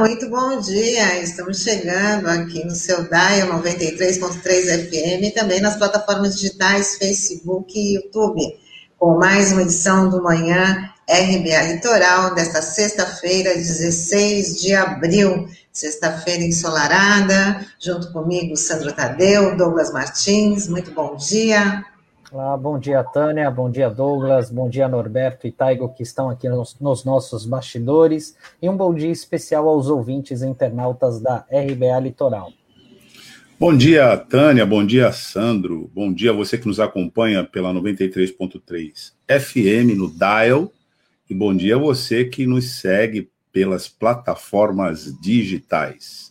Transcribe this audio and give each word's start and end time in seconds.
Muito 0.00 0.30
bom 0.30 0.58
dia. 0.58 1.22
Estamos 1.22 1.62
chegando 1.62 2.26
aqui 2.26 2.64
no 2.64 2.74
seu 2.74 3.02
Dial 3.02 3.48
93.3 3.62 4.88
FM 4.88 5.24
e 5.24 5.30
também 5.30 5.60
nas 5.60 5.76
plataformas 5.76 6.36
digitais 6.36 6.96
Facebook 6.96 7.78
e 7.78 7.96
YouTube, 7.96 8.40
com 8.98 9.18
mais 9.18 9.52
uma 9.52 9.60
edição 9.60 10.08
do 10.08 10.22
Manhã 10.22 10.90
RBA 11.06 11.74
Litoral 11.74 12.34
desta 12.34 12.62
sexta-feira, 12.62 13.52
16 13.54 14.62
de 14.62 14.72
abril. 14.72 15.46
Sexta-feira 15.70 16.44
ensolarada, 16.44 17.66
junto 17.78 18.10
comigo 18.10 18.56
Sandro 18.56 18.94
Tadeu, 18.94 19.54
Douglas 19.54 19.92
Martins. 19.92 20.66
Muito 20.66 20.92
bom 20.92 21.14
dia. 21.14 21.84
Olá, 22.32 22.56
bom 22.56 22.78
dia, 22.78 23.02
Tânia, 23.02 23.50
bom 23.50 23.68
dia, 23.68 23.90
Douglas, 23.90 24.52
bom 24.52 24.68
dia, 24.68 24.86
Norberto 24.86 25.48
e 25.48 25.50
Taigo, 25.50 25.92
que 25.92 26.04
estão 26.04 26.30
aqui 26.30 26.48
nos, 26.48 26.78
nos, 26.78 27.04
nossos 27.04 27.44
bastidores, 27.44 28.36
e 28.62 28.68
um 28.68 28.76
bom 28.76 28.94
dia 28.94 29.10
especial 29.10 29.68
aos 29.68 29.88
ouvintes 29.88 30.40
e 30.40 30.46
internautas 30.46 31.20
da 31.20 31.44
RBA 31.50 31.98
Litoral. 31.98 32.52
Bom 33.58 33.76
dia, 33.76 34.16
Tânia, 34.16 34.64
bom 34.64 34.86
dia, 34.86 35.10
Sandro, 35.10 35.90
bom 35.92 36.12
dia 36.12 36.30
a 36.30 36.32
você 36.32 36.56
que 36.56 36.68
nos 36.68 36.78
acompanha 36.78 37.42
pela 37.42 37.74
93.3 37.74 39.12
FM 39.28 39.98
no 39.98 40.08
Dial, 40.08 40.70
e 41.28 41.34
bom 41.34 41.52
dia 41.52 41.74
a 41.74 41.80
você 41.80 42.24
que 42.24 42.46
nos 42.46 42.78
segue 42.78 43.28
pelas 43.52 43.88
plataformas 43.88 45.12
digitais. 45.20 46.29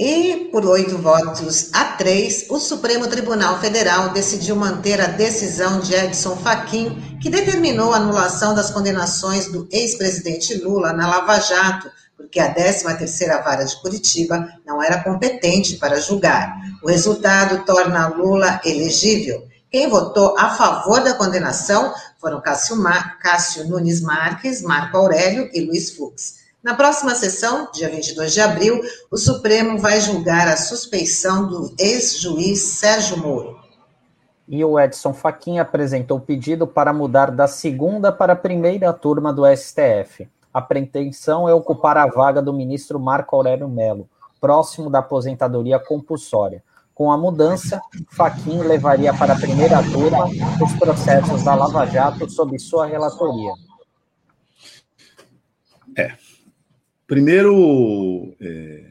E, 0.00 0.48
por 0.52 0.64
oito 0.64 0.96
votos 0.96 1.70
a 1.72 1.84
três, 1.96 2.46
o 2.48 2.60
Supremo 2.60 3.08
Tribunal 3.08 3.58
Federal 3.58 4.10
decidiu 4.10 4.54
manter 4.54 5.00
a 5.00 5.08
decisão 5.08 5.80
de 5.80 5.92
Edson 5.92 6.36
Fachin, 6.36 7.18
que 7.20 7.28
determinou 7.28 7.92
a 7.92 7.96
anulação 7.96 8.54
das 8.54 8.70
condenações 8.70 9.50
do 9.50 9.68
ex-presidente 9.72 10.54
Lula 10.62 10.92
na 10.92 11.08
Lava 11.08 11.40
Jato, 11.40 11.90
porque 12.16 12.38
a 12.38 12.54
13ª 12.54 13.42
Vara 13.42 13.64
de 13.64 13.74
Curitiba 13.82 14.48
não 14.64 14.80
era 14.80 15.02
competente 15.02 15.78
para 15.78 16.00
julgar. 16.00 16.54
O 16.80 16.88
resultado 16.88 17.64
torna 17.64 18.06
Lula 18.06 18.60
elegível. 18.64 19.48
Quem 19.68 19.90
votou 19.90 20.38
a 20.38 20.50
favor 20.50 21.02
da 21.02 21.14
condenação 21.14 21.92
foram 22.20 22.40
Cássio, 22.40 22.76
Mar... 22.76 23.18
Cássio 23.18 23.68
Nunes 23.68 24.00
Marques, 24.00 24.62
Marco 24.62 24.96
Aurélio 24.96 25.50
e 25.52 25.60
Luiz 25.60 25.90
Fux. 25.90 26.46
Na 26.68 26.74
próxima 26.74 27.14
sessão, 27.14 27.70
dia 27.72 27.88
22 27.88 28.34
de 28.34 28.42
abril, 28.42 28.78
o 29.10 29.16
Supremo 29.16 29.78
vai 29.78 30.02
julgar 30.02 30.46
a 30.46 30.54
suspeição 30.54 31.48
do 31.48 31.74
ex-juiz 31.78 32.60
Sérgio 32.60 33.16
Moro. 33.16 33.58
E 34.46 34.62
o 34.62 34.78
Edson 34.78 35.14
Fachin 35.14 35.58
apresentou 35.58 36.20
pedido 36.20 36.66
para 36.66 36.92
mudar 36.92 37.30
da 37.30 37.48
segunda 37.48 38.12
para 38.12 38.34
a 38.34 38.36
primeira 38.36 38.92
turma 38.92 39.32
do 39.32 39.46
STF. 39.46 40.28
A 40.52 40.60
pretensão 40.60 41.48
é 41.48 41.54
ocupar 41.54 41.96
a 41.96 42.06
vaga 42.06 42.42
do 42.42 42.52
ministro 42.52 43.00
Marco 43.00 43.34
Aurélio 43.34 43.66
Melo, 43.66 44.06
próximo 44.38 44.90
da 44.90 44.98
aposentadoria 44.98 45.78
compulsória. 45.78 46.62
Com 46.94 47.10
a 47.10 47.16
mudança, 47.16 47.80
Fachin 48.10 48.58
levaria 48.58 49.14
para 49.14 49.32
a 49.32 49.40
primeira 49.40 49.82
turma 49.84 50.26
os 50.62 50.78
processos 50.78 51.42
da 51.42 51.54
Lava 51.54 51.86
Jato 51.86 52.28
sob 52.28 52.58
sua 52.58 52.84
relatoria. 52.84 53.54
É, 55.96 56.12
Primeiro, 57.08 58.36
é, 58.38 58.84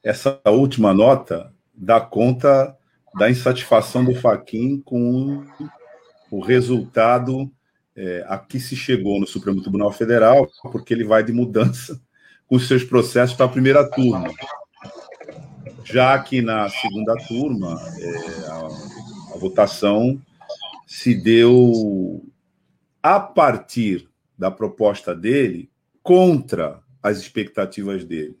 essa 0.00 0.40
última 0.46 0.94
nota 0.94 1.52
dá 1.74 2.00
conta 2.00 2.76
da 3.18 3.28
insatisfação 3.28 4.04
do 4.04 4.14
Faquin 4.14 4.80
com 4.80 5.44
o 6.30 6.40
resultado 6.40 7.50
é, 7.96 8.24
a 8.28 8.38
que 8.38 8.60
se 8.60 8.76
chegou 8.76 9.18
no 9.18 9.26
Supremo 9.26 9.60
Tribunal 9.60 9.90
Federal, 9.90 10.48
porque 10.70 10.94
ele 10.94 11.02
vai 11.02 11.24
de 11.24 11.32
mudança 11.32 12.00
com 12.46 12.56
seus 12.56 12.84
processos 12.84 13.34
para 13.34 13.46
a 13.46 13.50
primeira 13.50 13.90
turma. 13.90 14.32
Já 15.82 16.16
que 16.20 16.40
na 16.40 16.68
segunda 16.68 17.16
turma, 17.26 17.82
é, 17.98 18.46
a, 18.48 19.34
a 19.34 19.38
votação 19.38 20.22
se 20.86 21.16
deu 21.16 22.24
a 23.02 23.18
partir 23.18 24.08
da 24.38 24.52
proposta 24.52 25.12
dele 25.12 25.68
contra 26.00 26.85
as 27.06 27.18
expectativas 27.18 28.04
dele. 28.04 28.36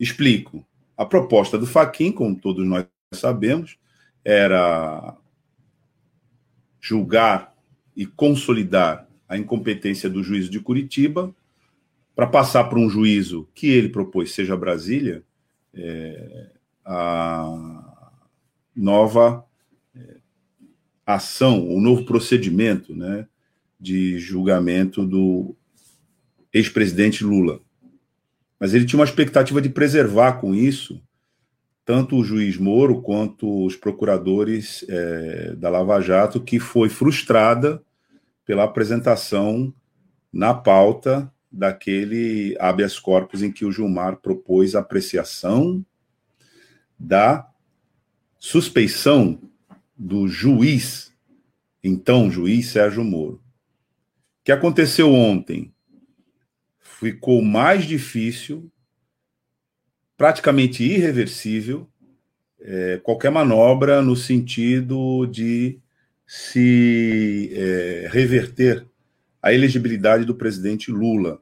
Explico. 0.00 0.66
A 0.96 1.04
proposta 1.04 1.58
do 1.58 1.66
Faquin, 1.66 2.10
como 2.10 2.34
todos 2.34 2.66
nós 2.66 2.86
sabemos, 3.12 3.78
era 4.24 5.14
julgar 6.80 7.54
e 7.94 8.06
consolidar 8.06 9.06
a 9.28 9.36
incompetência 9.36 10.08
do 10.08 10.22
juízo 10.22 10.50
de 10.50 10.60
Curitiba 10.60 11.34
para 12.14 12.26
passar 12.26 12.64
para 12.64 12.78
um 12.78 12.88
juízo 12.88 13.46
que 13.54 13.66
ele 13.66 13.90
propôs, 13.90 14.32
seja 14.32 14.56
Brasília, 14.56 15.22
é, 15.74 16.50
a 16.82 17.44
nova 18.74 19.44
é, 19.94 20.16
ação, 21.04 21.68
o 21.68 21.78
novo 21.78 22.06
procedimento 22.06 22.96
né, 22.96 23.26
de 23.78 24.18
julgamento 24.18 25.04
do 25.04 25.54
ex-presidente 26.52 27.22
Lula. 27.22 27.60
Mas 28.58 28.74
ele 28.74 28.86
tinha 28.86 28.98
uma 28.98 29.04
expectativa 29.04 29.60
de 29.60 29.68
preservar 29.68 30.34
com 30.34 30.54
isso 30.54 31.00
tanto 31.86 32.16
o 32.16 32.24
juiz 32.24 32.58
Moro 32.58 33.00
quanto 33.00 33.64
os 33.64 33.76
procuradores 33.76 34.84
é, 34.88 35.54
da 35.54 35.70
Lava 35.70 36.00
Jato, 36.00 36.42
que 36.42 36.58
foi 36.58 36.88
frustrada 36.88 37.80
pela 38.44 38.64
apresentação 38.64 39.72
na 40.32 40.52
pauta 40.52 41.32
daquele 41.50 42.56
habeas 42.58 42.98
corpus 42.98 43.40
em 43.40 43.52
que 43.52 43.64
o 43.64 43.70
Gilmar 43.70 44.16
propôs 44.16 44.74
a 44.74 44.80
apreciação 44.80 45.86
da 46.98 47.48
suspeição 48.36 49.40
do 49.96 50.26
juiz, 50.26 51.14
então 51.84 52.30
juiz 52.30 52.66
Sérgio 52.70 53.04
Moro. 53.04 53.36
O 53.36 53.40
que 54.44 54.50
aconteceu 54.50 55.12
ontem? 55.14 55.72
Ficou 56.98 57.42
mais 57.42 57.84
difícil, 57.84 58.70
praticamente 60.16 60.82
irreversível, 60.82 61.86
é, 62.58 62.98
qualquer 63.02 63.30
manobra 63.30 64.00
no 64.00 64.16
sentido 64.16 65.26
de 65.26 65.78
se 66.26 67.52
é, 67.54 68.08
reverter 68.10 68.86
a 69.42 69.52
elegibilidade 69.52 70.24
do 70.24 70.34
presidente 70.34 70.90
Lula. 70.90 71.38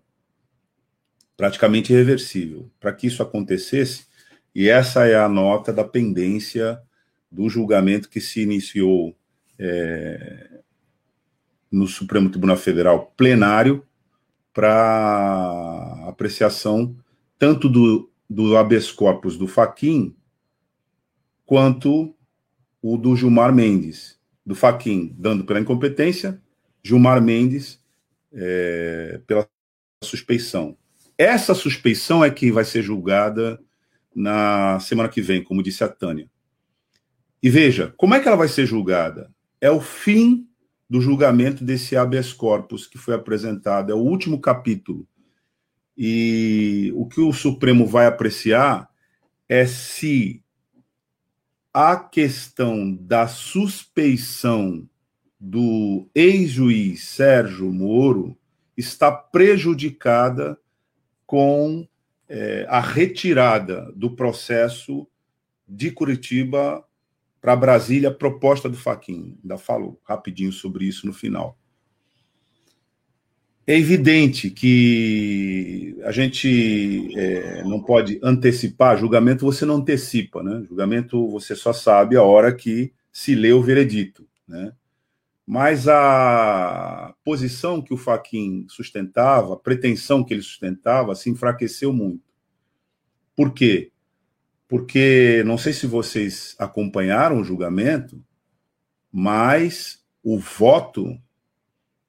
Praticamente 1.37 1.93
irreversível. 1.93 2.69
Para 2.81 2.93
que 2.93 3.07
isso 3.07 3.23
acontecesse, 3.23 4.07
e 4.55 4.69
essa 4.69 5.07
é 5.07 5.17
a 5.17 5.29
nota 5.29 5.73
da 5.73 5.85
pendência 5.85 6.81
do 7.31 7.49
julgamento 7.49 8.09
que 8.09 8.21
se 8.21 8.41
iniciou 8.41 9.17
é, 9.59 10.61
no 11.71 11.87
Supremo 11.87 12.29
Tribunal 12.29 12.57
Federal 12.57 13.13
plenário 13.17 13.85
para 14.55 16.05
apreciação 16.07 16.97
tanto 17.39 17.69
do, 17.69 18.11
do 18.31 18.57
habeas 18.57 18.91
corpus 18.91 19.37
do 19.37 19.49
Faquin 19.49 20.15
quanto 21.45 22.15
o 22.81 22.97
do 22.97 23.17
Gilmar 23.17 23.53
Mendes. 23.53 24.19
Do 24.47 24.55
Faquin 24.55 25.15
dando 25.19 25.45
pela 25.45 25.61
incompetência, 25.61 26.41
Gilmar 26.83 27.21
Mendes 27.21 27.83
é, 28.33 29.21
pela 29.27 29.47
suspeição. 30.03 30.77
Essa 31.19 31.55
suspeição 31.55 32.25
é 32.25 32.31
que 32.31 32.53
vai 32.53 32.65
ser 32.65 32.83
julgada 32.83 33.61
na 34.15 34.79
semana 34.81 35.09
que 35.09 35.21
vem, 35.21 35.43
como 35.43 35.63
disse 35.63 35.83
a 35.83 35.89
Tânia. 35.89 36.31
E 37.43 37.51
veja, 37.51 37.93
como 37.97 38.15
é 38.15 38.21
que 38.21 38.29
ela 38.29 38.37
vai 38.37 38.49
ser 38.49 38.67
julgada? 38.67 39.31
É 39.61 39.71
o 39.71 39.81
fim 39.81 40.49
do 40.95 41.01
julgamento 41.01 41.65
desse 41.65 41.97
habeas 41.97 42.33
corpus 42.33 42.87
que 42.87 42.97
foi 42.97 43.15
apresentado. 43.15 43.91
É 43.91 43.95
o 43.97 43.99
último 43.99 44.41
capítulo. 44.41 45.05
E 45.99 46.93
o 46.95 47.05
que 47.09 47.21
o 47.21 47.33
Supremo 47.33 47.85
vai 47.85 48.07
apreciar 48.07 48.89
é 49.49 49.67
se 49.67 50.41
a 51.73 51.97
questão 51.97 52.95
da 52.95 53.27
suspeição 53.27 54.89
do 55.41 56.09
ex-juiz 56.15 57.03
Sérgio 57.03 57.73
Moro 57.73 58.39
está 58.77 59.11
prejudicada 59.11 60.57
com 61.27 61.89
é, 62.29 62.67
a 62.69 62.79
retirada 62.79 63.91
do 63.97 64.15
processo 64.15 65.09
de 65.67 65.91
Curitiba 65.91 66.87
para 67.45 67.55
Brasília, 67.55 68.11
proposta 68.11 68.71
do 68.71 68.77
Faquin. 68.79 69.37
Ainda 69.43 69.59
falo 69.59 70.01
rapidinho 70.03 70.51
sobre 70.51 70.87
isso 70.87 71.07
no 71.07 71.13
final. 71.13 71.59
É 73.67 73.77
evidente 73.77 74.49
que 74.49 75.95
a 76.05 76.11
gente 76.11 77.07
é, 77.15 77.63
não 77.65 77.83
pode 77.83 78.19
antecipar 78.23 78.97
julgamento, 78.97 79.45
você 79.45 79.67
não 79.67 79.75
antecipa, 79.77 80.43
né? 80.43 80.65
Julgamento 80.67 81.29
você 81.29 81.55
só 81.55 81.75
sabe 81.75 82.17
a 82.17 82.23
hora 82.23 82.51
que 82.51 82.95
se 83.13 83.35
lê 83.35 83.53
o 83.53 83.63
veredito, 83.63 84.27
né? 84.49 84.73
Mas 85.47 85.87
a 85.87 87.15
posição 87.23 87.83
que 87.83 87.93
o 87.93 87.99
Faquin 87.99 88.65
sustentava, 88.71 89.53
a 89.53 89.59
pretensão 89.59 90.25
que 90.25 90.33
ele 90.33 90.41
sustentava, 90.41 91.15
se 91.15 91.29
enfraqueceu 91.29 91.93
muito. 91.93 92.25
Por 93.37 93.53
quê? 93.53 93.91
Porque, 94.69 95.43
não 95.45 95.59
sei 95.59 95.73
se 95.73 95.87
vocês 95.87 96.55
acompanharam 96.59 97.41
o 97.41 97.45
julgamento, 97.45 98.23
mas 99.13 100.03
o 100.23 100.39
voto 100.39 101.19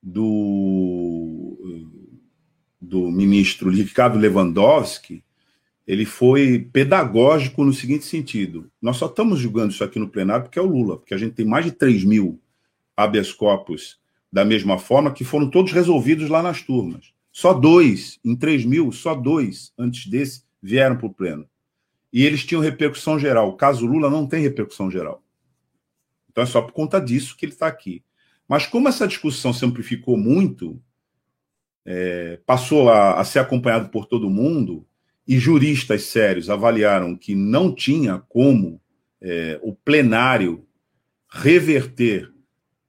do, 0.02 1.92
do 2.80 3.12
ministro 3.12 3.70
Ricardo 3.70 4.18
Lewandowski 4.18 5.24
ele 5.88 6.06
foi 6.06 6.68
pedagógico 6.72 7.64
no 7.64 7.74
seguinte 7.74 8.06
sentido: 8.06 8.72
nós 8.82 8.98
só 8.98 9.06
estamos 9.06 9.40
julgando 9.40 9.72
isso 9.72 9.84
aqui 9.84 10.00
no 10.00 10.10
plenário 10.10 10.46
porque 10.46 10.60
é 10.60 10.62
o 10.62 10.66
Lula, 10.66 10.98
porque 10.98 11.14
a 11.14 11.18
gente 11.18 11.34
tem 11.34 11.46
mais 11.46 11.66
de 11.66 11.72
3 11.72 12.04
mil 12.04 12.40
habeas 12.96 13.32
corpus 13.32 14.00
da 14.32 14.44
mesma 14.44 14.78
forma 14.78 15.14
que 15.14 15.24
foram 15.24 15.50
todos 15.50 15.72
resolvidos 15.72 16.30
lá 16.30 16.42
nas 16.42 16.62
turmas. 16.62 17.14
Só 17.32 17.54
dois, 17.54 18.20
em 18.24 18.36
3 18.36 18.66
mil, 18.66 18.92
só 18.92 19.14
dois 19.14 19.72
antes 19.78 20.08
desse 20.08 20.44
vieram 20.62 20.98
para 20.98 21.08
o 21.08 21.14
pleno. 21.14 21.46
E 22.16 22.26
eles 22.26 22.46
tinham 22.46 22.62
repercussão 22.62 23.20
geral. 23.20 23.50
O 23.50 23.58
caso 23.58 23.86
Lula 23.86 24.10
não 24.10 24.26
tem 24.26 24.42
repercussão 24.42 24.90
geral. 24.90 25.22
Então 26.32 26.46
é 26.46 26.48
só 26.48 26.62
por 26.62 26.72
conta 26.72 26.98
disso 26.98 27.36
que 27.36 27.44
ele 27.46 27.52
está 27.52 27.68
aqui. 27.68 28.06
Mas 28.48 28.66
como 28.66 28.88
essa 28.88 29.06
discussão 29.06 29.52
se 29.52 29.66
amplificou 29.66 30.16
muito, 30.16 30.82
é, 31.84 32.40
passou 32.46 32.90
a, 32.90 33.20
a 33.20 33.26
ser 33.26 33.40
acompanhado 33.40 33.90
por 33.90 34.06
todo 34.06 34.30
mundo, 34.30 34.88
e 35.28 35.38
juristas 35.38 36.04
sérios 36.04 36.50
avaliaram 36.50 37.18
que 37.18 37.36
não 37.36 37.76
tinha 37.76 38.20
como 38.30 38.80
é, 39.20 39.60
o 39.62 39.76
plenário 39.76 40.66
reverter 41.30 42.32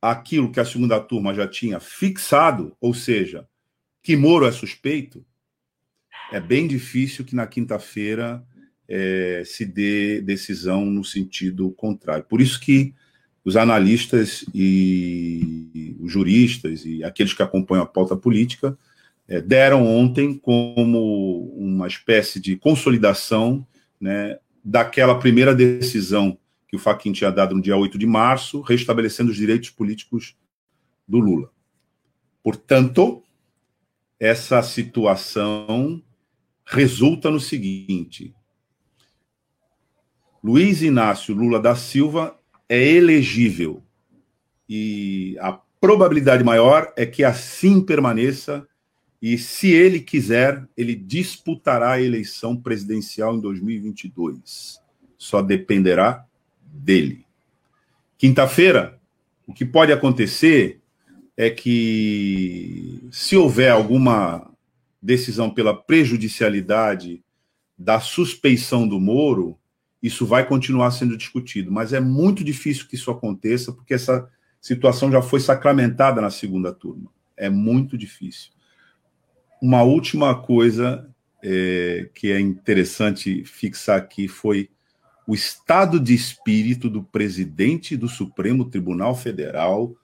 aquilo 0.00 0.52
que 0.52 0.60
a 0.60 0.64
segunda 0.64 1.00
turma 1.00 1.34
já 1.34 1.48
tinha 1.48 1.80
fixado, 1.80 2.76
ou 2.80 2.94
seja, 2.94 3.48
que 4.04 4.14
Moro 4.14 4.46
é 4.46 4.52
suspeito, 4.52 5.26
é 6.30 6.38
bem 6.38 6.68
difícil 6.68 7.24
que 7.24 7.34
na 7.34 7.44
quinta-feira 7.44 8.46
é, 8.88 9.42
se 9.44 9.64
dê 9.64 10.20
decisão 10.20 10.84
no 10.86 11.04
sentido 11.04 11.70
contrário. 11.72 12.24
Por 12.24 12.40
isso 12.40 12.60
que 12.60 12.94
os 13.44 13.56
analistas 13.56 14.44
e 14.54 15.96
os 16.00 16.10
juristas 16.10 16.84
e 16.84 17.04
aqueles 17.04 17.32
que 17.32 17.42
acompanham 17.42 17.84
a 17.84 17.86
pauta 17.86 18.16
política 18.16 18.76
é, 19.28 19.40
deram 19.40 19.86
ontem 19.86 20.34
como 20.34 21.52
uma 21.56 21.86
espécie 21.86 22.40
de 22.40 22.56
consolidação 22.56 23.66
né, 24.00 24.38
daquela 24.64 25.18
primeira 25.18 25.54
decisão 25.54 26.38
que 26.68 26.76
o 26.76 26.78
Fachin 26.78 27.12
tinha 27.12 27.30
dado 27.30 27.54
no 27.54 27.62
dia 27.62 27.76
8 27.76 27.96
de 27.96 28.06
março, 28.06 28.60
restabelecendo 28.60 29.30
os 29.30 29.36
direitos 29.36 29.70
políticos 29.70 30.36
do 31.06 31.18
Lula. 31.18 31.50
Portanto, 32.42 33.22
essa 34.18 34.62
situação 34.62 36.02
resulta 36.64 37.30
no 37.30 37.40
seguinte: 37.40 38.34
Luiz 40.46 40.80
Inácio 40.80 41.34
Lula 41.34 41.58
da 41.58 41.74
Silva 41.74 42.38
é 42.68 42.80
elegível 42.80 43.82
e 44.68 45.36
a 45.40 45.50
probabilidade 45.80 46.44
maior 46.44 46.92
é 46.96 47.04
que 47.04 47.24
assim 47.24 47.84
permaneça 47.84 48.64
e, 49.20 49.36
se 49.38 49.72
ele 49.72 49.98
quiser, 49.98 50.64
ele 50.76 50.94
disputará 50.94 51.90
a 51.94 52.00
eleição 52.00 52.56
presidencial 52.56 53.34
em 53.34 53.40
2022. 53.40 54.80
Só 55.18 55.42
dependerá 55.42 56.24
dele. 56.62 57.26
Quinta-feira, 58.16 59.00
o 59.48 59.52
que 59.52 59.64
pode 59.64 59.90
acontecer 59.90 60.80
é 61.36 61.50
que, 61.50 63.00
se 63.10 63.36
houver 63.36 63.72
alguma 63.72 64.48
decisão 65.02 65.50
pela 65.50 65.74
prejudicialidade 65.74 67.20
da 67.76 67.98
suspeição 67.98 68.86
do 68.86 69.00
Moro, 69.00 69.58
isso 70.06 70.26
vai 70.26 70.46
continuar 70.46 70.90
sendo 70.90 71.16
discutido. 71.16 71.70
Mas 71.72 71.92
é 71.92 72.00
muito 72.00 72.44
difícil 72.44 72.86
que 72.86 72.94
isso 72.94 73.10
aconteça, 73.10 73.72
porque 73.72 73.94
essa 73.94 74.28
situação 74.60 75.10
já 75.10 75.20
foi 75.20 75.40
sacramentada 75.40 76.20
na 76.20 76.30
segunda 76.30 76.72
turma. 76.72 77.10
É 77.36 77.48
muito 77.48 77.96
difícil. 77.98 78.50
Uma 79.60 79.82
última 79.82 80.34
coisa 80.34 81.08
é, 81.42 82.08
que 82.14 82.30
é 82.30 82.40
interessante 82.40 83.44
fixar 83.44 83.98
aqui 83.98 84.28
foi 84.28 84.68
o 85.26 85.34
estado 85.34 85.98
de 85.98 86.14
espírito 86.14 86.88
do 86.88 87.02
presidente 87.02 87.96
do 87.96 88.08
Supremo 88.08 88.64
Tribunal 88.64 89.14
Federal, 89.14 89.94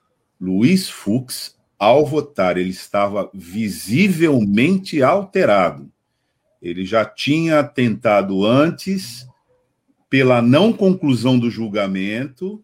Luiz 0.40 0.90
Fux, 0.90 1.56
ao 1.78 2.04
votar. 2.04 2.56
Ele 2.56 2.70
estava 2.70 3.30
visivelmente 3.32 5.02
alterado. 5.02 5.90
Ele 6.60 6.84
já 6.84 7.04
tinha 7.04 7.62
tentado 7.64 8.44
antes, 8.44 9.26
pela 10.12 10.42
não 10.42 10.74
conclusão 10.74 11.38
do 11.38 11.50
julgamento, 11.50 12.62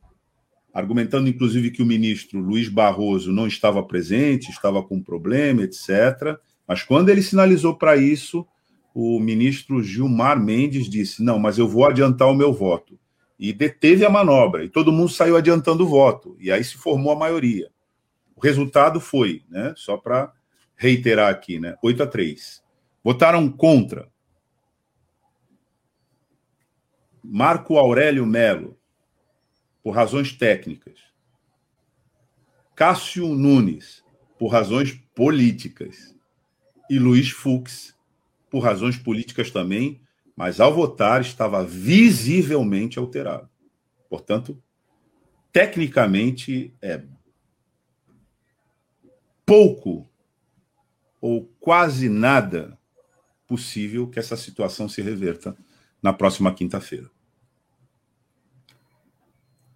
argumentando 0.70 1.30
inclusive 1.30 1.70
que 1.70 1.82
o 1.82 1.86
ministro 1.86 2.38
Luiz 2.38 2.68
Barroso 2.68 3.32
não 3.32 3.46
estava 3.46 3.82
presente, 3.82 4.50
estava 4.50 4.82
com 4.82 5.02
problema, 5.02 5.62
etc. 5.62 6.38
Mas 6.66 6.82
quando 6.82 7.08
ele 7.08 7.22
sinalizou 7.22 7.74
para 7.74 7.96
isso, 7.96 8.46
o 8.94 9.18
ministro 9.18 9.82
Gilmar 9.82 10.38
Mendes 10.38 10.90
disse: 10.90 11.24
não, 11.24 11.38
mas 11.38 11.56
eu 11.56 11.66
vou 11.66 11.86
adiantar 11.86 12.28
o 12.28 12.34
meu 12.34 12.52
voto. 12.52 12.98
E 13.38 13.50
deteve 13.50 14.04
a 14.04 14.10
manobra, 14.10 14.62
e 14.62 14.68
todo 14.68 14.92
mundo 14.92 15.08
saiu 15.08 15.34
adiantando 15.34 15.84
o 15.84 15.88
voto, 15.88 16.36
e 16.38 16.52
aí 16.52 16.62
se 16.62 16.76
formou 16.76 17.12
a 17.12 17.18
maioria. 17.18 17.70
O 18.36 18.42
resultado 18.42 19.00
foi, 19.00 19.40
né, 19.48 19.72
só 19.74 19.96
para 19.96 20.30
reiterar 20.76 21.30
aqui, 21.30 21.58
né, 21.58 21.76
8 21.82 22.02
a 22.02 22.06
3. 22.06 22.62
Votaram 23.02 23.48
contra 23.48 24.06
Marco 27.30 27.76
Aurélio 27.76 28.24
Melo, 28.24 28.80
por 29.82 29.90
razões 29.90 30.32
técnicas. 30.32 30.98
Cássio 32.74 33.28
Nunes, 33.34 34.02
por 34.38 34.48
razões 34.48 34.94
políticas 35.14 36.16
e 36.88 36.98
Luiz 36.98 37.28
Fux, 37.28 37.94
por 38.48 38.60
razões 38.60 38.96
políticas 38.96 39.50
também, 39.50 40.00
mas 40.34 40.58
ao 40.58 40.72
votar 40.72 41.20
estava 41.20 41.62
visivelmente 41.62 42.98
alterado. 42.98 43.46
Portanto, 44.08 44.58
tecnicamente 45.52 46.74
é 46.80 47.04
pouco 49.44 50.08
ou 51.20 51.44
quase 51.60 52.08
nada 52.08 52.78
possível 53.46 54.08
que 54.08 54.18
essa 54.18 54.36
situação 54.36 54.88
se 54.88 55.02
reverta 55.02 55.54
na 56.02 56.14
próxima 56.14 56.54
quinta-feira. 56.54 57.17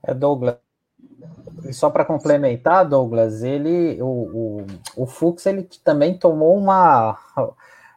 É, 0.02 0.12
Douglas, 0.14 0.56
e 1.64 1.73
só 1.73 1.90
para 1.90 2.04
complementar, 2.04 2.88
Douglas, 2.88 3.42
ele, 3.42 4.00
o, 4.02 4.06
o, 4.06 4.66
o 4.97 5.06
Fux, 5.06 5.47
ele 5.47 5.62
também 5.85 6.18
tomou 6.18 6.56
uma, 6.56 7.16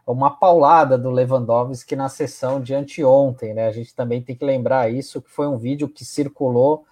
uma 0.05 0.29
paulada 0.29 0.97
do 0.97 1.09
Lewandowski 1.09 1.95
na 1.95 2.09
sessão 2.09 2.61
de 2.61 2.73
anteontem, 2.73 3.53
né? 3.53 3.67
A 3.67 3.71
gente 3.71 3.95
também 3.95 4.21
tem 4.21 4.35
que 4.35 4.45
lembrar 4.45 4.91
isso, 4.91 5.21
que 5.21 5.29
foi 5.29 5.47
um 5.47 5.57
vídeo 5.57 5.89
que 5.89 6.05
circulou 6.05 6.85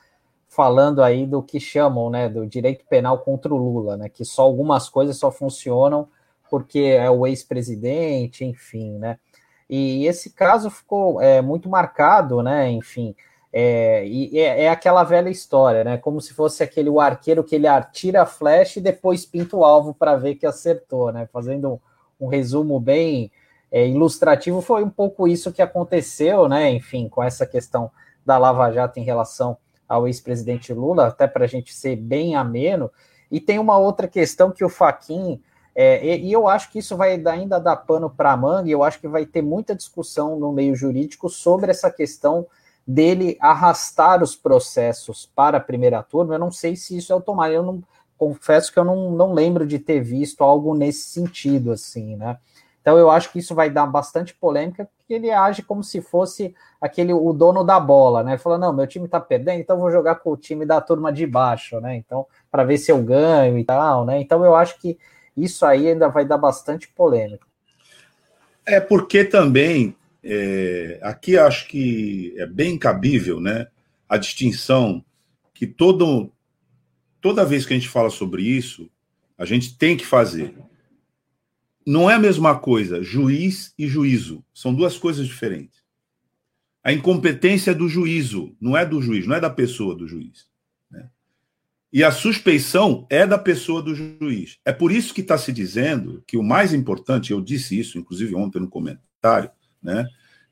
falando 0.48 1.02
aí 1.02 1.26
do 1.26 1.42
que 1.42 1.60
chamam, 1.60 2.12
né, 2.12 2.30
do 2.30 2.46
direito 2.46 2.86
penal 2.88 3.18
contra 3.20 3.52
o 3.54 3.58
Lula, 3.58 3.98
né? 3.98 4.10
Que 4.10 4.24
só 4.26 4.44
algumas 4.44 4.90
coisas 4.90 5.18
só 5.18 5.32
funcionam 5.32 6.08
porque 6.50 6.80
é 6.80 7.10
o 7.10 7.26
ex-presidente, 7.26 8.46
enfim, 8.46 8.98
né? 8.98 9.18
E 9.70 10.06
esse 10.06 10.32
caso 10.32 10.70
ficou 10.70 11.20
é, 11.22 11.42
muito 11.42 11.70
marcado, 11.70 12.44
né? 12.44 12.70
Enfim, 12.70 13.16
é, 13.56 14.04
e 14.08 14.40
é, 14.40 14.64
é, 14.64 14.70
aquela 14.70 15.04
velha 15.04 15.30
história, 15.30 15.84
né? 15.84 15.98
Como 15.98 16.20
se 16.20 16.34
fosse 16.34 16.64
aquele 16.64 16.90
o 16.90 17.00
arqueiro 17.00 17.44
que 17.44 17.54
ele 17.54 17.68
atira 17.68 18.24
a 18.24 18.26
flecha 18.26 18.80
e 18.80 18.82
depois 18.82 19.28
pinta 19.28 19.56
o 19.56 19.64
alvo 19.64 19.94
para 19.94 20.16
ver 20.16 20.36
que 20.36 20.46
acertou, 20.48 21.12
né? 21.12 21.28
Fazendo 21.32 21.74
um, 22.20 22.26
um 22.26 22.28
resumo 22.28 22.80
bem 22.80 23.32
é, 23.72 23.88
ilustrativo, 23.88 24.60
foi 24.60 24.84
um 24.84 24.90
pouco 24.90 25.28
isso 25.28 25.52
que 25.52 25.62
aconteceu, 25.62 26.50
né? 26.50 26.72
Enfim, 26.72 27.08
com 27.08 27.22
essa 27.22 27.46
questão 27.46 27.92
da 28.26 28.40
Lava 28.40 28.72
Jato 28.72 29.00
em 29.00 29.04
relação 29.04 29.56
ao 29.88 30.08
ex-presidente 30.08 30.74
Lula, 30.74 31.08
até 31.08 31.28
para 31.28 31.46
a 31.46 31.48
gente 31.48 31.76
ser 31.76 31.96
bem 31.96 32.36
ameno. 32.36 32.90
E 33.30 33.40
tem 33.40 33.60
uma 33.60 33.78
outra 33.78 34.08
questão 34.08 34.50
que 34.50 34.66
o 34.66 34.70
Faquin 34.70 35.40
é, 35.76 36.04
e, 36.06 36.28
e, 36.28 36.34
eu 36.34 36.48
acho 36.48 36.72
que 36.72 36.80
isso 36.80 36.96
vai 36.96 37.20
ainda 37.26 37.60
dar 37.60 37.76
pano 37.78 38.10
para 38.10 38.32
a 38.32 38.38
manga, 38.38 38.70
e 38.70 38.72
eu 38.72 38.84
acho 38.84 39.00
que 39.00 39.08
vai 39.08 39.26
ter 39.26 39.42
muita 39.42 39.76
discussão 39.76 40.40
no 40.40 40.52
meio 40.52 40.76
jurídico 40.76 41.30
sobre 41.30 41.72
essa 41.72 41.90
questão 41.90 42.48
dele 42.86 43.38
arrastar 43.40 44.22
os 44.22 44.36
processos 44.36 45.30
para 45.36 45.58
a 45.58 45.62
primeira 45.62 46.04
turma. 46.04 46.36
Eu 46.36 46.40
não 46.40 46.52
sei 46.52 46.76
se 46.76 46.98
isso 46.98 47.12
é 47.12 47.16
automático. 47.16 47.56
Eu 47.56 47.64
não 47.64 47.84
confesso 48.18 48.72
que 48.72 48.80
eu 48.80 48.86
não, 48.86 49.12
não 49.12 49.34
lembro 49.34 49.66
de 49.66 49.80
ter 49.80 50.02
visto 50.02 50.44
algo 50.44 50.76
nesse 50.76 51.10
sentido, 51.10 51.72
assim, 51.72 52.16
né? 52.16 52.38
Então 52.82 52.98
eu 52.98 53.10
acho 53.10 53.32
que 53.32 53.40
isso 53.40 53.56
vai 53.56 53.70
dar 53.70 53.88
bastante 53.88 54.34
polêmica, 54.34 54.90
porque 54.98 55.14
ele 55.14 55.32
age 55.32 55.62
como 55.62 55.82
se 55.82 56.02
fosse 56.02 56.54
aquele 56.82 57.14
o 57.14 57.32
dono 57.32 57.64
da 57.64 57.80
bola, 57.80 58.24
né? 58.24 58.38
Falando, 58.38 58.64
não, 58.64 58.74
meu 58.74 58.86
time 58.86 59.08
tá 59.08 59.22
perdendo, 59.22 59.62
então 59.62 59.80
vou 59.80 59.90
jogar 59.90 60.16
com 60.16 60.32
o 60.32 60.38
time 60.38 60.66
da 60.66 60.82
turma 60.82 61.12
de 61.12 61.26
baixo, 61.26 61.80
né? 61.80 61.96
Então, 61.96 62.28
para 62.52 62.66
ver 62.66 62.78
se 62.78 62.92
eu 62.92 63.02
ganho 63.02 63.58
e 63.58 63.64
tal, 63.64 64.04
né? 64.04 64.20
Então 64.20 64.44
eu 64.44 64.54
acho 64.54 64.78
que 64.82 64.98
isso 65.36 65.66
aí 65.66 65.88
ainda 65.88 66.10
vai 66.10 66.26
dar 66.26 66.38
bastante 66.38 66.90
polêmica. 66.90 67.48
É 68.66 68.82
porque 68.82 69.24
também 69.24 69.96
é, 70.24 71.00
aqui 71.04 71.38
acho 71.38 71.68
que 71.68 72.34
é 72.38 72.46
bem 72.46 72.78
cabível, 72.78 73.42
né? 73.42 73.68
A 74.08 74.18
distinção 74.18 75.04
que 75.54 75.68
todo, 75.68 76.32
toda 77.20 77.46
vez 77.46 77.66
que 77.66 77.74
a 77.74 77.78
gente 77.78 77.90
fala 77.90 78.10
sobre 78.10 78.44
isso, 78.44 78.90
a 79.38 79.46
gente 79.46 79.78
tem 79.78 79.98
que 79.98 80.06
fazer. 80.06 80.56
Não 81.86 82.10
é 82.10 82.14
a 82.14 82.20
mesma 82.20 82.58
coisa, 82.58 83.04
juiz 83.04 83.74
e 83.78 83.88
juízo. 83.88 84.44
São 84.54 84.74
duas 84.74 84.98
coisas 84.98 85.28
diferentes. 85.28 85.84
A 86.82 86.94
incompetência 86.94 87.72
é 87.72 87.74
do 87.74 87.90
juízo, 87.90 88.56
não 88.60 88.76
é 88.78 88.86
do 88.86 89.02
juiz, 89.02 89.28
não 89.28 89.36
é 89.36 89.40
da 89.40 89.50
pessoa 89.50 89.96
do 89.96 90.08
juiz. 90.08 90.48
Né? 90.90 91.10
E 91.92 92.04
a 92.04 92.12
suspeição 92.12 93.06
é 93.10 93.26
da 93.26 93.38
pessoa 93.38 93.82
do 93.82 93.96
juiz. 93.96 94.60
É 94.66 94.72
por 94.72 94.92
isso 94.92 95.14
que 95.14 95.22
está 95.22 95.38
se 95.38 95.52
dizendo 95.52 96.24
que 96.28 96.38
o 96.38 96.44
mais 96.44 96.74
importante, 96.74 97.32
eu 97.32 97.42
disse 97.42 97.78
isso, 97.78 97.98
inclusive 97.98 98.36
ontem 98.36 98.60
no 98.60 98.70
comentário, 98.70 99.50
né, 99.84 100.08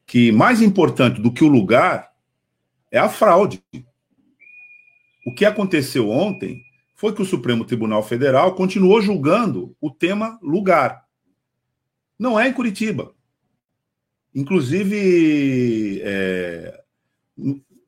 que 0.05 0.31
mais 0.31 0.61
importante 0.61 1.21
do 1.21 1.31
que 1.31 1.43
o 1.43 1.47
lugar 1.47 2.11
é 2.91 2.99
a 2.99 3.09
fraude. 3.09 3.63
O 5.25 5.33
que 5.33 5.45
aconteceu 5.45 6.09
ontem 6.09 6.61
foi 6.95 7.13
que 7.13 7.21
o 7.21 7.25
Supremo 7.25 7.65
Tribunal 7.65 8.03
Federal 8.03 8.53
continuou 8.53 9.01
julgando 9.01 9.75
o 9.79 9.89
tema 9.89 10.37
lugar. 10.41 11.05
Não 12.19 12.39
é 12.39 12.47
em 12.47 12.53
Curitiba. 12.53 13.13
Inclusive, 14.35 16.01
é, 16.03 16.81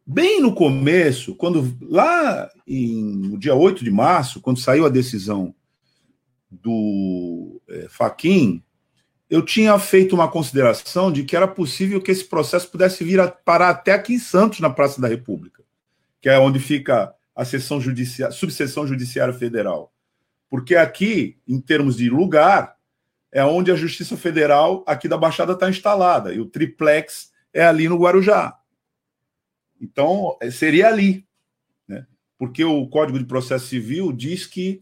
bem 0.05 0.41
no 0.41 0.53
começo, 0.53 1.35
quando 1.35 1.77
lá 1.81 2.50
em, 2.67 3.03
no 3.03 3.38
dia 3.38 3.55
8 3.55 3.83
de 3.83 3.91
março, 3.91 4.41
quando 4.41 4.59
saiu 4.59 4.85
a 4.85 4.89
decisão 4.89 5.53
do 6.50 7.62
é, 7.69 7.88
Faquin, 7.89 8.63
eu 9.33 9.41
tinha 9.41 9.79
feito 9.79 10.13
uma 10.13 10.29
consideração 10.29 11.11
de 11.11 11.23
que 11.23 11.35
era 11.35 11.47
possível 11.47 11.99
que 11.99 12.11
esse 12.11 12.23
processo 12.23 12.69
pudesse 12.69 13.03
vir 13.03 13.19
a 13.19 13.27
parar 13.27 13.69
até 13.69 13.91
aqui 13.91 14.13
em 14.13 14.19
Santos, 14.19 14.59
na 14.59 14.69
Praça 14.69 15.01
da 15.01 15.07
República, 15.07 15.63
que 16.21 16.29
é 16.29 16.37
onde 16.37 16.59
fica 16.59 17.15
a 17.35 17.43
seção 17.43 17.81
judiciária, 17.81 18.31
subseção 18.31 18.85
judiciária 18.85 19.33
federal. 19.33 19.91
Porque 20.51 20.75
aqui, 20.75 21.35
em 21.47 21.59
termos 21.59 21.97
de 21.97 22.11
lugar, 22.11 22.77
é 23.31 23.43
onde 23.43 23.71
a 23.71 23.75
Justiça 23.75 24.15
Federal 24.15 24.83
aqui 24.85 25.07
da 25.07 25.17
Baixada 25.17 25.53
está 25.53 25.67
instalada, 25.67 26.31
e 26.31 26.39
o 26.39 26.45
triplex 26.45 27.31
é 27.51 27.65
ali 27.65 27.89
no 27.89 27.97
Guarujá. 27.97 28.55
Então, 29.81 30.37
é, 30.43 30.51
seria 30.51 30.89
ali, 30.89 31.25
né? 31.87 32.05
porque 32.37 32.63
o 32.63 32.85
Código 32.85 33.17
de 33.17 33.25
Processo 33.25 33.65
Civil 33.65 34.13
diz 34.13 34.45
que 34.45 34.79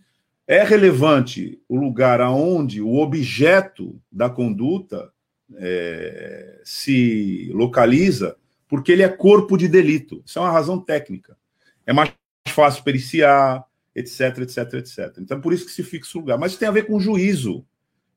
é 0.51 0.65
relevante 0.65 1.62
o 1.70 1.77
lugar 1.77 2.20
aonde 2.20 2.81
o 2.81 2.98
objeto 2.98 3.98
da 4.12 4.29
conduta 4.29 5.10
é, 5.55 6.60
se 6.65 7.50
localiza, 7.53 8.36
porque 8.67 8.91
ele 8.91 9.01
é 9.01 9.08
corpo 9.08 9.55
de 9.55 9.70
delito. 9.70 10.22
Isso 10.25 10.39
é 10.39 10.41
uma 10.41 10.51
razão 10.51 10.77
técnica. 10.77 11.38
É 11.86 11.93
mais 11.93 12.12
fácil 12.50 12.84
periciar, 12.84 13.63
etc, 13.96 14.39
etc, 14.39 14.74
etc. 14.74 15.17
Então, 15.20 15.38
é 15.38 15.41
por 15.41 15.53
isso 15.53 15.65
que 15.65 15.72
se 15.72 15.84
fixa 15.84 16.17
o 16.17 16.20
lugar. 16.22 16.38
Mas 16.38 16.58
tem 16.58 16.67
a 16.67 16.72
ver 16.72 16.86
com 16.86 17.00
juízo 17.00 17.65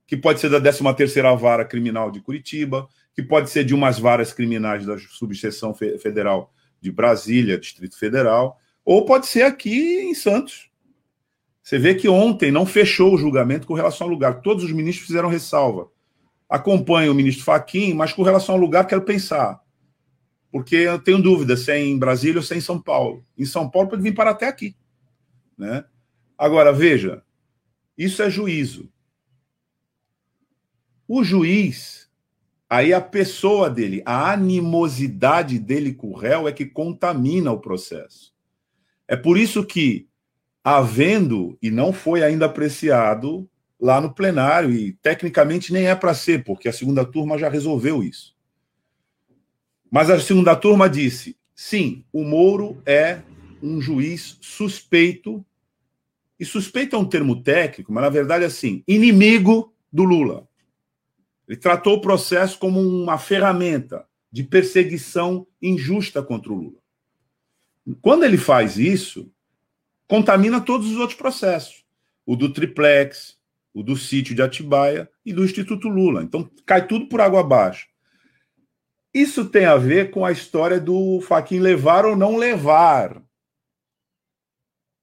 que 0.05 0.17
pode 0.17 0.41
ser 0.41 0.51
da 0.51 0.61
13ª 0.61 1.39
Vara 1.39 1.65
Criminal 1.65 2.11
de 2.11 2.21
Curitiba, 2.21 2.89
que 3.15 3.23
pode 3.23 3.49
ser 3.49 3.63
de 3.63 3.73
umas 3.73 3.97
varas 3.97 4.33
criminais 4.33 4.85
da 4.85 4.99
Subseção 4.99 5.73
Federal 5.73 6.53
de 6.81 6.91
Brasília, 6.91 7.61
Distrito 7.61 7.97
Federal, 7.97 8.59
ou 8.85 9.05
pode 9.05 9.29
ser 9.29 9.43
aqui 9.43 10.01
em 10.01 10.15
Santos. 10.15 10.74
Você 11.65 11.79
vê 11.79 11.95
que 11.95 12.07
ontem 12.11 12.53
não 12.53 12.67
fechou 12.67 13.15
o 13.15 13.19
julgamento 13.19 13.67
com 13.67 13.73
relação 13.73 14.07
ao 14.07 14.13
lugar. 14.13 14.43
Todos 14.43 14.65
os 14.65 14.71
ministros 14.71 15.07
fizeram 15.07 15.31
ressalva. 15.31 15.91
Acompanho 16.47 17.11
o 17.11 17.15
ministro 17.15 17.43
Faquim, 17.43 17.95
mas 17.95 18.13
com 18.13 18.23
relação 18.23 18.55
ao 18.55 18.61
lugar 18.61 18.87
quero 18.87 19.01
pensar. 19.01 19.59
Porque 20.53 20.77
eu 20.77 20.99
tenho 20.99 21.23
dúvida 21.23 21.57
se 21.57 21.73
é 21.73 21.81
em 21.83 21.99
Brasília 21.99 22.37
ou 22.37 22.43
se 22.43 22.53
é 22.53 22.59
em 22.59 22.61
São 22.61 22.79
Paulo. 22.79 23.25
Em 23.37 23.47
São 23.47 23.69
Paulo 23.69 23.89
pode 23.89 24.03
vir 24.03 24.15
para 24.15 24.31
até 24.31 24.47
aqui. 24.47 24.77
Né? 25.57 25.83
Agora, 26.37 26.71
veja, 26.71 27.23
isso 27.97 28.23
é 28.23 28.29
juízo. 28.29 28.93
O 31.09 31.25
juiz, 31.25 32.11
aí 32.69 32.93
a 32.93 33.01
pessoa 33.01 33.71
dele, 33.71 34.03
a 34.05 34.33
animosidade 34.33 35.59
dele 35.59 35.95
com 35.95 36.11
o 36.11 36.17
réu 36.17 36.47
é 36.47 36.53
que 36.53 36.67
contamina 36.67 37.51
o 37.51 37.61
processo. 37.61 38.35
É 39.09 39.17
por 39.17 39.39
isso 39.39 39.65
que, 39.65 40.09
havendo, 40.65 41.59
e 41.61 41.71
não 41.71 41.93
foi 41.93 42.23
ainda 42.23 42.47
apreciado 42.47 43.47
lá 43.79 44.01
no 44.01 44.15
plenário, 44.15 44.71
e 44.71 44.93
tecnicamente 44.95 45.71
nem 45.71 45.87
é 45.87 45.95
para 45.95 46.15
ser, 46.15 46.43
porque 46.43 46.67
a 46.67 46.73
segunda 46.73 47.05
turma 47.05 47.37
já 47.37 47.51
resolveu 47.51 48.03
isso. 48.03 48.35
Mas 49.91 50.09
a 50.09 50.19
segunda 50.19 50.57
turma 50.57 50.89
disse: 50.89 51.37
sim, 51.55 52.03
o 52.11 52.25
Moro 52.25 52.81
é 52.87 53.21
um 53.63 53.79
juiz 53.81 54.39
suspeito, 54.41 55.45
e 56.41 56.45
suspeito 56.47 56.97
é 56.97 56.99
um 56.99 57.05
termo 57.05 57.43
técnico, 57.43 57.93
mas 57.93 58.03
na 58.03 58.09
verdade 58.09 58.45
é 58.45 58.47
assim, 58.47 58.83
inimigo 58.89 59.73
do 59.93 60.03
Lula. 60.03 60.49
Ele 61.47 61.59
tratou 61.59 61.97
o 61.97 62.01
processo 62.01 62.59
como 62.59 62.81
uma 62.81 63.19
ferramenta 63.19 64.07
de 64.33 64.43
perseguição 64.43 65.47
injusta 65.61 66.23
contra 66.23 66.51
o 66.53 66.57
Lula. 66.57 66.79
Quando 68.01 68.25
ele 68.25 68.39
faz 68.39 68.79
isso, 68.79 69.31
contamina 70.09 70.61
todos 70.61 70.91
os 70.91 70.97
outros 70.99 71.19
processos. 71.19 71.85
O 72.27 72.37
do 72.37 72.53
triplex, 72.53 73.37
o 73.73 73.83
do 73.83 73.97
sítio 73.97 74.35
de 74.35 74.43
Atibaia 74.43 75.11
e 75.25 75.33
do 75.33 75.45
Instituto 75.45 75.89
Lula. 75.89 76.23
Então 76.23 76.49
cai 76.65 76.87
tudo 76.87 77.09
por 77.09 77.21
água 77.21 77.41
abaixo. 77.41 77.87
Isso 79.13 79.45
tem 79.45 79.65
a 79.65 79.77
ver 79.77 80.11
com 80.11 80.25
a 80.25 80.33
história 80.33 80.81
do 80.81 81.21
Faquin 81.21 81.61
levar 81.61 82.05
ou 82.05 82.17
não 82.17 82.37
levar. 82.37 83.23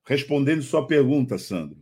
Respondendo 0.05 0.61
sua 0.61 0.85
pergunta, 0.85 1.37
Sandro, 1.37 1.77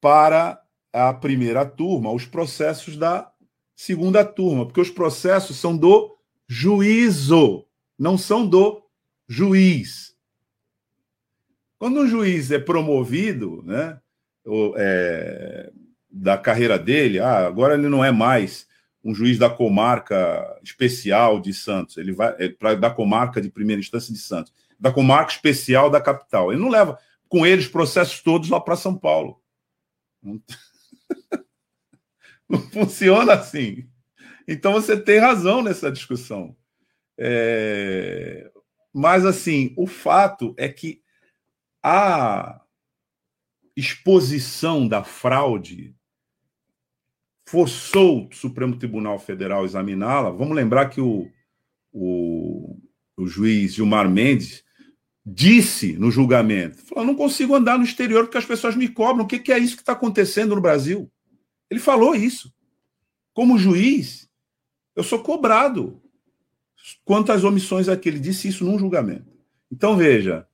para 0.00 0.60
a 0.92 1.12
primeira 1.14 1.64
turma, 1.64 2.10
os 2.12 2.26
processos 2.26 2.96
da 2.96 3.30
segunda 3.76 4.24
turma, 4.24 4.66
porque 4.66 4.80
os 4.80 4.90
processos 4.90 5.56
são 5.56 5.76
do 5.76 6.16
juízo, 6.48 7.64
não 7.98 8.18
são 8.18 8.46
do 8.46 8.82
juiz. 9.28 10.09
Quando 11.80 12.00
um 12.00 12.06
juiz 12.06 12.50
é 12.50 12.58
promovido, 12.58 13.62
né, 13.64 13.98
ou, 14.44 14.74
é, 14.76 15.72
da 16.10 16.36
carreira 16.36 16.78
dele, 16.78 17.18
ah, 17.18 17.46
agora 17.46 17.72
ele 17.72 17.88
não 17.88 18.04
é 18.04 18.12
mais 18.12 18.68
um 19.02 19.14
juiz 19.14 19.38
da 19.38 19.48
comarca 19.48 20.60
especial 20.62 21.40
de 21.40 21.54
Santos, 21.54 21.96
ele 21.96 22.12
vai 22.12 22.34
é, 22.38 22.50
para 22.50 22.74
da 22.74 22.90
comarca 22.90 23.40
de 23.40 23.48
primeira 23.48 23.80
instância 23.80 24.12
de 24.12 24.18
Santos, 24.18 24.52
da 24.78 24.92
comarca 24.92 25.32
especial 25.32 25.88
da 25.88 26.02
capital. 26.02 26.52
Ele 26.52 26.60
não 26.60 26.68
leva 26.68 26.98
com 27.30 27.46
ele 27.46 27.62
os 27.62 27.68
processos 27.68 28.20
todos 28.20 28.50
lá 28.50 28.60
para 28.60 28.76
São 28.76 28.94
Paulo. 28.94 29.40
Não 32.46 32.58
funciona 32.58 33.32
assim. 33.34 33.88
Então 34.46 34.72
você 34.72 35.00
tem 35.00 35.18
razão 35.18 35.62
nessa 35.62 35.90
discussão. 35.90 36.54
É... 37.16 38.50
Mas, 38.92 39.24
assim, 39.24 39.72
o 39.76 39.86
fato 39.86 40.52
é 40.58 40.68
que 40.68 40.99
a 41.82 42.60
exposição 43.76 44.86
da 44.86 45.02
fraude 45.02 45.94
forçou 47.46 48.28
o 48.28 48.34
Supremo 48.34 48.76
Tribunal 48.76 49.18
Federal 49.18 49.62
a 49.62 49.64
examiná-la. 49.64 50.30
Vamos 50.30 50.54
lembrar 50.54 50.88
que 50.88 51.00
o, 51.00 51.28
o, 51.92 52.78
o 53.16 53.26
juiz 53.26 53.74
Gilmar 53.74 54.08
Mendes 54.08 54.62
disse 55.24 55.94
no 55.94 56.10
julgamento: 56.10 56.78
falou, 56.84 57.04
não 57.04 57.14
consigo 57.14 57.54
andar 57.54 57.78
no 57.78 57.84
exterior 57.84 58.24
porque 58.24 58.38
as 58.38 58.46
pessoas 58.46 58.76
me 58.76 58.88
cobram. 58.88 59.24
O 59.24 59.28
que, 59.28 59.38
que 59.38 59.52
é 59.52 59.58
isso 59.58 59.76
que 59.76 59.82
está 59.82 59.92
acontecendo 59.92 60.54
no 60.54 60.60
Brasil? 60.60 61.10
Ele 61.68 61.80
falou 61.80 62.14
isso. 62.14 62.52
Como 63.32 63.58
juiz, 63.58 64.28
eu 64.94 65.02
sou 65.02 65.20
cobrado 65.20 66.02
quanto 67.04 67.32
às 67.32 67.44
omissões 67.44 67.88
aqui. 67.88 68.08
Ele 68.08 68.18
disse 68.18 68.48
isso 68.48 68.64
num 68.64 68.78
julgamento. 68.78 69.30
Então, 69.70 69.96
veja, 69.96 70.46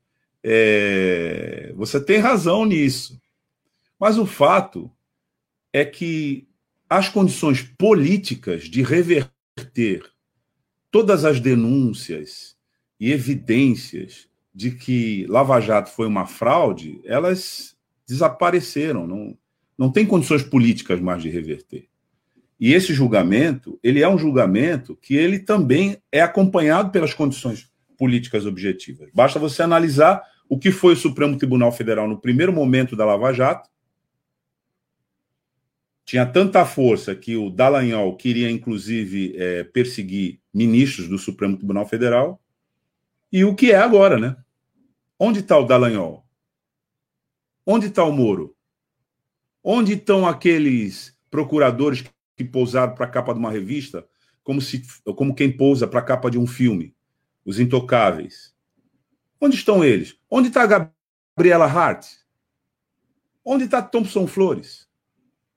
é... 0.48 1.72
você 1.74 2.00
tem 2.00 2.18
razão 2.18 2.64
nisso. 2.64 3.20
Mas 3.98 4.16
o 4.16 4.26
fato 4.26 4.90
é 5.72 5.84
que 5.84 6.46
as 6.88 7.08
condições 7.08 7.62
políticas 7.62 8.64
de 8.64 8.82
reverter 8.82 10.04
todas 10.90 11.24
as 11.24 11.40
denúncias 11.40 12.56
e 13.00 13.10
evidências 13.10 14.28
de 14.54 14.70
que 14.70 15.26
Lava 15.28 15.60
Jato 15.60 15.90
foi 15.90 16.06
uma 16.06 16.26
fraude, 16.26 17.00
elas 17.04 17.76
desapareceram. 18.06 19.06
Não, 19.06 19.36
não 19.76 19.90
tem 19.90 20.06
condições 20.06 20.42
políticas 20.42 21.00
mais 21.00 21.22
de 21.22 21.28
reverter. 21.28 21.88
E 22.58 22.72
esse 22.72 22.94
julgamento, 22.94 23.78
ele 23.82 24.00
é 24.00 24.08
um 24.08 24.16
julgamento 24.16 24.96
que 24.96 25.14
ele 25.14 25.38
também 25.38 25.98
é 26.10 26.22
acompanhado 26.22 26.90
pelas 26.90 27.12
condições 27.12 27.68
políticas 27.98 28.46
objetivas. 28.46 29.10
Basta 29.12 29.38
você 29.38 29.62
analisar 29.62 30.22
o 30.48 30.58
que 30.58 30.70
foi 30.70 30.94
o 30.94 30.96
Supremo 30.96 31.36
Tribunal 31.36 31.72
Federal 31.72 32.08
no 32.08 32.20
primeiro 32.20 32.52
momento 32.52 32.94
da 32.96 33.04
Lava 33.04 33.32
Jato. 33.32 33.68
Tinha 36.04 36.24
tanta 36.24 36.64
força 36.64 37.16
que 37.16 37.36
o 37.36 37.50
Dallagnol 37.50 38.16
queria, 38.16 38.50
inclusive, 38.50 39.34
é, 39.36 39.64
perseguir 39.64 40.40
ministros 40.54 41.08
do 41.08 41.18
Supremo 41.18 41.56
Tribunal 41.56 41.86
Federal. 41.86 42.40
E 43.32 43.44
o 43.44 43.54
que 43.54 43.72
é 43.72 43.76
agora, 43.76 44.16
né? 44.16 44.36
Onde 45.18 45.40
está 45.40 45.58
o 45.58 45.64
Dallagnol? 45.64 46.24
Onde 47.66 47.86
está 47.86 48.04
o 48.04 48.12
Moro? 48.12 48.54
Onde 49.64 49.94
estão 49.94 50.28
aqueles 50.28 51.18
procuradores 51.28 52.04
que 52.36 52.44
pousaram 52.44 52.94
para 52.94 53.06
a 53.06 53.10
capa 53.10 53.32
de 53.32 53.40
uma 53.40 53.50
revista, 53.50 54.06
como, 54.44 54.60
se, 54.60 54.84
como 55.16 55.34
quem 55.34 55.50
pousa 55.50 55.88
para 55.88 55.98
a 55.98 56.04
capa 56.04 56.30
de 56.30 56.38
um 56.38 56.46
filme? 56.46 56.94
Os 57.44 57.58
intocáveis. 57.58 58.55
Onde 59.40 59.56
estão 59.56 59.84
eles? 59.84 60.16
Onde 60.30 60.48
está 60.48 60.62
a 60.62 60.90
Gabriela 61.36 61.66
Hart? 61.66 62.06
Onde 63.44 63.64
está 63.64 63.82
Thompson 63.82 64.26
Flores? 64.26 64.88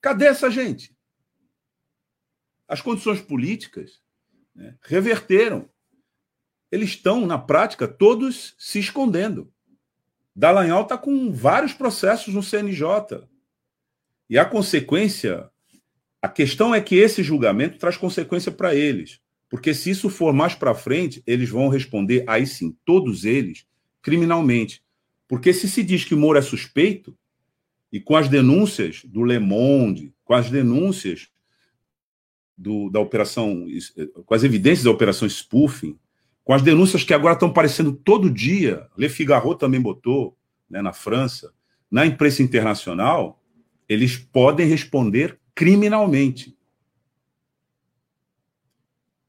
Cadê 0.01 0.27
essa 0.27 0.50
gente? 0.51 0.95
As 2.67 2.81
condições 2.81 3.21
políticas 3.21 4.00
né, 4.53 4.75
reverteram. 4.81 5.69
Eles 6.71 6.89
estão, 6.89 7.25
na 7.25 7.38
prática, 7.38 7.88
todos 7.88 8.53
se 8.59 8.79
escondendo. 8.79 9.51
Dallagnol 10.36 10.83
está 10.83 10.98
com 10.98 11.31
vários 11.31 11.74
processos 11.74 12.33
no 12.33 12.43
CNJ. 12.43 13.27
E 14.29 14.38
a 14.38 14.45
consequência, 14.45 15.50
a 16.21 16.29
questão 16.29 16.75
é 16.75 16.79
que 16.79 16.95
esse 16.95 17.24
julgamento 17.24 17.79
traz 17.79 17.98
consequência 17.98 18.51
para 18.51 18.75
eles. 18.75 19.19
Porque 19.50 19.74
se 19.74 19.89
isso 19.89 20.09
for 20.09 20.31
mais 20.31 20.53
para 20.53 20.75
frente, 20.75 21.24
eles 21.25 21.50
vão 21.50 21.69
responder, 21.69 22.24
aí 22.27 22.45
sim, 22.45 22.77
todos 22.86 23.25
eles, 23.25 23.65
criminalmente. 24.01 24.84
Porque 25.27 25.53
se 25.53 25.70
se 25.70 25.84
diz 25.84 26.03
que 26.03 26.15
Moro 26.15 26.39
é 26.39 26.41
suspeito, 26.41 27.15
e 27.91 28.00
com 28.00 28.15
as 28.15 28.27
denúncias 28.27 29.03
do 29.06 29.24
Le 29.24 29.39
Monde, 29.39 30.13
com 30.24 30.34
as 30.34 30.50
denúncias 30.50 31.29
do, 32.58 32.89
da 32.89 33.00
operação, 33.00 33.65
com 34.25 34.34
as 34.34 34.44
evidências 34.44 34.84
da 34.84 34.91
operação 34.91 35.27
spoofing, 35.27 35.98
com 36.44 36.53
as 36.53 36.62
denúncias 36.62 37.03
que 37.03 37.13
agora 37.13 37.34
estão 37.34 37.50
aparecendo 37.50 37.94
todo 37.94 38.29
dia, 38.29 38.88
Le 38.98 39.10
Figaro 39.10 39.56
também 39.56 39.82
botou, 39.82 40.38
né, 40.70 40.82
na 40.82 40.94
França, 40.94 41.53
na 41.89 42.06
imprensa 42.06 42.44
internacional, 42.44 43.41
eles 43.88 44.18
podem 44.18 44.68
responder 44.68 45.39
criminalmente. 45.56 46.56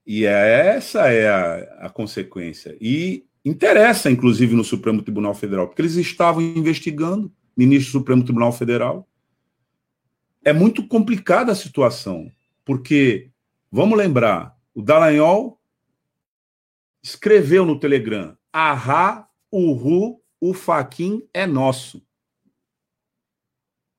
E 0.07 0.25
essa 0.25 1.09
é 1.09 1.29
a, 1.29 1.87
a 1.87 1.91
consequência. 1.91 2.77
E 2.81 3.25
interessa, 3.45 4.11
inclusive, 4.11 4.55
no 4.55 4.65
Supremo 4.65 5.03
Tribunal 5.03 5.35
Federal, 5.35 5.67
porque 5.67 5.83
eles 5.83 5.97
estavam 5.97 6.43
investigando, 6.43 7.33
ministro 7.57 7.93
do 7.93 7.99
Supremo 7.99 8.25
Tribunal 8.25 8.53
Federal. 8.53 9.09
É 10.45 10.53
muito 10.53 10.87
complicada 10.87 11.53
a 11.53 11.57
situação, 11.57 12.31
porque, 12.65 13.31
vamos 13.71 13.99
lembrar, 13.99 14.57
o 14.75 14.83
Dallagnol 14.83 15.61
escreveu 17.03 17.65
no 17.65 17.79
Telegram: 17.79 18.37
Ahá, 18.53 19.29
Uhu, 19.53 20.21
o 20.41 20.55
Faquin 20.55 21.23
é 21.35 21.47
nosso. 21.47 22.03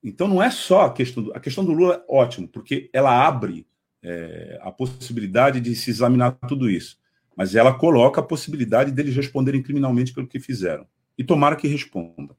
Então 0.04 0.27
não 0.27 0.41
é 0.41 0.49
só 0.49 0.86
a 0.88 0.93
questão 0.93 1.23
do, 1.23 1.34
a 1.36 1.39
questão 1.39 1.63
do 1.63 1.73
Lula 1.73 1.95
é 1.95 2.06
ótimo, 2.10 2.47
porque 2.47 2.89
ela 2.91 3.25
abre 3.25 3.67
é, 4.01 4.60
a 4.62 4.71
possibilidade 4.71 5.62
de 5.62 5.75
se 5.75 5.91
examinar 5.91 6.32
tudo 6.47 6.69
isso, 6.69 6.97
mas 7.41 7.56
ela 7.56 7.73
coloca 7.73 8.21
a 8.21 8.23
possibilidade 8.23 8.91
deles 8.91 9.15
responderem 9.15 9.63
criminalmente 9.63 10.13
pelo 10.13 10.27
que 10.27 10.39
fizeram. 10.39 10.86
E 11.17 11.23
tomara 11.23 11.56
que 11.56 11.67
respondam. 11.67 12.36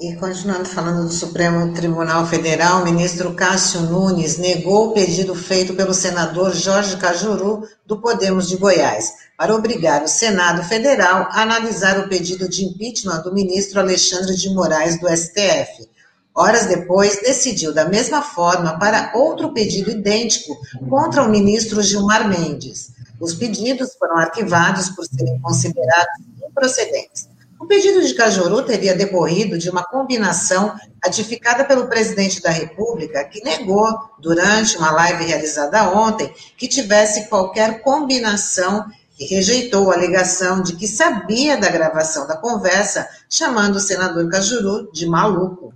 E 0.00 0.14
continuando 0.14 0.66
falando 0.66 1.08
do 1.08 1.12
Supremo 1.12 1.74
Tribunal 1.74 2.24
Federal, 2.24 2.80
o 2.80 2.84
ministro 2.84 3.34
Cássio 3.34 3.80
Nunes 3.80 4.38
negou 4.38 4.90
o 4.90 4.94
pedido 4.94 5.34
feito 5.34 5.74
pelo 5.74 5.92
senador 5.92 6.54
Jorge 6.54 6.96
Cajuru, 6.96 7.66
do 7.84 8.00
Podemos 8.00 8.48
de 8.48 8.56
Goiás, 8.56 9.14
para 9.36 9.52
obrigar 9.52 10.04
o 10.04 10.08
Senado 10.08 10.62
Federal 10.62 11.26
a 11.28 11.42
analisar 11.42 11.98
o 11.98 12.08
pedido 12.08 12.48
de 12.48 12.64
impeachment 12.64 13.22
do 13.22 13.34
ministro 13.34 13.80
Alexandre 13.80 14.36
de 14.36 14.48
Moraes, 14.50 15.00
do 15.00 15.08
STF. 15.08 15.90
Horas 16.34 16.66
depois, 16.66 17.20
decidiu 17.20 17.74
da 17.74 17.86
mesma 17.86 18.22
forma 18.22 18.78
para 18.78 19.12
outro 19.14 19.52
pedido 19.52 19.90
idêntico 19.90 20.56
contra 20.88 21.22
o 21.22 21.28
ministro 21.28 21.82
Gilmar 21.82 22.26
Mendes. 22.26 22.90
Os 23.20 23.34
pedidos 23.34 23.94
foram 23.98 24.16
arquivados 24.16 24.88
por 24.88 25.04
serem 25.04 25.38
considerados 25.40 26.22
improcedentes. 26.48 27.28
O 27.60 27.66
pedido 27.66 28.04
de 28.04 28.14
Cajuru 28.14 28.64
teria 28.64 28.96
decorrido 28.96 29.56
de 29.56 29.70
uma 29.70 29.84
combinação 29.84 30.74
ratificada 31.04 31.64
pelo 31.64 31.86
presidente 31.86 32.42
da 32.42 32.50
República, 32.50 33.24
que 33.24 33.44
negou, 33.44 33.86
durante 34.18 34.76
uma 34.76 34.90
live 34.90 35.24
realizada 35.24 35.88
ontem, 35.96 36.34
que 36.56 36.66
tivesse 36.66 37.28
qualquer 37.28 37.80
combinação 37.82 38.84
e 39.16 39.26
rejeitou 39.26 39.92
a 39.92 39.94
alegação 39.94 40.60
de 40.60 40.74
que 40.74 40.88
sabia 40.88 41.56
da 41.56 41.68
gravação 41.68 42.26
da 42.26 42.36
conversa, 42.36 43.06
chamando 43.30 43.76
o 43.76 43.80
senador 43.80 44.28
Cajuru 44.28 44.90
de 44.92 45.06
maluco. 45.06 45.72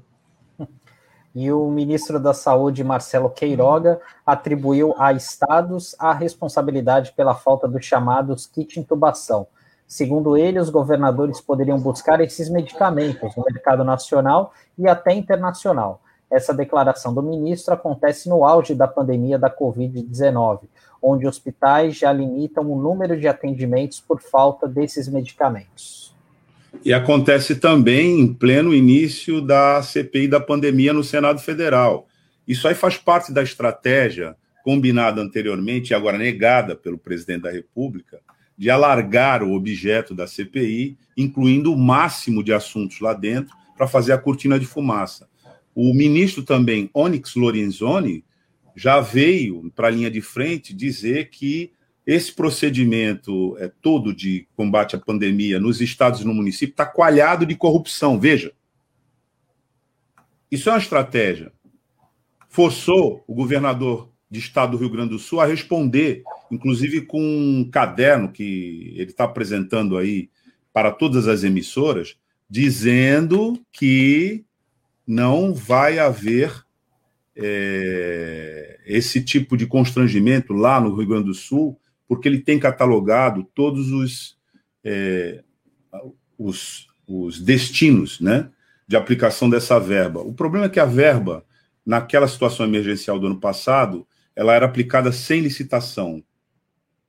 E 1.37 1.53
o 1.53 1.71
ministro 1.71 2.19
da 2.19 2.35
Saúde, 2.35 2.83
Marcelo 2.83 3.31
Queiroga, 3.31 4.01
atribuiu 4.25 4.93
a 4.99 5.13
estados 5.13 5.95
a 5.99 6.13
responsabilidade 6.13 7.13
pela 7.13 7.37
falta 7.37 7.69
dos 7.69 7.85
chamados 7.85 8.47
kit 8.47 8.81
intubação 8.81 9.47
Segundo 9.87 10.37
ele, 10.37 10.59
os 10.59 10.69
governadores 10.69 11.41
poderiam 11.41 11.79
buscar 11.79 12.21
esses 12.21 12.49
medicamentos 12.49 13.37
no 13.37 13.45
mercado 13.45 13.85
nacional 13.85 14.53
e 14.77 14.89
até 14.89 15.13
internacional. 15.13 16.01
Essa 16.29 16.53
declaração 16.53 17.15
do 17.15 17.23
ministro 17.23 17.73
acontece 17.73 18.29
no 18.29 18.45
auge 18.45 18.75
da 18.75 18.89
pandemia 18.89 19.39
da 19.39 19.49
Covid-19, 19.49 20.63
onde 21.01 21.29
hospitais 21.29 21.97
já 21.97 22.13
limitam 22.13 22.69
o 22.69 22.81
número 22.81 23.19
de 23.19 23.29
atendimentos 23.29 24.01
por 24.01 24.21
falta 24.21 24.67
desses 24.67 25.07
medicamentos. 25.07 26.06
E 26.85 26.93
acontece 26.93 27.57
também 27.57 28.21
em 28.21 28.33
pleno 28.33 28.75
início 28.75 29.41
da 29.41 29.83
CPI 29.83 30.29
da 30.29 30.41
pandemia 30.41 30.93
no 30.93 31.03
Senado 31.03 31.41
Federal. 31.41 32.07
Isso 32.47 32.69
aí 32.69 32.75
faz 32.75 32.97
parte 32.97 33.33
da 33.33 33.43
estratégia 33.43 34.37
combinada 34.63 35.21
anteriormente 35.21 35.91
e 35.91 35.95
agora 35.95 36.19
negada 36.19 36.77
pelo 36.77 36.99
presidente 36.99 37.43
da 37.43 37.51
República 37.51 38.21
de 38.57 38.71
alargar 38.71 39.43
o 39.43 39.53
objeto 39.53 40.15
da 40.15 40.27
CPI, 40.27 40.97
incluindo 41.17 41.73
o 41.73 41.79
máximo 41.79 42.43
de 42.43 42.53
assuntos 42.53 43.01
lá 43.01 43.13
dentro, 43.13 43.55
para 43.77 43.87
fazer 43.87 44.13
a 44.13 44.19
cortina 44.19 44.59
de 44.59 44.65
fumaça. 44.65 45.29
O 45.75 45.93
ministro 45.93 46.43
também, 46.43 46.89
Onyx 46.95 47.35
Lorenzoni, 47.35 48.25
já 48.75 49.01
veio 49.01 49.71
para 49.75 49.89
a 49.89 49.91
linha 49.91 50.11
de 50.11 50.23
frente 50.23 50.75
dizer 50.75 51.29
que 51.29 51.73
esse 52.07 52.33
procedimento 52.33 53.57
é, 53.59 53.71
todo 53.83 54.15
de 54.15 54.47
combate 54.55 54.95
à 54.95 54.99
pandemia 54.99 55.59
nos 55.59 55.81
estados 55.81 56.21
e 56.21 56.25
no 56.25 56.33
município 56.33 56.73
está 56.73 56.87
coalhado 56.87 57.45
de 57.45 57.57
corrupção. 57.57 58.21
Veja. 58.21 58.53
Isso 60.49 60.69
é 60.69 60.73
uma 60.73 60.79
estratégia. 60.79 61.53
Forçou 62.49 63.25
o 63.27 63.35
governador 63.35 64.09
de 64.31 64.39
Estado 64.39 64.73
do 64.73 64.77
Rio 64.77 64.91
Grande 64.91 65.11
do 65.11 65.19
Sul 65.19 65.41
a 65.41 65.47
responder, 65.47 66.23
inclusive 66.51 67.01
com 67.03 67.21
um 67.21 67.69
caderno 67.69 68.31
que 68.31 68.95
ele 68.97 69.11
está 69.11 69.25
apresentando 69.25 69.99
aí 69.99 70.31
para 70.73 70.93
todas 70.93 71.27
as 71.27 71.43
emissoras, 71.43 72.17
dizendo 72.49 73.61
que 73.73 74.45
não 75.07 75.53
vai 75.53 75.99
haver 75.99 76.65
é, 77.35 78.81
esse 78.87 79.23
tipo 79.23 79.57
de 79.57 79.67
constrangimento 79.67 80.53
lá 80.53 80.81
no 80.81 80.95
Rio 80.95 81.09
Grande 81.09 81.27
do 81.27 81.35
Sul, 81.35 81.79
porque 82.09 82.29
ele 82.29 82.41
tem 82.41 82.59
catalogado 82.59 83.45
todos 83.55 83.91
os, 83.91 84.39
é, 84.85 85.43
os, 86.39 86.87
os 87.07 87.41
destinos 87.41 88.21
né, 88.21 88.51
de 88.87 88.97
aplicação 88.97 89.51
dessa 89.51 89.79
verba. 89.79 90.21
O 90.21 90.33
problema 90.33 90.67
é 90.67 90.69
que 90.69 90.81
a 90.81 90.85
verba, 90.85 91.45
naquela 91.85 92.29
situação 92.29 92.67
emergencial 92.67 93.19
do 93.19 93.27
ano 93.27 93.41
passado, 93.41 94.07
ela 94.35 94.55
era 94.55 94.67
aplicada 94.67 95.11
sem 95.11 95.41
licitação 95.41 96.23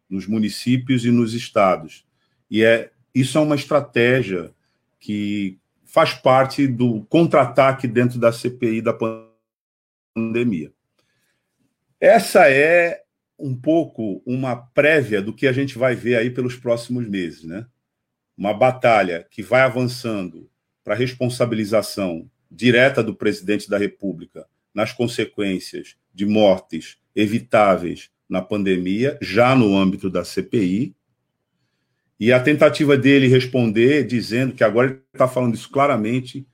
nos 0.10 0.26
municípios 0.26 1.06
e 1.06 1.12
nos 1.12 1.34
estados. 1.34 2.06
E 2.50 2.64
é 2.64 2.92
isso 3.14 3.38
é 3.38 3.42
uma 3.42 3.56
estratégia 3.56 4.52
que 5.00 5.58
faz 5.84 6.14
parte 6.14 6.68
do 6.68 7.04
contra-ataque 7.06 7.88
dentro 7.88 8.20
da 8.20 8.32
CPI 8.32 8.82
da 8.82 8.96
pandemia. 10.16 10.72
Essa 12.00 12.50
é 12.50 13.02
um 13.38 13.56
pouco 13.56 14.22
uma 14.26 14.56
prévia 14.56 15.22
do 15.22 15.34
que 15.34 15.48
a 15.48 15.52
gente 15.52 15.78
vai 15.78 15.96
ver 15.96 16.16
aí 16.16 16.30
pelos 16.30 16.56
próximos 16.56 17.08
meses, 17.08 17.44
né? 17.44 17.66
Uma 18.38 18.54
batalha 18.54 19.26
que 19.30 19.42
vai 19.42 19.62
avançando 19.62 20.50
para 20.84 20.94
a 20.94 20.98
responsabilização 20.98 22.30
direta 22.50 23.04
do 23.04 23.16
presidente 23.16 23.70
da 23.70 23.78
República 23.78 24.48
nas 24.74 24.92
consequências 24.92 25.96
de 26.14 26.26
mortes 26.26 26.98
evitáveis 27.16 28.10
na 28.30 28.42
pandemia, 28.42 29.18
já 29.22 29.56
no 29.56 29.76
âmbito 29.78 30.10
da 30.10 30.24
CPI, 30.24 30.96
e 32.20 32.32
a 32.32 32.40
tentativa 32.40 32.98
dele 32.98 33.28
responder 33.28 34.06
dizendo 34.06 34.54
que 34.54 34.64
agora 34.64 34.90
ele 34.90 35.02
está 35.14 35.28
falando 35.28 35.54
isso 35.54 35.70
claramente, 35.70 36.48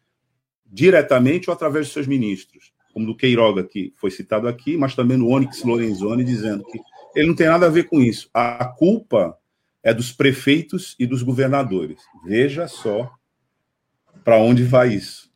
diretamente 0.65 1.50
ou 1.50 1.54
através 1.54 1.86
dos 1.86 1.93
seus 1.93 2.08
ministros, 2.08 2.72
como 2.93 3.06
do 3.06 3.15
Queiroga, 3.15 3.63
que 3.63 3.93
foi 3.97 4.12
citado 4.12 4.47
aqui, 4.47 4.77
mas 4.77 4.95
também 4.95 5.17
no 5.17 5.29
Onyx 5.29 5.63
Lorenzoni, 5.63 6.23
dizendo 6.23 6.63
que 6.63 6.79
ele 7.15 7.27
não 7.27 7.36
tem 7.36 7.47
nada 7.47 7.65
a 7.65 7.69
ver 7.69 7.86
com 7.89 7.99
isso. 7.99 8.29
A 8.34 8.65
culpa 8.65 9.38
é 9.82 9.93
dos 9.93 10.12
prefeitos 10.12 10.95
e 10.99 11.06
dos 11.06 11.23
governadores. 11.23 11.99
Veja 12.23 12.67
só 12.67 13.12
para 14.23 14.38
onde 14.38 14.63
vai 14.63 14.89
isso. 14.89 15.32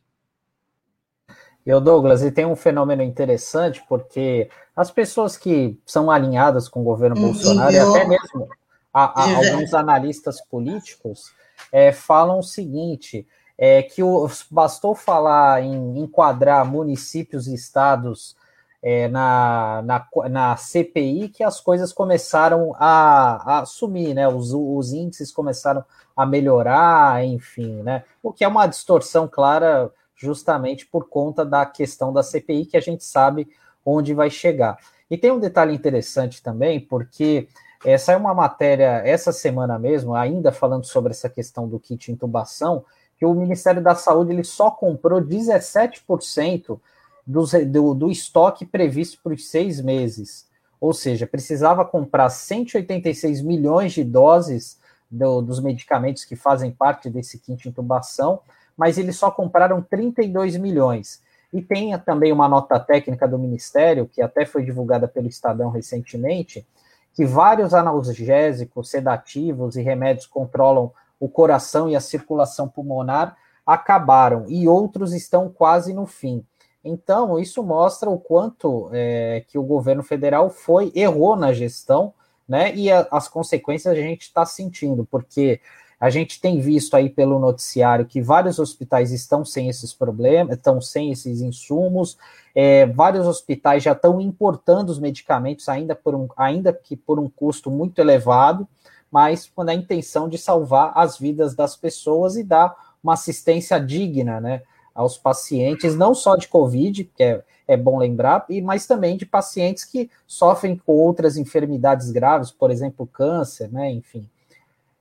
E 1.66 1.80
Douglas, 1.80 2.22
e 2.22 2.30
tem 2.30 2.46
um 2.46 2.56
fenômeno 2.56 3.02
interessante, 3.02 3.84
porque 3.86 4.48
as 4.74 4.90
pessoas 4.90 5.36
que 5.36 5.78
são 5.84 6.10
alinhadas 6.10 6.66
com 6.66 6.80
o 6.80 6.84
governo 6.84 7.16
uhum. 7.16 7.26
Bolsonaro, 7.26 7.70
e 7.70 7.78
até 7.78 8.08
mesmo 8.08 8.48
a, 8.90 9.22
a, 9.22 9.36
alguns 9.36 9.74
analistas 9.74 10.40
políticos, 10.46 11.30
é, 11.70 11.92
falam 11.92 12.38
o 12.38 12.42
seguinte: 12.42 13.26
é, 13.58 13.82
que 13.82 14.02
o, 14.02 14.30
bastou 14.50 14.94
falar 14.94 15.62
em 15.62 15.98
enquadrar 15.98 16.64
municípios 16.64 17.48
e 17.48 17.54
estados 17.54 18.36
é, 18.80 19.08
na, 19.08 19.82
na, 19.82 20.06
na, 20.28 20.56
CPI 20.56 21.28
que 21.30 21.42
as 21.42 21.60
coisas 21.60 21.92
começaram 21.92 22.72
a, 22.78 23.60
a 23.60 23.66
sumir, 23.66 24.14
né? 24.14 24.28
Os, 24.28 24.54
os 24.54 24.92
índices 24.92 25.32
começaram 25.32 25.84
a 26.16 26.24
melhorar, 26.24 27.24
enfim, 27.24 27.82
né? 27.82 28.04
O 28.22 28.32
que 28.32 28.44
é 28.44 28.48
uma 28.48 28.66
distorção 28.68 29.26
clara 29.26 29.92
justamente 30.14 30.86
por 30.86 31.08
conta 31.08 31.44
da 31.44 31.66
questão 31.66 32.12
da 32.12 32.22
CPI, 32.22 32.66
que 32.66 32.76
a 32.76 32.80
gente 32.80 33.04
sabe 33.04 33.48
onde 33.84 34.14
vai 34.14 34.30
chegar. 34.30 34.78
E 35.10 35.16
tem 35.16 35.32
um 35.32 35.40
detalhe 35.40 35.74
interessante 35.74 36.42
também, 36.42 36.80
porque 36.80 37.48
é, 37.84 37.96
saiu 37.96 38.18
uma 38.18 38.34
matéria 38.34 39.02
essa 39.04 39.32
semana 39.32 39.78
mesmo, 39.78 40.14
ainda 40.14 40.52
falando 40.52 40.84
sobre 40.84 41.12
essa 41.12 41.28
questão 41.28 41.68
do 41.68 41.78
kit 41.78 42.12
intubação, 42.12 42.84
que 43.18 43.26
o 43.26 43.34
Ministério 43.34 43.82
da 43.82 43.94
Saúde 43.94 44.32
ele 44.32 44.44
só 44.44 44.70
comprou 44.70 45.20
17% 45.20 46.78
do, 47.26 47.44
do, 47.66 47.94
do 47.94 48.10
estoque 48.10 48.64
previsto 48.64 49.18
por 49.22 49.38
seis 49.38 49.80
meses. 49.80 50.46
Ou 50.80 50.92
seja, 50.92 51.26
precisava 51.26 51.84
comprar 51.84 52.28
186 52.28 53.42
milhões 53.42 53.92
de 53.92 54.04
doses 54.04 54.78
do, 55.10 55.42
dos 55.42 55.60
medicamentos 55.60 56.24
que 56.24 56.36
fazem 56.36 56.70
parte 56.70 57.10
desse 57.10 57.38
kit 57.38 57.68
intubação 57.68 58.40
mas 58.78 58.96
eles 58.96 59.16
só 59.16 59.28
compraram 59.28 59.82
32 59.82 60.56
milhões. 60.56 61.20
E 61.52 61.60
tem 61.60 61.98
também 61.98 62.30
uma 62.30 62.48
nota 62.48 62.78
técnica 62.78 63.26
do 63.26 63.38
Ministério, 63.38 64.06
que 64.06 64.22
até 64.22 64.46
foi 64.46 64.62
divulgada 64.64 65.08
pelo 65.08 65.26
Estadão 65.26 65.70
recentemente, 65.70 66.64
que 67.12 67.24
vários 67.24 67.74
analgésicos, 67.74 68.88
sedativos 68.88 69.74
e 69.74 69.82
remédios 69.82 70.26
controlam 70.26 70.92
o 71.20 71.28
coração 71.28 71.88
e 71.88 71.96
a 71.96 72.00
circulação 72.00 72.68
pulmonar 72.68 73.36
acabaram, 73.66 74.46
e 74.48 74.66
outros 74.66 75.12
estão 75.12 75.48
quase 75.48 75.92
no 75.92 76.06
fim. 76.06 76.44
Então, 76.82 77.38
isso 77.38 77.62
mostra 77.62 78.08
o 78.08 78.18
quanto 78.18 78.88
é, 78.92 79.44
que 79.46 79.58
o 79.58 79.62
governo 79.62 80.02
federal 80.02 80.48
foi, 80.48 80.90
errou 80.94 81.36
na 81.36 81.52
gestão, 81.52 82.14
né? 82.48 82.74
E 82.74 82.90
a, 82.90 83.06
as 83.10 83.28
consequências 83.28 83.92
a 83.92 84.00
gente 84.00 84.22
está 84.22 84.46
sentindo, 84.46 85.06
porque 85.10 85.60
a 86.00 86.10
gente 86.10 86.40
tem 86.40 86.60
visto 86.60 86.94
aí 86.94 87.10
pelo 87.10 87.38
noticiário 87.38 88.06
que 88.06 88.22
vários 88.22 88.58
hospitais 88.58 89.10
estão 89.10 89.44
sem 89.44 89.68
esses 89.68 89.92
problemas, 89.92 90.56
estão 90.56 90.80
sem 90.80 91.10
esses 91.10 91.40
insumos, 91.40 92.16
é, 92.54 92.86
vários 92.86 93.26
hospitais 93.26 93.82
já 93.82 93.92
estão 93.92 94.20
importando 94.20 94.90
os 94.90 94.98
medicamentos, 94.98 95.68
ainda, 95.68 95.94
por 95.94 96.14
um, 96.14 96.28
ainda 96.36 96.72
que 96.72 96.96
por 96.96 97.18
um 97.18 97.28
custo 97.28 97.70
muito 97.70 97.98
elevado, 97.98 98.66
mas 99.10 99.50
com 99.54 99.62
a 99.62 99.74
intenção 99.74 100.28
de 100.28 100.38
salvar 100.38 100.92
as 100.94 101.18
vidas 101.18 101.54
das 101.54 101.76
pessoas 101.76 102.36
e 102.36 102.42
dar 102.42 102.74
uma 103.02 103.14
assistência 103.14 103.78
digna 103.78 104.40
né, 104.40 104.62
aos 104.94 105.16
pacientes, 105.16 105.94
não 105.94 106.14
só 106.14 106.36
de 106.36 106.48
Covid, 106.48 107.04
que 107.04 107.22
é, 107.22 107.42
é 107.66 107.76
bom 107.76 107.98
lembrar, 107.98 108.46
mas 108.62 108.86
também 108.86 109.16
de 109.16 109.26
pacientes 109.26 109.84
que 109.84 110.10
sofrem 110.26 110.76
com 110.76 110.92
outras 110.92 111.36
enfermidades 111.36 112.10
graves, 112.10 112.50
por 112.50 112.70
exemplo, 112.70 113.06
câncer, 113.06 113.70
né? 113.70 113.92
Enfim, 113.92 114.28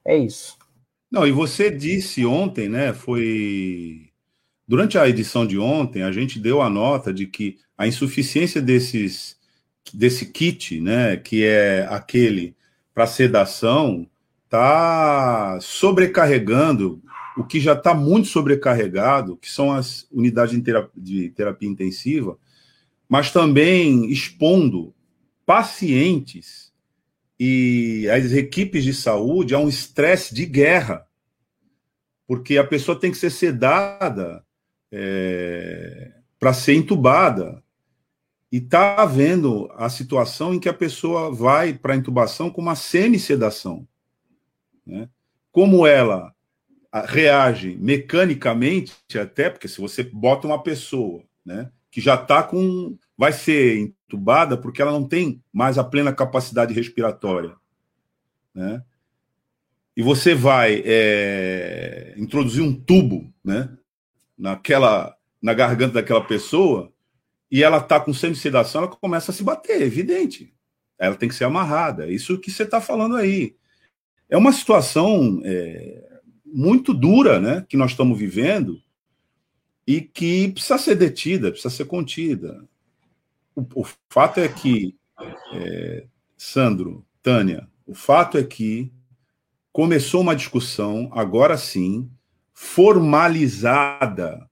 é 0.06 0.16
isso. 0.16 0.58
Não, 1.10 1.26
e 1.26 1.32
você 1.32 1.72
disse 1.72 2.26
ontem, 2.26 2.68
né? 2.68 2.94
Foi. 2.94 4.10
Durante 4.68 4.98
a 4.98 5.08
edição 5.08 5.48
de 5.48 5.58
ontem, 5.58 6.04
a 6.04 6.12
gente 6.12 6.40
deu 6.40 6.62
a 6.62 6.70
nota 6.70 7.14
de 7.14 7.26
que 7.26 7.58
a 7.78 7.88
insuficiência 7.88 8.62
desses, 8.62 9.38
desse 9.94 10.26
kit, 10.26 10.82
né? 10.82 11.16
Que 11.16 11.46
é 11.46 11.88
aquele 11.90 12.57
para 12.98 13.06
sedação, 13.06 14.10
está 14.46 15.60
sobrecarregando 15.62 17.00
o 17.38 17.44
que 17.44 17.60
já 17.60 17.74
está 17.74 17.94
muito 17.94 18.28
sobrecarregado, 18.28 19.38
que 19.38 19.52
são 19.52 19.72
as 19.72 20.08
unidades 20.12 20.56
de 20.56 20.62
terapia, 20.64 20.92
de 20.96 21.30
terapia 21.30 21.70
intensiva, 21.70 22.40
mas 23.08 23.30
também 23.30 24.10
expondo 24.12 24.96
pacientes 25.46 26.74
e 27.40 28.10
as 28.10 28.32
equipes 28.32 28.84
de 28.84 28.96
saúde 28.96 29.54
a 29.54 29.60
um 29.60 29.70
estresse 29.70 30.34
de 30.34 30.48
guerra, 30.48 31.06
porque 32.26 32.58
a 32.58 32.64
pessoa 32.64 33.00
tem 33.00 33.12
que 33.12 33.18
ser 33.18 33.30
sedada 33.30 34.44
é, 34.92 36.14
para 36.40 36.52
ser 36.52 36.74
entubada. 36.74 37.64
E 38.52 38.58
está 38.58 38.96
havendo 39.02 39.70
a 39.76 39.90
situação 39.90 40.54
em 40.54 40.60
que 40.60 40.70
a 40.70 40.74
pessoa 40.74 41.34
vai 41.34 41.74
para 41.74 41.94
a 41.94 41.98
intubação 41.98 42.50
com 42.50 42.62
uma 42.62 42.76
semi-sedação. 42.76 43.88
Né? 44.86 45.10
Como 45.52 45.86
ela 45.86 46.34
reage 47.06 47.78
mecanicamente, 47.80 48.94
até 49.20 49.50
porque 49.50 49.68
se 49.68 49.82
você 49.82 50.04
bota 50.04 50.48
uma 50.48 50.64
pessoa 50.64 51.24
né, 51.46 51.70
que 51.92 52.00
já 52.00 52.16
está 52.16 52.42
com 52.42 52.98
vai 53.18 53.34
ser 53.34 53.80
entubada 53.80 54.56
porque 54.56 54.82
ela 54.82 54.92
não 54.92 55.08
tem 55.08 55.42
mais 55.52 55.78
a 55.78 55.84
plena 55.84 56.14
capacidade 56.14 56.74
respiratória. 56.74 57.56
Né? 58.54 58.82
E 59.96 60.02
você 60.02 60.36
vai 60.36 60.84
é, 60.86 62.14
introduzir 62.18 62.64
um 62.64 62.74
tubo 62.74 63.34
né, 63.44 63.76
naquela, 64.38 65.18
na 65.42 65.54
garganta 65.54 65.96
daquela 65.96 66.24
pessoa 66.24 66.94
e 67.50 67.64
ela 67.64 67.78
está 67.78 68.00
com 68.00 68.14
semi-sedação, 68.14 68.84
ela 68.84 68.92
começa 68.92 69.32
a 69.32 69.34
se 69.34 69.44
bater, 69.44 69.82
evidente. 69.82 70.54
Ela 71.00 71.16
tem 71.16 71.30
que 71.30 71.36
ser 71.36 71.46
amarrada. 71.46 72.06
É 72.06 72.12
isso 72.12 72.40
que 72.40 72.52
você 72.52 72.64
está 72.64 72.82
falando 72.82 73.16
aí. 73.16 73.56
É 74.30 74.38
uma 74.38 74.52
situação 74.52 75.42
é, 75.46 76.20
muito 76.46 76.94
dura 76.94 77.40
né, 77.40 77.66
que 77.68 77.78
nós 77.78 77.92
estamos 77.92 78.18
vivendo 78.18 78.82
e 79.86 80.02
que 80.02 80.50
precisa 80.50 80.78
ser 80.78 80.96
detida, 80.96 81.52
precisa 81.52 81.74
ser 81.74 81.86
contida. 81.86 82.68
O, 83.56 83.66
o 83.82 83.88
fato 84.10 84.40
é 84.40 84.50
que, 84.50 84.96
é, 85.54 86.06
Sandro, 86.36 87.06
Tânia, 87.24 87.68
o 87.86 87.94
fato 87.94 88.38
é 88.38 88.44
que 88.44 88.92
começou 89.72 90.22
uma 90.22 90.36
discussão, 90.36 91.10
agora 91.14 91.58
sim, 91.58 92.10
formalizada 92.54 94.50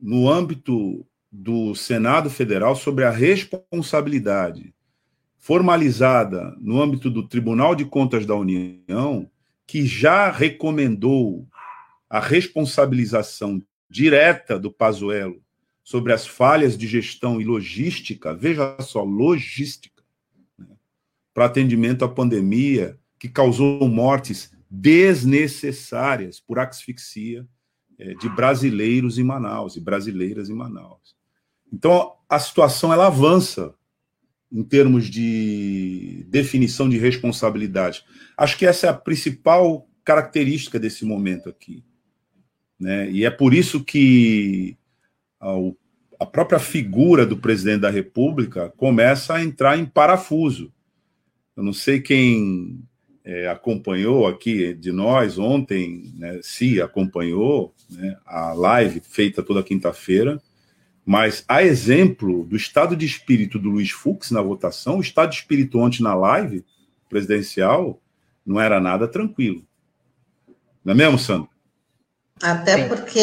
no 0.00 0.30
âmbito 0.30 1.04
do 1.38 1.74
Senado 1.74 2.30
Federal 2.30 2.74
sobre 2.74 3.04
a 3.04 3.10
responsabilidade, 3.10 4.74
formalizada 5.36 6.56
no 6.58 6.80
âmbito 6.80 7.10
do 7.10 7.28
Tribunal 7.28 7.74
de 7.74 7.84
Contas 7.84 8.24
da 8.24 8.34
União, 8.34 9.30
que 9.66 9.84
já 9.84 10.30
recomendou 10.30 11.46
a 12.08 12.20
responsabilização 12.20 13.62
direta 13.88 14.58
do 14.58 14.72
Pazuello 14.72 15.42
sobre 15.84 16.12
as 16.14 16.26
falhas 16.26 16.76
de 16.76 16.86
gestão 16.86 17.38
e 17.38 17.44
logística, 17.44 18.34
veja 18.34 18.74
só, 18.80 19.04
logística, 19.04 20.02
né, 20.58 20.66
para 21.34 21.44
atendimento 21.44 22.02
à 22.02 22.08
pandemia, 22.08 22.98
que 23.18 23.28
causou 23.28 23.86
mortes 23.88 24.50
desnecessárias 24.70 26.40
por 26.40 26.58
asfixia 26.58 27.46
é, 27.98 28.14
de 28.14 28.28
brasileiros 28.30 29.18
em 29.18 29.22
Manaus 29.22 29.76
e 29.76 29.80
brasileiras 29.80 30.48
em 30.48 30.54
Manaus. 30.54 31.15
Então, 31.72 32.12
a 32.28 32.38
situação 32.38 32.92
ela 32.92 33.06
avança 33.06 33.74
em 34.50 34.62
termos 34.62 35.08
de 35.08 36.24
definição 36.28 36.88
de 36.88 36.98
responsabilidade. 36.98 38.04
Acho 38.36 38.56
que 38.56 38.66
essa 38.66 38.86
é 38.86 38.90
a 38.90 38.94
principal 38.94 39.88
característica 40.04 40.78
desse 40.78 41.04
momento 41.04 41.48
aqui. 41.48 41.84
Né? 42.78 43.10
E 43.10 43.24
é 43.24 43.30
por 43.30 43.52
isso 43.52 43.82
que 43.82 44.76
a, 46.18 46.26
própria 46.26 46.58
figura 46.58 47.26
do 47.26 47.36
presidente 47.36 47.80
da 47.80 47.90
República 47.90 48.72
começa 48.76 49.34
a 49.34 49.42
entrar 49.42 49.78
em 49.78 49.84
parafuso. 49.84 50.72
Eu 51.56 51.62
não 51.62 51.72
sei 51.72 52.00
quem 52.00 52.82
é, 53.24 53.48
acompanhou 53.48 54.26
aqui 54.26 54.74
de 54.74 54.92
nós 54.92 55.38
ontem, 55.38 56.12
né, 56.16 56.38
se 56.42 56.80
acompanhou 56.80 57.74
né, 57.90 58.16
a 58.24 58.52
live 58.52 59.00
feita 59.00 59.42
toda 59.42 59.62
quinta-feira, 59.62 60.40
Mas, 61.06 61.44
a 61.46 61.62
exemplo 61.62 62.42
do 62.42 62.56
estado 62.56 62.96
de 62.96 63.06
espírito 63.06 63.60
do 63.60 63.70
Luiz 63.70 63.92
Fux 63.92 64.32
na 64.32 64.42
votação, 64.42 64.98
o 64.98 65.00
estado 65.00 65.30
de 65.30 65.36
espírito 65.36 65.78
ontem 65.78 66.02
na 66.02 66.16
live 66.16 66.64
presidencial 67.08 68.00
não 68.44 68.60
era 68.60 68.80
nada 68.80 69.06
tranquilo. 69.06 69.64
Não 70.84 70.92
é 70.92 70.96
mesmo, 70.96 71.16
Sandro? 71.16 71.48
Até 72.42 72.82
Sim. 72.82 72.88
porque 72.88 73.20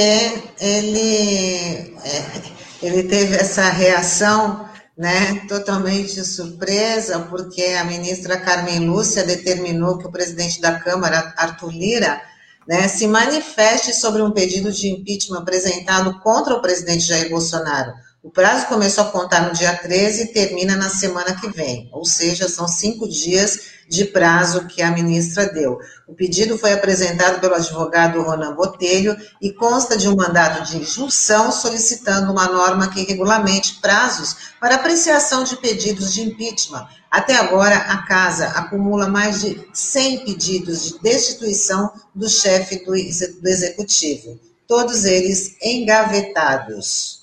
ele, 0.61 1.97
é, 2.05 2.41
ele 2.81 3.03
teve 3.03 3.35
essa 3.35 3.69
reação 3.69 4.65
né, 4.97 5.45
totalmente 5.49 6.23
surpresa, 6.23 7.19
porque 7.29 7.63
a 7.63 7.83
ministra 7.83 8.39
Carmen 8.39 8.87
Lúcia 8.87 9.25
determinou 9.25 9.97
que 9.97 10.07
o 10.07 10.11
presidente 10.11 10.61
da 10.61 10.79
Câmara, 10.79 11.33
Arthur 11.37 11.71
Lira, 11.71 12.21
né, 12.67 12.87
se 12.87 13.07
manifeste 13.07 13.93
sobre 13.93 14.21
um 14.21 14.31
pedido 14.31 14.71
de 14.71 14.89
impeachment 14.89 15.39
apresentado 15.39 16.19
contra 16.19 16.55
o 16.55 16.61
presidente 16.61 17.03
Jair 17.03 17.29
Bolsonaro. 17.29 17.93
O 18.23 18.31
prazo 18.31 18.67
começou 18.67 19.03
a 19.03 19.11
contar 19.11 19.41
no 19.41 19.53
dia 19.53 19.75
13 19.75 20.23
e 20.23 20.27
termina 20.27 20.77
na 20.77 20.89
semana 20.89 21.35
que 21.35 21.49
vem, 21.49 21.89
ou 21.91 22.05
seja, 22.05 22.47
são 22.47 22.65
cinco 22.69 23.05
dias 23.05 23.73
de 23.89 24.05
prazo 24.05 24.65
que 24.65 24.81
a 24.81 24.91
ministra 24.91 25.51
deu. 25.51 25.77
O 26.07 26.13
pedido 26.13 26.57
foi 26.57 26.71
apresentado 26.71 27.41
pelo 27.41 27.55
advogado 27.55 28.21
Ronan 28.21 28.55
Botelho 28.55 29.13
e 29.41 29.51
consta 29.51 29.97
de 29.97 30.07
um 30.07 30.15
mandado 30.15 30.63
de 30.63 30.77
injunção 30.77 31.51
solicitando 31.51 32.31
uma 32.31 32.47
norma 32.47 32.87
que 32.87 33.03
regulamente 33.03 33.81
prazos 33.81 34.37
para 34.57 34.75
apreciação 34.75 35.43
de 35.43 35.57
pedidos 35.57 36.13
de 36.13 36.21
impeachment. 36.21 36.87
Até 37.11 37.35
agora, 37.35 37.75
a 37.75 38.03
Casa 38.07 38.47
acumula 38.55 39.09
mais 39.09 39.41
de 39.41 39.67
100 39.73 40.23
pedidos 40.23 40.83
de 40.85 40.99
destituição 40.99 41.91
do 42.15 42.29
chefe 42.29 42.85
do 42.85 42.95
Executivo, 42.95 44.39
todos 44.65 45.03
eles 45.03 45.57
engavetados. 45.61 47.22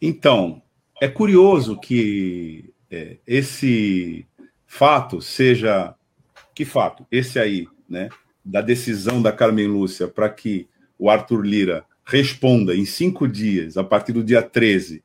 Então, 0.00 0.62
é 1.00 1.08
curioso 1.08 1.78
que 1.78 2.72
é, 2.90 3.18
esse 3.26 4.26
fato 4.66 5.20
seja. 5.20 5.94
Que 6.54 6.64
fato? 6.64 7.06
Esse 7.10 7.38
aí, 7.38 7.66
né? 7.88 8.08
Da 8.44 8.60
decisão 8.60 9.20
da 9.22 9.32
Carmen 9.32 9.66
Lúcia 9.66 10.08
para 10.08 10.28
que 10.28 10.68
o 10.98 11.08
Arthur 11.08 11.44
Lira 11.44 11.84
responda 12.04 12.74
em 12.74 12.84
cinco 12.84 13.28
dias, 13.28 13.76
a 13.76 13.84
partir 13.84 14.12
do 14.12 14.24
dia 14.24 14.42
13, 14.42 15.02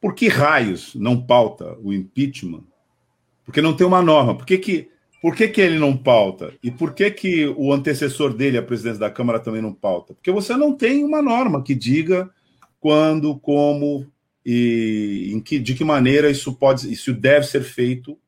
por 0.00 0.14
que 0.14 0.28
raios 0.28 0.94
não 0.94 1.20
pauta 1.20 1.76
o 1.82 1.92
impeachment? 1.92 2.64
Porque 3.44 3.62
não 3.62 3.74
tem 3.74 3.86
uma 3.86 4.02
norma. 4.02 4.34
Por 4.34 4.44
que, 4.44 4.58
que, 4.58 4.88
por 5.22 5.34
que, 5.34 5.48
que 5.48 5.60
ele 5.60 5.78
não 5.78 5.96
pauta? 5.96 6.52
E 6.62 6.70
por 6.70 6.94
que, 6.94 7.10
que 7.10 7.46
o 7.56 7.72
antecessor 7.72 8.34
dele, 8.34 8.58
a 8.58 8.62
presidência 8.62 9.00
da 9.00 9.10
Câmara, 9.10 9.38
também 9.38 9.62
não 9.62 9.72
pauta? 9.72 10.14
Porque 10.14 10.30
você 10.30 10.56
não 10.56 10.74
tem 10.74 11.04
uma 11.04 11.22
norma 11.22 11.62
que 11.62 11.74
diga 11.74 12.30
quando, 12.80 13.38
como 13.38 14.10
e 14.44 15.30
em 15.32 15.40
que, 15.40 15.58
de 15.58 15.74
que 15.74 15.84
maneira 15.84 16.30
isso 16.30 16.54
pode, 16.54 16.90
isso 16.90 17.12
deve 17.12 17.46
ser 17.46 17.62
feito 17.62 18.18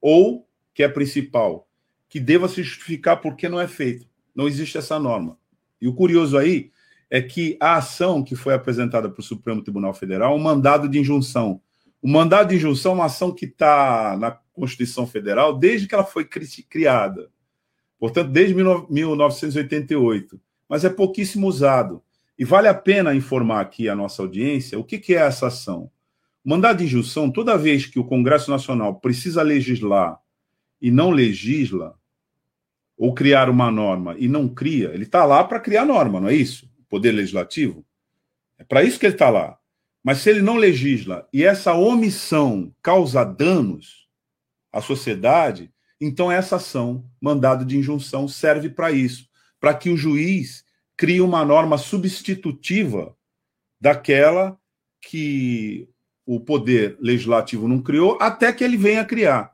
ou, 0.00 0.46
que 0.74 0.82
é 0.82 0.88
principal, 0.88 1.66
que 2.08 2.20
deva 2.20 2.46
se 2.46 2.62
justificar 2.62 3.20
por 3.20 3.34
que 3.34 3.48
não 3.48 3.58
é 3.58 3.66
feito. 3.66 4.06
Não 4.34 4.46
existe 4.46 4.76
essa 4.76 4.98
norma. 4.98 5.38
E 5.80 5.88
o 5.88 5.94
curioso 5.94 6.36
aí 6.36 6.70
é 7.08 7.22
que 7.22 7.56
a 7.58 7.76
ação 7.76 8.22
que 8.22 8.36
foi 8.36 8.52
apresentada 8.54 9.08
para 9.08 9.20
o 9.20 9.24
Supremo 9.24 9.62
Tribunal 9.62 9.94
Federal 9.94 10.36
um 10.36 10.38
mandado 10.38 10.88
de 10.88 10.98
injunção. 10.98 11.60
O 12.02 12.08
mandado 12.08 12.50
de 12.50 12.56
injunção 12.56 12.92
é 12.92 12.94
uma 12.96 13.06
ação 13.06 13.32
que 13.32 13.46
está 13.46 14.16
na 14.18 14.32
Constituição 14.52 15.06
Federal 15.06 15.56
desde 15.56 15.88
que 15.88 15.94
ela 15.94 16.04
foi 16.04 16.26
criada. 16.26 17.30
Portanto, 17.98 18.30
desde 18.30 18.54
1988. 18.54 20.38
Mas 20.68 20.84
é 20.84 20.90
pouquíssimo 20.90 21.46
usado. 21.46 22.02
E 22.38 22.44
vale 22.44 22.68
a 22.68 22.74
pena 22.74 23.14
informar 23.14 23.60
aqui 23.60 23.88
a 23.88 23.94
nossa 23.94 24.22
audiência 24.22 24.78
o 24.78 24.84
que, 24.84 24.98
que 24.98 25.14
é 25.14 25.18
essa 25.18 25.46
ação. 25.46 25.90
Mandado 26.44 26.78
de 26.78 26.84
injunção, 26.84 27.30
toda 27.30 27.56
vez 27.56 27.86
que 27.86 27.98
o 27.98 28.04
Congresso 28.04 28.50
Nacional 28.50 29.00
precisa 29.00 29.42
legislar 29.42 30.18
e 30.80 30.90
não 30.90 31.10
legisla, 31.10 31.98
ou 32.96 33.14
criar 33.14 33.48
uma 33.48 33.70
norma 33.70 34.14
e 34.18 34.28
não 34.28 34.48
cria, 34.48 34.90
ele 34.94 35.04
está 35.04 35.24
lá 35.24 35.42
para 35.42 35.58
criar 35.60 35.84
norma, 35.84 36.20
não 36.20 36.28
é 36.28 36.34
isso? 36.34 36.70
O 36.78 36.84
Poder 36.84 37.12
Legislativo. 37.12 37.84
É 38.58 38.64
para 38.64 38.84
isso 38.84 38.98
que 38.98 39.06
ele 39.06 39.14
está 39.14 39.30
lá. 39.30 39.58
Mas 40.02 40.18
se 40.18 40.30
ele 40.30 40.42
não 40.42 40.56
legisla 40.56 41.26
e 41.32 41.42
essa 41.44 41.72
omissão 41.72 42.72
causa 42.82 43.24
danos 43.24 44.06
à 44.70 44.80
sociedade, 44.80 45.72
então 46.00 46.30
essa 46.30 46.56
ação, 46.56 47.04
mandado 47.20 47.64
de 47.64 47.76
injunção, 47.78 48.28
serve 48.28 48.68
para 48.68 48.92
isso 48.92 49.28
para 49.64 49.72
que 49.72 49.88
o 49.88 49.96
juiz 49.96 50.63
crie 50.96 51.20
uma 51.20 51.44
norma 51.44 51.78
substitutiva 51.78 53.16
daquela 53.80 54.58
que 55.00 55.88
o 56.26 56.40
poder 56.40 56.96
legislativo 57.00 57.68
não 57.68 57.82
criou, 57.82 58.18
até 58.20 58.52
que 58.52 58.64
ele 58.64 58.76
venha 58.76 59.04
criar. 59.04 59.52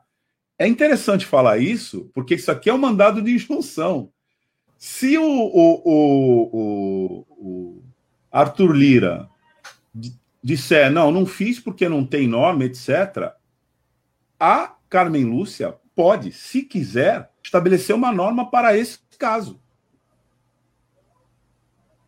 É 0.57 0.67
interessante 0.67 1.25
falar 1.25 1.57
isso, 1.57 2.09
porque 2.13 2.35
isso 2.35 2.51
aqui 2.51 2.69
é 2.69 2.73
um 2.73 2.77
mandado 2.77 3.21
de 3.21 3.31
injunção. 3.31 4.11
Se 4.77 5.17
o, 5.17 5.23
o, 5.23 5.81
o, 5.83 7.25
o 7.29 7.83
Arthur 8.31 8.71
Lira 8.71 9.29
disser, 10.43 10.91
não, 10.91 11.11
não 11.11 11.25
fiz 11.25 11.59
porque 11.59 11.89
não 11.89 12.05
tem 12.05 12.27
norma, 12.27 12.65
etc., 12.65 13.33
a 14.39 14.75
Carmen 14.89 15.25
Lúcia 15.25 15.75
pode, 15.95 16.31
se 16.31 16.63
quiser, 16.63 17.29
estabelecer 17.43 17.95
uma 17.95 18.11
norma 18.11 18.49
para 18.49 18.75
esse 18.77 18.99
caso. 19.19 19.61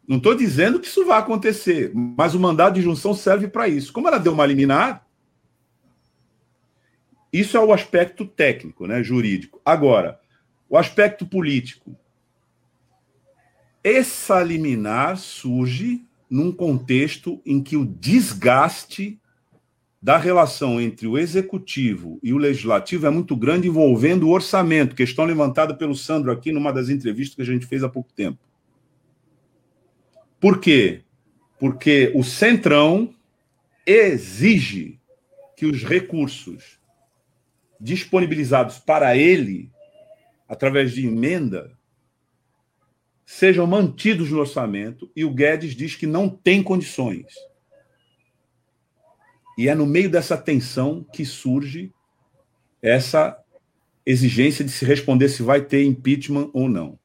Não 0.07 0.17
estou 0.17 0.35
dizendo 0.35 0.79
que 0.79 0.87
isso 0.87 1.05
vai 1.05 1.19
acontecer, 1.19 1.91
mas 1.93 2.35
o 2.35 2.39
mandado 2.39 2.75
de 2.75 2.81
junção 2.81 3.13
serve 3.13 3.47
para 3.47 3.67
isso. 3.67 3.93
Como 3.93 4.07
ela 4.07 4.17
deu 4.17 4.33
uma 4.33 4.45
liminar, 4.45 5.05
isso 7.31 7.57
é 7.57 7.59
o 7.59 7.73
aspecto 7.73 8.25
técnico, 8.25 8.85
né, 8.85 9.01
jurídico. 9.01 9.61
Agora, 9.65 10.19
o 10.69 10.77
aspecto 10.77 11.25
político. 11.25 11.95
Essa 13.83 14.43
liminar 14.43 15.17
surge 15.17 16.05
num 16.29 16.51
contexto 16.51 17.41
em 17.45 17.61
que 17.61 17.77
o 17.77 17.85
desgaste 17.85 19.19
da 20.01 20.17
relação 20.17 20.81
entre 20.81 21.07
o 21.07 21.17
executivo 21.17 22.19
e 22.21 22.33
o 22.33 22.37
legislativo 22.37 23.07
é 23.07 23.09
muito 23.09 23.35
grande, 23.35 23.69
envolvendo 23.69 24.27
o 24.27 24.31
orçamento, 24.31 24.95
questão 24.95 25.23
levantada 25.23 25.73
pelo 25.73 25.95
Sandro 25.95 26.31
aqui 26.31 26.51
numa 26.51 26.73
das 26.73 26.89
entrevistas 26.89 27.35
que 27.35 27.41
a 27.41 27.45
gente 27.45 27.65
fez 27.65 27.83
há 27.83 27.89
pouco 27.89 28.11
tempo. 28.11 28.39
Por 30.43 30.60
quê? 30.60 31.03
Porque 31.58 32.12
o 32.13 32.21
Centrão 32.21 33.15
exige 33.88 34.99
que 35.56 35.65
os 35.65 35.86
recursos 35.86 36.82
disponibilizados 37.79 38.77
para 38.77 39.15
ele, 39.15 39.71
através 40.45 40.91
de 40.91 41.08
emenda, 41.08 41.71
sejam 43.25 43.65
mantidos 43.65 44.32
no 44.32 44.39
orçamento 44.41 45.10
e 45.15 45.23
o 45.23 45.34
Guedes 45.34 45.77
diz 45.77 45.95
que 45.95 46.06
não 46.06 46.27
tem 46.27 46.62
condições. 46.62 47.34
E 49.58 49.69
é 49.69 49.73
no 49.73 49.86
meio 49.86 50.10
dessa 50.10 50.36
tensão 50.36 51.06
que 51.13 51.23
surge 51.23 51.89
essa 52.82 53.41
exigência 54.06 54.65
de 54.65 54.71
se 54.71 54.84
responder 54.84 55.29
se 55.29 55.41
vai 55.41 55.62
ter 55.62 55.86
impeachment 55.86 56.49
ou 56.53 56.67
não. 56.67 56.99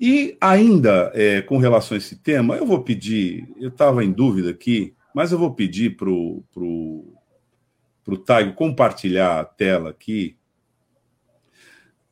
E 0.00 0.36
ainda 0.40 1.10
é, 1.14 1.42
com 1.42 1.58
relação 1.58 1.96
a 1.96 1.98
esse 1.98 2.16
tema, 2.16 2.56
eu 2.56 2.64
vou 2.64 2.82
pedir, 2.82 3.48
eu 3.56 3.68
estava 3.68 4.04
em 4.04 4.12
dúvida 4.12 4.50
aqui, 4.50 4.94
mas 5.12 5.32
eu 5.32 5.38
vou 5.38 5.52
pedir 5.52 5.96
para 5.96 6.08
o 6.08 6.44
pro, 6.52 7.12
pro 8.04 8.18
Taigo 8.18 8.54
compartilhar 8.54 9.40
a 9.40 9.44
tela 9.44 9.90
aqui, 9.90 10.36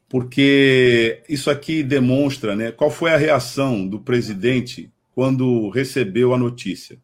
porque 0.09 1.23
isso 1.29 1.49
aqui 1.49 1.83
demonstra 1.83 2.57
né, 2.57 2.73
qual 2.73 2.91
foi 2.91 3.13
a 3.13 3.17
reação 3.17 3.87
do 3.87 4.01
presidente 4.01 4.93
quando 5.15 5.69
recebeu 5.71 6.35
a 6.35 6.39
notícia. 6.39 6.99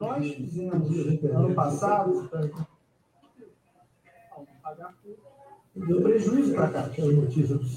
Nós 0.00 0.34
fizemos 0.34 1.24
ano 1.24 1.54
passado 1.54 2.28
deu 5.76 6.00
prejuízo 6.00 6.54
para 6.54 6.68
cá. 6.68 6.90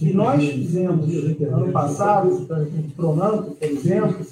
E 0.01 0.13
nós 0.13 0.43
fizemos, 0.43 1.13
ano 1.41 1.71
passado, 1.71 2.47
Pronampo, 2.95 3.55
por 3.55 3.67
exemplo, 3.67 4.25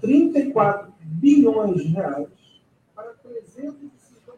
34 0.00 0.92
bilhões 1.02 1.82
de 1.82 1.88
reais 1.88 2.28
para 2.94 3.12
350. 3.22 3.92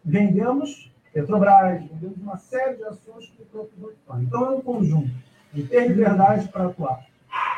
Vendemos 0.04 0.90
Petrobras, 1.16 1.82
vendemos 1.82 2.18
uma 2.18 2.36
série 2.36 2.76
de 2.76 2.84
ações 2.84 3.32
que 3.34 3.40
o 3.40 3.46
próprio 3.46 3.94
Então, 4.20 4.44
é 4.44 4.50
um 4.50 4.60
conjunto 4.60 5.10
de 5.50 5.62
ter 5.62 5.88
liberdade 5.88 6.46
para 6.48 6.66
atuar. 6.66 7.06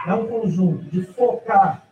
É 0.07 0.14
um 0.14 0.29
conjunto 0.29 0.85
de 0.85 1.03
focar 1.03 1.85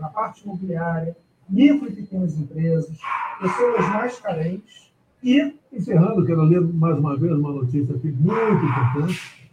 na 0.00 0.08
parte 0.08 0.42
imobiliária, 0.42 1.16
micro 1.48 1.88
e 1.88 1.94
pequenas 1.94 2.36
empresas, 2.36 2.98
pessoas 3.40 3.88
mais 3.90 4.18
carentes, 4.18 4.87
e, 5.22 5.54
encerrando, 5.72 6.24
quero 6.24 6.42
ler 6.42 6.60
mais 6.60 6.98
uma 6.98 7.16
vez 7.16 7.32
uma 7.32 7.52
notícia 7.52 7.94
aqui 7.94 8.10
muito 8.10 8.64
importante, 8.64 9.50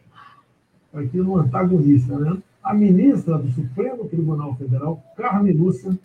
aqui 0.94 1.18
no 1.18 1.38
antagonista, 1.38 2.18
né? 2.18 2.38
A 2.64 2.74
ministra 2.74 3.38
do 3.38 3.52
Supremo 3.52 4.08
Tribunal 4.08 4.56
Federal, 4.56 5.04
Carmen 5.16 5.54
Lúcia, 5.54 5.98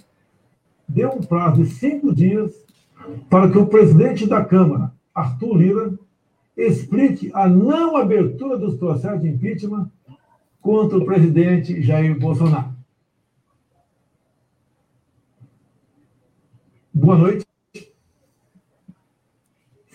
deu 0.87 1.11
um 1.12 1.20
prazo 1.20 1.62
de 1.62 1.70
cinco 1.70 2.14
dias 2.14 2.53
para 3.29 3.51
que 3.51 3.57
o 3.57 3.66
presidente 3.66 4.27
da 4.27 4.44
Câmara, 4.44 4.92
Arthur 5.14 5.57
Lira, 5.57 5.99
explique 6.57 7.31
a 7.33 7.49
não 7.49 7.96
abertura 7.96 8.59
dos 8.59 8.77
processos 8.77 9.23
de 9.23 9.29
impeachment 9.29 9.90
contra 10.61 10.99
o 10.99 11.05
presidente 11.05 11.81
Jair 11.81 12.18
Bolsonaro. 12.18 12.75
Boa 16.92 17.16
noite. 17.16 17.50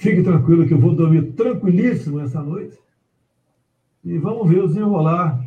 Fique 0.05 0.21
tranquilo 0.21 0.67
que 0.67 0.73
eu 0.75 0.79
vou 0.79 0.93
dormir 0.93 1.31
tranquilíssimo 1.31 2.19
essa 2.19 2.39
noite. 2.39 2.77
E 4.03 4.19
vamos 4.19 4.47
ver 4.47 4.59
o 4.59 4.67
desenrolar 4.67 5.43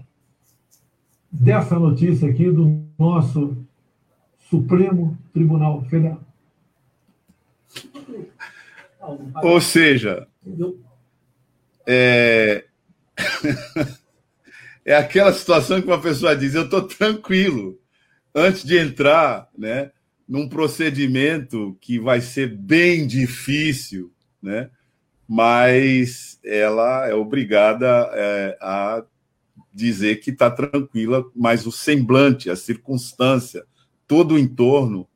dessa 1.30 1.78
notícia 1.78 2.28
aqui 2.28 2.50
do 2.50 2.84
nosso 2.98 3.56
Supremo 4.50 5.16
Tribunal 5.32 5.84
Federal. 5.84 6.20
Ou 9.44 9.60
seja, 9.60 10.26
é... 11.86 12.64
é 14.84 14.96
aquela 14.96 15.32
situação 15.32 15.80
que 15.80 15.86
uma 15.86 16.00
pessoa 16.00 16.34
diz: 16.34 16.56
eu 16.56 16.64
estou 16.64 16.82
tranquilo 16.82 17.78
antes 18.34 18.64
de 18.64 18.76
entrar, 18.76 19.48
né, 19.56 19.92
num 20.28 20.48
procedimento 20.48 21.78
que 21.80 22.00
vai 22.00 22.20
ser 22.20 22.56
bem 22.56 23.06
difícil, 23.06 24.12
né? 24.42 24.70
Mas 25.26 26.40
ela 26.44 27.06
é 27.08 27.14
obrigada 27.14 28.10
é, 28.14 28.58
a 28.60 29.04
dizer 29.72 30.20
que 30.20 30.30
está 30.30 30.50
tranquila, 30.50 31.24
mas 31.36 31.66
o 31.66 31.72
semblante, 31.72 32.50
a 32.50 32.56
circunstância, 32.56 33.64
todo 34.06 34.34
o 34.34 34.38
entorno 34.38 35.06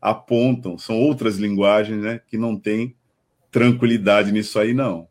apontam, 0.00 0.76
são 0.76 0.98
outras 0.98 1.36
linguagens, 1.36 2.02
né, 2.02 2.20
que 2.26 2.36
não 2.36 2.58
tem 2.58 2.96
tranquilidade 3.50 4.32
nisso 4.32 4.58
aí, 4.58 4.74
não. 4.74 5.08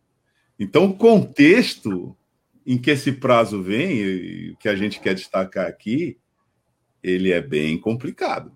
Então, 0.59 0.85
o 0.85 0.93
contexto 0.93 2.15
em 2.65 2.77
que 2.77 2.91
esse 2.91 3.13
prazo 3.13 3.61
vem, 3.63 4.55
que 4.59 4.67
a 4.67 4.75
gente 4.75 4.99
quer 4.99 5.15
destacar 5.15 5.67
aqui, 5.67 6.17
ele 7.01 7.31
é 7.31 7.41
bem 7.41 7.79
complicado. 7.79 8.51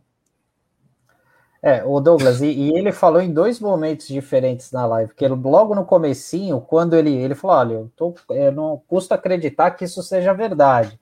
É, 1.65 1.81
o 1.85 2.01
Douglas, 2.01 2.41
e, 2.41 2.47
e, 2.47 2.77
ele 2.77 2.91
falou 2.91 3.21
em 3.21 3.31
dois 3.31 3.57
momentos 3.57 4.05
diferentes 4.09 4.69
na 4.73 4.85
live, 4.85 5.13
que 5.13 5.23
ele, 5.23 5.33
logo 5.33 5.73
no 5.73 5.85
comecinho, 5.85 6.59
quando 6.59 6.93
ele, 6.93 7.15
ele 7.15 7.35
falou, 7.35 7.55
olha, 7.55 7.73
eu, 7.75 7.91
tô, 7.95 8.13
eu 8.31 8.51
não 8.51 8.83
custa 8.85 9.15
acreditar 9.15 9.71
que 9.71 9.85
isso 9.85 10.03
seja 10.03 10.33
verdade. 10.33 10.99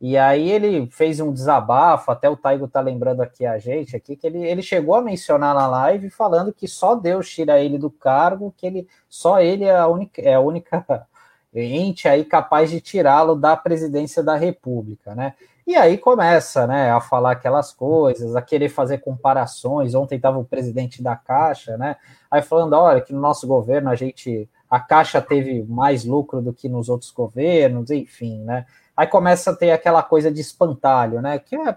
E 0.00 0.16
aí 0.16 0.48
ele 0.52 0.88
fez 0.92 1.18
um 1.18 1.32
desabafo, 1.32 2.12
até 2.12 2.30
o 2.30 2.36
Taigo 2.36 2.68
tá 2.68 2.80
lembrando 2.80 3.20
aqui 3.22 3.44
a 3.44 3.58
gente 3.58 3.96
aqui, 3.96 4.14
que 4.14 4.24
ele, 4.28 4.38
ele 4.46 4.62
chegou 4.62 4.94
a 4.94 5.02
mencionar 5.02 5.52
na 5.52 5.66
live 5.66 6.10
falando 6.10 6.52
que 6.52 6.68
só 6.68 6.94
Deus 6.94 7.28
tira 7.28 7.60
ele 7.60 7.76
do 7.76 7.90
cargo, 7.90 8.54
que 8.56 8.66
ele 8.66 8.88
só 9.08 9.40
ele 9.40 9.64
é 9.64 9.76
a 9.76 9.88
única, 9.88 10.22
é 10.22 10.34
a 10.34 10.40
única 10.40 11.08
ente 11.52 12.06
aí 12.06 12.24
capaz 12.24 12.70
de 12.70 12.80
tirá-lo 12.80 13.34
da 13.34 13.56
presidência 13.56 14.22
da 14.22 14.36
República, 14.36 15.16
né? 15.16 15.34
E 15.68 15.76
aí 15.76 15.98
começa, 15.98 16.66
né, 16.66 16.90
a 16.90 16.98
falar 16.98 17.32
aquelas 17.32 17.74
coisas, 17.74 18.34
a 18.34 18.40
querer 18.40 18.70
fazer 18.70 19.02
comparações. 19.02 19.94
Ontem 19.94 20.16
estava 20.16 20.38
o 20.38 20.44
presidente 20.44 21.02
da 21.02 21.14
Caixa, 21.14 21.76
né? 21.76 21.96
Aí 22.30 22.40
falando, 22.40 22.72
olha, 22.72 23.02
que 23.02 23.12
no 23.12 23.20
nosso 23.20 23.46
governo 23.46 23.90
a 23.90 23.94
gente 23.94 24.48
a 24.70 24.80
Caixa 24.80 25.20
teve 25.20 25.62
mais 25.64 26.06
lucro 26.06 26.40
do 26.40 26.54
que 26.54 26.70
nos 26.70 26.88
outros 26.88 27.10
governos, 27.10 27.90
enfim, 27.90 28.42
né? 28.44 28.64
Aí 28.96 29.06
começa 29.06 29.50
a 29.50 29.54
ter 29.54 29.70
aquela 29.70 30.02
coisa 30.02 30.32
de 30.32 30.40
espantalho, 30.40 31.20
né? 31.20 31.38
Que 31.38 31.54
é, 31.54 31.76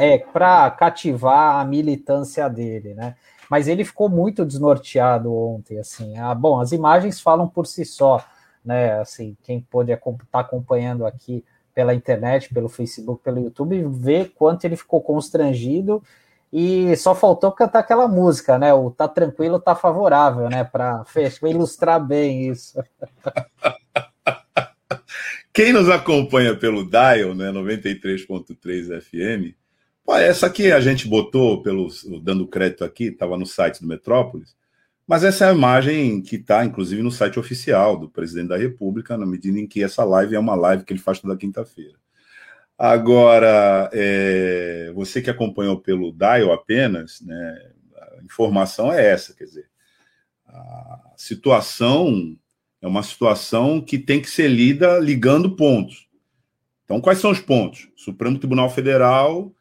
é 0.00 0.18
para 0.18 0.68
cativar 0.72 1.60
a 1.60 1.64
militância 1.64 2.50
dele, 2.50 2.94
né? 2.94 3.14
Mas 3.48 3.68
ele 3.68 3.84
ficou 3.84 4.08
muito 4.08 4.44
desnorteado 4.44 5.32
ontem, 5.32 5.78
assim. 5.78 6.18
Ah, 6.18 6.34
bom, 6.34 6.60
as 6.60 6.72
imagens 6.72 7.20
falam 7.20 7.46
por 7.46 7.68
si 7.68 7.84
só, 7.84 8.20
né? 8.64 8.98
Assim, 8.98 9.36
quem 9.44 9.60
pode 9.60 9.92
estar 9.92 10.12
tá 10.32 10.40
acompanhando 10.40 11.06
aqui 11.06 11.44
pela 11.80 11.94
internet, 11.94 12.52
pelo 12.52 12.68
Facebook, 12.68 13.24
pelo 13.24 13.40
YouTube, 13.40 13.82
ver 13.88 14.34
quanto 14.34 14.66
ele 14.66 14.76
ficou 14.76 15.00
constrangido 15.00 16.02
e 16.52 16.94
só 16.94 17.14
faltou 17.14 17.50
cantar 17.52 17.78
aquela 17.78 18.06
música, 18.06 18.58
né? 18.58 18.74
O 18.74 18.90
tá 18.90 19.08
tranquilo, 19.08 19.58
tá 19.58 19.74
favorável, 19.74 20.50
né? 20.50 20.62
Para 20.62 21.06
ilustrar 21.44 22.06
bem 22.06 22.50
isso. 22.50 22.78
Quem 25.54 25.72
nos 25.72 25.88
acompanha 25.88 26.54
pelo 26.54 26.84
Dial, 26.84 27.34
né, 27.34 27.50
93.3 27.50 29.00
FM, 29.00 29.56
essa 30.18 30.48
aqui 30.48 30.70
a 30.70 30.80
gente 30.80 31.08
botou 31.08 31.62
pelo 31.62 31.88
dando 32.22 32.46
crédito 32.46 32.84
aqui, 32.84 33.04
estava 33.04 33.38
no 33.38 33.46
site 33.46 33.80
do 33.80 33.88
Metrópolis, 33.88 34.54
mas 35.10 35.24
essa 35.24 35.44
é 35.44 35.50
a 35.50 35.52
imagem 35.52 36.22
que 36.22 36.36
está, 36.36 36.64
inclusive, 36.64 37.02
no 37.02 37.10
site 37.10 37.36
oficial 37.36 37.98
do 37.98 38.08
presidente 38.08 38.50
da 38.50 38.56
República, 38.56 39.18
na 39.18 39.26
medida 39.26 39.58
em 39.58 39.66
que 39.66 39.82
essa 39.82 40.04
live 40.04 40.36
é 40.36 40.38
uma 40.38 40.54
live 40.54 40.84
que 40.84 40.92
ele 40.92 41.00
faz 41.00 41.18
toda 41.18 41.36
quinta-feira. 41.36 41.98
Agora, 42.78 43.90
é, 43.92 44.92
você 44.94 45.20
que 45.20 45.28
acompanhou 45.28 45.80
pelo 45.80 46.12
Dial 46.12 46.52
apenas, 46.52 47.20
né, 47.22 47.72
a 48.20 48.24
informação 48.24 48.92
é 48.92 49.04
essa, 49.04 49.34
quer 49.34 49.46
dizer, 49.46 49.68
a 50.46 51.00
situação 51.16 52.38
é 52.80 52.86
uma 52.86 53.02
situação 53.02 53.80
que 53.80 53.98
tem 53.98 54.22
que 54.22 54.30
ser 54.30 54.46
lida 54.46 55.00
ligando 55.00 55.56
pontos. 55.56 56.06
Então, 56.84 57.00
quais 57.00 57.18
são 57.18 57.32
os 57.32 57.40
pontos? 57.40 57.88
O 57.96 58.00
Supremo 58.00 58.38
Tribunal 58.38 58.70
Federal 58.70 59.52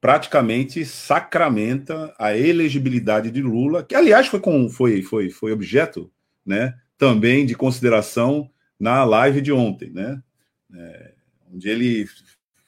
praticamente 0.00 0.84
sacramenta 0.84 2.14
a 2.18 2.36
elegibilidade 2.36 3.30
de 3.30 3.42
Lula, 3.42 3.82
que 3.82 3.94
aliás 3.94 4.26
foi, 4.26 4.40
com, 4.40 4.68
foi, 4.68 5.02
foi, 5.02 5.30
foi 5.30 5.52
objeto 5.52 6.10
né, 6.44 6.74
também 6.98 7.44
de 7.44 7.54
consideração 7.54 8.50
na 8.78 9.04
live 9.04 9.40
de 9.40 9.52
ontem, 9.52 9.90
né, 9.90 10.20
é, 10.74 11.12
onde 11.52 11.68
ele 11.68 12.06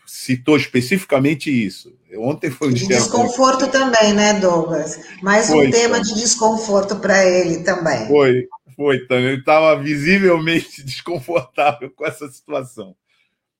citou 0.06 0.56
especificamente 0.56 1.50
isso. 1.50 1.94
Ontem 2.16 2.50
foi 2.50 2.68
um 2.68 2.72
de 2.72 2.86
desconforto 2.88 3.70
também, 3.70 4.14
né, 4.14 4.40
Douglas? 4.40 4.98
Mais 5.22 5.48
foi, 5.48 5.68
um 5.68 5.70
tema 5.70 6.00
de 6.00 6.14
desconforto 6.14 6.96
para 6.96 7.22
ele 7.26 7.62
também. 7.62 8.06
Foi, 8.06 8.48
foi 8.74 9.06
também. 9.06 9.26
Ele 9.26 9.40
estava 9.40 9.80
visivelmente 9.80 10.80
desconfortável 10.82 11.90
com 11.94 12.06
essa 12.06 12.26
situação. 12.28 12.96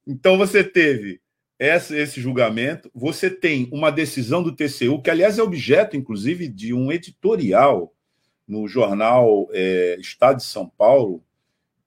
Então 0.06 0.38
você 0.38 0.64
teve 0.64 1.20
esse 1.58 2.20
julgamento. 2.20 2.90
Você 2.94 3.28
tem 3.28 3.68
uma 3.72 3.90
decisão 3.90 4.42
do 4.42 4.54
TCU, 4.54 5.02
que, 5.02 5.10
aliás, 5.10 5.38
é 5.38 5.42
objeto, 5.42 5.96
inclusive, 5.96 6.48
de 6.48 6.72
um 6.72 6.92
editorial 6.92 7.92
no 8.46 8.68
jornal 8.68 9.48
é, 9.52 9.96
Estado 10.00 10.38
de 10.38 10.44
São 10.44 10.68
Paulo, 10.68 11.22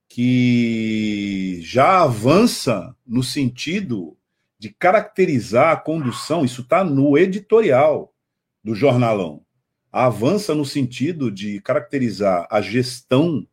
que 0.08 1.60
já 1.62 2.04
avança 2.04 2.96
no 3.08 3.24
sentido 3.24 4.18
de 4.60 4.70
caracterizar 4.70 5.72
a 5.72 5.78
condução, 5.78 6.44
isso 6.46 6.62
está 6.62 6.84
no 6.84 7.18
editorial 7.18 8.14
do 8.64 8.76
jornalão, 8.76 9.42
avança 9.92 10.54
no 10.54 10.66
sentido 10.66 11.32
de 11.32 11.60
caracterizar 11.62 12.46
a 12.52 12.62
gestão 12.62 13.48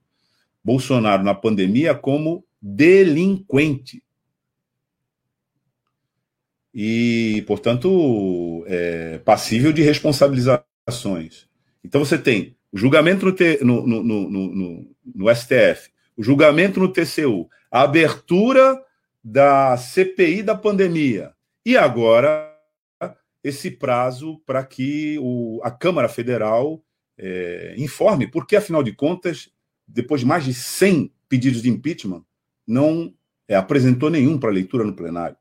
Bolsonaro 0.63 1.23
na 1.23 1.35
pandemia 1.35 1.95
como 1.95 2.45
delinquente 2.61 4.03
e, 6.75 7.43
portanto, 7.47 8.65
é, 8.67 9.19
passível 9.19 9.73
de 9.73 9.83
responsabilizações. 9.83 11.49
Então, 11.85 12.05
você 12.05 12.19
tem 12.19 12.57
o 12.73 12.79
julgamento 12.79 13.27
no, 13.27 13.33
T, 13.33 13.59
no, 13.63 13.87
no, 13.87 14.03
no, 15.15 15.35
STF, 15.35 15.91
o 16.17 16.23
julgamento 16.23 16.81
no 16.81 16.93
TCU, 16.93 17.49
a 17.71 17.83
abertura 17.83 18.81
da 19.23 19.77
CPI 19.77 20.43
da 20.43 20.55
pandemia 20.55 21.33
e 21.65 21.77
agora 21.77 22.55
esse 23.43 23.71
prazo 23.71 24.41
para 24.45 24.65
que 24.65 25.19
o, 25.21 25.61
a 25.63 25.71
Câmara 25.71 26.09
Federal 26.09 26.83
é, 27.17 27.75
informe, 27.77 28.27
porque, 28.27 28.57
afinal 28.57 28.83
de 28.83 28.93
contas, 28.93 29.51
depois 29.87 30.21
de 30.21 30.27
mais 30.27 30.45
de 30.45 30.55
100 30.55 31.13
pedidos 31.29 31.63
de 31.63 31.69
impeachment, 31.69 32.25
não 32.67 33.13
é, 33.49 33.57
apresentou 33.57 34.11
nenhum 34.11 34.39
para 34.39 34.51
leitura 34.51 34.85
no 34.85 34.95
plenário. 34.95 35.37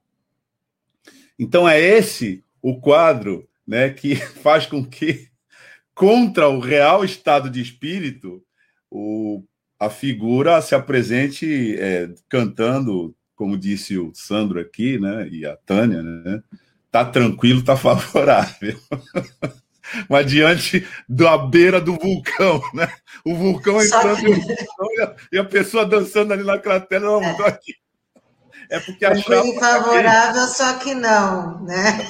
Então 1.38 1.68
é 1.68 1.80
esse 1.80 2.44
o 2.62 2.80
quadro 2.80 3.48
né, 3.68 3.90
que 3.90 4.16
faz 4.42 4.66
com 4.66 4.84
que, 4.84 5.28
contra 5.94 6.48
o 6.48 6.60
real 6.60 7.04
estado 7.04 7.50
de 7.50 7.62
espírito, 7.62 8.44
o, 8.90 9.44
a 9.80 9.90
figura 9.90 10.62
se 10.62 10.74
apresente 10.74 11.76
é, 11.78 12.10
cantando, 12.30 13.16
como 13.36 13.58
disse 13.58 13.98
o 13.98 14.12
Sandro 14.16 14.60
aqui, 14.60 14.98
né, 14.98 15.28
e 15.30 15.46
a 15.46 15.56
Tânia, 15.58 16.02
né, 16.02 16.42
tá 16.92 17.06
tranquilo, 17.06 17.64
tá 17.64 17.76
favorável. 17.78 18.80
Mas 20.10 20.26
diante 20.26 20.86
da 21.08 21.38
beira 21.38 21.80
do 21.80 21.94
vulcão, 21.94 22.62
né? 22.74 22.92
O 23.24 23.34
vulcão 23.34 23.82
entrando 23.82 24.18
que... 24.18 25.16
e 25.32 25.38
a 25.38 25.46
pessoa 25.46 25.86
dançando 25.86 26.34
ali 26.34 26.44
na 26.44 26.60
cratera, 26.60 27.06
não, 27.06 27.24
é. 27.24 27.48
aqui 27.48 27.74
é 28.70 28.80
porque 28.80 29.06
a 29.06 29.16
chapa. 29.16 29.60
Tá 29.60 29.84
favorável, 29.84 30.48
só 30.48 30.74
que 30.74 30.94
não, 30.94 31.64
né? 31.64 32.08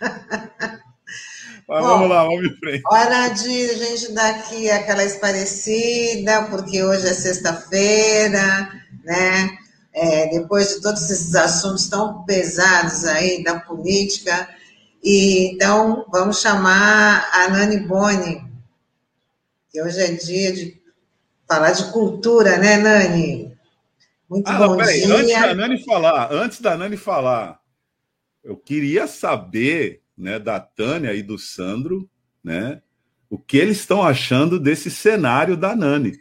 Mas 1.68 1.82
Bom, 1.82 1.88
vamos 1.88 2.08
lá, 2.08 2.24
vamos 2.24 2.46
em 2.46 2.56
frente. 2.56 2.82
Hora 2.86 3.28
de 3.28 3.70
a 3.70 3.74
gente 3.74 4.12
dar 4.12 4.30
aqui 4.36 4.70
aquela 4.70 5.04
esparecida, 5.04 6.44
porque 6.44 6.82
hoje 6.82 7.06
é 7.06 7.12
sexta-feira, 7.12 8.70
né? 9.04 9.50
É, 9.92 10.28
depois 10.28 10.68
de 10.74 10.80
todos 10.80 11.10
esses 11.10 11.34
assuntos 11.34 11.86
tão 11.88 12.24
pesados 12.24 13.04
aí 13.04 13.44
da 13.44 13.60
política. 13.60 14.48
E, 15.04 15.52
então, 15.52 16.06
vamos 16.10 16.40
chamar 16.40 17.28
a 17.32 17.48
Nani 17.50 17.80
Boni, 17.80 18.42
que 19.70 19.82
hoje 19.82 20.00
é 20.00 20.12
dia 20.12 20.52
de 20.52 20.80
falar 21.46 21.72
de 21.72 21.92
cultura, 21.92 22.56
né, 22.56 22.78
Nani? 22.78 23.47
Muito 24.28 24.48
ah, 24.48 24.58
bom 24.58 24.76
peraí, 24.76 25.00
dia. 25.00 25.14
Antes 25.14 25.32
da 25.32 25.54
Nani 25.54 25.84
falar, 25.84 26.32
antes 26.32 26.60
da 26.60 26.76
Nani 26.76 26.96
falar, 26.96 27.60
eu 28.44 28.56
queria 28.56 29.06
saber 29.06 30.02
né, 30.16 30.38
da 30.38 30.60
Tânia 30.60 31.14
e 31.14 31.22
do 31.22 31.38
Sandro, 31.38 32.08
né, 32.44 32.82
o 33.30 33.38
que 33.38 33.56
eles 33.56 33.78
estão 33.78 34.02
achando 34.02 34.58
desse 34.58 34.90
cenário 34.90 35.56
da 35.56 35.74
Nani. 35.74 36.18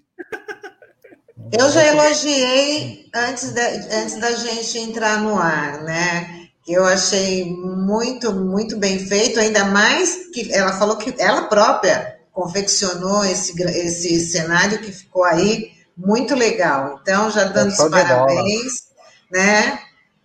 Eu 1.51 1.69
já 1.71 1.85
elogiei 1.85 3.09
antes, 3.13 3.51
de, 3.51 3.61
antes 3.61 4.19
da 4.19 4.31
gente 4.35 4.79
entrar 4.79 5.21
no 5.21 5.37
ar, 5.37 5.83
né? 5.83 6.49
Eu 6.67 6.83
achei 6.83 7.45
muito, 7.45 8.33
muito 8.33 8.77
bem 8.77 8.99
feito, 8.99 9.39
ainda 9.39 9.63
mais 9.65 10.29
que 10.33 10.53
ela 10.53 10.73
falou 10.73 10.97
que 10.97 11.13
ela 11.17 11.43
própria 11.43 12.17
confeccionou 12.33 13.23
esse, 13.23 13.59
esse 13.63 14.19
cenário 14.19 14.79
que 14.79 14.91
ficou 14.91 15.23
aí 15.23 15.71
muito 15.97 16.35
legal. 16.35 16.99
Então, 17.01 17.31
já 17.31 17.45
dando 17.45 17.69
os 17.69 17.77
parabéns, 17.77 18.87
né? 19.31 19.79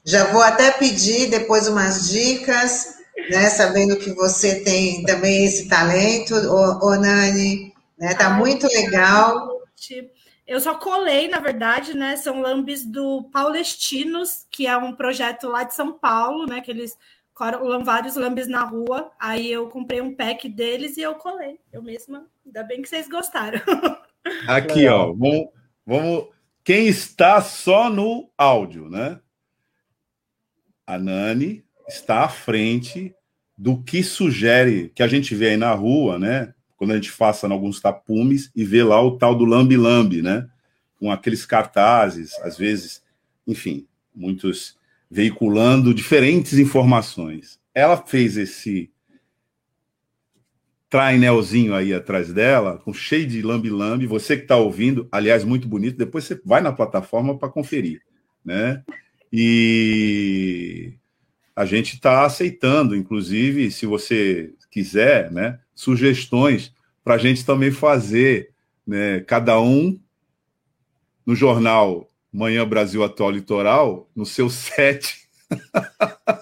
Já 0.05 0.25
vou 0.33 0.43
até 0.43 0.70
pedir 0.73 1.31
depois 1.31 1.66
umas 1.68 2.11
dicas 2.11 3.03
né? 3.31 3.49
Sabendo 3.51 3.97
que 3.97 4.12
você 4.12 4.62
tem 4.62 5.03
também 5.05 5.45
esse 5.45 5.68
talento, 5.68 6.35
ô, 6.35 6.87
ô 6.87 6.97
Nani, 6.97 7.73
né? 7.99 8.14
Tá 8.14 8.31
muito 8.31 8.66
legal. 8.66 9.61
Eu 10.47 10.61
só 10.61 10.75
colei, 10.75 11.29
na 11.29 11.39
verdade, 11.39 11.97
né? 11.97 12.16
São 12.16 12.41
lambes 12.41 12.85
do 12.85 13.25
Paulestinos, 13.33 14.47
que 14.51 14.66
é 14.66 14.77
um 14.77 14.95
projeto 14.95 15.49
lá 15.49 15.64
de 15.64 15.75
São 15.75 15.93
Paulo, 15.93 16.47
né? 16.47 16.61
Que 16.61 16.70
eles 16.70 16.97
colam 17.35 17.85
vários 17.85 18.16
lambes 18.16 18.49
na 18.49 18.64
rua. 18.64 19.11
Aí 19.18 19.51
eu 19.51 19.68
comprei 19.68 20.01
um 20.01 20.14
pack 20.14 20.49
deles 20.49 20.97
e 20.97 21.03
eu 21.03 21.14
colei. 21.14 21.59
Eu 21.73 21.83
mesma. 21.83 22.27
Ainda 22.45 22.62
bem 22.64 22.83
que 22.83 22.89
vocês 22.89 23.09
gostaram. 23.09 23.61
Aqui, 24.47 24.87
ó. 24.89 25.12
Vamos, 25.12 25.49
vamos. 25.87 26.28
Quem 26.64 26.87
está 26.87 27.41
só 27.41 27.91
no 27.91 28.30
áudio, 28.39 28.89
né? 28.89 29.18
A 30.87 30.99
Nani, 30.99 31.64
está 31.89 32.24
à 32.24 32.28
frente 32.28 33.14
do 33.57 33.83
que 33.83 34.03
sugere, 34.03 34.91
que 34.95 35.03
a 35.03 35.09
gente 35.09 35.35
vê 35.35 35.51
aí 35.51 35.57
na 35.57 35.72
rua, 35.72 36.18
né? 36.18 36.55
Quando 36.76 36.93
a 36.93 36.95
gente 36.95 37.11
faça 37.11 37.47
em 37.47 37.53
alguns 37.53 37.80
tapumes 37.80 38.51
e 38.55 38.64
vê 38.64 38.83
lá 38.83 39.01
o 39.01 39.16
tal 39.16 39.35
do 39.35 39.45
lambi-lambi, 39.45 40.22
né? 40.22 40.49
Com 40.99 41.11
aqueles 41.11 41.45
cartazes, 41.47 42.39
às 42.41 42.57
vezes, 42.57 43.03
enfim, 43.47 43.87
muitos 44.14 44.76
veiculando 45.11 45.93
diferentes 45.93 46.59
informações. 46.59 47.61
Ela 47.74 47.97
fez 47.97 48.37
esse 48.37 48.91
trainelzinho 50.93 51.74
aí 51.74 51.95
atrás 51.95 52.30
dela, 52.30 52.76
com 52.76 52.93
cheio 52.93 53.26
de 53.26 53.40
lambi-lambi. 53.40 54.07
Você 54.07 54.36
que 54.36 54.43
está 54.43 54.57
ouvindo, 54.57 55.09
aliás, 55.11 55.43
muito 55.43 55.66
bonito. 55.66 55.97
Depois 55.97 56.24
você 56.24 56.38
vai 56.45 56.61
na 56.61 56.70
plataforma 56.70 57.38
para 57.38 57.49
conferir, 57.49 58.03
né? 58.45 58.84
E 59.32 60.93
a 61.57 61.64
gente 61.64 61.95
está 61.95 62.26
aceitando, 62.26 62.95
inclusive, 62.95 63.70
se 63.70 63.86
você 63.86 64.53
quiser, 64.70 65.32
né, 65.32 65.59
sugestões 65.74 66.74
para 67.03 67.14
a 67.14 67.18
gente 67.18 67.43
também 67.43 67.70
fazer, 67.70 68.51
né, 68.86 69.20
cada 69.20 69.59
um 69.59 69.99
no 71.24 71.34
jornal 71.34 72.07
Manhã 72.30 72.68
Brasil 72.68 73.03
Atual 73.03 73.30
Litoral, 73.30 74.11
no 74.14 74.26
seu 74.26 74.51
set. 74.51 75.26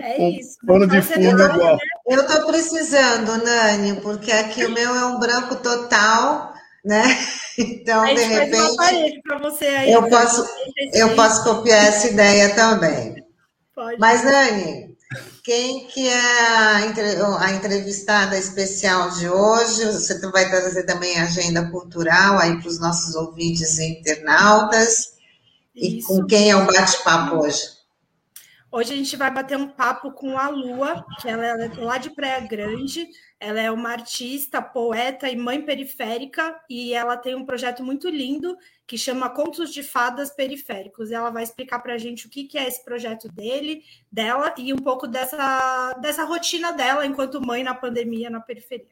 É 0.00 0.28
isso. 0.30 0.58
Um 0.62 0.66
pano 0.66 0.86
de 0.86 1.02
fundo 1.02 1.42
igual. 1.42 1.78
Eu 2.06 2.20
estou 2.22 2.46
precisando, 2.46 3.44
Nani, 3.44 4.00
porque 4.00 4.32
aqui 4.32 4.64
o 4.64 4.70
meu 4.70 4.94
é 4.94 5.06
um 5.06 5.18
branco 5.18 5.56
total, 5.56 6.52
né? 6.84 7.02
Então, 7.58 8.02
de 8.06 8.22
repente, 8.22 8.80
aí, 8.80 9.92
eu 9.92 10.08
posso, 10.08 10.42
eu 10.94 11.14
posso 11.14 11.44
copiar 11.44 11.84
essa 11.86 12.08
ideia 12.08 12.54
também. 12.54 13.22
Pode. 13.74 13.98
Mas, 14.00 14.24
Nani, 14.24 14.96
quem 15.44 15.86
que 15.88 16.08
é 16.08 16.20
a, 17.38 17.52
entrevistada 17.52 18.38
especial 18.38 19.10
de 19.10 19.28
hoje? 19.28 19.84
Você 19.84 20.18
vai 20.30 20.48
trazer 20.48 20.84
também 20.84 21.18
a 21.18 21.24
agenda 21.24 21.68
cultural 21.70 22.38
aí 22.38 22.58
para 22.58 22.68
os 22.68 22.80
nossos 22.80 23.14
ouvintes 23.14 23.78
e 23.78 23.98
internautas. 23.98 25.12
Isso. 25.74 25.98
E 25.98 26.02
com 26.02 26.24
quem 26.26 26.50
é 26.50 26.56
o 26.56 26.64
bate-papo 26.64 27.36
hoje? 27.36 27.71
Hoje 28.74 28.94
a 28.94 28.96
gente 28.96 29.16
vai 29.16 29.30
bater 29.30 29.58
um 29.58 29.68
papo 29.68 30.10
com 30.12 30.38
a 30.38 30.48
Lua, 30.48 31.04
que 31.20 31.28
ela 31.28 31.44
é 31.44 31.68
lá 31.76 31.98
de 31.98 32.08
Praia 32.08 32.40
Grande. 32.40 33.06
Ela 33.38 33.60
é 33.60 33.70
uma 33.70 33.90
artista, 33.90 34.62
poeta 34.62 35.28
e 35.28 35.36
mãe 35.36 35.60
periférica, 35.60 36.58
e 36.70 36.94
ela 36.94 37.18
tem 37.18 37.34
um 37.34 37.44
projeto 37.44 37.84
muito 37.84 38.08
lindo 38.08 38.56
que 38.86 38.96
chama 38.96 39.28
Contos 39.28 39.74
de 39.74 39.82
Fadas 39.82 40.30
Periféricos. 40.30 41.10
Ela 41.10 41.28
vai 41.28 41.42
explicar 41.42 41.80
para 41.80 41.92
a 41.92 41.98
gente 41.98 42.26
o 42.26 42.30
que, 42.30 42.48
é 42.56 42.66
esse 42.66 42.82
projeto 42.82 43.28
dele, 43.28 43.84
dela, 44.10 44.54
e 44.56 44.72
um 44.72 44.78
pouco 44.78 45.06
dessa, 45.06 45.92
dessa 46.00 46.24
rotina 46.24 46.72
dela 46.72 47.04
enquanto 47.04 47.46
mãe 47.46 47.62
na 47.62 47.74
pandemia 47.74 48.30
na 48.30 48.40
periferia. 48.40 48.86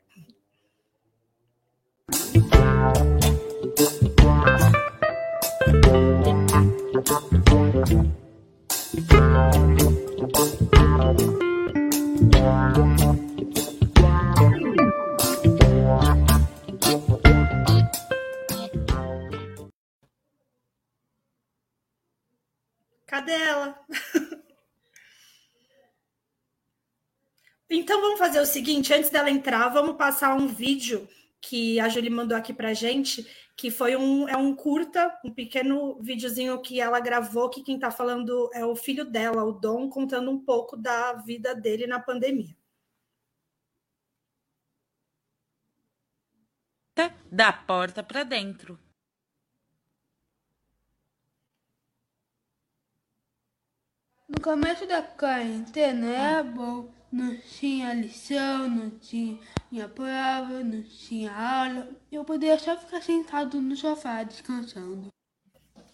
Cadê 23.06 23.32
ela? 23.32 23.78
então 27.70 28.00
vamos 28.00 28.18
fazer 28.18 28.40
o 28.40 28.46
seguinte, 28.46 28.92
antes 28.92 29.08
dela 29.10 29.30
entrar, 29.30 29.68
vamos 29.68 29.96
passar 29.96 30.34
um 30.34 30.48
vídeo 30.48 31.08
que 31.40 31.78
a 31.78 31.88
Julie 31.88 32.10
mandou 32.10 32.36
aqui 32.36 32.52
pra 32.52 32.74
gente, 32.74 33.24
que 33.60 33.70
foi 33.70 33.94
um, 33.94 34.26
é 34.26 34.34
um 34.38 34.56
curta, 34.56 35.14
um 35.22 35.30
pequeno 35.30 36.00
videozinho 36.00 36.62
que 36.62 36.80
ela 36.80 36.98
gravou, 36.98 37.50
que 37.50 37.62
quem 37.62 37.74
está 37.74 37.90
falando 37.90 38.48
é 38.54 38.64
o 38.64 38.74
filho 38.74 39.04
dela, 39.04 39.44
o 39.44 39.52
Dom, 39.52 39.90
contando 39.90 40.30
um 40.30 40.42
pouco 40.42 40.78
da 40.78 41.12
vida 41.12 41.54
dele 41.54 41.86
na 41.86 42.00
pandemia. 42.00 42.56
Da 47.30 47.52
porta 47.52 48.02
para 48.02 48.24
dentro. 48.24 48.78
No 54.26 54.40
começo 54.40 54.86
da 54.86 55.02
quarentena 55.02 56.06
era 56.06 56.42
bom 56.42 56.99
não 57.12 57.36
tinha 57.36 57.92
lição, 57.92 58.68
não 58.68 58.90
tinha 58.90 59.88
prova, 59.94 60.62
não 60.62 60.82
tinha 60.82 61.32
aula. 61.32 61.88
Eu 62.10 62.24
podia 62.24 62.58
só 62.58 62.76
ficar 62.76 63.02
sentado 63.02 63.60
no 63.60 63.76
sofá 63.76 64.22
descansando. 64.22 65.08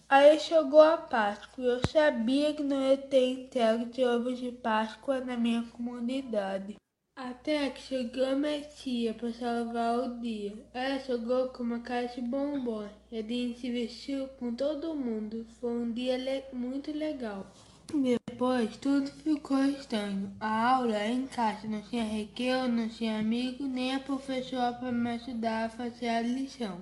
Aí 0.09 0.39
chegou 0.39 0.81
a 0.81 0.97
Páscoa 0.97 1.63
e 1.63 1.67
eu 1.67 1.87
sabia 1.87 2.53
que 2.53 2.63
não 2.63 2.81
ia 2.81 2.97
ter 2.97 3.27
entrega 3.27 3.85
de 3.85 4.05
ovos 4.05 4.39
de 4.39 4.51
Páscoa 4.51 5.19
na 5.19 5.35
minha 5.35 5.63
comunidade. 5.63 6.75
Até 7.13 7.71
que 7.71 7.81
chegou 7.81 8.35
minha 8.35 8.61
tia 8.61 9.13
para 9.13 9.33
salvar 9.33 9.97
o 9.97 10.19
dia. 10.19 10.53
Ela 10.71 10.99
chegou 10.99 11.49
com 11.49 11.63
uma 11.63 11.79
caixa 11.79 12.21
de 12.21 12.27
bombons. 12.27 12.91
A 13.11 13.15
gente 13.15 13.59
se 13.59 13.71
vestiu 13.71 14.27
com 14.39 14.53
todo 14.53 14.95
mundo. 14.95 15.45
Foi 15.59 15.71
um 15.71 15.91
dia 15.91 16.15
le 16.15 16.43
muito 16.53 16.91
legal. 16.91 17.51
Depois 17.93 18.75
tudo 18.77 19.09
ficou 19.23 19.63
estranho. 19.63 20.35
A 20.39 20.75
aula 20.75 21.07
em 21.07 21.25
casa 21.25 21.67
não 21.67 21.81
tinha 21.81 22.03
recreio, 22.03 22.67
não 22.67 22.89
tinha 22.89 23.19
amigo, 23.19 23.65
nem 23.65 23.95
a 23.95 23.99
professora 23.99 24.73
para 24.73 24.91
me 24.91 25.11
ajudar 25.11 25.65
a 25.65 25.69
fazer 25.69 26.09
a 26.09 26.21
lição. 26.21 26.81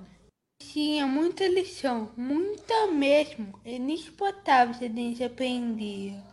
Tinha 0.59 1.05
muita 1.05 1.47
lição, 1.47 2.11
muita 2.17 2.87
mesmo. 2.87 3.59
É 3.63 3.75
inexportável 3.75 4.73
se 4.73 4.85
a 4.85 4.89
gente 4.89 5.23
aprendia. 5.23 6.23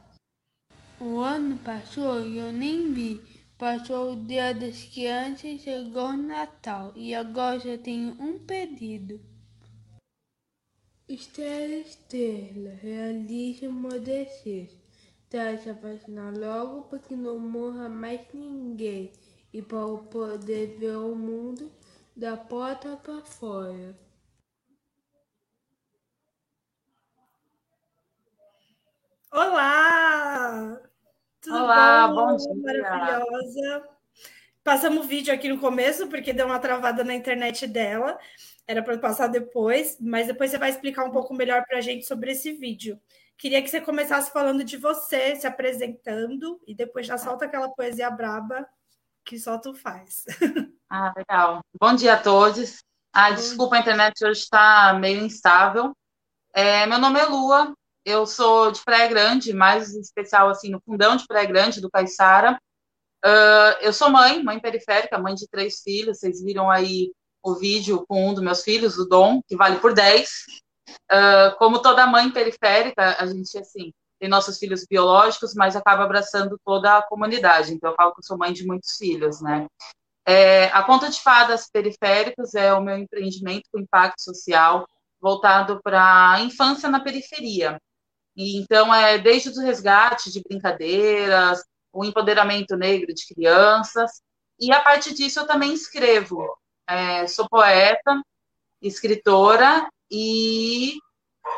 O 0.98 1.18
ano 1.18 1.58
passou 1.58 2.26
e 2.26 2.38
eu 2.38 2.52
nem 2.52 2.92
vi. 2.92 3.20
Passou 3.58 4.12
o 4.12 4.16
dia 4.16 4.54
das 4.54 4.84
crianças, 4.84 5.60
chegou 5.60 6.08
o 6.08 6.16
Natal 6.16 6.92
e 6.96 7.14
agora 7.14 7.60
já 7.60 7.78
tenho 7.78 8.16
um 8.20 8.38
pedido. 8.38 9.20
Estrela, 11.08 11.74
estrela, 11.74 12.70
realismo 12.80 13.72
modestes. 13.72 14.70
tentar 15.28 15.58
se 15.58 15.72
vacinar 15.72 16.32
logo 16.36 16.82
para 16.82 16.98
que 16.98 17.16
não 17.16 17.38
morra 17.38 17.88
mais 17.88 18.20
ninguém 18.32 19.10
e 19.52 19.60
para 19.62 19.96
poder 20.10 20.78
ver 20.78 20.96
o 20.96 21.14
mundo 21.14 21.70
da 22.16 22.36
porta 22.36 22.96
para 22.96 23.20
fora. 23.22 23.96
Olá! 29.32 30.80
Tudo 31.40 31.56
Olá, 31.56 32.08
bom? 32.08 32.36
bom 32.36 32.36
dia. 32.36 32.54
Maravilhosa. 32.54 33.88
Passamos 34.64 35.06
vídeo 35.06 35.34
aqui 35.34 35.48
no 35.48 35.58
começo, 35.58 36.06
porque 36.06 36.32
deu 36.32 36.46
uma 36.46 36.58
travada 36.58 37.02
na 37.02 37.14
internet 37.14 37.66
dela. 37.66 38.16
Era 38.66 38.80
para 38.82 38.96
passar 38.96 39.26
depois, 39.26 39.96
mas 40.00 40.28
depois 40.28 40.50
você 40.50 40.58
vai 40.58 40.70
explicar 40.70 41.04
um 41.04 41.10
pouco 41.10 41.34
melhor 41.34 41.64
para 41.66 41.78
a 41.78 41.80
gente 41.80 42.06
sobre 42.06 42.30
esse 42.30 42.52
vídeo. 42.52 43.00
Queria 43.36 43.60
que 43.60 43.68
você 43.68 43.80
começasse 43.80 44.30
falando 44.30 44.62
de 44.62 44.76
você, 44.76 45.34
se 45.34 45.48
apresentando, 45.48 46.60
e 46.64 46.76
depois 46.76 47.06
já 47.06 47.18
solta 47.18 47.44
aquela 47.44 47.68
poesia 47.70 48.08
braba 48.08 48.64
que 49.24 49.38
só 49.38 49.58
tu 49.58 49.74
faz. 49.74 50.24
Ah, 50.94 51.10
legal. 51.16 51.60
Bom 51.80 51.94
dia 51.94 52.12
a 52.12 52.22
todos. 52.22 52.84
Ah, 53.14 53.30
desculpa, 53.30 53.76
a 53.76 53.78
internet 53.78 54.22
hoje 54.22 54.40
está 54.40 54.92
meio 54.92 55.24
instável. 55.24 55.96
É, 56.52 56.84
meu 56.84 56.98
nome 56.98 57.18
é 57.18 57.24
Lua, 57.24 57.72
eu 58.04 58.26
sou 58.26 58.70
de 58.70 58.84
Praia 58.84 59.08
Grande, 59.08 59.54
mais 59.54 59.94
especial 59.94 60.50
assim 60.50 60.68
no 60.68 60.82
fundão 60.82 61.16
de 61.16 61.26
Praia 61.26 61.46
Grande, 61.46 61.80
do 61.80 61.90
Caiçara. 61.90 62.58
Uh, 63.24 63.78
eu 63.80 63.92
sou 63.92 64.10
mãe, 64.10 64.42
mãe 64.42 64.58
periférica, 64.58 65.18
mãe 65.18 65.34
de 65.34 65.48
três 65.48 65.80
filhos. 65.80 66.18
Vocês 66.18 66.42
viram 66.42 66.70
aí 66.70 67.12
o 67.42 67.54
vídeo 67.54 68.04
com 68.08 68.28
um 68.28 68.34
dos 68.34 68.42
meus 68.42 68.62
filhos, 68.62 68.98
o 68.98 69.04
Dom, 69.04 69.40
que 69.46 69.56
vale 69.56 69.78
por 69.78 69.92
10. 69.92 70.28
Uh, 70.90 71.56
como 71.58 71.80
toda 71.80 72.06
mãe 72.06 72.30
periférica, 72.30 73.16
a 73.18 73.26
gente 73.26 73.56
assim 73.58 73.92
tem 74.18 74.28
nossos 74.28 74.56
filhos 74.56 74.86
biológicos, 74.88 75.52
mas 75.52 75.74
acaba 75.74 76.04
abraçando 76.04 76.56
toda 76.64 76.96
a 76.96 77.02
comunidade. 77.02 77.72
Então 77.72 77.90
eu 77.90 77.96
falo 77.96 78.12
que 78.12 78.20
eu 78.20 78.24
sou 78.24 78.38
mãe 78.38 78.52
de 78.52 78.64
muitos 78.64 78.96
filhos, 78.96 79.40
né? 79.40 79.66
É, 80.24 80.66
a 80.66 80.84
Conta 80.84 81.10
de 81.10 81.20
Fadas 81.20 81.68
Periféricos 81.68 82.54
é 82.54 82.72
o 82.72 82.80
meu 82.80 82.96
empreendimento 82.96 83.64
com 83.72 83.80
impacto 83.80 84.22
social 84.22 84.86
voltado 85.20 85.80
para 85.82 86.34
a 86.34 86.40
infância 86.40 86.88
na 86.88 87.00
periferia. 87.00 87.80
E, 88.36 88.58
então, 88.58 88.94
é 88.94 89.18
desde 89.18 89.48
o 89.48 89.60
resgate 89.60 90.30
de 90.30 90.40
brincadeiras, 90.40 91.64
o 91.92 92.04
empoderamento 92.04 92.76
negro 92.76 93.12
de 93.12 93.26
crianças, 93.26 94.22
e 94.58 94.72
a 94.72 94.80
partir 94.80 95.14
disso 95.14 95.40
eu 95.40 95.46
também 95.46 95.72
escrevo. 95.72 96.46
É, 96.88 97.26
sou 97.26 97.48
poeta, 97.48 98.22
escritora, 98.80 99.88
e 100.10 100.98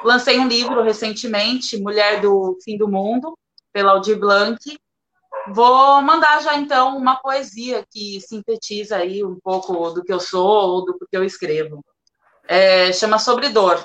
lancei 0.02 0.38
um 0.38 0.48
livro 0.48 0.82
recentemente, 0.82 1.80
Mulher 1.80 2.20
do 2.20 2.58
Fim 2.64 2.76
do 2.76 2.88
Mundo, 2.88 3.36
pela 3.72 3.92
Aldir 3.92 4.18
Blanc, 4.18 4.58
Vou 5.48 6.00
mandar 6.00 6.42
já 6.42 6.56
então 6.56 6.96
uma 6.96 7.16
poesia 7.16 7.84
que 7.90 8.18
sintetiza 8.20 8.96
aí 8.96 9.22
um 9.22 9.38
pouco 9.38 9.90
do 9.90 10.02
que 10.02 10.12
eu 10.12 10.20
sou 10.20 10.46
ou 10.46 10.84
do 10.84 10.98
que 10.98 11.16
eu 11.16 11.22
escrevo. 11.22 11.84
É, 12.48 12.92
chama 12.92 13.18
Sobre 13.18 13.50
Dor. 13.50 13.84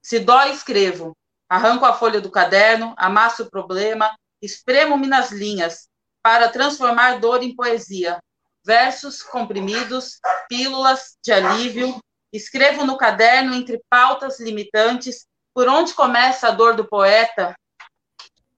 Se 0.00 0.18
dói, 0.18 0.50
escrevo. 0.50 1.16
Arranco 1.48 1.84
a 1.84 1.92
folha 1.92 2.20
do 2.20 2.30
caderno, 2.30 2.94
amasso 2.96 3.42
o 3.42 3.50
problema, 3.50 4.10
espremo-me 4.42 5.06
nas 5.06 5.30
linhas 5.30 5.88
para 6.20 6.48
transformar 6.48 7.20
dor 7.20 7.42
em 7.42 7.54
poesia. 7.54 8.20
Versos 8.64 9.22
comprimidos, 9.22 10.18
pílulas 10.48 11.16
de 11.22 11.32
alívio. 11.32 11.98
Escrevo 12.32 12.84
no 12.84 12.96
caderno 12.96 13.54
entre 13.54 13.80
pautas 13.88 14.40
limitantes 14.40 15.26
por 15.54 15.68
onde 15.68 15.94
começa 15.94 16.48
a 16.48 16.50
dor 16.50 16.74
do 16.74 16.86
poeta, 16.86 17.54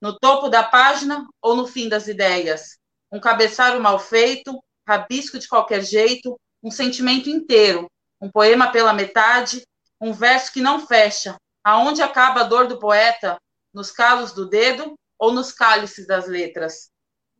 no 0.00 0.16
topo 0.18 0.48
da 0.48 0.62
página 0.62 1.26
ou 1.40 1.56
no 1.56 1.66
fim 1.66 1.88
das 1.88 2.06
ideias? 2.08 2.78
Um 3.10 3.18
cabeçalho 3.18 3.80
mal 3.80 3.98
feito, 3.98 4.62
rabisco 4.86 5.38
de 5.38 5.48
qualquer 5.48 5.82
jeito, 5.82 6.38
um 6.62 6.70
sentimento 6.70 7.28
inteiro, 7.28 7.90
um 8.20 8.30
poema 8.30 8.70
pela 8.70 8.92
metade, 8.92 9.62
um 10.00 10.12
verso 10.12 10.52
que 10.52 10.60
não 10.60 10.86
fecha. 10.86 11.36
Aonde 11.64 12.02
acaba 12.02 12.40
a 12.40 12.44
dor 12.44 12.68
do 12.68 12.78
poeta? 12.78 13.38
Nos 13.72 13.90
calos 13.90 14.32
do 14.32 14.46
dedo 14.46 14.94
ou 15.24 15.32
nos 15.32 15.52
cálices 15.52 16.06
das 16.06 16.26
letras? 16.26 16.90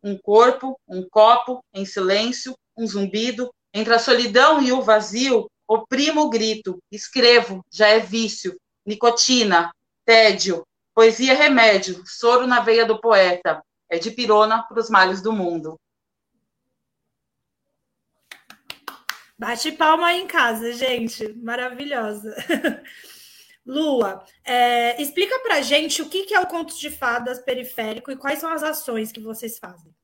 Um 0.03 0.17
corpo, 0.17 0.79
um 0.89 1.07
copo, 1.09 1.63
em 1.73 1.85
silêncio, 1.85 2.57
um 2.77 2.87
zumbido, 2.87 3.53
entre 3.73 3.95
a 3.95 3.99
solidão 3.99 4.63
e 4.63 4.73
o 4.73 4.83
vazio, 4.83 5.51
oprimo 5.69 6.23
o 6.23 6.31
grito, 6.31 6.79
escrevo, 6.91 7.65
já 7.71 7.89
é 7.89 8.01
vício, 8.01 8.59
nicotina, 8.87 9.71
tédio, 10.05 10.65
Poesia 10.95 11.33
é 11.33 11.35
remédio, 11.35 12.05
soro 12.07 12.47
na 12.47 12.61
veia 12.61 12.87
do 12.87 13.01
poeta, 13.01 13.61
é 13.91 13.99
de 13.99 14.13
pirona 14.13 14.63
para 14.63 14.79
os 14.79 14.89
males 14.89 15.21
do 15.21 15.33
mundo. 15.33 15.77
Bate 19.37 19.73
palma 19.73 20.07
aí 20.07 20.23
em 20.23 20.29
casa, 20.29 20.73
gente. 20.73 21.33
Maravilhosa. 21.35 22.33
Lua, 23.67 24.25
é, 24.45 25.01
explica 25.01 25.39
pra 25.41 25.63
gente 25.63 26.03
o 26.03 26.09
que 26.09 26.35
é 26.35 26.41
o 26.41 26.47
Conto 26.47 26.79
de 26.79 26.91
Fadas 26.91 27.39
Periférico 27.39 28.11
e 28.11 28.17
quais 28.17 28.39
são 28.39 28.51
as 28.53 28.63
ações 28.63 29.11
que 29.11 29.21
vocês 29.21 29.59
fazem. 29.59 29.95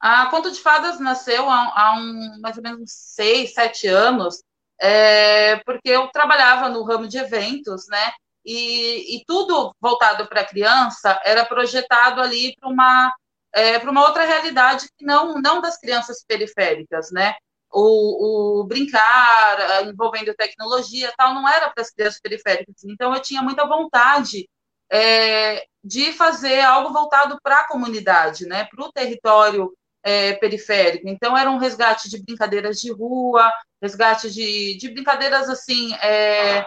A 0.00 0.26
Conto 0.26 0.50
de 0.50 0.60
Fadas 0.60 1.00
nasceu 1.00 1.48
há, 1.50 1.72
há 1.74 1.94
um, 1.98 2.40
mais 2.40 2.56
ou 2.56 2.62
menos 2.62 2.92
seis, 2.92 3.52
sete 3.52 3.88
anos, 3.88 4.42
é, 4.80 5.56
porque 5.64 5.88
eu 5.88 6.06
trabalhava 6.08 6.68
no 6.68 6.84
ramo 6.84 7.08
de 7.08 7.18
eventos, 7.18 7.88
né? 7.88 8.12
e, 8.48 9.16
e 9.16 9.24
tudo 9.26 9.76
voltado 9.78 10.26
para 10.26 10.44
criança 10.44 11.20
era 11.22 11.44
projetado 11.44 12.22
ali 12.22 12.56
para 12.58 12.68
uma 12.70 13.14
é, 13.54 13.78
para 13.78 13.90
uma 13.90 14.06
outra 14.06 14.24
realidade 14.24 14.88
que 14.96 15.04
não 15.04 15.34
não 15.34 15.60
das 15.60 15.78
crianças 15.78 16.24
periféricas, 16.26 17.10
né? 17.10 17.34
O, 17.70 18.60
o, 18.60 18.64
brincar 18.64 19.86
envolvendo 19.86 20.34
tecnologia 20.34 21.12
tal 21.16 21.34
não 21.34 21.46
era 21.48 21.70
para 21.70 21.82
as 21.82 21.90
crianças 21.90 22.20
periféricas. 22.20 22.76
Então 22.84 23.14
eu 23.14 23.20
tinha 23.20 23.42
muita 23.42 23.66
vontade 23.66 24.48
é, 24.90 25.64
de 25.84 26.12
fazer 26.12 26.60
algo 26.60 26.92
voltado 26.92 27.38
para 27.42 27.60
a 27.60 27.68
comunidade, 27.68 28.46
né? 28.46 28.64
Para 28.64 28.84
o 28.84 28.92
território 28.92 29.72
é, 30.02 30.32
periférico. 30.34 31.08
Então 31.08 31.36
era 31.36 31.50
um 31.50 31.58
resgate 31.58 32.08
de 32.08 32.22
brincadeiras 32.22 32.80
de 32.80 32.90
rua, 32.92 33.52
resgate 33.82 34.30
de, 34.30 34.76
de 34.78 34.88
brincadeiras 34.90 35.48
assim 35.48 35.94
é, 35.96 36.66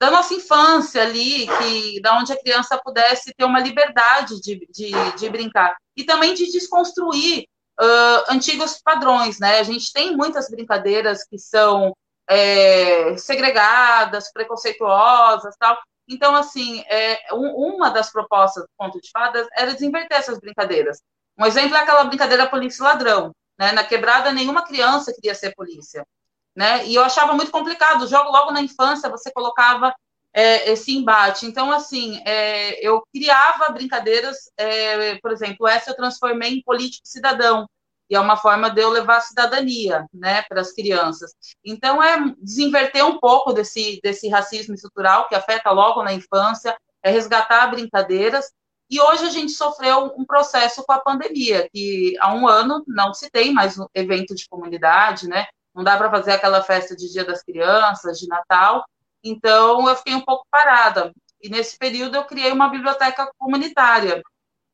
da 0.00 0.10
nossa 0.10 0.32
infância 0.34 1.02
ali, 1.02 1.46
que 1.46 2.00
da 2.00 2.16
onde 2.18 2.32
a 2.32 2.40
criança 2.40 2.80
pudesse 2.82 3.32
ter 3.36 3.44
uma 3.44 3.60
liberdade 3.60 4.40
de, 4.40 4.66
de, 4.70 4.90
de 5.18 5.28
brincar 5.28 5.76
e 5.96 6.04
também 6.04 6.34
de 6.34 6.50
desconstruir 6.50 7.46
uh, 7.80 8.32
antigos 8.32 8.80
padrões, 8.82 9.38
né? 9.38 9.58
A 9.58 9.62
gente 9.62 9.92
tem 9.92 10.16
muitas 10.16 10.48
brincadeiras 10.50 11.24
que 11.24 11.38
são 11.38 11.94
é, 12.28 13.16
segregadas, 13.16 14.32
preconceituosas, 14.32 15.54
tal. 15.58 15.78
Então, 16.08 16.34
assim, 16.34 16.82
é, 16.88 17.34
um, 17.34 17.74
uma 17.74 17.90
das 17.90 18.10
propostas 18.10 18.64
do 18.64 18.70
Conto 18.76 19.00
de 19.00 19.10
Fadas 19.10 19.46
era 19.56 19.74
desinverter 19.74 20.18
essas 20.18 20.38
brincadeiras. 20.38 21.00
Um 21.38 21.46
exemplo 21.46 21.76
é 21.76 21.80
aquela 21.80 22.04
brincadeira 22.04 22.48
polícia-ladrão. 22.48 23.32
Né? 23.58 23.72
Na 23.72 23.84
quebrada, 23.84 24.32
nenhuma 24.32 24.64
criança 24.64 25.12
queria 25.12 25.34
ser 25.34 25.54
polícia 25.54 26.04
né? 26.58 26.84
E 26.88 26.94
eu 26.96 27.04
achava 27.04 27.34
muito 27.34 27.52
complicado. 27.52 28.02
O 28.02 28.08
jogo, 28.08 28.32
logo 28.32 28.50
na 28.50 28.60
infância, 28.60 29.08
você 29.08 29.30
colocava 29.30 29.94
é, 30.32 30.70
esse 30.70 30.96
embate. 30.96 31.46
Então, 31.46 31.72
assim, 31.72 32.20
é, 32.24 32.86
eu 32.86 33.02
criava 33.12 33.72
brincadeiras, 33.72 34.50
é, 34.56 35.16
por 35.16 35.32
exemplo, 35.32 35.66
essa 35.66 35.90
eu 35.90 35.96
transformei 35.96 36.54
em 36.54 36.62
político 36.62 37.06
cidadão, 37.06 37.68
e 38.10 38.14
é 38.14 38.20
uma 38.20 38.36
forma 38.36 38.70
de 38.70 38.80
eu 38.80 38.88
levar 38.88 39.18
a 39.18 39.20
cidadania, 39.20 40.06
né, 40.12 40.42
para 40.48 40.60
as 40.62 40.72
crianças. 40.72 41.32
Então, 41.64 42.02
é 42.02 42.34
desinverter 42.38 43.04
um 43.04 43.18
pouco 43.18 43.52
desse, 43.52 44.00
desse 44.02 44.28
racismo 44.28 44.74
estrutural 44.74 45.28
que 45.28 45.34
afeta 45.34 45.70
logo 45.70 46.02
na 46.02 46.14
infância, 46.14 46.76
é 47.02 47.10
resgatar 47.10 47.66
brincadeiras. 47.66 48.50
E 48.90 48.98
hoje 48.98 49.26
a 49.26 49.30
gente 49.30 49.52
sofreu 49.52 50.14
um 50.16 50.24
processo 50.24 50.82
com 50.84 50.92
a 50.92 51.00
pandemia, 51.00 51.68
que 51.70 52.16
há 52.20 52.32
um 52.32 52.48
ano 52.48 52.82
não 52.86 53.12
se 53.12 53.30
tem 53.30 53.52
mais 53.52 53.78
um 53.78 53.86
evento 53.94 54.34
de 54.34 54.48
comunidade, 54.48 55.28
né? 55.28 55.46
não 55.78 55.84
dá 55.84 55.96
para 55.96 56.10
fazer 56.10 56.32
aquela 56.32 56.60
festa 56.60 56.96
de 56.96 57.08
Dia 57.08 57.24
das 57.24 57.40
Crianças, 57.40 58.18
de 58.18 58.26
Natal. 58.26 58.84
Então, 59.22 59.88
eu 59.88 59.96
fiquei 59.96 60.14
um 60.14 60.24
pouco 60.24 60.46
parada. 60.50 61.12
E 61.42 61.48
nesse 61.48 61.76
período, 61.78 62.16
eu 62.16 62.24
criei 62.24 62.52
uma 62.52 62.68
biblioteca 62.68 63.30
comunitária. 63.38 64.22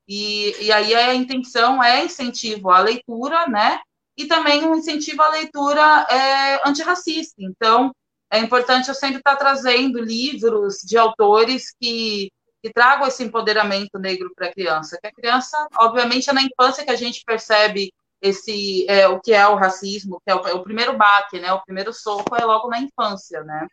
E, 0.09 0.55
e 0.65 0.73
aí 0.73 0.95
a 0.95 1.15
intenção 1.15 1.83
é 1.83 2.05
incentivo 2.05 2.71
à 2.71 2.79
leitura, 2.79 3.47
né? 3.47 3.81
E 4.17 4.27
também 4.27 4.65
um 4.65 4.77
incentivo 4.77 5.23
à 5.23 5.29
leitura 5.31 6.07
é, 6.11 6.69
antirracista. 6.69 7.35
Então, 7.39 7.93
é 8.31 8.39
importante 8.39 8.89
eu 8.89 8.95
sempre 8.95 9.19
estar 9.19 9.37
trazendo 9.37 10.01
livros 10.01 10.79
de 10.85 10.97
autores 10.97 11.75
que, 11.81 12.31
que 12.63 12.73
tragam 12.73 13.07
esse 13.07 13.25
empoderamento 13.25 13.99
negro 13.99 14.33
para 14.35 14.49
a 14.49 14.53
criança. 14.53 14.99
Que 15.01 15.07
a 15.07 15.13
criança, 15.13 15.57
obviamente, 15.79 16.29
é 16.31 16.33
na 16.33 16.43
infância 16.43 16.85
que 16.85 16.91
a 16.91 16.97
gente 16.97 17.23
percebe 17.25 17.93
esse 18.21 18.87
é, 18.89 19.07
o 19.07 19.21
que 19.21 19.33
é 19.35 19.47
o 19.47 19.55
racismo, 19.55 20.21
que 20.25 20.31
é 20.31 20.35
o, 20.35 20.47
é 20.49 20.55
o, 20.55 20.63
primeiro 20.63 20.97
baque, 20.97 21.39
né? 21.39 21.53
O 21.53 21.63
primeiro 21.63 21.93
soco 21.93 22.35
é 22.35 22.45
logo 22.45 22.69
na 22.69 22.81
infância, 22.81 23.43
né? 23.45 23.67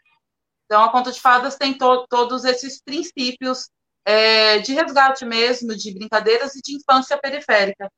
Então 0.71 0.85
a 0.85 0.89
conta 0.89 1.11
de 1.11 1.19
fadas 1.19 1.57
tem 1.57 1.77
to, 1.77 2.07
todos 2.07 2.45
esses 2.45 2.81
princípios 2.81 3.69
é, 4.05 4.59
de 4.59 4.73
resgate 4.73 5.25
mesmo, 5.25 5.75
de 5.75 5.93
brincadeiras 5.93 6.55
e 6.55 6.61
de 6.61 6.77
infância 6.77 7.17
periférica. 7.17 7.91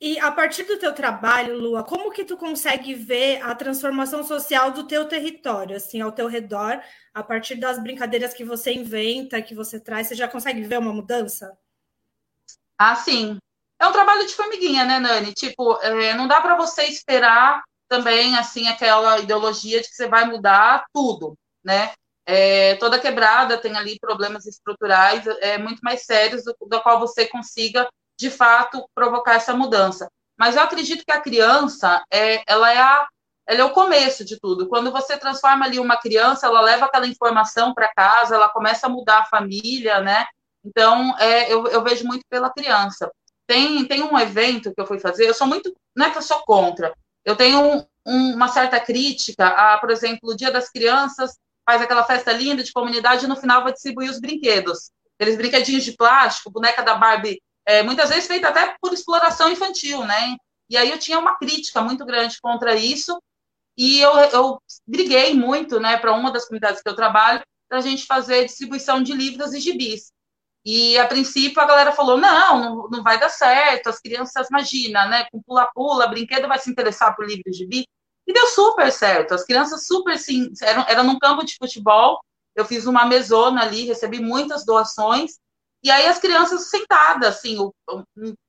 E 0.00 0.18
a 0.18 0.32
partir 0.32 0.62
do 0.62 0.78
teu 0.78 0.94
trabalho, 0.94 1.58
Lua, 1.58 1.84
como 1.84 2.10
que 2.10 2.24
tu 2.24 2.38
consegue 2.38 2.94
ver 2.94 3.42
a 3.42 3.54
transformação 3.54 4.24
social 4.24 4.70
do 4.70 4.86
teu 4.86 5.06
território, 5.06 5.76
assim, 5.76 6.00
ao 6.00 6.10
teu 6.10 6.26
redor, 6.26 6.82
a 7.12 7.22
partir 7.22 7.56
das 7.56 7.78
brincadeiras 7.78 8.32
que 8.32 8.42
você 8.42 8.72
inventa, 8.72 9.42
que 9.42 9.54
você 9.54 9.78
traz, 9.78 10.06
você 10.06 10.14
já 10.14 10.26
consegue 10.26 10.62
ver 10.62 10.78
uma 10.78 10.92
mudança? 10.94 11.54
Ah, 12.78 12.96
sim. 12.96 13.36
É 13.78 13.86
um 13.86 13.92
trabalho 13.92 14.26
de 14.26 14.32
formiguinha, 14.32 14.86
né, 14.86 14.98
Nani? 14.98 15.34
Tipo, 15.34 15.78
é, 15.82 16.14
não 16.14 16.26
dá 16.26 16.40
para 16.40 16.56
você 16.56 16.84
esperar 16.84 17.62
também, 17.88 18.36
assim, 18.36 18.68
aquela 18.68 19.18
ideologia 19.18 19.80
de 19.80 19.88
que 19.88 19.94
você 19.94 20.08
vai 20.08 20.24
mudar 20.24 20.84
tudo, 20.92 21.36
né? 21.64 21.92
É, 22.26 22.76
toda 22.76 22.98
quebrada 22.98 23.58
tem 23.58 23.76
ali 23.76 23.98
problemas 24.00 24.46
estruturais 24.46 25.26
é, 25.40 25.58
muito 25.58 25.80
mais 25.80 26.04
sérios 26.04 26.42
do, 26.42 26.56
do 26.58 26.80
qual 26.80 26.98
você 26.98 27.26
consiga 27.26 27.86
de 28.18 28.30
fato 28.30 28.88
provocar 28.94 29.34
essa 29.34 29.54
mudança. 29.54 30.08
Mas 30.38 30.56
eu 30.56 30.62
acredito 30.62 31.04
que 31.04 31.12
a 31.12 31.20
criança 31.20 32.02
é, 32.10 32.42
ela 32.46 32.72
é 32.72 32.78
a, 32.78 33.06
ela 33.46 33.60
é 33.60 33.64
o 33.64 33.72
começo 33.72 34.24
de 34.24 34.38
tudo. 34.40 34.68
Quando 34.68 34.90
você 34.90 35.18
transforma 35.18 35.66
ali 35.66 35.78
uma 35.78 35.98
criança, 35.98 36.46
ela 36.46 36.60
leva 36.60 36.86
aquela 36.86 37.06
informação 37.06 37.74
para 37.74 37.92
casa, 37.94 38.34
ela 38.34 38.48
começa 38.48 38.86
a 38.86 38.90
mudar 38.90 39.20
a 39.20 39.26
família, 39.26 40.00
né? 40.00 40.24
Então, 40.64 41.16
é, 41.18 41.52
eu, 41.52 41.66
eu 41.66 41.82
vejo 41.82 42.06
muito 42.06 42.24
pela 42.28 42.50
criança. 42.50 43.10
Tem, 43.46 43.86
tem 43.86 44.02
um 44.02 44.18
evento 44.18 44.72
que 44.74 44.80
eu 44.80 44.86
fui 44.86 44.98
fazer, 44.98 45.28
eu 45.28 45.34
sou 45.34 45.46
muito, 45.46 45.74
não 45.94 46.06
é 46.06 46.10
que 46.10 46.16
eu 46.16 46.22
sou 46.22 46.42
contra, 46.46 46.94
eu 47.24 47.36
tenho 47.36 47.60
um, 47.60 47.86
um, 48.06 48.34
uma 48.34 48.48
certa 48.48 48.78
crítica 48.80 49.46
a, 49.46 49.78
por 49.78 49.90
exemplo, 49.90 50.30
o 50.30 50.36
Dia 50.36 50.50
das 50.50 50.70
Crianças, 50.70 51.38
faz 51.64 51.80
aquela 51.80 52.04
festa 52.04 52.32
linda 52.32 52.62
de 52.62 52.72
comunidade 52.72 53.24
e 53.24 53.28
no 53.28 53.36
final 53.36 53.62
vai 53.62 53.72
distribuir 53.72 54.10
os 54.10 54.20
brinquedos. 54.20 54.90
Aqueles 55.18 55.36
brinquedinhos 55.36 55.84
de 55.84 55.92
plástico, 55.92 56.50
boneca 56.50 56.82
da 56.82 56.94
Barbie 56.94 57.40
é, 57.66 57.82
muitas 57.82 58.10
vezes 58.10 58.26
feita 58.26 58.48
até 58.48 58.76
por 58.80 58.92
exploração 58.92 59.50
infantil, 59.50 60.04
né? 60.04 60.36
E 60.68 60.76
aí 60.76 60.90
eu 60.90 60.98
tinha 60.98 61.18
uma 61.18 61.38
crítica 61.38 61.80
muito 61.80 62.04
grande 62.04 62.38
contra 62.40 62.74
isso, 62.74 63.18
e 63.76 64.00
eu, 64.00 64.12
eu 64.16 64.62
briguei 64.86 65.34
muito, 65.34 65.80
né, 65.80 65.96
para 65.96 66.12
uma 66.12 66.30
das 66.30 66.44
comunidades 66.44 66.80
que 66.80 66.88
eu 66.88 66.94
trabalho, 66.94 67.42
para 67.68 67.78
a 67.78 67.80
gente 67.80 68.06
fazer 68.06 68.44
distribuição 68.44 69.02
de 69.02 69.12
livros 69.12 69.52
e 69.52 69.60
gibis. 69.60 70.12
E 70.64 70.96
a 70.98 71.06
princípio 71.06 71.60
a 71.60 71.66
galera 71.66 71.92
falou: 71.92 72.16
não, 72.16 72.60
não, 72.60 72.88
não 72.88 73.02
vai 73.02 73.18
dar 73.18 73.28
certo, 73.28 73.88
as 73.88 74.00
crianças, 74.00 74.48
imagina, 74.48 75.06
né, 75.06 75.26
com 75.30 75.42
pula-pula, 75.42 76.06
brinquedo 76.06 76.48
vai 76.48 76.58
se 76.58 76.70
interessar 76.70 77.14
por 77.14 77.26
livro 77.26 77.42
e 77.46 77.52
gibi. 77.52 77.86
E 78.26 78.32
deu 78.32 78.46
super 78.48 78.90
certo, 78.90 79.34
as 79.34 79.44
crianças 79.44 79.86
super, 79.86 80.18
sim, 80.18 80.50
eram, 80.62 80.84
eram 80.88 81.04
num 81.04 81.18
campo 81.18 81.44
de 81.44 81.56
futebol, 81.56 82.20
eu 82.56 82.64
fiz 82.64 82.86
uma 82.86 83.04
mesona 83.04 83.62
ali, 83.62 83.84
recebi 83.84 84.18
muitas 84.20 84.64
doações, 84.64 85.32
e 85.84 85.90
aí 85.90 86.06
as 86.06 86.18
crianças 86.18 86.70
sentadas, 86.70 87.36
assim, 87.36 87.58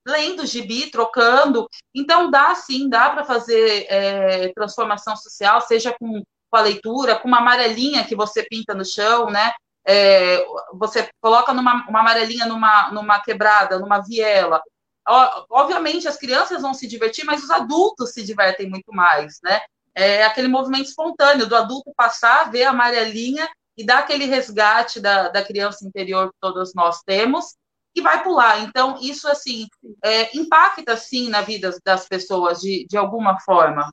lendo 0.08 0.46
gibi, 0.46 0.90
trocando. 0.90 1.68
Então 1.94 2.30
dá 2.30 2.54
sim, 2.54 2.88
dá 2.88 3.10
para 3.10 3.24
fazer 3.24 3.84
é, 3.90 4.52
transformação 4.54 5.14
social, 5.14 5.60
seja 5.60 5.94
com, 6.00 6.22
com, 6.50 6.56
a 6.56 6.62
leitura, 6.62 7.18
com 7.18 7.28
uma 7.28 7.40
amarelinha 7.40 8.06
que 8.06 8.16
você 8.16 8.42
pinta 8.42 8.72
no 8.72 8.86
chão, 8.86 9.28
né? 9.28 9.52
É, 9.86 10.44
você 10.74 11.08
coloca 11.20 11.54
numa, 11.54 11.86
uma 11.88 12.00
amarelinha 12.00 12.46
numa, 12.46 12.90
numa 12.90 13.20
quebrada, 13.20 13.78
numa 13.78 14.00
viela. 14.00 14.60
Obviamente 15.48 16.08
as 16.08 16.16
crianças 16.16 16.62
vão 16.62 16.74
se 16.74 16.86
divertir, 16.88 17.24
mas 17.24 17.42
os 17.44 17.50
adultos 17.50 18.12
se 18.12 18.24
divertem 18.24 18.68
muito 18.68 18.92
mais, 18.92 19.38
né? 19.42 19.60
É 19.94 20.24
aquele 20.24 20.48
movimento 20.48 20.88
espontâneo 20.88 21.46
do 21.46 21.56
adulto 21.56 21.92
passar, 21.96 22.50
ver 22.50 22.64
a 22.64 22.70
amarelinha 22.70 23.48
e 23.76 23.84
dá 23.84 23.98
aquele 23.98 24.24
resgate 24.24 25.00
da, 25.00 25.28
da 25.28 25.44
criança 25.44 25.86
interior 25.86 26.30
que 26.30 26.36
todos 26.40 26.74
nós 26.74 27.00
temos 27.02 27.54
e 27.94 28.00
vai 28.02 28.22
pular. 28.22 28.60
Então, 28.60 28.98
isso, 29.00 29.26
assim, 29.26 29.66
é, 30.04 30.36
impacta, 30.36 30.96
sim, 30.96 31.30
na 31.30 31.40
vida 31.40 31.74
das 31.84 32.06
pessoas, 32.06 32.60
de, 32.60 32.86
de 32.88 32.96
alguma 32.96 33.40
forma. 33.40 33.90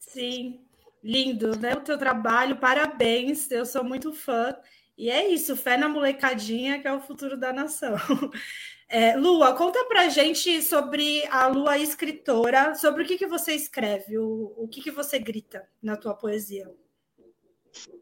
Sim, 0.00 0.64
lindo, 1.04 1.54
né? 1.58 1.74
O 1.74 1.82
teu 1.82 1.98
trabalho, 1.98 2.56
parabéns, 2.56 3.50
eu 3.50 3.66
sou 3.66 3.84
muito 3.84 4.14
fã. 4.14 4.56
E 4.96 5.10
é 5.10 5.28
isso, 5.28 5.56
fé 5.56 5.76
na 5.76 5.88
molecadinha, 5.88 6.80
que 6.80 6.88
é 6.88 6.92
o 6.92 7.00
futuro 7.00 7.36
da 7.36 7.52
nação. 7.52 7.94
É, 8.86 9.16
Lua, 9.16 9.54
conta 9.54 9.82
pra 9.86 10.10
gente 10.10 10.62
sobre 10.62 11.26
a 11.28 11.46
Lua 11.46 11.78
escritora, 11.78 12.74
sobre 12.74 13.02
o 13.02 13.06
que, 13.06 13.16
que 13.16 13.26
você 13.26 13.54
escreve, 13.54 14.18
o, 14.18 14.54
o 14.58 14.68
que, 14.68 14.82
que 14.82 14.90
você 14.90 15.18
grita 15.18 15.66
na 15.82 15.96
tua 15.96 16.14
poesia. 16.14 16.70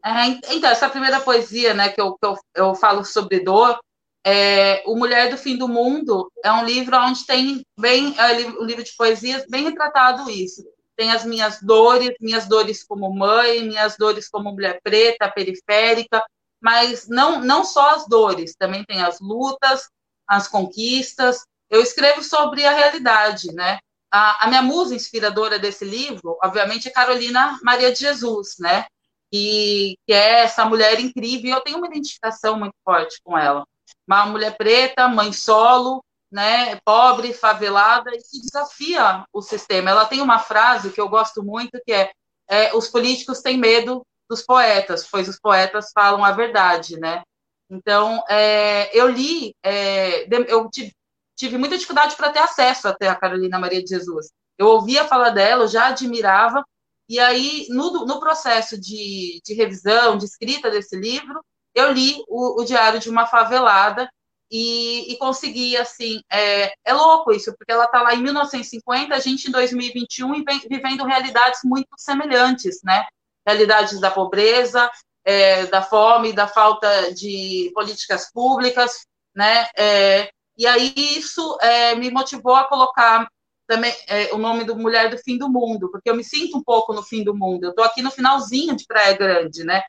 É, 0.05 0.27
então, 0.53 0.69
essa 0.69 0.89
primeira 0.89 1.21
poesia, 1.21 1.73
né, 1.73 1.89
que 1.89 2.01
eu, 2.01 2.15
que 2.15 2.27
eu, 2.27 2.35
eu 2.53 2.75
falo 2.75 3.03
sobre 3.05 3.39
dor, 3.39 3.79
é, 4.25 4.83
O 4.85 4.95
Mulher 4.95 5.29
do 5.29 5.37
Fim 5.37 5.57
do 5.57 5.69
Mundo, 5.69 6.31
é 6.43 6.51
um 6.51 6.65
livro 6.65 6.95
onde 6.97 7.25
tem 7.25 7.65
bem, 7.79 8.13
é, 8.19 8.45
um 8.59 8.65
livro 8.65 8.83
de 8.83 8.93
poesias 8.95 9.45
bem 9.49 9.63
retratado 9.63 10.29
isso. 10.29 10.63
Tem 10.95 11.11
as 11.11 11.25
minhas 11.25 11.61
dores, 11.61 12.15
minhas 12.19 12.47
dores 12.47 12.83
como 12.83 13.13
mãe, 13.13 13.63
minhas 13.63 13.97
dores 13.97 14.29
como 14.29 14.51
mulher 14.51 14.79
preta, 14.83 15.31
periférica, 15.31 16.23
mas 16.61 17.07
não, 17.07 17.41
não 17.41 17.63
só 17.63 17.95
as 17.95 18.07
dores, 18.07 18.55
também 18.55 18.83
tem 18.85 19.01
as 19.01 19.19
lutas, 19.19 19.89
as 20.27 20.47
conquistas. 20.47 21.45
Eu 21.69 21.81
escrevo 21.81 22.23
sobre 22.23 22.65
a 22.65 22.71
realidade, 22.71 23.51
né? 23.53 23.79
A, 24.11 24.45
a 24.45 24.47
minha 24.47 24.61
musa 24.61 24.95
inspiradora 24.95 25.57
desse 25.57 25.83
livro, 25.83 26.37
obviamente, 26.43 26.87
é 26.87 26.91
Carolina 26.91 27.59
Maria 27.63 27.91
de 27.91 27.99
Jesus, 27.99 28.55
né? 28.59 28.85
que, 29.33 29.97
que 30.05 30.13
é 30.13 30.41
essa 30.41 30.63
mulher 30.63 30.99
incrível, 30.99 31.49
e 31.49 31.49
eu 31.49 31.61
tenho 31.61 31.79
uma 31.79 31.87
identificação 31.87 32.59
muito 32.59 32.75
forte 32.85 33.19
com 33.23 33.35
ela. 33.35 33.65
Uma 34.07 34.27
mulher 34.27 34.55
preta, 34.55 35.07
mãe 35.07 35.33
solo, 35.33 36.05
né, 36.33 36.79
pobre, 36.83 37.31
favelada, 37.31 38.09
e 38.09 38.17
que 38.17 38.41
desafia 38.41 39.23
o 39.31 39.39
sistema. 39.39 39.91
Ela 39.91 40.05
tem 40.05 40.19
uma 40.19 40.39
frase 40.39 40.89
que 40.89 40.99
eu 40.99 41.07
gosto 41.07 41.43
muito, 41.43 41.79
que 41.85 41.93
é, 41.93 42.11
é 42.49 42.75
os 42.75 42.87
políticos 42.87 43.39
têm 43.39 43.55
medo 43.55 44.03
dos 44.27 44.41
poetas, 44.41 45.07
pois 45.09 45.29
os 45.29 45.39
poetas 45.39 45.91
falam 45.93 46.25
a 46.25 46.31
verdade, 46.31 46.99
né? 46.99 47.21
Então, 47.69 48.23
é, 48.27 48.89
eu 48.97 49.07
li, 49.07 49.55
é, 49.63 50.27
eu 50.51 50.67
tive, 50.71 50.91
tive, 51.37 51.57
muita 51.59 51.75
dificuldade 51.75 52.15
para 52.15 52.31
ter 52.31 52.39
acesso 52.39 52.87
até 52.87 53.07
a 53.07 53.15
Carolina 53.15 53.59
Maria 53.59 53.83
de 53.83 53.89
Jesus. 53.89 54.31
Eu 54.57 54.67
ouvia 54.67 55.05
falar 55.05 55.29
dela, 55.29 55.65
eu 55.65 55.67
já 55.67 55.87
admirava, 55.87 56.63
e 57.07 57.19
aí, 57.19 57.67
no, 57.69 58.05
no 58.07 58.19
processo 58.19 58.79
de, 58.79 59.39
de, 59.45 59.53
revisão, 59.53 60.17
de 60.17 60.25
escrita 60.25 60.71
desse 60.71 60.95
livro, 60.95 61.45
eu 61.75 61.91
li 61.91 62.23
o, 62.27 62.59
o 62.61 62.65
Diário 62.65 62.99
de 62.99 63.09
uma 63.09 63.27
Favelada 63.27 64.09
e, 64.51 65.11
e 65.11 65.17
consegui, 65.17 65.75
assim, 65.77 66.21
é, 66.31 66.73
é, 66.85 66.93
louco 66.93 67.31
isso, 67.31 67.53
porque 67.57 67.71
ela 67.71 67.85
está 67.85 68.01
lá 68.01 68.13
em 68.13 68.21
1950, 68.21 69.13
a 69.13 69.19
gente 69.19 69.47
em 69.47 69.51
2021 69.51 70.35
e 70.35 70.43
vem, 70.43 70.59
vivendo 70.69 71.05
realidades 71.05 71.61
muito 71.63 71.89
semelhantes, 71.97 72.81
né? 72.83 73.05
Realidades 73.45 73.99
da 73.99 74.11
pobreza, 74.11 74.89
é, 75.25 75.65
da 75.67 75.81
fome, 75.81 76.33
da 76.33 76.47
falta 76.47 77.13
de 77.13 77.71
políticas 77.73 78.31
públicas, 78.31 79.05
né? 79.35 79.67
É, 79.77 80.29
e 80.57 80.67
aí 80.67 80.93
isso 80.95 81.57
é, 81.61 81.95
me 81.95 82.11
motivou 82.11 82.55
a 82.55 82.65
colocar 82.65 83.27
também 83.65 83.93
é, 84.07 84.33
o 84.33 84.37
nome 84.37 84.63
do 84.65 84.75
Mulher 84.75 85.09
do 85.09 85.17
Fim 85.17 85.37
do 85.37 85.49
Mundo, 85.49 85.89
porque 85.89 86.09
eu 86.09 86.15
me 86.15 86.23
sinto 86.23 86.57
um 86.57 86.63
pouco 86.63 86.93
no 86.93 87.01
fim 87.01 87.23
do 87.23 87.35
mundo. 87.35 87.63
Eu 87.63 87.69
estou 87.71 87.83
aqui 87.83 88.01
no 88.01 88.11
finalzinho 88.11 88.75
de 88.75 88.85
Praia 88.85 89.15
Grande, 89.17 89.63
né? 89.63 89.81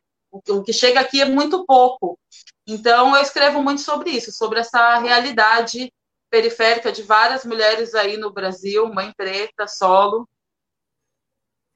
O, 0.48 0.62
que 0.62 0.72
chega 0.72 0.98
aqui 0.98 1.20
é 1.20 1.24
muito 1.24 1.64
pouco. 1.64 2.18
Então, 2.66 3.14
eu 3.14 3.22
escrevo 3.22 3.62
muito 3.62 3.82
sobre 3.82 4.10
isso, 4.10 4.32
sobre 4.32 4.58
essa 4.58 4.98
realidade 4.98 5.92
periférica 6.28 6.90
de 6.90 7.02
várias 7.02 7.44
mulheres 7.44 7.94
aí 7.94 8.16
no 8.16 8.32
Brasil, 8.32 8.92
mãe 8.92 9.12
preta, 9.16 9.68
solo. 9.68 10.28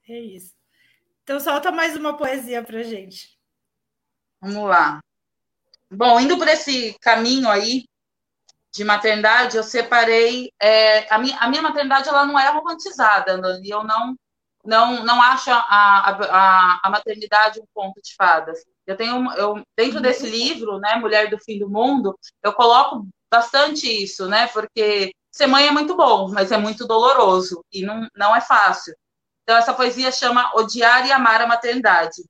É 0.09 0.18
isso. 0.18 0.52
Então, 1.22 1.38
solta 1.38 1.70
mais 1.70 1.94
uma 1.94 2.16
poesia 2.16 2.64
para 2.64 2.82
gente. 2.82 3.38
Vamos 4.40 4.68
lá. 4.68 5.00
Bom, 5.90 6.18
indo 6.18 6.36
por 6.36 6.48
esse 6.48 6.98
caminho 7.00 7.48
aí, 7.48 7.84
de 8.72 8.82
maternidade, 8.82 9.56
eu 9.56 9.62
separei. 9.62 10.52
É, 10.61 11.12
a, 11.12 11.18
minha, 11.18 11.38
a 11.38 11.48
minha 11.48 11.62
maternidade 11.62 12.09
ela 12.09 12.26
não 12.26 12.38
é 12.38 12.50
romantizada, 12.50 13.40
e 13.62 13.70
eu 13.70 13.84
não, 13.84 14.16
não, 14.69 15.03
não 15.03 15.21
acho 15.23 15.51
a, 15.51 15.57
a, 15.61 16.81
a, 16.85 16.91
maternidade 16.91 17.59
um 17.59 17.64
conto 17.73 18.03
de 18.03 18.14
fadas. 18.14 18.59
Eu 18.87 18.97
tenho, 18.97 19.33
eu, 19.33 19.62
dentro 19.75 19.99
desse 19.99 20.29
livro, 20.29 20.79
né, 20.79 20.97
Mulher 20.97 21.31
do 21.31 21.39
Fim 21.39 21.59
do 21.59 21.71
Mundo, 21.71 22.14
eu 22.43 22.53
coloco 22.53 23.09
bastante 23.31 23.87
isso, 23.87 24.29
né, 24.29 24.47
porque 24.49 25.11
ser 25.33 25.47
mãe 25.47 25.66
é 25.66 25.71
muito 25.71 25.97
bom, 25.97 26.29
mas 26.31 26.53
é 26.53 26.59
muito 26.59 26.87
doloroso 26.87 27.64
e 27.73 27.83
não, 27.83 28.07
não 28.14 28.37
é 28.37 28.43
fácil. 28.43 28.95
Então, 29.43 29.57
essa 29.57 29.73
poesia 29.73 30.12
chama 30.12 30.51
Odiar 30.55 31.07
e 31.07 31.12
Amar 31.12 31.41
a 31.41 31.47
Maternidade. 31.47 32.23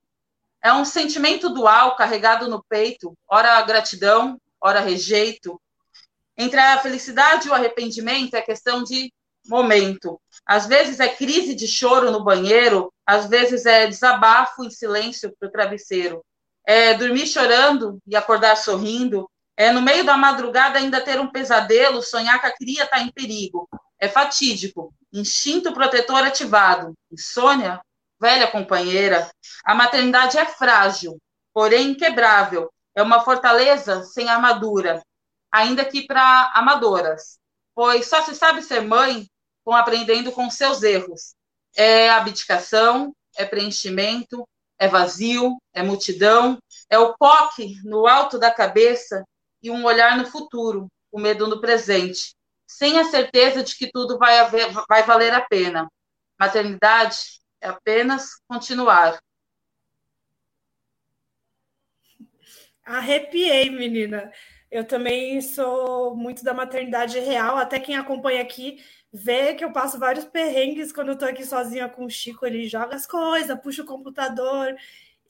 É 0.63 0.73
um 0.73 0.85
sentimento 0.85 1.51
dual 1.51 1.97
carregado 1.97 2.49
no 2.49 2.63
peito, 2.69 3.15
ora 3.29 3.61
gratidão, 3.63 4.41
ora 4.61 4.79
rejeito, 4.79 5.61
entre 6.37 6.61
a 6.61 6.79
felicidade 6.79 7.49
e 7.49 7.51
o 7.51 7.55
arrependimento 7.55 8.35
é 8.35 8.43
questão 8.43 8.85
de 8.85 9.13
momento. 9.49 10.21
Às 10.49 10.67
vezes 10.67 10.99
é 10.99 11.09
crise 11.09 11.55
de 11.55 11.69
choro 11.69 12.11
no 12.11 12.25
banheiro, 12.25 12.91
às 13.07 13.29
vezes 13.29 13.67
é 13.67 13.87
desabafo 13.87 14.65
em 14.65 14.71
silêncio 14.71 15.31
para 15.39 15.47
o 15.47 15.53
travesseiro. 15.53 16.25
é 16.67 16.95
dormir 16.95 17.27
chorando 17.27 17.99
e 18.07 18.17
acordar 18.17 18.57
sorrindo, 18.57 19.29
é 19.57 19.71
no 19.73 19.83
meio 19.83 20.05
da 20.05 20.17
madrugada 20.17 20.79
ainda 20.79 21.01
ter 21.01 21.19
um 21.19 21.31
pesadelo, 21.31 22.03
sonhar 22.03 22.41
que 22.41 22.47
a 22.47 22.55
cria 22.55 22.85
está 22.85 23.01
em 23.01 23.11
perigo. 23.11 23.69
É 23.99 24.09
fatídico, 24.09 24.95
instinto 25.13 25.73
protetor 25.73 26.23
ativado, 26.23 26.95
insônia, 27.11 27.81
velha 28.21 28.47
companheira. 28.47 29.31
A 29.65 29.75
maternidade 29.75 30.39
é 30.39 30.47
frágil, 30.47 31.19
porém 31.53 31.91
inquebrável. 31.91 32.71
É 32.95 33.03
uma 33.03 33.21
fortaleza 33.21 34.05
sem 34.05 34.29
armadura, 34.29 35.03
ainda 35.51 35.85
que 35.85 36.07
para 36.07 36.53
amadoras, 36.55 37.39
pois 37.75 38.07
só 38.07 38.23
se 38.23 38.35
sabe 38.35 38.63
ser 38.63 38.81
mãe 38.83 39.27
com 39.69 39.75
aprendendo 39.75 40.33
com 40.33 40.49
seus 40.49 40.83
erros. 40.83 41.35
É 41.77 42.09
abdicação, 42.09 43.15
é 43.37 43.45
preenchimento, 43.45 44.49
é 44.79 44.89
vazio, 44.89 45.59
é 45.75 45.83
multidão, 45.83 46.59
é 46.89 46.99
o 46.99 47.13
coque 47.19 47.75
no 47.85 48.07
alto 48.07 48.39
da 48.39 48.51
cabeça 48.51 49.23
e 49.63 49.71
um 49.71 49.85
olhar 49.85 50.17
no 50.17 50.25
futuro, 50.25 50.89
o 51.13 51.21
medo 51.21 51.47
no 51.47 51.61
presente, 51.61 52.35
sem 52.67 52.99
a 52.99 53.05
certeza 53.05 53.63
de 53.63 53.77
que 53.77 53.91
tudo 53.93 54.17
vai, 54.17 54.39
haver, 54.39 54.73
vai 54.89 55.03
valer 55.03 55.35
a 55.35 55.43
pena. 55.43 55.87
Maternidade 56.41 57.39
é 57.61 57.69
apenas 57.69 58.41
continuar. 58.49 59.19
Arrepiei, 62.87 63.69
menina. 63.69 64.33
Eu 64.71 64.87
também 64.87 65.41
sou 65.41 66.15
muito 66.15 66.45
da 66.45 66.53
maternidade 66.53 67.19
real, 67.19 67.57
até 67.57 67.79
quem 67.81 67.97
acompanha 67.97 68.43
aqui 68.43 68.83
vê 69.13 69.55
que 69.55 69.65
eu 69.65 69.73
passo 69.73 69.99
vários 69.99 70.25
perrengues 70.25 70.93
quando 70.93 71.09
eu 71.09 71.19
tô 71.19 71.25
aqui 71.25 71.45
sozinha 71.45 71.89
com 71.89 72.05
o 72.05 72.11
Chico, 72.11 72.47
ele 72.47 72.69
joga 72.69 72.95
as 72.97 73.07
coisas, 73.07 73.59
puxa 73.61 73.83
o 73.83 73.87
computador. 73.87 74.75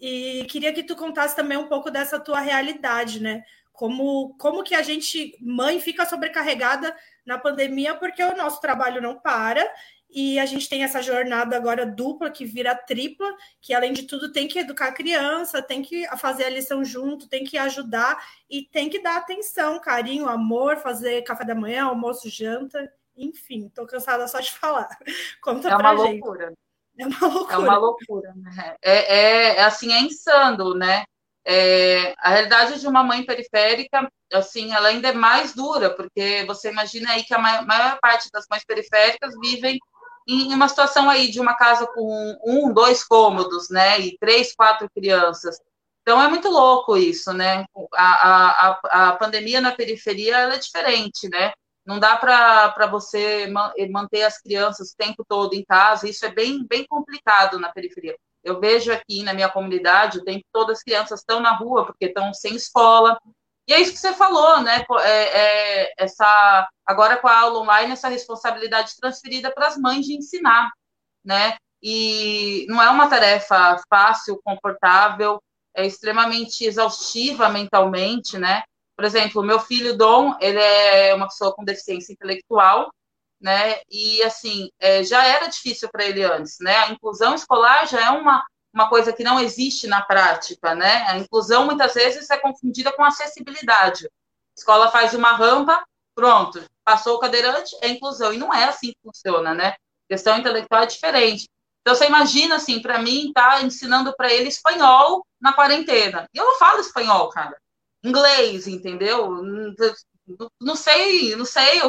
E 0.00 0.44
queria 0.48 0.72
que 0.72 0.84
tu 0.84 0.94
contasse 0.94 1.34
também 1.34 1.58
um 1.58 1.68
pouco 1.68 1.90
dessa 1.90 2.20
tua 2.20 2.40
realidade, 2.40 3.20
né? 3.20 3.44
como, 3.78 4.34
como 4.38 4.64
que 4.64 4.74
a 4.74 4.82
gente, 4.82 5.36
mãe, 5.40 5.78
fica 5.78 6.04
sobrecarregada 6.04 6.96
na 7.24 7.38
pandemia 7.38 7.94
porque 7.94 8.20
o 8.20 8.36
nosso 8.36 8.60
trabalho 8.60 9.00
não 9.00 9.20
para 9.20 9.64
e 10.10 10.36
a 10.40 10.46
gente 10.46 10.68
tem 10.68 10.82
essa 10.82 11.00
jornada 11.00 11.56
agora 11.56 11.86
dupla 11.86 12.28
que 12.28 12.44
vira 12.44 12.74
tripla, 12.74 13.32
que 13.60 13.72
além 13.72 13.92
de 13.92 14.02
tudo 14.02 14.32
tem 14.32 14.48
que 14.48 14.58
educar 14.58 14.88
a 14.88 14.92
criança, 14.92 15.62
tem 15.62 15.80
que 15.80 16.08
fazer 16.16 16.46
a 16.46 16.50
lição 16.50 16.84
junto, 16.84 17.28
tem 17.28 17.44
que 17.44 17.56
ajudar 17.56 18.20
e 18.50 18.62
tem 18.62 18.88
que 18.88 19.00
dar 19.00 19.18
atenção, 19.18 19.78
carinho, 19.80 20.28
amor, 20.28 20.78
fazer 20.78 21.22
café 21.22 21.44
da 21.44 21.54
manhã, 21.54 21.84
almoço, 21.84 22.28
janta, 22.28 22.92
enfim, 23.18 23.68
tô 23.74 23.86
cansada 23.86 24.26
só 24.28 24.40
de 24.40 24.52
falar. 24.52 24.88
Conta 25.42 25.68
é 25.68 25.76
uma 25.76 25.90
loucura. 25.90 26.52
É 26.98 27.06
uma 27.06 27.26
loucura. 27.26 27.54
É 27.54 27.58
uma 27.58 27.78
loucura, 27.78 28.34
né? 28.36 28.76
É, 28.82 29.16
é, 29.16 29.56
é 29.56 29.62
assim, 29.64 29.92
é 29.92 30.00
insano, 30.00 30.74
né? 30.74 31.04
É, 31.44 32.14
a 32.18 32.30
realidade 32.30 32.78
de 32.78 32.86
uma 32.86 33.02
mãe 33.02 33.24
periférica, 33.24 34.10
assim, 34.32 34.72
ela 34.74 34.88
ainda 34.88 35.08
é 35.08 35.12
mais 35.12 35.54
dura, 35.54 35.88
porque 35.88 36.44
você 36.46 36.70
imagina 36.70 37.12
aí 37.12 37.24
que 37.24 37.32
a 37.32 37.38
maior 37.38 37.98
parte 38.00 38.28
das 38.30 38.44
mães 38.50 38.64
periféricas 38.64 39.32
vivem 39.40 39.78
em 40.26 40.52
uma 40.52 40.68
situação 40.68 41.08
aí 41.08 41.30
de 41.30 41.40
uma 41.40 41.54
casa 41.54 41.86
com 41.86 42.38
um, 42.44 42.70
dois 42.70 43.02
cômodos, 43.02 43.70
né, 43.70 43.98
e 43.98 44.18
três, 44.18 44.54
quatro 44.54 44.88
crianças. 44.90 45.58
Então 46.02 46.22
é 46.22 46.28
muito 46.28 46.50
louco 46.50 46.96
isso, 46.96 47.32
né? 47.32 47.64
A, 47.94 48.68
a, 48.92 49.08
a 49.08 49.12
pandemia 49.16 49.60
na 49.60 49.72
periferia 49.72 50.36
ela 50.36 50.54
é 50.54 50.58
diferente, 50.58 51.28
né? 51.30 51.52
Não 51.88 51.98
dá 51.98 52.18
para 52.18 52.86
você 52.86 53.50
manter 53.90 54.22
as 54.22 54.38
crianças 54.38 54.90
o 54.90 54.96
tempo 54.98 55.24
todo 55.26 55.54
em 55.54 55.64
casa, 55.64 56.06
isso 56.06 56.22
é 56.26 56.30
bem, 56.30 56.62
bem 56.66 56.86
complicado 56.86 57.58
na 57.58 57.72
periferia. 57.72 58.14
Eu 58.44 58.60
vejo 58.60 58.92
aqui 58.92 59.22
na 59.22 59.32
minha 59.32 59.48
comunidade 59.48 60.18
o 60.18 60.24
tempo 60.24 60.44
todo 60.52 60.70
as 60.70 60.82
crianças 60.82 61.20
estão 61.20 61.40
na 61.40 61.56
rua 61.56 61.86
porque 61.86 62.04
estão 62.04 62.34
sem 62.34 62.54
escola. 62.54 63.18
E 63.66 63.72
é 63.72 63.80
isso 63.80 63.92
que 63.92 63.98
você 63.98 64.12
falou, 64.12 64.60
né? 64.60 64.84
É, 65.00 65.38
é, 65.86 65.92
essa, 65.96 66.68
agora 66.84 67.16
com 67.16 67.26
a 67.26 67.38
aula 67.38 67.60
online, 67.60 67.92
essa 67.92 68.08
responsabilidade 68.08 68.94
transferida 69.00 69.50
para 69.50 69.68
as 69.68 69.78
mães 69.78 70.04
de 70.04 70.14
ensinar, 70.14 70.70
né? 71.24 71.56
E 71.82 72.66
não 72.68 72.82
é 72.82 72.90
uma 72.90 73.08
tarefa 73.08 73.82
fácil, 73.88 74.38
confortável, 74.44 75.42
é 75.74 75.86
extremamente 75.86 76.66
exaustiva 76.66 77.48
mentalmente, 77.48 78.36
né? 78.36 78.62
Por 78.98 79.04
exemplo, 79.04 79.44
meu 79.44 79.60
filho 79.60 79.96
Dom, 79.96 80.36
ele 80.40 80.58
é 80.58 81.14
uma 81.14 81.28
pessoa 81.28 81.54
com 81.54 81.64
deficiência 81.64 82.12
intelectual, 82.12 82.92
né? 83.40 83.80
E 83.88 84.20
assim, 84.24 84.70
é, 84.80 85.04
já 85.04 85.24
era 85.24 85.46
difícil 85.46 85.88
para 85.88 86.04
ele 86.04 86.24
antes, 86.24 86.56
né? 86.60 86.76
A 86.78 86.90
inclusão 86.90 87.32
escolar 87.32 87.86
já 87.86 88.06
é 88.06 88.10
uma, 88.10 88.44
uma 88.74 88.88
coisa 88.88 89.12
que 89.12 89.22
não 89.22 89.38
existe 89.38 89.86
na 89.86 90.02
prática, 90.02 90.74
né? 90.74 91.04
A 91.06 91.16
inclusão 91.16 91.64
muitas 91.64 91.94
vezes 91.94 92.28
é 92.28 92.38
confundida 92.38 92.90
com 92.90 93.04
acessibilidade. 93.04 94.04
A 94.06 94.10
escola 94.58 94.90
faz 94.90 95.14
uma 95.14 95.30
rampa, 95.30 95.80
pronto, 96.12 96.60
passou 96.84 97.18
o 97.18 97.20
cadeirante, 97.20 97.76
é 97.80 97.90
inclusão. 97.90 98.32
E 98.32 98.36
não 98.36 98.52
é 98.52 98.64
assim 98.64 98.88
que 98.88 98.98
funciona, 99.04 99.54
né? 99.54 99.68
A 99.68 100.08
questão 100.08 100.36
intelectual 100.36 100.82
é 100.82 100.86
diferente. 100.86 101.48
Então, 101.82 101.94
você 101.94 102.08
imagina, 102.08 102.56
assim, 102.56 102.82
para 102.82 102.98
mim, 102.98 103.30
tá 103.32 103.62
ensinando 103.62 104.12
para 104.16 104.32
ele 104.32 104.48
espanhol 104.48 105.24
na 105.40 105.52
quarentena. 105.52 106.28
E 106.34 106.38
eu 106.38 106.44
não 106.44 106.58
falo 106.58 106.80
espanhol, 106.80 107.28
cara. 107.28 107.56
Inglês, 108.04 108.66
entendeu? 108.66 109.42
Não, 110.60 110.76
sei, 110.76 111.34
não 111.36 111.44
sei. 111.44 111.80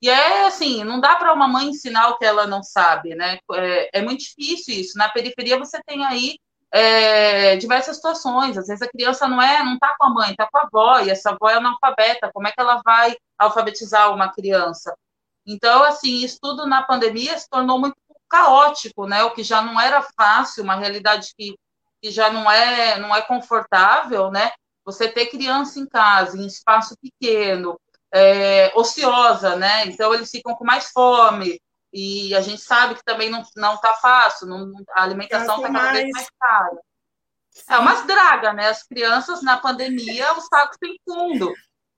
E 0.00 0.08
é 0.08 0.46
assim, 0.46 0.84
não 0.84 1.00
dá 1.00 1.16
para 1.16 1.32
uma 1.32 1.46
mãe 1.48 1.68
ensinar 1.68 2.08
o 2.08 2.18
que 2.18 2.24
ela 2.24 2.46
não 2.46 2.62
sabe, 2.62 3.14
né? 3.14 3.38
É, 3.52 4.00
é 4.00 4.02
muito 4.02 4.20
difícil 4.20 4.74
isso. 4.74 4.98
Na 4.98 5.08
periferia 5.08 5.58
você 5.58 5.80
tem 5.86 6.04
aí 6.04 6.36
é, 6.72 7.56
diversas 7.56 7.96
situações. 7.96 8.58
Às 8.58 8.66
vezes 8.66 8.82
a 8.82 8.88
criança 8.88 9.28
não 9.28 9.40
é, 9.40 9.62
não 9.62 9.74
está 9.74 9.94
com 9.98 10.06
a 10.06 10.10
mãe, 10.10 10.30
está 10.32 10.48
com 10.50 10.58
a 10.58 10.62
avó, 10.62 11.00
e 11.00 11.10
essa 11.10 11.30
avó 11.30 11.48
é 11.48 11.54
analfabeta. 11.54 12.30
Como 12.32 12.48
é 12.48 12.52
que 12.52 12.60
ela 12.60 12.80
vai 12.84 13.16
alfabetizar 13.38 14.12
uma 14.12 14.32
criança? 14.32 14.94
Então, 15.46 15.82
assim, 15.84 16.24
isso 16.24 16.38
tudo 16.40 16.66
na 16.66 16.82
pandemia 16.82 17.38
se 17.38 17.48
tornou 17.48 17.78
muito 17.78 17.96
caótico, 18.28 19.06
né? 19.06 19.22
O 19.24 19.32
que 19.32 19.42
já 19.44 19.60
não 19.62 19.80
era 19.80 20.02
fácil, 20.16 20.64
uma 20.64 20.76
realidade 20.76 21.32
que, 21.36 21.54
que 22.02 22.10
já 22.10 22.30
não 22.30 22.50
é, 22.50 22.98
não 22.98 23.14
é 23.14 23.20
confortável, 23.22 24.30
né? 24.30 24.50
Você 24.84 25.08
ter 25.08 25.26
criança 25.26 25.78
em 25.78 25.86
casa, 25.86 26.36
em 26.36 26.46
espaço 26.46 26.96
pequeno, 27.00 27.78
é, 28.12 28.72
ociosa, 28.74 29.56
né? 29.56 29.86
Então 29.86 30.12
eles 30.12 30.30
ficam 30.30 30.54
com 30.54 30.64
mais 30.64 30.90
fome 30.90 31.60
e 31.92 32.34
a 32.34 32.40
gente 32.40 32.60
sabe 32.60 32.94
que 32.94 33.04
também 33.04 33.30
não 33.30 33.42
não 33.56 33.74
está 33.74 33.94
fácil, 33.94 34.46
não, 34.46 34.72
a 34.90 35.02
alimentação 35.02 35.56
está 35.56 35.72
cada 35.72 35.92
vez 35.92 36.10
mais 36.10 36.28
cara. 36.38 36.78
É 37.68 37.78
umas 37.78 38.06
draga, 38.06 38.52
né? 38.52 38.68
As 38.68 38.82
crianças 38.82 39.42
na 39.42 39.58
pandemia, 39.58 40.32
os 40.36 40.46
sacos 40.46 40.76
têm 40.78 40.98
fundo. 41.06 41.52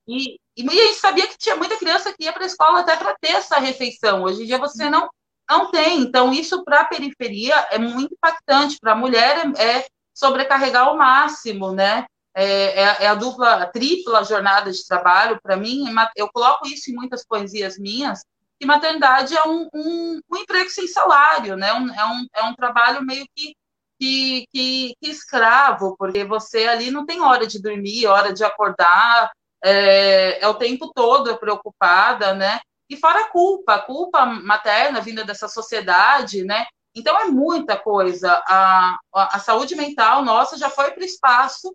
E, 0.07 0.39
e, 0.57 0.69
a 0.69 0.87
gente 0.87 0.99
sabia 0.99 1.27
que 1.27 1.39
tinha 1.39 1.57
muita 1.57 1.79
criança 1.79 2.13
que 2.13 2.25
ia 2.25 2.33
para 2.33 2.43
a 2.43 2.47
escola 2.47 2.81
até 2.81 2.97
para 2.97 3.17
ter 3.21 3.33
essa 3.33 3.59
refeição. 3.59 4.23
Hoje 4.23 4.43
em 4.43 4.47
dia 4.47 4.59
você 4.59 4.91
não, 4.91 5.09
não 5.49 5.71
tem. 5.71 6.01
Então, 6.01 6.33
isso 6.33 6.63
para 6.65 6.81
a 6.81 6.85
periferia 6.85 7.55
é 7.71 7.79
muito 7.79 8.15
impactante. 8.15 8.79
Para 8.81 8.93
a 8.93 8.97
mulher 8.97 9.47
é, 9.57 9.79
é 9.79 9.87
sobrecarregar 10.13 10.89
ao 10.89 10.97
máximo, 10.97 11.73
né? 11.73 12.05
É, 12.35 12.81
é, 12.81 13.05
é, 13.05 13.07
a 13.07 13.15
dupla, 13.15 13.63
a 13.63 13.67
tripla 13.67 14.25
jornada 14.25 14.73
de 14.73 14.87
trabalho, 14.87 15.39
para 15.41 15.57
mim, 15.57 15.85
eu 16.17 16.29
coloco 16.33 16.67
isso 16.67 16.91
em 16.91 16.95
muitas 16.95 17.25
poesias 17.25 17.79
minhas, 17.79 18.25
que 18.59 18.67
maternidade 18.67 19.37
é 19.37 19.43
um, 19.47 19.69
um, 19.73 20.21
um 20.31 20.37
emprego 20.37 20.69
sem 20.69 20.89
salário, 20.89 21.57
né? 21.57 21.73
Um, 21.75 21.93
é, 21.93 22.05
um, 22.05 22.27
é 22.35 22.43
um 22.45 22.55
trabalho 22.55 23.03
meio 23.03 23.25
que, 23.35 23.55
que, 24.01 24.47
que, 24.53 24.95
que, 25.01 25.11
escravo, 25.11 25.97
porque 25.97 26.25
você 26.25 26.67
ali 26.67 26.91
não 26.91 27.07
tem 27.07 27.21
hora 27.21 27.47
de 27.47 27.63
dormir, 27.63 28.07
hora 28.07 28.33
de 28.33 28.43
acordar, 28.43 29.31
é, 29.63 30.41
é 30.43 30.49
o 30.49 30.55
tempo 30.55 30.93
todo 30.93 31.39
preocupada, 31.39 32.35
né? 32.35 32.61
E 32.89 32.97
fora 32.97 33.21
a 33.21 33.31
culpa, 33.31 33.75
a 33.75 33.83
culpa 33.83 34.27
materna 34.27 35.01
vinda 35.01 35.25
dessa 35.25 35.49
sociedade, 35.49 36.45
né? 36.45 36.67
Então 36.95 37.19
é 37.19 37.25
muita 37.27 37.77
coisa. 37.77 38.43
A, 38.47 38.99
a, 39.15 39.37
a 39.37 39.39
saúde 39.39 39.75
mental 39.75 40.25
nossa 40.25 40.57
já 40.57 40.69
foi 40.69 40.91
para 40.91 41.03
o 41.03 41.07
espaço 41.07 41.75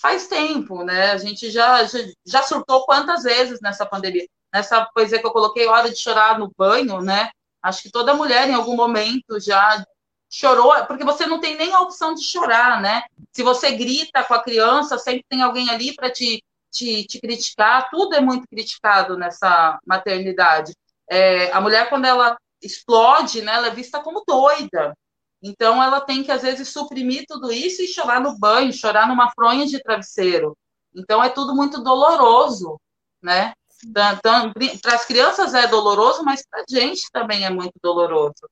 faz 0.00 0.26
tempo, 0.28 0.84
né? 0.84 1.12
A 1.12 1.18
gente 1.18 1.50
já, 1.50 1.84
já, 1.84 1.98
já 2.26 2.42
surtou 2.42 2.84
quantas 2.84 3.22
vezes 3.22 3.60
nessa 3.60 3.86
pandemia. 3.86 4.26
Nessa 4.52 4.84
poesia 4.94 5.18
que 5.18 5.26
eu 5.26 5.32
coloquei, 5.32 5.66
Hora 5.66 5.90
de 5.90 5.98
Chorar 5.98 6.38
no 6.38 6.52
Banho, 6.56 7.00
né? 7.00 7.30
Acho 7.62 7.82
que 7.82 7.90
toda 7.90 8.14
mulher, 8.14 8.48
em 8.48 8.54
algum 8.54 8.76
momento, 8.76 9.40
já 9.40 9.84
chorou, 10.30 10.72
porque 10.86 11.04
você 11.04 11.26
não 11.26 11.40
tem 11.40 11.56
nem 11.56 11.72
a 11.72 11.80
opção 11.80 12.14
de 12.14 12.22
chorar, 12.22 12.80
né? 12.80 13.02
Se 13.32 13.42
você 13.42 13.72
grita 13.72 14.22
com 14.24 14.34
a 14.34 14.42
criança, 14.42 14.98
sempre 14.98 15.24
tem 15.28 15.42
alguém 15.42 15.70
ali 15.70 15.94
para 15.94 16.10
te, 16.10 16.42
te, 16.70 17.04
te, 17.04 17.20
criticar, 17.20 17.88
tudo 17.90 18.14
é 18.14 18.20
muito 18.20 18.46
criticado 18.48 19.16
nessa 19.16 19.78
maternidade. 19.86 20.72
É, 21.10 21.50
a 21.52 21.60
mulher, 21.60 21.88
quando 21.88 22.04
ela 22.04 22.36
explode, 22.62 23.42
né, 23.42 23.54
ela 23.54 23.68
é 23.68 23.74
vista 23.74 24.00
como 24.00 24.24
doida, 24.26 24.94
então, 25.42 25.82
ela 25.82 26.00
tem 26.00 26.22
que, 26.22 26.32
às 26.32 26.42
vezes, 26.42 26.68
suprimir 26.68 27.24
tudo 27.28 27.52
isso 27.52 27.82
e 27.82 27.88
chorar 27.88 28.20
no 28.20 28.36
banho, 28.38 28.72
chorar 28.72 29.06
numa 29.06 29.30
fronha 29.30 29.66
de 29.66 29.80
travesseiro. 29.80 30.56
Então, 30.94 31.22
é 31.22 31.28
tudo 31.28 31.54
muito 31.54 31.82
doloroso, 31.82 32.80
né? 33.22 33.52
Para 33.92 34.94
as 34.94 35.04
crianças 35.04 35.54
é 35.54 35.66
doloroso, 35.68 36.24
mas 36.24 36.44
para 36.44 36.62
a 36.62 36.64
gente 36.68 37.08
também 37.12 37.44
é 37.44 37.50
muito 37.50 37.74
doloroso. 37.80 38.48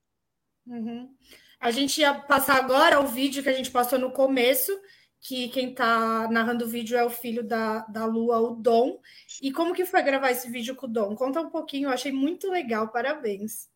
Uhum. 0.67 1.13
A 1.59 1.71
gente 1.73 2.01
ia 2.01 2.15
passar 2.15 2.57
agora 2.57 3.01
o 3.01 3.07
vídeo 3.07 3.43
que 3.43 3.49
a 3.49 3.53
gente 3.53 3.71
passou 3.71 3.99
no 3.99 4.13
começo, 4.13 4.71
que 5.21 5.49
quem 5.49 5.71
está 5.71 6.29
narrando 6.31 6.65
o 6.65 6.69
vídeo 6.69 6.97
é 6.97 7.05
o 7.05 7.11
filho 7.11 7.43
da, 7.43 7.81
da 7.87 8.05
Lua, 8.05 8.39
o 8.39 8.55
Dom. 8.55 9.01
E 9.43 9.51
como 9.51 9.75
que 9.75 9.85
foi 9.85 10.03
gravar 10.03 10.31
esse 10.31 10.49
vídeo 10.49 10.77
com 10.77 10.87
o 10.87 10.89
Dom? 10.89 11.17
Conta 11.17 11.41
um 11.41 11.51
pouquinho, 11.51 11.89
eu 11.89 11.93
achei 11.93 12.13
muito 12.13 12.49
legal, 12.49 12.89
parabéns. 12.89 13.69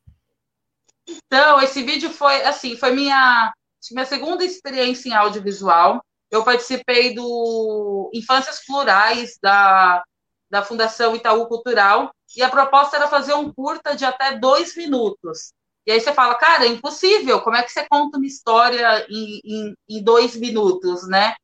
Então, 1.27 1.61
esse 1.61 1.83
vídeo 1.83 2.11
foi 2.11 2.43
assim, 2.43 2.77
foi 2.77 2.93
minha, 2.93 3.53
minha 3.93 4.07
segunda 4.07 4.45
experiência 4.45 5.09
em 5.09 5.15
audiovisual. 5.15 6.03
Eu 6.31 6.45
participei 6.45 7.15
do 7.15 8.11
Infâncias 8.15 8.65
Plurais 8.65 9.37
da, 9.43 10.03
da 10.51 10.63
Fundação 10.63 11.15
Itaú 11.15 11.47
Cultural, 11.47 12.13
e 12.37 12.43
a 12.43 12.49
proposta 12.49 12.97
era 12.97 13.09
fazer 13.09 13.35
um 13.35 13.53
curta 13.53 13.97
de 13.97 14.05
até 14.05 14.39
dois 14.39 14.77
minutos. 14.77 15.53
E 15.87 15.93
aí 15.93 16.01
você 16.01 16.13
fala, 16.13 16.35
cara, 16.35 16.65
é 16.65 16.69
impossível, 16.69 17.41
como 17.41 17.57
é 17.57 17.63
que 17.63 17.73
você 17.73 17.87
conta 17.89 18.19
uma 18.19 18.27
história 18.27 19.07
em, 19.09 19.41
em, 19.45 19.75
em 19.89 20.03
dois 20.03 20.37
minutos, 20.37 21.09
né? 21.09 21.35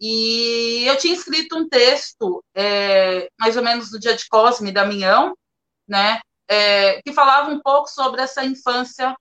E 0.00 0.84
eu 0.86 0.96
tinha 0.98 1.14
escrito 1.14 1.56
um 1.56 1.68
texto, 1.68 2.42
é, 2.54 3.28
mais 3.38 3.56
ou 3.56 3.62
menos 3.62 3.92
no 3.92 4.00
dia 4.00 4.16
de 4.16 4.26
Cosme, 4.28 4.72
da 4.72 4.84
Minhão, 4.84 5.36
né? 5.86 6.20
É, 6.48 7.00
que 7.02 7.12
falava 7.12 7.50
um 7.50 7.60
pouco 7.60 7.88
sobre 7.88 8.20
essa 8.20 8.44
infância 8.44 9.16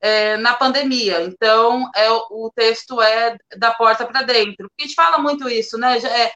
é, 0.00 0.36
na 0.36 0.54
pandemia. 0.54 1.22
Então, 1.22 1.90
é, 1.94 2.10
o 2.10 2.50
texto 2.54 3.00
é 3.02 3.36
da 3.56 3.72
porta 3.74 4.06
para 4.06 4.22
dentro. 4.22 4.68
Porque 4.68 4.82
a 4.82 4.86
gente 4.86 4.94
fala 4.94 5.18
muito 5.18 5.48
isso, 5.48 5.76
né? 5.76 5.98
É, 5.98 6.32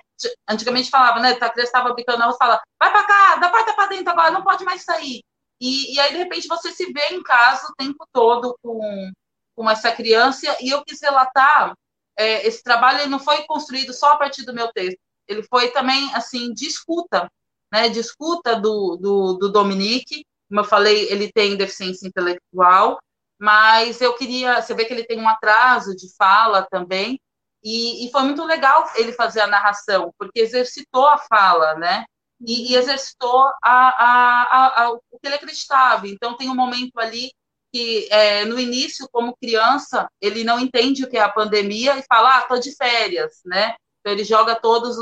antigamente 0.49 0.90
falava, 0.90 1.20
né? 1.20 1.32
A 1.32 1.51
criança 1.51 1.62
estava 1.62 1.93
brincando 1.93 2.18
na 2.18 2.26
rua, 2.26 2.36
fala, 2.36 2.61
vai 2.80 2.90
para 2.90 3.07
cá, 3.07 3.36
da 3.36 3.49
porta 3.49 3.72
para 3.74 3.88
dentro 3.88 4.11
agora, 4.11 4.30
não 4.30 4.43
pode 4.43 4.64
mais 4.64 4.82
sair. 4.82 5.22
E, 5.61 5.95
e, 5.95 6.01
aí, 6.01 6.12
de 6.12 6.18
repente, 6.18 6.49
você 6.49 6.72
se 6.72 6.93
vê 6.93 7.14
em 7.14 7.22
casa 7.22 7.68
o 7.68 7.74
tempo 7.76 8.05
todo 8.12 8.57
com, 8.62 9.11
com 9.55 9.70
essa 9.70 9.93
criança. 9.93 10.57
E 10.61 10.70
eu 10.70 10.84
quis 10.84 11.01
relatar, 11.01 11.74
é, 12.16 12.47
esse 12.47 12.62
trabalho 12.62 13.01
ele 13.01 13.11
não 13.11 13.20
foi 13.20 13.45
construído 13.45 13.93
só 13.93 14.12
a 14.12 14.16
partir 14.16 14.45
do 14.45 14.55
meu 14.55 14.72
texto. 14.72 14.99
Ele 15.28 15.43
foi 15.45 15.70
também, 15.70 16.12
assim, 16.14 16.53
de 16.53 16.66
escuta, 16.66 17.30
né? 17.72 17.88
De 17.88 18.01
escuta 18.01 18.57
do, 18.57 18.97
do, 18.97 19.34
do 19.34 19.53
Dominique. 19.53 20.24
Como 20.53 20.61
eu 20.61 20.65
falei, 20.65 21.11
ele 21.11 21.33
tem 21.33 21.57
deficiência 21.57 22.07
intelectual, 22.07 22.99
mas 23.41 24.03
eu 24.03 24.15
queria, 24.15 24.61
você 24.61 24.75
vê 24.75 24.85
que 24.85 24.93
ele 24.93 25.07
tem 25.07 25.19
um 25.19 25.27
atraso 25.27 25.97
de 25.97 26.15
fala 26.15 26.69
também, 26.71 27.19
e, 27.65 28.07
e, 28.07 28.11
foi 28.11 28.23
muito 28.25 28.45
legal 28.45 28.85
ele 28.97 29.15
fazer 29.15 29.41
a 29.41 29.47
narração, 29.47 30.13
porque 30.19 30.41
exercitou 30.41 31.07
a 31.07 31.17
fala, 31.17 31.75
né? 31.77 32.05
E, 32.47 32.73
e 32.73 32.77
exercitou 32.77 33.47
a, 33.63 33.63
a, 33.63 34.83
a, 34.83 34.91
o 34.91 35.19
que 35.19 35.27
ele 35.27 35.37
acreditava. 35.37 36.07
Então, 36.07 36.37
tem 36.37 36.51
um 36.51 36.55
momento 36.55 36.99
ali 36.99 37.33
que, 37.73 38.07
é, 38.11 38.45
no 38.45 38.61
início, 38.61 39.09
como 39.11 39.37
criança, 39.41 40.07
ele 40.21 40.45
não 40.45 40.61
entende 40.61 41.03
o 41.03 41.09
que 41.09 41.17
é 41.17 41.23
a 41.23 41.33
pandemia 41.33 41.97
e 41.97 42.03
fala, 42.03 42.37
ah, 42.37 42.43
tô 42.43 42.59
de 42.59 42.77
férias, 42.77 43.41
né? 43.47 43.75
Então, 44.01 44.13
ele 44.13 44.25
joga 44.25 44.55
todas 44.55 44.99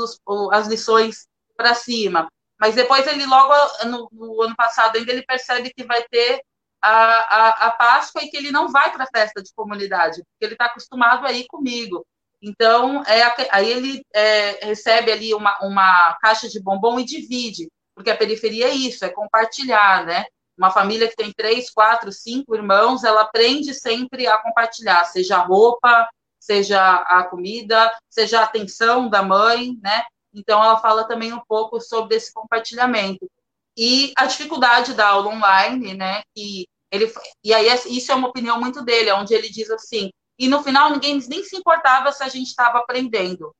as 0.53 0.67
lições 0.67 1.27
para 1.57 1.73
cima. 1.73 2.29
Mas 2.61 2.75
depois, 2.75 3.07
ele 3.07 3.25
logo, 3.25 3.55
no, 3.87 4.07
no 4.11 4.41
ano 4.43 4.55
passado, 4.55 4.95
ainda 4.95 5.11
ele 5.11 5.23
percebe 5.23 5.73
que 5.75 5.83
vai 5.83 6.03
ter 6.03 6.39
a, 6.79 6.91
a, 6.91 7.49
a 7.67 7.71
Páscoa 7.71 8.21
e 8.21 8.29
que 8.29 8.37
ele 8.37 8.51
não 8.51 8.71
vai 8.71 8.91
para 8.91 9.03
a 9.03 9.07
festa 9.07 9.41
de 9.41 9.51
comunidade, 9.55 10.21
porque 10.23 10.45
ele 10.45 10.53
está 10.53 10.65
acostumado 10.65 11.25
a 11.25 11.31
ir 11.31 11.47
comigo. 11.47 12.05
Então, 12.39 13.03
é, 13.07 13.23
aí 13.49 13.67
ele 13.67 14.05
é, 14.13 14.63
recebe 14.63 15.11
ali 15.11 15.33
uma, 15.33 15.57
uma 15.63 16.15
caixa 16.21 16.47
de 16.47 16.61
bombom 16.61 16.99
e 16.99 17.03
divide, 17.03 17.67
porque 17.95 18.11
a 18.11 18.17
periferia 18.17 18.67
é 18.67 18.73
isso, 18.73 19.03
é 19.03 19.09
compartilhar, 19.09 20.05
né? 20.05 20.25
Uma 20.55 20.69
família 20.69 21.07
que 21.07 21.15
tem 21.15 21.33
três, 21.33 21.71
quatro, 21.71 22.11
cinco 22.11 22.53
irmãos, 22.53 23.03
ela 23.03 23.21
aprende 23.21 23.73
sempre 23.73 24.27
a 24.27 24.37
compartilhar, 24.37 25.03
seja 25.05 25.37
a 25.37 25.45
roupa, 25.45 26.07
seja 26.39 26.79
a 26.93 27.23
comida, 27.23 27.91
seja 28.07 28.41
a 28.41 28.43
atenção 28.43 29.09
da 29.09 29.23
mãe, 29.23 29.79
né? 29.81 30.03
Então, 30.33 30.63
ela 30.63 30.77
fala 30.77 31.07
também 31.07 31.33
um 31.33 31.41
pouco 31.47 31.79
sobre 31.79 32.15
esse 32.15 32.33
compartilhamento. 32.33 33.29
E 33.77 34.13
a 34.17 34.25
dificuldade 34.25 34.93
da 34.93 35.07
aula 35.07 35.29
online, 35.29 35.93
né? 35.93 36.21
E, 36.35 36.67
ele, 36.91 37.11
e 37.43 37.53
aí, 37.53 37.67
isso 37.87 38.11
é 38.11 38.15
uma 38.15 38.27
opinião 38.27 38.59
muito 38.59 38.83
dele, 38.83 39.11
onde 39.11 39.33
ele 39.33 39.49
diz 39.49 39.69
assim: 39.69 40.09
e 40.41 40.47
no 40.47 40.63
final 40.63 40.89
ninguém 40.89 41.19
nem 41.29 41.43
se 41.43 41.55
importava 41.55 42.11
se 42.11 42.23
a 42.23 42.27
gente 42.27 42.47
estava 42.47 42.79
aprendendo. 42.79 43.55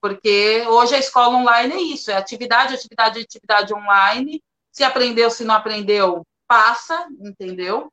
Porque 0.00 0.64
hoje 0.66 0.96
a 0.96 0.98
escola 0.98 1.36
online 1.36 1.74
é 1.74 1.80
isso, 1.80 2.10
é 2.10 2.16
atividade, 2.16 2.74
atividade, 2.74 3.20
atividade 3.20 3.72
online. 3.72 4.42
Se 4.72 4.82
aprendeu, 4.82 5.30
se 5.30 5.44
não 5.44 5.54
aprendeu, 5.54 6.26
passa, 6.48 7.06
entendeu? 7.20 7.92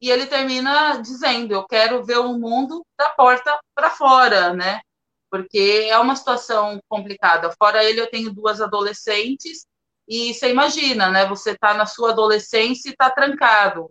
E 0.00 0.10
ele 0.10 0.26
termina 0.26 0.96
dizendo: 1.02 1.52
Eu 1.52 1.66
quero 1.66 2.02
ver 2.02 2.18
o 2.18 2.38
mundo 2.38 2.82
da 2.98 3.10
porta 3.10 3.58
para 3.74 3.90
fora, 3.90 4.54
né? 4.54 4.80
Porque 5.42 5.88
é 5.90 5.98
uma 5.98 6.16
situação 6.16 6.80
complicada. 6.88 7.50
Fora 7.58 7.84
ele, 7.84 8.00
eu 8.00 8.10
tenho 8.10 8.32
duas 8.32 8.60
adolescentes, 8.60 9.66
e 10.08 10.32
você 10.32 10.50
imagina, 10.50 11.10
né? 11.10 11.26
Você 11.26 11.52
está 11.52 11.74
na 11.74 11.84
sua 11.86 12.10
adolescência 12.10 12.88
e 12.88 12.92
está 12.92 13.10
trancado, 13.10 13.90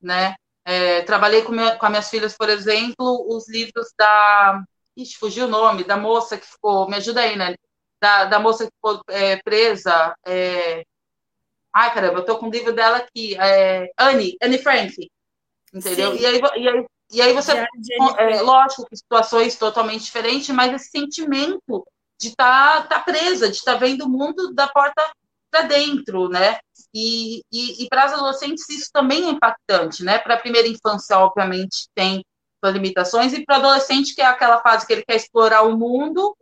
né? 0.00 0.34
É, 0.64 1.02
trabalhei 1.02 1.42
com, 1.42 1.52
minha, 1.52 1.76
com 1.76 1.86
as 1.86 1.90
minhas 1.90 2.10
filhas, 2.10 2.36
por 2.36 2.48
exemplo, 2.48 3.26
os 3.28 3.48
livros 3.48 3.88
da. 3.98 4.62
Ixi, 4.96 5.16
fugiu 5.16 5.46
o 5.46 5.48
nome, 5.48 5.84
da 5.84 5.96
moça 5.96 6.36
que 6.36 6.46
ficou. 6.46 6.88
Me 6.88 6.96
ajuda 6.96 7.20
aí, 7.22 7.36
né? 7.36 7.54
Da, 8.00 8.24
da 8.24 8.38
moça 8.38 8.64
que 8.66 8.72
ficou 8.72 9.02
é, 9.08 9.36
presa. 9.42 10.14
É... 10.26 10.84
Ai, 11.72 11.92
caramba, 11.94 12.18
eu 12.20 12.24
tô 12.24 12.38
com 12.38 12.48
o 12.48 12.50
livro 12.50 12.72
dela 12.72 12.98
aqui. 12.98 13.36
É... 13.38 13.90
Anne, 13.98 14.36
Anne 14.42 14.58
Frank. 14.58 15.10
Entendeu? 15.72 16.14
E 16.16 16.26
aí, 16.26 16.40
e 16.56 16.68
aí, 16.68 16.86
e 17.10 17.22
aí 17.22 17.32
você. 17.32 17.52
É, 18.18 18.42
lógico 18.42 18.86
situações 18.94 19.56
totalmente 19.56 20.04
diferentes, 20.04 20.48
mas 20.50 20.72
esse 20.74 20.90
sentimento 20.90 21.86
de 22.20 22.28
estar 22.28 22.88
tá, 22.88 22.98
tá 22.98 23.00
presa, 23.00 23.48
de 23.48 23.56
estar 23.56 23.74
tá 23.74 23.78
vendo 23.78 24.04
o 24.04 24.08
mundo 24.08 24.52
da 24.52 24.66
porta 24.66 25.02
para 25.50 25.62
dentro, 25.62 26.28
né? 26.28 26.58
E, 26.94 27.42
e, 27.52 27.84
e 27.84 27.88
para 27.88 28.04
as 28.04 28.12
adolescentes 28.12 28.68
isso 28.68 28.90
também 28.92 29.26
é 29.26 29.30
impactante, 29.30 30.02
né? 30.02 30.18
Para 30.18 30.34
a 30.34 30.40
primeira 30.40 30.66
infância, 30.66 31.18
obviamente, 31.18 31.88
tem 31.94 32.24
suas 32.62 32.74
limitações, 32.74 33.32
e 33.32 33.44
para 33.44 33.56
o 33.56 33.58
adolescente, 33.58 34.14
que 34.14 34.22
é 34.22 34.26
aquela 34.26 34.60
fase 34.60 34.86
que 34.86 34.92
ele 34.92 35.04
quer 35.04 35.16
explorar 35.16 35.62
o 35.62 35.76
mundo 35.76 36.36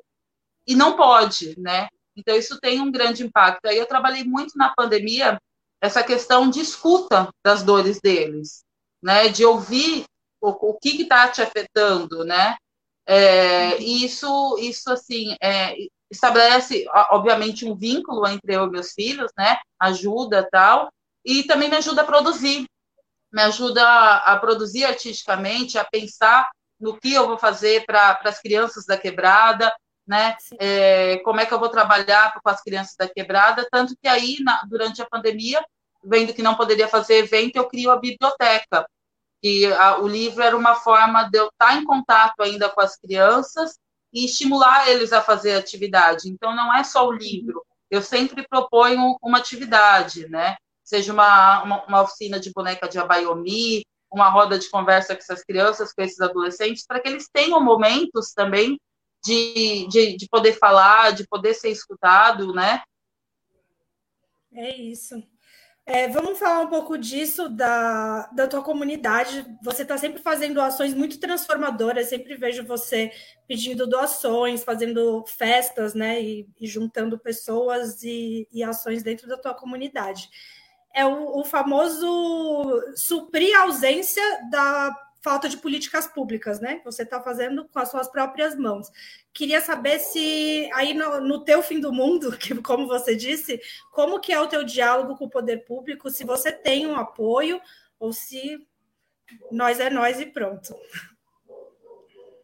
e 0.67 0.75
não 0.75 0.97
pode, 0.97 1.59
né? 1.61 1.89
Então, 2.17 2.37
isso 2.37 2.59
tem 2.61 2.81
um 2.81 2.91
grande 2.91 3.25
impacto. 3.25 3.67
Aí 3.67 3.77
eu 3.77 3.87
trabalhei 3.87 4.25
muito 4.25 4.57
na 4.57 4.73
pandemia 4.75 5.39
essa 5.81 6.03
questão 6.03 6.49
de 6.49 6.61
escuta 6.61 7.29
das 7.45 7.63
dores 7.63 8.01
deles, 8.01 8.65
né? 9.03 9.29
De 9.29 9.45
ouvir 9.45 10.07
o, 10.45 10.71
o 10.71 10.79
que 10.79 11.03
está 11.03 11.29
te 11.29 11.41
afetando, 11.41 12.25
né? 12.25 12.57
É, 13.07 13.77
isso, 13.79 14.57
isso 14.59 14.91
assim, 14.91 15.37
é, 15.43 15.75
estabelece, 16.11 16.87
obviamente, 17.11 17.65
um 17.65 17.75
vínculo 17.75 18.27
entre 18.29 18.55
eu 18.55 18.67
e 18.67 18.71
meus 18.71 18.93
filhos, 18.93 19.31
né? 19.37 19.59
Ajuda 19.81 20.47
tal, 20.51 20.91
e 21.25 21.45
também 21.45 21.69
me 21.71 21.77
ajuda 21.77 22.03
a 22.03 22.05
produzir, 22.05 22.67
me 23.33 23.43
ajuda 23.43 23.83
a, 23.85 24.37
produzir 24.39 24.85
artisticamente, 24.85 25.79
a 25.79 25.85
pensar 25.85 26.51
no 26.79 26.99
que 26.99 27.13
eu 27.15 27.27
vou 27.27 27.39
fazer 27.39 27.85
para 27.87 28.21
as 28.25 28.41
crianças 28.41 28.85
da 28.85 28.99
quebrada, 28.99 29.73
né? 30.07 30.37
É, 30.59 31.19
como 31.25 31.41
é 31.41 31.47
que 31.47 31.55
eu 31.55 31.59
vou 31.59 31.71
trabalhar 31.71 32.35
com 32.35 32.51
as 32.51 32.63
crianças 32.63 32.95
da 32.97 33.09
quebrada, 33.09 33.67
tanto 33.71 33.97
que 34.01 34.09
aí, 34.09 34.37
na, 34.41 34.63
durante 34.69 35.01
a 35.01 35.07
pandemia, 35.07 35.65
vendo 36.05 36.35
que 36.35 36.43
não 36.43 36.55
poderia 36.55 36.87
fazer 36.87 37.17
evento, 37.17 37.57
eu 37.57 37.67
crio 37.67 37.91
a 37.91 37.97
biblioteca. 37.97 38.87
E 39.45 39.67
a, 39.67 39.99
o 40.01 40.09
livro 40.09 40.43
era 40.43 40.57
uma 40.57 40.75
forma 40.75 41.25
de 41.25 41.39
eu 41.39 41.49
estar 41.49 41.77
em 41.77 41.85
contato 41.85 42.41
ainda 42.41 42.71
com 42.71 42.81
as 42.81 42.97
crianças 42.97 43.79
e 44.11 44.25
estimular 44.25 44.89
eles 44.89 45.13
a 45.13 45.21
fazer 45.21 45.55
atividade. 45.55 46.31
Então, 46.31 46.57
não 46.57 46.75
é 46.75 46.83
só 46.83 47.07
o 47.07 47.13
livro. 47.13 47.63
Eu 47.91 48.01
sempre 48.01 48.49
proponho 48.49 49.19
uma 49.23 49.37
atividade, 49.37 50.27
né? 50.31 50.57
Seja 50.83 51.13
uma, 51.13 51.63
uma, 51.63 51.85
uma 51.85 52.03
oficina 52.03 52.41
de 52.41 52.51
boneca 52.53 52.89
de 52.89 52.99
abaiomi, 52.99 53.85
uma 54.11 54.31
roda 54.31 54.59
de 54.59 54.71
conversa 54.71 55.15
com 55.15 55.21
essas 55.21 55.45
crianças, 55.45 55.93
com 55.93 56.01
esses 56.01 56.21
adolescentes, 56.23 56.87
para 56.87 56.99
que 56.99 57.09
eles 57.09 57.29
tenham 57.31 57.63
momentos 57.63 58.33
também 58.33 58.81
de, 59.23 59.87
de, 59.89 60.17
de 60.17 60.27
poder 60.27 60.55
falar, 60.55 61.13
de 61.13 61.27
poder 61.29 61.53
ser 61.53 61.69
escutado, 61.69 62.55
né? 62.55 62.83
É 64.55 64.75
isso. 64.75 65.23
É, 65.87 66.09
vamos 66.09 66.39
falar 66.39 66.63
um 66.63 66.69
pouco 66.69 66.97
disso, 66.97 67.47
da, 67.47 68.27
da 68.29 68.49
tua 68.49 68.63
comunidade. 68.63 69.45
Você 69.63 69.83
está 69.83 69.99
sempre 69.99 70.23
fazendo 70.23 70.59
ações 70.61 70.95
muito 70.95 71.21
transformadoras, 71.21 72.09
sempre 72.09 72.37
vejo 72.37 72.65
você 72.65 73.13
pedindo 73.47 73.87
doações, 73.87 74.65
fazendo 74.65 75.23
festas, 75.27 75.95
né? 75.95 76.23
E, 76.23 76.49
e 76.59 76.67
juntando 76.67 77.19
pessoas 77.19 78.03
e, 78.03 78.49
e, 78.51 78.65
ações 78.65 79.03
dentro 79.03 79.29
da 79.29 79.37
tua 79.37 79.53
comunidade. 79.53 80.31
É 80.95 81.05
o, 81.05 81.41
o 81.41 81.45
famoso 81.45 82.09
suprir 82.97 83.55
a 83.55 83.65
ausência 83.65 84.23
da 84.51 85.04
falta 85.25 85.49
de 85.49 85.57
políticas 85.57 86.07
públicas, 86.07 86.61
né? 86.61 86.83
Você 86.85 87.03
está 87.03 87.19
fazendo 87.19 87.67
com 87.67 87.79
as 87.79 87.91
suas 87.91 88.09
próprias 88.09 88.55
mãos. 88.55 88.91
Queria 89.33 89.63
saber 89.63 89.99
se 89.99 90.71
aí 90.75 90.93
no, 90.93 91.19
no, 91.23 91.43
teu 91.43 91.63
fim 91.63 91.81
do 91.81 91.91
mundo, 91.91 92.31
que 92.37 92.55
como 92.61 92.87
você 92.87 93.17
disse, 93.17 93.59
como 93.91 94.21
que 94.21 94.35
é 94.35 94.39
o 94.39 94.47
teu 94.47 94.63
diálogo 94.63 95.17
com 95.17 95.25
o 95.25 95.31
poder 95.31 95.65
público, 95.65 96.11
se 96.11 96.25
você 96.25 96.53
tem 96.53 96.87
um 96.87 96.97
apoio 96.97 97.59
ou 97.99 98.13
se 98.13 98.69
nós 99.51 99.81
é 99.81 99.89
nós 99.89 100.21
e 100.21 100.27
pronto. 100.27 100.75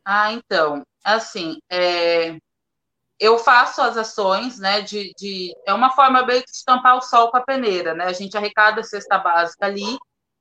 Ah, 0.02 0.32
então, 0.32 0.82
assim, 1.04 1.58
é, 1.70 2.38
eu 3.18 3.38
faço 3.38 3.82
as 3.82 3.98
ações, 3.98 4.58
né, 4.58 4.80
de, 4.80 5.12
de, 5.18 5.54
é 5.66 5.74
uma 5.74 5.90
forma 5.90 6.22
bem 6.22 6.40
de 6.40 6.50
estampar 6.50 6.96
o 6.96 7.02
sol 7.02 7.30
com 7.30 7.36
a 7.36 7.44
peneira, 7.44 7.92
né, 7.92 8.06
a 8.06 8.12
gente 8.14 8.38
arrecada 8.38 8.80
a 8.80 8.84
cesta 8.84 9.18
básica 9.18 9.66
ali, 9.66 9.98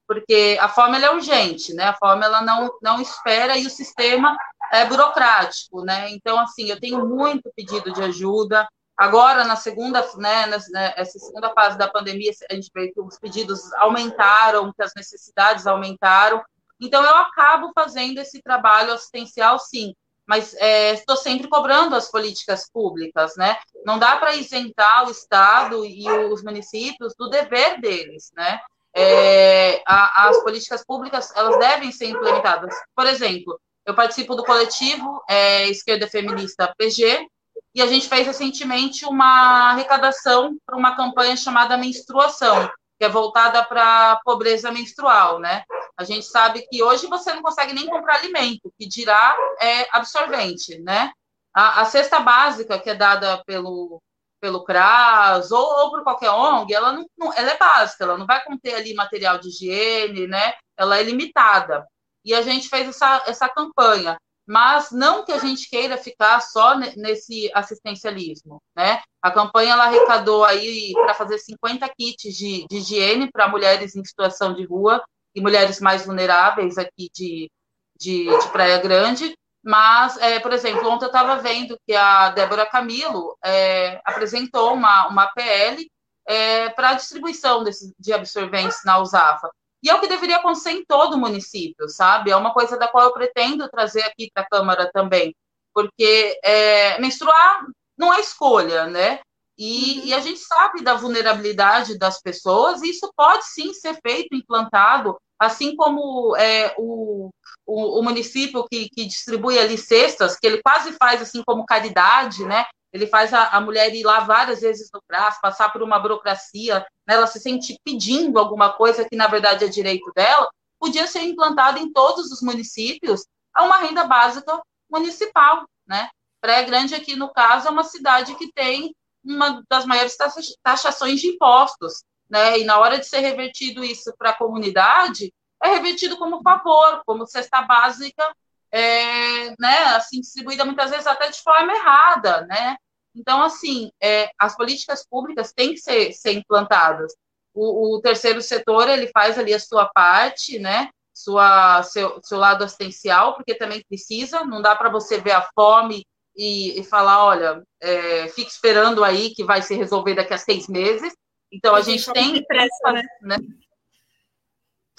porque 0.10 0.58
a 0.60 0.68
forma 0.68 0.98
é 0.98 1.12
urgente, 1.12 1.72
né, 1.72 1.84
a 1.84 1.94
forma 1.94 2.26
ela 2.26 2.42
não, 2.42 2.68
não 2.82 3.00
espera 3.00 3.56
e 3.60 3.68
o 3.68 3.70
sistema 3.70 4.36
é 4.72 4.84
burocrático, 4.84 5.84
né, 5.84 6.10
então, 6.10 6.40
assim, 6.40 6.68
eu 6.68 6.80
tenho 6.80 7.08
muito 7.08 7.52
pedido 7.56 7.94
de 7.94 8.02
ajuda, 8.02 8.68
agora, 8.98 9.44
na 9.44 9.56
segunda, 9.56 10.02
né, 10.18 10.48
nessa 10.48 10.72
né, 10.72 11.06
segunda 11.06 11.52
fase 11.52 11.78
da 11.78 11.88
pandemia, 11.88 12.32
a 12.50 12.56
gente 12.56 12.72
vê 12.74 12.92
que 12.92 13.00
os 13.00 13.20
pedidos 13.20 13.72
aumentaram, 13.74 14.74
que 14.74 14.82
as 14.82 14.94
necessidades 14.96 15.68
aumentaram, 15.68 16.44
então 16.82 17.04
eu 17.04 17.16
acabo 17.16 17.72
fazendo 17.76 18.18
esse 18.18 18.42
trabalho 18.42 18.94
assistencial, 18.94 19.60
sim, 19.60 19.94
mas 20.26 20.56
é, 20.56 20.94
estou 20.94 21.18
sempre 21.18 21.48
cobrando 21.48 21.96
as 21.96 22.10
políticas 22.10 22.68
públicas, 22.72 23.36
né? 23.36 23.58
Não 23.84 23.98
dá 23.98 24.16
para 24.18 24.36
isentar 24.36 25.08
o 25.08 25.12
Estado 25.12 25.84
e 25.84 26.08
os 26.32 26.44
municípios 26.44 27.16
do 27.16 27.30
dever 27.30 27.82
deles, 27.82 28.32
né? 28.36 28.60
É, 29.00 29.82
a, 29.88 30.30
as 30.30 30.44
políticas 30.44 30.84
públicas 30.86 31.32
elas 31.36 31.58
devem 31.58 31.92
ser 31.92 32.08
implementadas. 32.08 32.76
Por 32.96 33.06
exemplo, 33.06 33.60
eu 33.86 33.96
participo 33.96 34.36
do 34.36 34.44
coletivo 34.44 35.24
é, 35.30 35.68
Esquerda 35.68 36.08
Feminista 36.08 36.74
PG 36.78 37.28
e 37.74 37.82
a 37.82 37.88
gente 37.88 38.08
fez 38.08 38.26
recentemente 38.26 39.06
uma 39.06 39.72
arrecadação 39.72 40.58
para 40.66 40.78
uma 40.78 40.96
campanha 40.96 41.38
chamada 41.38 41.78
Menstruação, 41.78 42.70
que 43.00 43.06
é 43.06 43.10
voltada 43.10 43.64
para 43.64 44.12
a 44.12 44.20
pobreza 44.24 44.72
menstrual, 44.72 45.40
né? 45.40 45.64
A 45.98 46.04
gente 46.04 46.26
sabe 46.26 46.68
que 46.70 46.84
hoje 46.84 47.08
você 47.08 47.34
não 47.34 47.42
consegue 47.42 47.74
nem 47.74 47.88
comprar 47.88 48.16
alimento, 48.16 48.72
que 48.78 48.88
dirá 48.88 49.36
é 49.62 49.88
absorvente, 49.92 50.80
né? 50.80 51.12
A, 51.54 51.82
a 51.82 51.86
cesta 51.86 52.20
básica 52.20 52.80
que 52.80 52.90
é 52.90 52.96
dada 52.96 53.42
pelo, 53.46 54.02
pelo 54.40 54.64
CRAS 54.64 55.52
ou, 55.52 55.62
ou 55.62 55.92
por 55.92 56.04
qualquer 56.04 56.32
ONG, 56.32 56.74
ela, 56.74 56.92
não, 56.92 57.06
não, 57.18 57.34
ela 57.34 57.52
é 57.52 57.58
básica, 57.58 58.04
ela 58.04 58.18
não 58.18 58.26
vai 58.26 58.44
conter 58.44 58.76
ali 58.76 58.94
material 58.94 59.38
de 59.38 59.50
higiene, 59.50 60.28
né? 60.28 60.54
Ela 60.78 60.98
é 60.98 61.04
limitada. 61.04 61.86
E 62.24 62.34
a 62.34 62.42
gente 62.42 62.70
fez 62.70 62.88
essa, 62.88 63.24
essa 63.28 63.50
campanha 63.50 64.18
mas 64.50 64.90
não 64.90 65.24
que 65.24 65.32
a 65.32 65.38
gente 65.38 65.70
queira 65.70 65.96
ficar 65.96 66.42
só 66.42 66.76
nesse 66.76 67.52
assistencialismo, 67.54 68.60
né? 68.76 69.00
A 69.22 69.30
campanha 69.30 69.74
ela 69.74 69.84
arrecadou 69.84 70.44
aí 70.44 70.92
para 70.94 71.14
fazer 71.14 71.38
50 71.38 71.88
kits 71.90 72.36
de, 72.36 72.66
de 72.68 72.78
higiene 72.78 73.32
para 73.32 73.48
mulheres 73.48 73.96
em 73.96 74.04
situação 74.04 74.56
de 74.56 74.66
rua 74.66 75.04
e 75.36 75.40
mulheres 75.40 75.80
mais 75.80 76.04
vulneráveis 76.04 76.80
aqui 76.80 77.12
de, 77.14 77.48
de, 77.96 78.26
de 78.26 78.48
Praia 78.52 78.80
Grande. 78.80 79.36
Mas, 79.64 80.18
é, 80.18 80.40
por 80.40 80.54
exemplo, 80.54 80.88
ontem 80.90 81.06
eu 81.06 81.10
estava 81.10 81.36
vendo 81.38 81.78
que 81.86 81.94
a 81.94 82.30
Débora 82.30 82.66
Camilo 82.66 83.38
é, 83.44 84.02
apresentou 84.06 84.74
uma, 84.74 85.08
uma 85.08 85.28
PL 85.28 85.90
é, 86.26 86.70
para 86.70 86.90
a 86.90 86.94
distribuição 86.94 87.64
desse, 87.64 87.94
de 88.00 88.14
absorventes 88.14 88.80
na 88.86 89.00
USAFA. 89.00 89.50
E 89.82 89.90
é 89.90 89.96
o 89.96 90.00
que 90.00 90.08
deveria 90.08 90.38
acontecer 90.38 90.72
em 90.72 90.86
todo 90.86 91.16
o 91.16 91.18
município, 91.18 91.88
sabe? 91.90 92.32
É 92.32 92.36
uma 92.36 92.54
coisa 92.54 92.78
da 92.78 92.88
qual 92.88 93.06
eu 93.06 93.14
pretendo 93.14 93.70
trazer 93.70 94.04
aqui 94.04 94.30
para 94.34 94.44
a 94.44 94.48
Câmara 94.48 94.92
também, 94.94 95.36
porque 95.74 96.38
é, 96.44 97.00
menstruar 97.00 97.66
não 97.98 98.14
é 98.14 98.20
escolha, 98.20 98.88
né? 98.88 99.20
E, 99.58 100.00
uhum. 100.00 100.06
e, 100.06 100.14
a 100.14 100.20
gente 100.20 100.40
sabe 100.40 100.82
da 100.82 100.94
vulnerabilidade 100.94 101.98
das 101.98 102.22
pessoas, 102.22 102.82
e 102.82 102.92
isso 102.92 103.12
pode 103.16 103.46
sim 103.46 103.74
ser 103.74 104.00
feito, 104.02 104.34
implantado, 104.34 105.18
assim 105.38 105.76
como 105.76 106.36
é, 106.38 106.74
o, 106.78 107.30
o, 107.70 108.00
o, 108.00 108.04
município 108.04 108.66
que, 108.70 108.90
que 108.90 109.06
distribui 109.06 109.60
ali 109.60 109.78
cestas, 109.78 110.38
que 110.38 110.48
ele 110.48 110.62
quase 110.62 110.92
faz 110.94 111.22
assim 111.22 111.44
como 111.46 111.66
caridade, 111.66 112.44
né? 112.46 112.66
ele 112.92 113.08
faz 113.08 113.34
a, 113.34 113.50
a, 113.50 113.62
mulher 113.62 113.94
ir 113.94 114.04
lá 114.04 114.22
várias 114.22 114.62
vezes 114.62 114.90
no 114.94 115.02
prazo, 115.08 115.40
passar 115.42 115.72
por 115.72 115.84
uma 115.84 116.00
burocracia, 116.00 116.80
né, 117.08 117.16
ela 117.16 117.28
se 117.28 117.40
sente 117.40 117.80
pedindo 117.84 118.40
alguma 118.40 118.74
coisa 118.74 119.08
que 119.08 119.16
na 119.16 119.28
verdade 119.28 119.64
é 119.64 119.68
direito 119.68 120.12
dela, 120.16 120.50
podia 120.80 121.06
ser 121.06 121.22
implantada 121.22 121.80
em 121.80 121.92
todos 121.92 122.32
os 122.32 122.42
municípios 122.42 123.26
a 123.54 123.64
uma 123.64 123.78
renda 123.78 124.06
básica 124.06 124.60
municipal, 124.90 125.66
né? 125.86 126.10
Praia 126.42 126.64
Grande 126.64 126.96
aqui 126.96 127.16
no 127.16 127.32
caso 127.32 127.68
é 127.68 127.72
uma 127.72 127.84
cidade 127.84 128.36
que 128.36 128.52
tem 128.54 128.94
uma 129.24 129.62
das 129.70 129.86
maiores 129.86 130.16
taxações 130.64 131.20
de 131.20 131.28
impostos, 131.28 132.04
né? 132.30 132.60
E 132.60 132.64
na 132.64 132.80
hora 132.80 132.98
de 132.98 133.06
ser 133.06 133.20
revertido 133.20 133.84
isso 133.84 134.14
para 134.18 134.30
a 134.30 134.38
comunidade, 134.38 135.32
é 135.64 135.70
revertido 135.70 136.18
como 136.18 136.42
favor, 136.42 137.02
como 137.06 137.28
cesta 137.28 137.62
básica 137.62 138.24
é, 138.72 139.50
né, 139.60 139.78
assim, 139.96 140.22
distribuída 140.22 140.66
muitas 140.66 140.92
vezes 140.92 141.08
até 141.08 141.30
de 141.30 141.42
forma 141.42 141.74
errada, 141.74 142.46
né? 142.46 142.78
Então, 143.16 143.42
assim, 143.42 143.92
é, 144.02 144.30
as 144.38 144.56
políticas 144.56 145.06
públicas 145.08 145.52
têm 145.52 145.74
que 145.74 145.80
ser, 145.80 146.14
ser 146.14 146.34
implantadas. 146.34 147.14
O, 147.54 147.96
o, 147.96 148.02
terceiro 148.02 148.42
setor, 148.42 148.88
ele 148.88 149.10
faz 149.12 149.38
ali 149.38 149.54
a 149.54 149.60
sua 149.60 149.88
parte, 149.88 150.60
né, 150.60 150.90
sua, 151.14 151.84
seu, 151.84 152.22
seu 152.24 152.38
lado 152.38 152.64
assistencial, 152.64 153.36
porque 153.36 153.56
também 153.56 153.84
precisa, 153.90 154.46
não 154.46 154.62
dá 154.62 154.76
para 154.76 154.90
você 154.90 155.20
ver 155.20 155.32
a 155.32 155.48
fome 155.56 156.06
e, 156.36 156.80
e 156.80 156.84
falar, 156.84 157.26
olha, 157.26 157.64
é, 157.82 158.28
fique 158.30 158.52
esperando 158.52 159.04
aí 159.04 159.34
que 159.34 159.44
vai 159.44 159.62
se 159.62 159.76
resolver 159.76 160.14
daqui 160.14 160.34
a 160.34 160.38
seis 160.38 160.68
meses. 160.68 161.12
Então, 161.52 161.74
a, 161.74 161.80
a 161.80 161.82
gente, 161.82 162.04
gente 162.04 162.14
tem... 162.14 162.46
Pressa, 162.46 162.94
né? 162.94 163.02
né? 163.22 163.38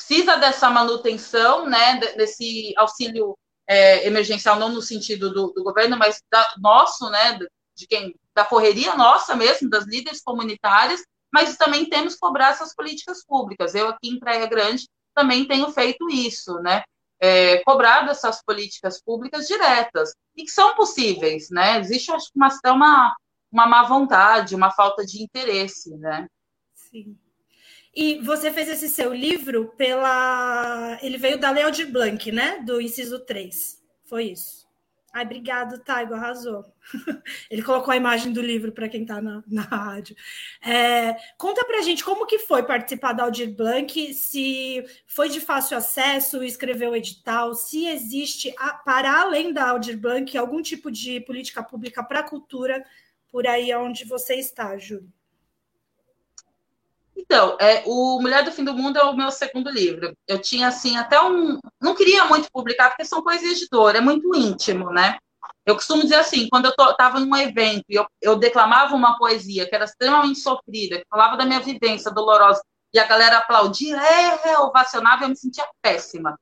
Precisa 0.06 0.36
dessa 0.36 0.70
manutenção, 0.70 1.66
né, 1.66 1.98
desse 2.16 2.72
auxílio 2.76 3.36
é, 3.68 4.06
emergencial, 4.06 4.58
não 4.58 4.70
no 4.70 4.80
sentido 4.80 5.30
do, 5.30 5.52
do 5.52 5.62
governo, 5.62 5.96
mas 5.96 6.22
da, 6.30 6.54
nosso, 6.58 7.10
né, 7.10 7.38
de 7.76 7.86
quem, 7.86 8.14
da 8.34 8.44
correria 8.44 8.96
nossa 8.96 9.36
mesmo, 9.36 9.68
das 9.68 9.84
líderes 9.84 10.22
comunitárias, 10.22 11.02
mas 11.32 11.56
também 11.56 11.88
temos 11.88 12.14
que 12.14 12.20
cobrar 12.20 12.50
essas 12.50 12.74
políticas 12.74 13.24
públicas. 13.24 13.74
Eu 13.74 13.88
aqui 13.88 14.08
em 14.08 14.18
Praia 14.18 14.46
Grande 14.46 14.88
também 15.14 15.46
tenho 15.46 15.70
feito 15.70 16.08
isso, 16.08 16.54
né? 16.60 16.82
É, 17.20 17.58
cobrado 17.64 18.10
essas 18.10 18.42
políticas 18.42 19.00
públicas 19.02 19.46
diretas 19.46 20.14
e 20.34 20.44
que 20.44 20.50
são 20.50 20.74
possíveis, 20.74 21.50
né? 21.50 21.78
Existe 21.78 22.10
acho 22.10 22.30
uma 22.34 22.48
uma 22.66 23.16
uma 23.52 23.66
má 23.66 23.82
vontade, 23.82 24.54
uma 24.54 24.70
falta 24.70 25.04
de 25.04 25.22
interesse, 25.22 25.94
né? 25.98 26.26
Sim. 26.74 27.18
E 27.94 28.20
você 28.20 28.50
fez 28.50 28.68
esse 28.68 28.88
seu 28.88 29.12
livro 29.12 29.72
pela. 29.76 30.98
Ele 31.02 31.18
veio 31.18 31.38
da 31.38 31.50
Leo 31.50 31.70
de 31.70 31.84
Blanc, 31.84 32.30
né? 32.30 32.60
Do 32.64 32.80
inciso 32.80 33.18
3. 33.20 33.80
Foi 34.04 34.24
isso. 34.24 34.60
Ai, 35.12 35.24
obrigado, 35.24 35.80
Taigo, 35.80 36.14
arrasou. 36.14 36.64
Ele 37.50 37.62
colocou 37.62 37.92
a 37.92 37.96
imagem 37.96 38.32
do 38.32 38.40
livro 38.40 38.70
para 38.70 38.88
quem 38.88 39.02
está 39.02 39.20
na, 39.20 39.42
na 39.48 39.62
rádio. 39.62 40.14
É, 40.64 41.16
conta 41.36 41.64
para 41.64 41.82
gente 41.82 42.04
como 42.04 42.26
que 42.26 42.38
foi 42.38 42.62
participar 42.62 43.12
da 43.12 43.24
Aldir 43.24 43.52
Blanc, 43.52 44.14
se 44.14 44.84
foi 45.08 45.28
de 45.28 45.40
fácil 45.40 45.76
acesso, 45.76 46.44
escreveu 46.44 46.94
edital, 46.94 47.54
se 47.54 47.86
existe, 47.86 48.54
para 48.84 49.20
além 49.20 49.52
da 49.52 49.70
Aldir 49.70 49.98
Blanc, 49.98 50.38
algum 50.38 50.62
tipo 50.62 50.92
de 50.92 51.20
política 51.20 51.60
pública 51.60 52.04
para 52.04 52.20
a 52.20 52.28
cultura 52.28 52.84
por 53.32 53.48
aí 53.48 53.74
onde 53.74 54.04
você 54.04 54.36
está, 54.36 54.78
Júlio. 54.78 55.12
Então, 57.20 57.56
é, 57.60 57.82
o 57.86 58.18
Mulher 58.20 58.42
do 58.42 58.50
Fim 58.50 58.64
do 58.64 58.74
Mundo 58.74 58.98
é 58.98 59.04
o 59.04 59.14
meu 59.14 59.30
segundo 59.30 59.70
livro. 59.70 60.16
Eu 60.26 60.40
tinha, 60.40 60.68
assim, 60.68 60.96
até 60.96 61.20
um. 61.20 61.58
Não 61.80 61.94
queria 61.94 62.24
muito 62.24 62.50
publicar, 62.50 62.88
porque 62.88 63.04
são 63.04 63.22
poesias 63.22 63.58
de 63.58 63.68
dor, 63.70 63.94
é 63.94 64.00
muito 64.00 64.34
íntimo, 64.34 64.90
né? 64.90 65.18
Eu 65.66 65.74
costumo 65.74 66.02
dizer 66.02 66.16
assim, 66.16 66.48
quando 66.48 66.64
eu 66.64 66.90
estava 66.90 67.20
num 67.20 67.36
evento 67.36 67.84
e 67.88 67.94
eu, 67.94 68.06
eu, 68.22 68.36
declamava 68.36 68.94
uma 68.94 69.18
poesia 69.18 69.68
que 69.68 69.74
era 69.74 69.84
extremamente 69.84 70.40
sofrida, 70.40 70.98
que 70.98 71.06
falava 71.08 71.36
da 71.36 71.44
minha 71.44 71.60
vivência 71.60 72.10
dolorosa, 72.10 72.62
e 72.92 72.98
a 72.98 73.06
galera 73.06 73.38
aplaudia, 73.38 73.96
é, 73.96 74.50
é 74.50 74.58
ovacionava, 74.58 75.24
eu 75.24 75.28
me 75.28 75.36
sentia 75.36 75.68
péssima, 75.82 76.38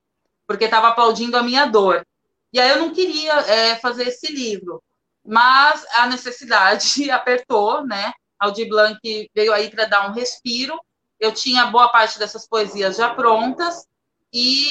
porque 0.47 0.65
estava 0.65 0.89
aplaudindo 0.89 1.37
a 1.37 1.43
minha 1.43 1.67
dor. 1.67 2.07
E 2.53 2.61
aí 2.61 2.71
eu 2.71 2.79
não 2.79 2.95
queria 2.95 3.35
é, 3.41 3.77
fazer 3.77 4.09
esse 4.09 4.33
livro, 4.33 4.83
mas 5.27 5.85
a 5.95 6.07
necessidade 6.07 7.11
apertou, 7.11 7.85
né? 7.85 8.13
Aldir 8.39 8.69
Blanc 8.69 8.99
veio 9.35 9.53
aí 9.53 9.71
para 9.71 9.87
dar 9.87 10.09
um 10.09 10.13
respiro. 10.13 10.79
Eu 11.19 11.33
tinha 11.33 11.67
boa 11.67 11.89
parte 11.89 12.19
dessas 12.19 12.47
poesias 12.47 12.97
já 12.97 13.13
prontas 13.15 13.87
e, 14.33 14.69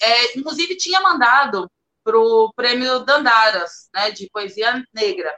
é, 0.00 0.38
inclusive, 0.38 0.76
tinha 0.76 1.00
mandado 1.00 1.70
para 2.02 2.18
o 2.18 2.52
prêmio 2.54 3.00
Dandaras, 3.00 3.88
né, 3.94 4.10
de 4.10 4.28
poesia 4.30 4.82
negra. 4.94 5.34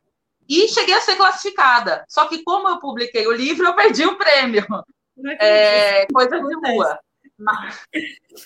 E 0.49 0.69
cheguei 0.69 0.95
a 0.95 1.01
ser 1.01 1.17
classificada. 1.17 2.05
Só 2.09 2.27
que, 2.27 2.43
como 2.43 2.69
eu 2.69 2.79
publiquei 2.79 3.27
o 3.27 3.33
livro, 3.33 3.67
eu 3.67 3.75
perdi 3.75 4.05
o 4.05 4.17
prêmio. 4.17 4.67
É, 5.41 6.07
coisa 6.07 6.41
de 6.41 6.55
rua. 6.55 6.99
Mas, 7.39 7.87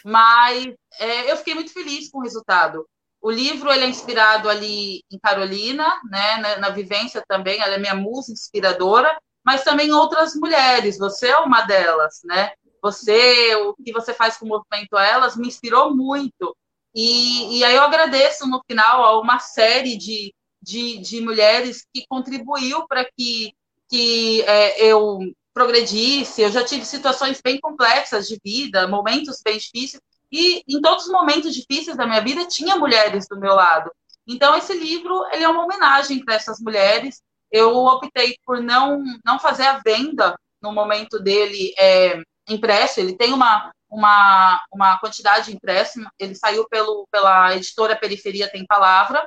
mas 0.05 0.75
é, 0.99 1.31
eu 1.31 1.37
fiquei 1.37 1.55
muito 1.55 1.73
feliz 1.73 2.11
com 2.11 2.19
o 2.19 2.23
resultado. 2.23 2.89
O 3.21 3.31
livro 3.31 3.73
ele 3.73 3.85
é 3.85 3.89
inspirado 3.89 4.49
ali 4.49 5.03
em 5.11 5.19
Carolina, 5.19 6.01
né, 6.11 6.37
na, 6.37 6.59
na, 6.59 6.71
vivência 6.71 7.23
também, 7.27 7.61
ela 7.61 7.75
é 7.75 7.79
minha 7.79 7.95
musa 7.95 8.33
inspiradora, 8.33 9.19
mas 9.47 9.63
também 9.63 9.93
outras 9.93 10.35
mulheres, 10.35 10.99
você 10.99 11.29
é 11.29 11.39
uma 11.39 11.63
delas, 11.63 12.21
né? 12.25 12.51
Você, 12.83 13.55
o 13.55 13.75
que 13.75 13.93
você 13.93 14.13
faz 14.13 14.37
com 14.37 14.45
o 14.45 14.49
movimento 14.49 14.97
Elas 14.97 15.37
me 15.37 15.47
inspirou 15.47 15.95
muito. 15.95 16.57
E, 16.93 17.59
e 17.59 17.65
aí 17.65 17.77
eu 17.77 17.83
agradeço 17.83 18.45
no 18.49 18.61
final 18.67 19.05
a 19.05 19.21
uma 19.21 19.39
série 19.39 19.97
de, 19.97 20.35
de, 20.61 20.99
de 20.99 21.21
mulheres 21.21 21.87
que 21.95 22.05
contribuiu 22.09 22.89
para 22.89 23.05
que, 23.05 23.53
que 23.89 24.43
é, 24.43 24.85
eu 24.85 25.21
progredisse. 25.55 26.43
Eu 26.43 26.51
já 26.51 26.65
tive 26.65 26.85
situações 26.85 27.41
bem 27.41 27.61
complexas 27.61 28.27
de 28.27 28.41
vida, 28.45 28.89
momentos 28.89 29.41
bem 29.45 29.59
difíceis, 29.59 30.03
e 30.33 30.63
em 30.69 30.81
todos 30.81 31.05
os 31.07 31.13
momentos 31.13 31.55
difíceis 31.55 31.97
da 31.97 32.05
minha 32.05 32.21
vida 32.21 32.47
tinha 32.47 32.77
mulheres 32.77 33.29
do 33.29 33.39
meu 33.39 33.55
lado. 33.55 33.93
Então 34.27 34.57
esse 34.57 34.77
livro 34.77 35.25
ele 35.31 35.45
é 35.45 35.49
uma 35.49 35.65
homenagem 35.65 36.25
para 36.25 36.35
essas 36.35 36.59
mulheres. 36.59 37.23
Eu 37.51 37.75
optei 37.77 38.37
por 38.45 38.61
não 38.61 39.03
não 39.25 39.39
fazer 39.39 39.67
a 39.67 39.81
venda 39.85 40.39
no 40.61 40.73
momento 40.73 41.19
dele 41.19 41.75
é, 41.79 42.21
impresso. 42.49 43.01
Ele 43.01 43.17
tem 43.17 43.33
uma 43.33 43.71
uma, 43.89 44.65
uma 44.73 44.99
quantidade 44.99 45.55
impresso. 45.55 46.01
Ele 46.19 46.35
saiu 46.35 46.69
pelo, 46.69 47.07
pela 47.11 47.55
editora 47.55 47.97
Periferia 47.97 48.51
Tem 48.51 48.67
Palavra, 48.67 49.27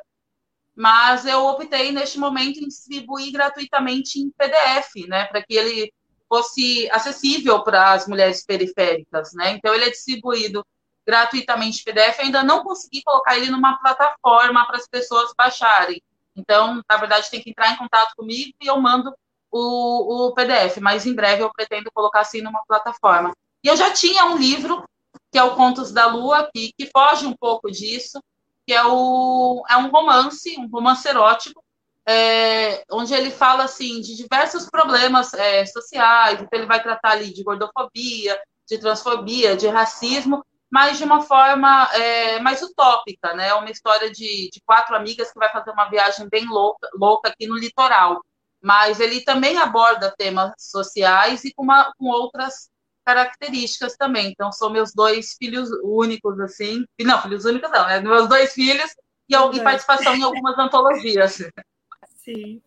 mas 0.75 1.25
eu 1.25 1.45
optei 1.45 1.91
neste 1.91 2.17
momento 2.17 2.59
em 2.59 2.67
distribuir 2.67 3.31
gratuitamente 3.31 4.19
em 4.19 4.31
PDF, 4.31 5.07
né, 5.07 5.25
para 5.25 5.43
que 5.43 5.55
ele 5.55 5.91
fosse 6.27 6.89
acessível 6.91 7.63
para 7.63 7.93
as 7.93 8.07
mulheres 8.07 8.45
periféricas, 8.45 9.33
né? 9.33 9.51
Então 9.51 9.73
ele 9.73 9.85
é 9.85 9.89
distribuído 9.89 10.63
gratuitamente 11.05 11.83
PDF. 11.83 12.19
Eu 12.19 12.25
ainda 12.25 12.43
não 12.43 12.63
consegui 12.63 13.01
colocar 13.01 13.35
ele 13.35 13.49
numa 13.49 13.79
plataforma 13.79 14.65
para 14.67 14.77
as 14.77 14.87
pessoas 14.87 15.33
baixarem. 15.35 15.99
Então, 16.39 16.81
na 16.89 16.97
verdade, 16.97 17.29
tem 17.29 17.41
que 17.41 17.49
entrar 17.49 17.71
em 17.71 17.77
contato 17.77 18.13
comigo 18.15 18.51
e 18.61 18.67
eu 18.67 18.79
mando 18.79 19.13
o, 19.51 20.27
o 20.27 20.33
PDF. 20.33 20.77
Mas 20.79 21.05
em 21.05 21.13
breve 21.13 21.43
eu 21.43 21.51
pretendo 21.51 21.91
colocar 21.93 22.21
assim 22.21 22.41
numa 22.41 22.63
plataforma. 22.67 23.33
E 23.63 23.67
eu 23.67 23.75
já 23.75 23.91
tinha 23.91 24.25
um 24.25 24.37
livro 24.37 24.83
que 25.31 25.37
é 25.37 25.43
o 25.43 25.55
Contos 25.55 25.91
da 25.91 26.07
Lua, 26.07 26.49
que, 26.53 26.73
que 26.77 26.87
foge 26.87 27.25
um 27.25 27.35
pouco 27.35 27.69
disso, 27.69 28.19
que 28.65 28.73
é, 28.73 28.83
o, 28.85 29.63
é 29.69 29.77
um 29.77 29.89
romance, 29.89 30.55
um 30.57 30.67
romance 30.67 31.07
erótico, 31.07 31.63
é, 32.07 32.83
onde 32.89 33.13
ele 33.13 33.29
fala 33.29 33.63
assim 33.63 34.01
de 34.01 34.15
diversos 34.15 34.67
problemas 34.67 35.33
é, 35.33 35.65
sociais, 35.65 36.41
então 36.41 36.57
ele 36.57 36.67
vai 36.67 36.81
tratar 36.81 37.11
ali 37.11 37.31
de 37.31 37.43
gordofobia, 37.43 38.39
de 38.67 38.77
transfobia, 38.79 39.55
de 39.55 39.67
racismo, 39.67 40.43
mas 40.69 40.97
de 40.97 41.03
uma 41.03 41.21
forma 41.21 41.89
é, 41.93 42.39
mais 42.39 42.61
utópica, 42.61 43.33
né? 43.33 43.53
Uma 43.55 43.71
história 43.71 44.11
de, 44.11 44.49
de, 44.51 44.61
quatro 44.65 44.95
amigas 44.95 45.31
que 45.31 45.39
vai 45.39 45.51
fazer 45.51 45.71
uma 45.71 45.89
viagem 45.89 46.27
bem 46.29 46.45
louca, 46.47 46.87
louca 46.93 47.29
aqui 47.29 47.47
no 47.47 47.57
litoral. 47.57 48.21
Mas 48.61 48.99
ele 48.99 49.21
também 49.21 49.57
aborda 49.57 50.13
temas 50.17 50.51
sociais 50.57 51.43
e 51.43 51.53
com, 51.53 51.63
uma, 51.63 51.91
com 51.97 52.05
outras 52.05 52.69
características 53.05 53.95
também. 53.95 54.27
Então, 54.27 54.51
são 54.51 54.69
meus 54.69 54.93
dois 54.93 55.33
filhos 55.33 55.69
únicos, 55.83 56.39
assim. 56.39 56.85
Não, 57.01 57.21
filhos 57.21 57.45
únicos 57.45 57.71
não, 57.71 57.87
né? 57.87 57.99
Meus 57.99 58.27
dois 58.27 58.53
filhos 58.53 58.91
e, 59.27 59.35
e 59.35 59.63
participação 59.63 60.15
em 60.15 60.23
algumas 60.23 60.57
antologias. 60.59 61.39
Sim, 62.17 62.61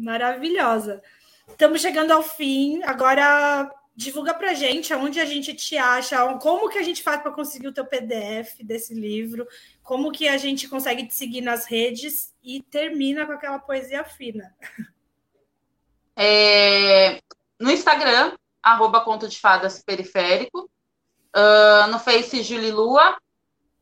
maravilhosa. 0.00 1.02
Estamos 1.48 1.82
chegando 1.82 2.12
ao 2.12 2.22
fim. 2.22 2.82
Agora 2.84 3.70
divulga 3.96 4.34
para 4.34 4.52
gente 4.52 4.92
aonde 4.92 5.18
a 5.18 5.24
gente 5.24 5.54
te 5.54 5.76
acha, 5.78 6.34
como 6.38 6.68
que 6.68 6.78
a 6.78 6.82
gente 6.82 7.02
faz 7.02 7.22
para 7.22 7.32
conseguir 7.32 7.68
o 7.68 7.72
teu 7.72 7.86
PDF 7.86 8.60
desse 8.62 8.92
livro, 8.92 9.48
como 9.82 10.12
que 10.12 10.28
a 10.28 10.36
gente 10.36 10.68
consegue 10.68 11.06
te 11.06 11.14
seguir 11.14 11.40
nas 11.40 11.64
redes 11.64 12.34
e 12.42 12.62
termina 12.62 13.24
com 13.24 13.32
aquela 13.32 13.58
poesia 13.58 14.04
fina. 14.04 14.54
É, 16.14 17.20
no 17.58 17.70
Instagram, 17.70 18.36
arroba 18.62 19.00
Conto 19.02 19.28
de 19.28 19.38
Fadas 19.38 19.82
Periférico, 19.82 20.70
uh, 21.34 21.86
no 21.90 21.98
Face 21.98 22.42
Julie 22.42 22.70
Lua, 22.70 23.16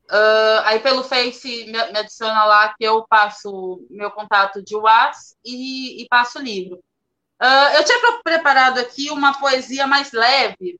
Uh, 0.07 0.61
aí 0.65 0.79
pelo 0.81 1.03
Face 1.03 1.65
me, 1.65 1.71
me, 1.71 1.97
adiciona 1.97 2.45
lá 2.45 2.71
que 2.75 2.83
eu 2.83 3.07
passo 3.07 3.83
meu 3.89 4.11
contato 4.11 4.61
de 4.63 4.75
WhatsApp 4.75 5.35
e, 5.43 6.03
e 6.03 6.07
passo 6.07 6.37
o 6.37 6.41
livro. 6.43 6.83
Uh, 7.41 7.75
eu 7.77 7.83
tinha 7.83 7.99
preparado 8.23 8.79
aqui 8.79 9.09
uma 9.11 9.33
poesia 9.37 9.85
mais 9.85 10.11
leve, 10.11 10.79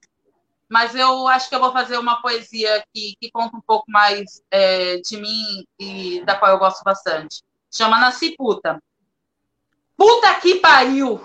mas 0.70 0.96
eu 0.96 1.28
acho 1.28 1.50
que 1.50 1.56
eu 1.56 1.60
vou 1.60 1.72
fazer 1.72 1.98
uma 1.98 2.22
poesia 2.22 2.84
que, 2.94 3.16
que 3.20 3.30
conta 3.32 3.58
um 3.58 3.62
pouco 3.62 3.86
mais 3.90 4.42
é, 4.50 4.98
de 4.98 5.18
mim 5.18 5.66
e 5.78 6.24
da 6.26 6.36
qual 6.36 6.52
eu 6.52 6.58
gosto 6.58 6.84
bastante. 6.84 7.44
Chama 7.72 8.00
Nasci 8.00 8.36
Puta. 8.38 8.82
Puta 9.98 10.34
que 10.36 10.56
pariu! 10.56 11.22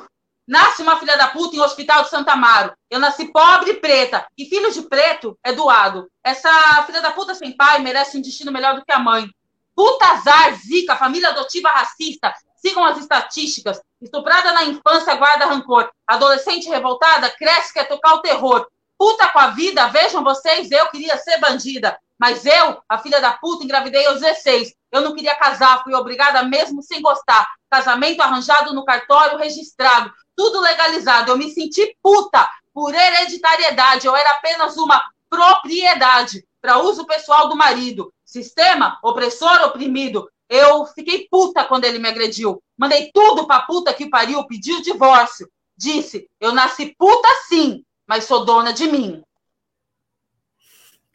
Nasce 0.47 0.83
uma 0.83 0.99
filha 0.99 1.17
da 1.17 1.29
puta 1.29 1.55
em 1.55 1.61
Hospital 1.61 2.03
de 2.03 2.11
Santa 2.11 2.33
Amaro. 2.33 2.75
Eu 2.91 2.99
nasci 2.99 3.31
pobre 3.31 3.71
e 3.71 3.75
preta. 3.75 4.27
E 4.37 4.47
filho 4.47 4.73
de 4.73 4.83
preto 4.83 5.39
é 5.45 5.53
doado. 5.53 6.11
Essa 6.25 6.83
filha 6.87 7.01
da 7.01 7.13
puta 7.13 7.37
sem 7.37 7.57
pai 7.57 7.79
merece 7.79 8.19
um 8.19 8.21
destino 8.21 8.51
melhor 8.51 8.75
do 8.75 8.85
que 8.85 8.91
a 8.91 8.99
mãe. 8.99 9.31
Puta 9.77 10.07
azar, 10.07 10.53
zica, 10.57 10.97
família 10.97 11.29
adotiva 11.29 11.69
racista. 11.69 12.35
Sigam 12.57 12.85
as 12.85 12.99
estatísticas. 12.99 13.81
Estuprada 14.01 14.53
na 14.53 14.65
infância, 14.65 15.15
guarda 15.15 15.47
rancor. 15.47 15.91
Adolescente 16.07 16.69
revoltada, 16.69 17.31
cresce, 17.31 17.73
quer 17.73 17.87
tocar 17.89 18.15
o 18.15 18.23
terror. 18.23 18.67
Puta 18.99 19.29
com 19.29 19.39
a 19.39 19.49
vida, 19.49 19.87
vejam 19.89 20.23
vocês, 20.23 20.71
eu 20.71 20.89
queria 20.89 21.17
ser 21.17 21.39
bandida. 21.39 21.99
Mas 22.19 22.45
eu, 22.45 22.83
a 22.89 22.99
filha 22.99 23.21
da 23.21 23.33
puta, 23.33 23.65
engravidei 23.65 24.07
aos 24.07 24.21
16. 24.21 24.75
Eu 24.93 25.01
não 25.01 25.15
queria 25.15 25.35
casar, 25.37 25.83
fui 25.83 25.95
obrigada 25.95 26.43
mesmo 26.43 26.83
sem 26.83 27.01
gostar. 27.01 27.47
Casamento 27.71 28.21
arranjado 28.21 28.75
no 28.75 28.85
cartório 28.85 29.39
registrado 29.39 30.13
tudo 30.41 30.59
legalizado. 30.59 31.31
Eu 31.31 31.37
me 31.37 31.51
senti 31.51 31.95
puta 32.03 32.51
por 32.73 32.95
hereditariedade. 32.95 34.07
Eu 34.07 34.17
era 34.17 34.31
apenas 34.31 34.79
uma 34.79 35.05
propriedade 35.29 36.43
para 36.63 36.79
uso 36.79 37.05
pessoal 37.05 37.51
do 37.51 37.57
marido. 37.57 38.11
Sistema 38.25 38.99
opressor, 39.03 39.67
oprimido. 39.67 40.31
Eu 40.51 40.85
fiquei 40.85 41.29
puta 41.31 41.65
quando 41.65 41.85
ele 41.85 42.01
me 42.01 42.09
agrediu. 42.09 42.61
Mandei 42.77 43.13
tudo 43.15 43.47
pra 43.47 43.61
puta 43.61 43.95
que 43.95 44.11
pariu, 44.11 44.45
pedi 44.49 44.73
o 44.73 44.83
divórcio. 44.83 45.49
Disse: 45.77 46.29
eu 46.41 46.53
nasci 46.53 46.93
puta 46.99 47.29
sim, 47.47 47.85
mas 48.05 48.25
sou 48.25 48.45
dona 48.45 48.73
de 48.73 48.89
mim. 48.89 49.23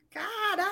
Caralho! 0.10 0.72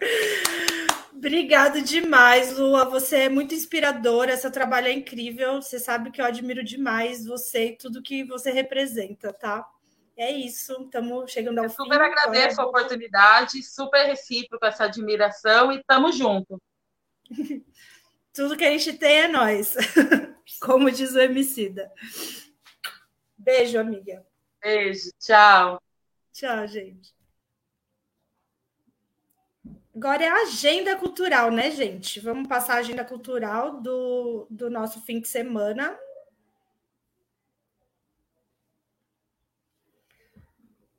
Obrigado 1.14 1.82
demais, 1.82 2.56
Lua. 2.56 2.86
Você 2.86 3.16
é 3.16 3.28
muito 3.28 3.54
inspiradora, 3.54 4.36
seu 4.38 4.50
trabalho 4.50 4.86
é 4.86 4.92
incrível. 4.92 5.60
Você 5.60 5.78
sabe 5.78 6.10
que 6.10 6.20
eu 6.20 6.24
admiro 6.24 6.64
demais 6.64 7.26
você 7.26 7.68
e 7.68 7.76
tudo 7.76 8.02
que 8.02 8.24
você 8.24 8.50
representa, 8.50 9.34
tá? 9.34 9.66
É 10.16 10.32
isso, 10.32 10.72
estamos 10.84 11.30
chegando 11.30 11.58
ao 11.58 11.64
eu 11.64 11.70
fim. 11.70 11.76
Super 11.76 12.00
agradeço 12.00 12.60
agora. 12.60 12.78
a 12.78 12.80
oportunidade, 12.80 13.62
super 13.62 14.06
recíproco 14.06 14.64
essa 14.64 14.84
admiração 14.84 15.70
e 15.72 15.76
estamos 15.76 16.16
juntos. 16.16 16.58
tudo 18.32 18.56
que 18.56 18.64
a 18.64 18.70
gente 18.70 18.92
tem 18.94 19.20
é 19.20 19.28
nós, 19.28 19.74
como 20.60 20.90
diz 20.90 21.12
o 21.14 21.20
Emicida. 21.20 21.92
Beijo, 23.36 23.78
amiga. 23.78 24.26
Beijo, 24.62 25.10
tchau. 25.18 25.80
Tchau, 26.32 26.66
gente. 26.66 27.14
Agora 29.94 30.22
é 30.22 30.28
a 30.28 30.42
agenda 30.42 30.94
cultural, 30.96 31.50
né, 31.50 31.70
gente? 31.70 32.20
Vamos 32.20 32.46
passar 32.46 32.74
a 32.74 32.78
agenda 32.80 33.02
cultural 33.02 33.80
do, 33.80 34.46
do 34.50 34.68
nosso 34.68 35.00
fim 35.00 35.20
de 35.20 35.28
semana. 35.28 35.98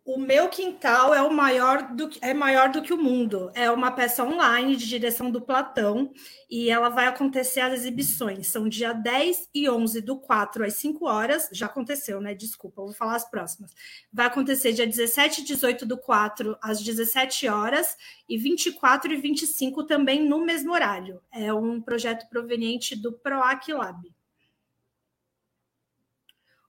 O 0.07 0.17
meu 0.17 0.47
quintal 0.47 1.13
é 1.13 1.21
o 1.21 1.33
maior 1.33 1.93
do 1.93 2.09
é 2.21 2.33
maior 2.33 2.71
do 2.71 2.81
que 2.81 2.93
o 2.93 2.97
mundo. 2.97 3.51
É 3.53 3.69
uma 3.69 3.91
peça 3.91 4.23
online 4.23 4.77
de 4.77 4.87
direção 4.87 5.29
do 5.29 5.41
Platão 5.41 6.13
e 6.49 6.69
ela 6.69 6.87
vai 6.87 7.07
acontecer 7.07 7.59
as 7.59 7.73
exibições. 7.73 8.47
São 8.47 8.69
dia 8.69 8.93
10 8.93 9.49
e 9.53 9.69
11 9.69 9.99
do 9.99 10.17
4 10.17 10.63
às 10.63 10.75
5 10.75 11.05
horas. 11.05 11.49
Já 11.51 11.65
aconteceu, 11.65 12.21
né? 12.21 12.33
Desculpa, 12.33 12.81
vou 12.81 12.93
falar 12.93 13.17
as 13.17 13.29
próximas. 13.29 13.75
Vai 14.09 14.27
acontecer 14.27 14.71
dia 14.71 14.87
17 14.87 15.41
e 15.41 15.43
18 15.43 15.85
do 15.85 15.97
4 15.97 16.57
às 16.61 16.81
17 16.81 17.49
horas 17.49 17.97
e 18.29 18.37
24 18.37 19.11
e 19.11 19.17
25 19.17 19.83
também 19.83 20.25
no 20.25 20.39
mesmo 20.45 20.71
horário. 20.71 21.21
É 21.33 21.53
um 21.53 21.81
projeto 21.81 22.29
proveniente 22.29 22.95
do 22.95 23.11
PROAC 23.11 23.73
Lab. 23.73 24.16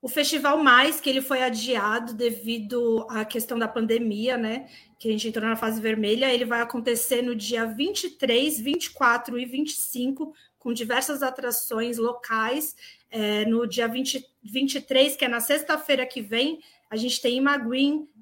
O 0.01 0.09
Festival 0.09 0.62
Mais, 0.62 1.01
que 1.01 1.11
ele 1.11 1.20
foi 1.20 1.43
adiado 1.43 2.15
devido 2.15 3.05
à 3.11 3.25
questão 3.25 3.59
da 3.59 3.66
pandemia, 3.66 4.37
né? 4.37 4.69
Que 4.97 5.09
a 5.09 5.12
gente 5.12 5.27
entrou 5.27 5.45
na 5.45 5.57
fase 5.57 5.81
vermelha, 5.81 6.33
ele 6.33 6.45
vai 6.45 6.61
acontecer 6.61 7.20
no 7.20 7.35
dia 7.35 7.66
23, 7.66 8.61
24 8.61 9.37
e 9.37 9.45
25, 9.45 10.33
com 10.57 10.73
diversas 10.73 11.20
atrações 11.20 11.99
locais. 11.99 12.77
É, 13.11 13.45
no 13.47 13.66
dia 13.66 13.89
20, 13.89 14.25
23, 14.43 15.16
que 15.16 15.25
é 15.25 15.29
na 15.29 15.41
sexta-feira 15.41 16.07
que 16.07 16.23
vem, 16.23 16.61
a 16.91 16.97
gente 16.97 17.20
tem 17.20 17.39
Ima 17.39 17.59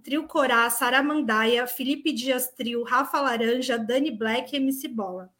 Trio 0.02 0.26
Corá, 0.26 0.70
Sara 0.70 1.02
Mandaia, 1.02 1.66
Felipe 1.66 2.12
Dias 2.12 2.48
Trio, 2.48 2.84
Rafa 2.84 3.20
Laranja, 3.20 3.78
Dani 3.78 4.10
Black 4.10 4.54
e 4.54 4.56
MC 4.56 4.88
Bola. 4.88 5.35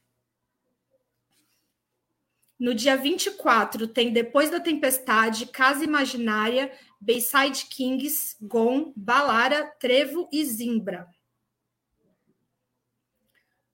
No 2.58 2.74
dia 2.74 2.96
24, 2.96 3.86
tem 3.86 4.12
Depois 4.12 4.50
da 4.50 4.58
Tempestade, 4.58 5.46
Casa 5.46 5.84
Imaginária, 5.84 6.72
Bayside 6.98 7.66
Kings, 7.66 8.36
Gon, 8.40 8.92
Balara, 8.96 9.66
Trevo 9.78 10.28
e 10.32 10.44
Zimbra. 10.44 11.06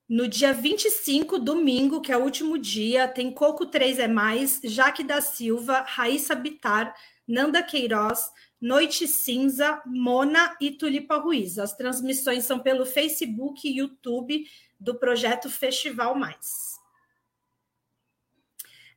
No 0.09 0.27
dia 0.29 0.53
25, 0.53 1.39
domingo, 1.39 2.01
que 2.01 2.13
é 2.13 2.17
o 2.17 2.23
último 2.23 2.59
dia, 2.59 3.07
tem 3.09 3.33
Coco 3.33 3.67
3 3.67 4.01
é 4.01 4.09
Mais, 4.09 4.61
Jaque 4.65 5.05
da 5.05 5.21
Silva, 5.21 5.85
Raíssa 5.87 6.35
Bitar, 6.35 6.95
Nanda 7.27 7.63
Queiroz, 7.63 8.31
Noite 8.61 9.09
Cinza, 9.09 9.81
Mona 9.87 10.57
e 10.61 10.73
Tulipa 10.73 11.17
Ruiz. 11.17 11.59
As 11.59 11.75
transmissões 11.75 12.45
são 12.45 12.59
pelo 12.59 12.85
Facebook 12.85 13.67
e 13.67 13.79
YouTube 13.79 14.45
do 14.79 14.97
projeto 14.97 15.49
Festival 15.49 16.15
Mais. 16.15 16.72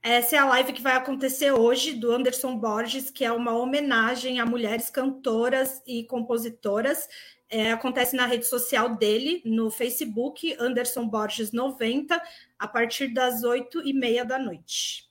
Essa 0.08 0.36
é 0.36 0.40
a 0.40 0.46
live 0.46 0.72
que 0.72 0.84
vai 0.84 0.94
acontecer 0.94 1.52
hoje 1.52 1.94
do 1.94 2.12
Anderson 2.12 2.56
Borges, 2.60 3.10
que 3.10 3.26
é 3.26 3.32
uma 3.32 3.58
homenagem 3.58 4.40
a 4.40 4.46
mulheres 4.46 4.88
cantoras 4.88 5.82
e 5.84 6.04
compositoras. 6.04 7.10
É, 7.50 7.72
acontece 7.72 8.16
na 8.16 8.28
rede 8.28 8.46
social 8.46 8.98
dele, 8.98 9.42
no 9.44 9.72
Facebook, 9.72 10.56
Anderson 10.60 11.08
Borges 11.08 11.52
90, 11.52 12.22
a 12.60 12.68
partir 12.68 13.16
das 13.16 13.44
oito 13.44 13.82
e 13.82 13.94
meia 13.94 14.24
da 14.24 14.38
noite. 14.38 15.10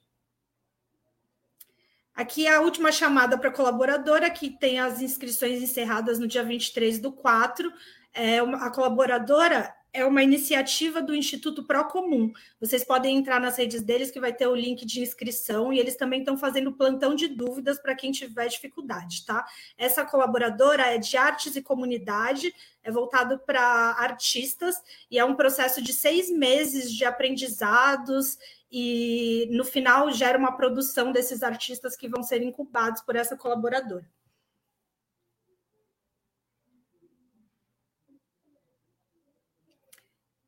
Aqui 2.14 2.46
é 2.46 2.54
a 2.54 2.60
última 2.60 2.92
chamada 2.92 3.36
para 3.36 3.50
colaboradora, 3.50 4.30
que 4.30 4.48
tem 4.48 4.78
as 4.78 5.02
inscrições 5.02 5.60
encerradas 5.60 6.20
no 6.20 6.28
dia 6.28 6.44
23 6.44 7.00
do 7.00 7.10
4. 7.10 7.68
É 8.12 8.40
uma, 8.40 8.64
a 8.64 8.70
colaboradora 8.70 9.74
é 9.94 10.04
uma 10.04 10.24
iniciativa 10.24 11.00
do 11.00 11.14
Instituto 11.14 11.62
Procomum. 11.62 12.32
Vocês 12.60 12.82
podem 12.82 13.16
entrar 13.16 13.40
nas 13.40 13.56
redes 13.56 13.80
deles, 13.80 14.10
que 14.10 14.18
vai 14.18 14.32
ter 14.32 14.48
o 14.48 14.54
link 14.54 14.84
de 14.84 15.00
inscrição, 15.00 15.72
e 15.72 15.78
eles 15.78 15.94
também 15.94 16.18
estão 16.18 16.36
fazendo 16.36 16.72
plantão 16.72 17.14
de 17.14 17.28
dúvidas 17.28 17.80
para 17.80 17.94
quem 17.94 18.10
tiver 18.10 18.48
dificuldade, 18.48 19.24
tá? 19.24 19.46
Essa 19.78 20.04
colaboradora 20.04 20.82
é 20.82 20.98
de 20.98 21.16
artes 21.16 21.54
e 21.54 21.62
comunidade, 21.62 22.52
é 22.82 22.90
voltado 22.90 23.38
para 23.46 23.62
artistas, 23.96 24.74
e 25.08 25.16
é 25.16 25.24
um 25.24 25.36
processo 25.36 25.80
de 25.80 25.92
seis 25.92 26.28
meses 26.28 26.92
de 26.92 27.04
aprendizados, 27.04 28.36
e 28.72 29.48
no 29.52 29.64
final 29.64 30.10
gera 30.10 30.36
uma 30.36 30.56
produção 30.56 31.12
desses 31.12 31.44
artistas 31.44 31.96
que 31.96 32.08
vão 32.08 32.24
ser 32.24 32.42
incubados 32.42 33.00
por 33.00 33.14
essa 33.14 33.36
colaboradora. 33.36 34.04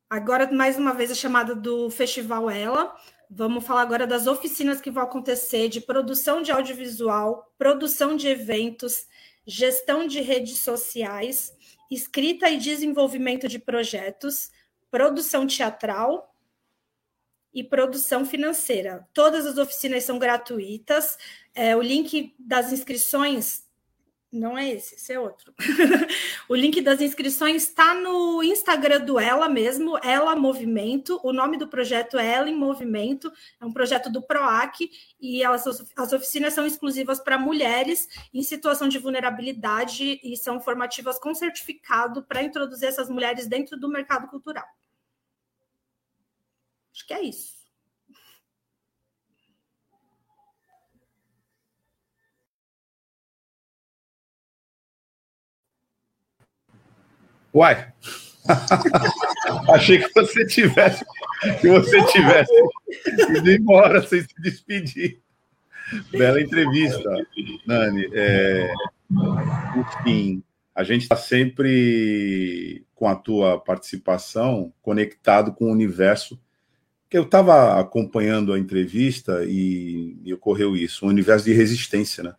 Agora, 0.08 0.50
mais 0.52 0.78
uma 0.78 0.94
vez, 0.94 1.10
a 1.10 1.16
chamada 1.16 1.52
do 1.52 1.90
Festival 1.90 2.48
Ela. 2.48 2.96
Vamos 3.28 3.66
falar 3.66 3.82
agora 3.82 4.06
das 4.06 4.28
oficinas 4.28 4.80
que 4.80 4.90
vão 4.90 5.02
acontecer 5.02 5.68
de 5.68 5.80
produção 5.80 6.40
de 6.40 6.52
audiovisual, 6.52 7.52
produção 7.58 8.14
de 8.14 8.28
eventos, 8.28 9.08
gestão 9.44 10.06
de 10.06 10.20
redes 10.20 10.60
sociais, 10.60 11.52
escrita 11.90 12.48
e 12.48 12.56
desenvolvimento 12.56 13.48
de 13.48 13.58
projetos, 13.58 14.52
produção 14.92 15.44
teatral 15.44 16.32
e 17.52 17.64
produção 17.64 18.24
financeira. 18.24 19.08
Todas 19.12 19.44
as 19.44 19.58
oficinas 19.58 20.04
são 20.04 20.20
gratuitas. 20.20 21.18
É, 21.52 21.74
o 21.74 21.82
link 21.82 22.32
das 22.38 22.70
inscrições 22.72 23.65
não 24.36 24.56
é 24.56 24.70
esse, 24.70 24.94
esse 24.94 25.12
é 25.12 25.18
outro. 25.18 25.54
o 26.48 26.54
link 26.54 26.80
das 26.80 27.00
inscrições 27.00 27.64
está 27.64 27.94
no 27.94 28.42
Instagram 28.42 29.00
do 29.00 29.18
Ela 29.18 29.48
mesmo, 29.48 29.98
Ela 29.98 30.36
Movimento. 30.36 31.20
O 31.22 31.32
nome 31.32 31.56
do 31.56 31.66
projeto 31.66 32.18
é 32.18 32.26
Ela 32.26 32.48
em 32.48 32.56
Movimento, 32.56 33.32
é 33.60 33.64
um 33.64 33.72
projeto 33.72 34.10
do 34.10 34.22
PROAC 34.22 34.90
e 35.20 35.42
elas, 35.42 35.64
as 35.96 36.12
oficinas 36.12 36.52
são 36.52 36.66
exclusivas 36.66 37.18
para 37.18 37.38
mulheres 37.38 38.08
em 38.32 38.42
situação 38.42 38.88
de 38.88 38.98
vulnerabilidade 38.98 40.20
e 40.22 40.36
são 40.36 40.60
formativas 40.60 41.18
com 41.18 41.34
certificado 41.34 42.22
para 42.22 42.42
introduzir 42.42 42.88
essas 42.88 43.08
mulheres 43.08 43.46
dentro 43.46 43.78
do 43.78 43.88
mercado 43.88 44.28
cultural. 44.28 44.66
Acho 46.92 47.06
que 47.06 47.14
é 47.14 47.22
isso. 47.22 47.55
Uai! 57.56 57.92
Achei 59.72 59.98
que 59.98 60.12
você 60.14 60.46
tivesse 60.46 61.04
que 61.60 61.68
você 61.68 62.04
tivesse 62.06 62.52
ido 63.36 63.50
embora 63.50 64.06
sem 64.06 64.20
se 64.20 64.34
despedir. 64.40 65.20
Bela 66.10 66.40
entrevista, 66.40 67.08
Nani. 67.66 68.08
É, 68.12 68.72
enfim, 69.76 70.42
a 70.74 70.84
gente 70.84 71.02
está 71.02 71.16
sempre 71.16 72.84
com 72.94 73.08
a 73.08 73.16
tua 73.16 73.58
participação 73.58 74.72
conectado 74.82 75.52
com 75.52 75.66
o 75.66 75.72
universo 75.72 76.38
eu 77.16 77.22
estava 77.22 77.80
acompanhando 77.80 78.52
a 78.52 78.58
entrevista 78.58 79.44
e 79.46 80.16
me 80.20 80.34
ocorreu 80.34 80.76
isso, 80.76 81.06
um 81.06 81.08
universo 81.08 81.46
de 81.46 81.52
resistência, 81.52 82.22
né? 82.22 82.34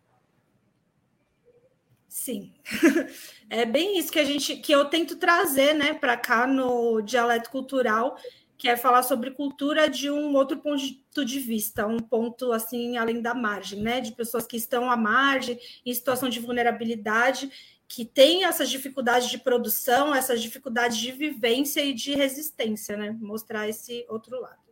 Sim. 2.08 2.52
É 3.50 3.64
bem 3.64 3.98
isso 3.98 4.12
que 4.12 4.18
a 4.18 4.24
gente 4.24 4.56
que 4.56 4.72
eu 4.72 4.84
tento 4.84 5.16
trazer, 5.16 5.74
né, 5.74 5.94
para 5.94 6.16
cá 6.16 6.46
no 6.46 7.00
dialeto 7.00 7.50
cultural, 7.50 8.16
que 8.58 8.68
é 8.68 8.76
falar 8.76 9.02
sobre 9.02 9.30
cultura 9.30 9.88
de 9.88 10.10
um 10.10 10.34
outro 10.34 10.58
ponto 10.58 11.24
de 11.24 11.40
vista, 11.40 11.86
um 11.86 11.98
ponto 11.98 12.52
assim 12.52 12.96
além 12.98 13.22
da 13.22 13.34
margem, 13.34 13.80
né, 13.80 14.00
de 14.00 14.12
pessoas 14.12 14.46
que 14.46 14.56
estão 14.56 14.90
à 14.90 14.96
margem, 14.96 15.58
em 15.86 15.94
situação 15.94 16.28
de 16.28 16.40
vulnerabilidade, 16.40 17.50
que 17.88 18.04
têm 18.04 18.44
essas 18.44 18.68
dificuldades 18.68 19.30
de 19.30 19.38
produção, 19.38 20.14
essas 20.14 20.42
dificuldades 20.42 20.98
de 20.98 21.10
vivência 21.10 21.80
e 21.82 21.94
de 21.94 22.14
resistência, 22.14 22.98
né? 22.98 23.16
Mostrar 23.18 23.66
esse 23.66 24.04
outro 24.10 24.38
lado. 24.38 24.68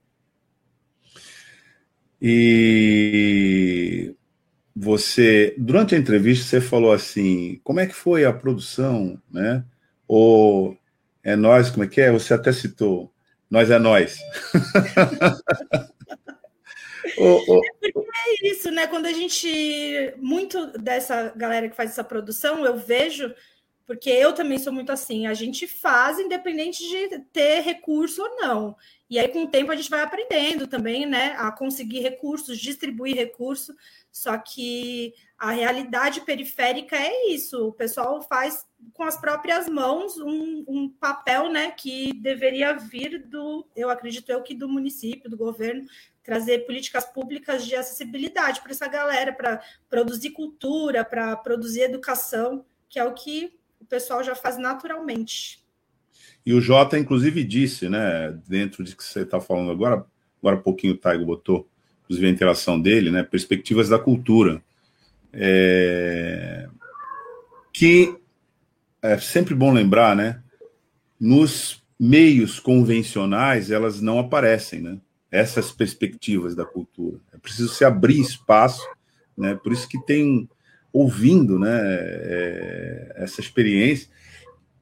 E 2.20 4.14
você, 4.78 5.54
durante 5.56 5.94
a 5.94 5.98
entrevista, 5.98 6.44
você 6.44 6.60
falou 6.60 6.92
assim, 6.92 7.58
como 7.64 7.80
é 7.80 7.86
que 7.86 7.94
foi 7.94 8.26
a 8.26 8.32
produção, 8.32 9.18
né? 9.32 9.64
Ou 10.06 10.76
é 11.24 11.34
nós, 11.34 11.70
como 11.70 11.84
é 11.84 11.86
que 11.86 11.98
é? 11.98 12.12
Você 12.12 12.34
até 12.34 12.52
citou, 12.52 13.10
nós 13.50 13.70
é 13.70 13.78
nós. 13.78 14.18
é 18.26 18.48
isso, 18.48 18.70
né? 18.70 18.86
Quando 18.86 19.06
a 19.06 19.12
gente, 19.12 20.12
muito 20.18 20.66
dessa 20.78 21.32
galera 21.34 21.70
que 21.70 21.76
faz 21.76 21.92
essa 21.92 22.04
produção, 22.04 22.66
eu 22.66 22.76
vejo, 22.76 23.34
porque 23.86 24.10
eu 24.10 24.34
também 24.34 24.58
sou 24.58 24.74
muito 24.74 24.92
assim, 24.92 25.26
a 25.26 25.32
gente 25.32 25.66
faz 25.66 26.18
independente 26.18 26.86
de 26.86 27.18
ter 27.32 27.60
recurso 27.60 28.22
ou 28.22 28.36
não. 28.36 28.76
E 29.08 29.18
aí, 29.18 29.28
com 29.28 29.44
o 29.44 29.48
tempo, 29.48 29.70
a 29.70 29.76
gente 29.76 29.88
vai 29.88 30.00
aprendendo 30.00 30.66
também, 30.66 31.06
né, 31.06 31.36
a 31.38 31.52
conseguir 31.52 32.00
recursos, 32.00 32.58
distribuir 32.58 33.14
recursos. 33.14 33.74
Só 34.10 34.36
que 34.36 35.14
a 35.38 35.50
realidade 35.50 36.22
periférica 36.22 36.96
é 36.96 37.28
isso: 37.28 37.68
o 37.68 37.72
pessoal 37.72 38.20
faz 38.22 38.66
com 38.92 39.04
as 39.04 39.16
próprias 39.20 39.68
mãos 39.68 40.18
um, 40.18 40.64
um 40.66 40.88
papel, 40.88 41.48
né, 41.48 41.70
que 41.70 42.12
deveria 42.14 42.72
vir 42.72 43.24
do, 43.26 43.66
eu 43.76 43.90
acredito 43.90 44.30
eu, 44.30 44.42
que 44.42 44.54
do 44.54 44.68
município, 44.68 45.30
do 45.30 45.36
governo, 45.36 45.86
trazer 46.24 46.66
políticas 46.66 47.04
públicas 47.04 47.64
de 47.64 47.76
acessibilidade 47.76 48.60
para 48.60 48.72
essa 48.72 48.88
galera, 48.88 49.32
para 49.32 49.62
produzir 49.88 50.30
cultura, 50.30 51.04
para 51.04 51.36
produzir 51.36 51.82
educação, 51.82 52.64
que 52.88 52.98
é 52.98 53.04
o 53.04 53.14
que 53.14 53.56
o 53.80 53.84
pessoal 53.84 54.24
já 54.24 54.34
faz 54.34 54.58
naturalmente. 54.58 55.64
E 56.46 56.54
o 56.54 56.60
Jota, 56.60 56.96
inclusive, 56.96 57.42
disse, 57.42 57.88
né, 57.88 58.38
dentro 58.46 58.84
de 58.84 58.94
que 58.94 59.02
você 59.02 59.22
está 59.22 59.40
falando 59.40 59.72
agora, 59.72 60.06
agora 60.40 60.56
há 60.56 60.60
pouquinho 60.60 60.94
o 60.94 60.96
Taigo 60.96 61.26
botou, 61.26 61.68
inclusive 62.04 62.28
a 62.28 62.30
interação 62.30 62.80
dele, 62.80 63.10
né, 63.10 63.24
perspectivas 63.24 63.88
da 63.88 63.98
cultura. 63.98 64.62
É... 65.32 66.68
Que 67.72 68.16
é 69.02 69.18
sempre 69.18 69.56
bom 69.56 69.72
lembrar, 69.72 70.14
né, 70.14 70.40
nos 71.18 71.82
meios 71.98 72.60
convencionais 72.60 73.70
elas 73.70 74.00
não 74.00 74.20
aparecem, 74.20 74.80
né, 74.80 74.98
essas 75.32 75.72
perspectivas 75.72 76.54
da 76.54 76.64
cultura. 76.64 77.18
É 77.32 77.38
preciso 77.38 77.74
se 77.74 77.84
abrir 77.84 78.20
espaço, 78.20 78.86
né, 79.36 79.58
por 79.60 79.72
isso 79.72 79.88
que 79.88 80.00
tem, 80.06 80.48
ouvindo, 80.92 81.58
né, 81.58 81.80
é, 81.82 83.14
essa 83.16 83.40
experiência, 83.40 84.08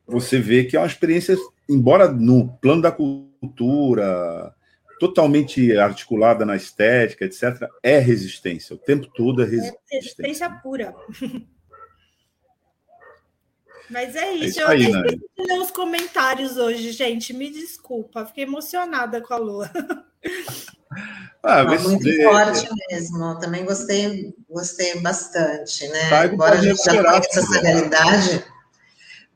você 0.07 0.39
vê 0.39 0.65
que 0.65 0.77
é 0.77 0.81
uma 0.81 0.87
experiência 0.87 1.37
embora 1.69 2.11
no 2.11 2.49
plano 2.59 2.83
da 2.83 2.93
cultura, 2.93 4.55
totalmente 4.99 5.77
articulada 5.77 6.45
na 6.45 6.57
estética, 6.57 7.25
etc., 7.25 7.69
é 7.83 7.99
resistência. 7.99 8.75
O 8.75 8.79
tempo 8.79 9.07
todo 9.15 9.43
é 9.43 9.47
resistência. 9.47 9.79
É 9.91 9.97
resistência 9.97 10.51
pura. 10.63 10.95
Mas 13.91 14.17
é 14.17 14.33
isso. 14.33 14.45
É 14.45 14.47
isso 14.47 14.65
aí, 14.65 14.85
eu 14.85 15.03
nem 15.03 15.21
ler 15.39 15.61
os 15.61 15.71
comentários 15.71 16.57
hoje, 16.57 16.91
gente. 16.93 17.35
Me 17.35 17.51
desculpa, 17.51 18.25
fiquei 18.25 18.45
emocionada 18.45 19.21
com 19.21 19.35
a 19.35 19.39
Lua. 19.39 19.71
Ah, 21.47 21.61
ah, 21.61 21.79
muito 21.79 22.09
é, 22.09 22.23
forte 22.23 22.67
mesmo. 22.89 23.39
Também 23.39 23.67
gostei, 23.67 24.33
gostei 24.49 24.99
bastante, 25.01 25.87
né? 25.89 26.09
Agora 26.11 26.55
a 26.55 26.63
gente 26.63 26.83
já 26.83 27.03
conhece 27.03 27.39
essa 27.39 27.61
realidade 27.61 28.45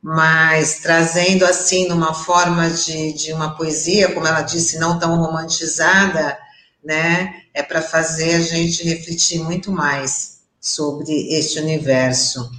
mas 0.02 0.80
trazendo 0.80 1.44
assim 1.44 1.88
numa 1.88 2.14
forma 2.14 2.70
de, 2.70 3.12
de 3.12 3.32
uma 3.32 3.56
poesia, 3.56 4.12
como 4.12 4.26
ela 4.26 4.42
disse, 4.42 4.78
não 4.78 4.98
tão 4.98 5.16
romantizada, 5.16 6.38
né? 6.84 7.42
É 7.52 7.62
para 7.62 7.82
fazer 7.82 8.36
a 8.36 8.40
gente 8.40 8.84
refletir 8.84 9.40
muito 9.40 9.72
mais 9.72 10.38
sobre 10.60 11.34
este 11.34 11.58
universo. 11.58 12.50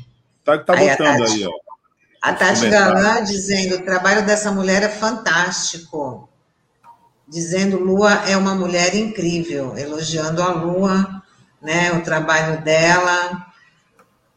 Tá, 0.43 0.57
tá 0.57 0.73
aí 0.73 0.89
botando 0.89 1.19
Tati, 1.19 1.31
aí, 1.31 1.45
ó. 1.45 1.51
A 2.21 2.33
Tati 2.33 2.69
Galan 2.69 3.23
dizendo: 3.23 3.75
o 3.75 3.85
trabalho 3.85 4.25
dessa 4.25 4.51
mulher 4.51 4.83
é 4.83 4.89
fantástico. 4.89 6.27
Dizendo 7.27 7.77
Lua 7.77 8.11
é 8.27 8.35
uma 8.35 8.55
mulher 8.55 8.95
incrível, 8.95 9.77
elogiando 9.77 10.41
a 10.41 10.51
Lua, 10.51 11.23
né? 11.61 11.93
O 11.93 12.01
trabalho 12.01 12.61
dela, 12.63 13.45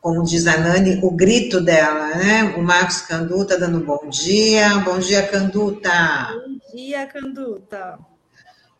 como 0.02 0.24
diz 0.24 0.48
a 0.48 0.58
Nani, 0.58 0.98
o 1.00 1.12
grito 1.12 1.60
dela, 1.60 2.16
né? 2.16 2.42
O 2.56 2.62
Marcos 2.62 3.02
Canduta 3.02 3.56
dando 3.56 3.78
bom 3.78 4.08
dia. 4.08 4.78
Bom 4.80 4.98
dia, 4.98 5.24
Canduta. 5.28 6.28
Bom 6.44 6.58
dia, 6.74 7.06
Canduta. 7.06 7.98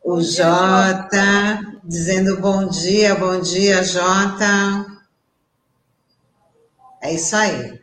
O 0.03 0.20
Jota 0.20 1.78
dizendo 1.85 2.40
bom 2.40 2.66
dia, 2.66 3.15
bom 3.15 3.40
dia, 3.40 3.85
Jota. 3.85 4.85
É 7.01 7.15
isso 7.15 7.36
aí. 7.36 7.81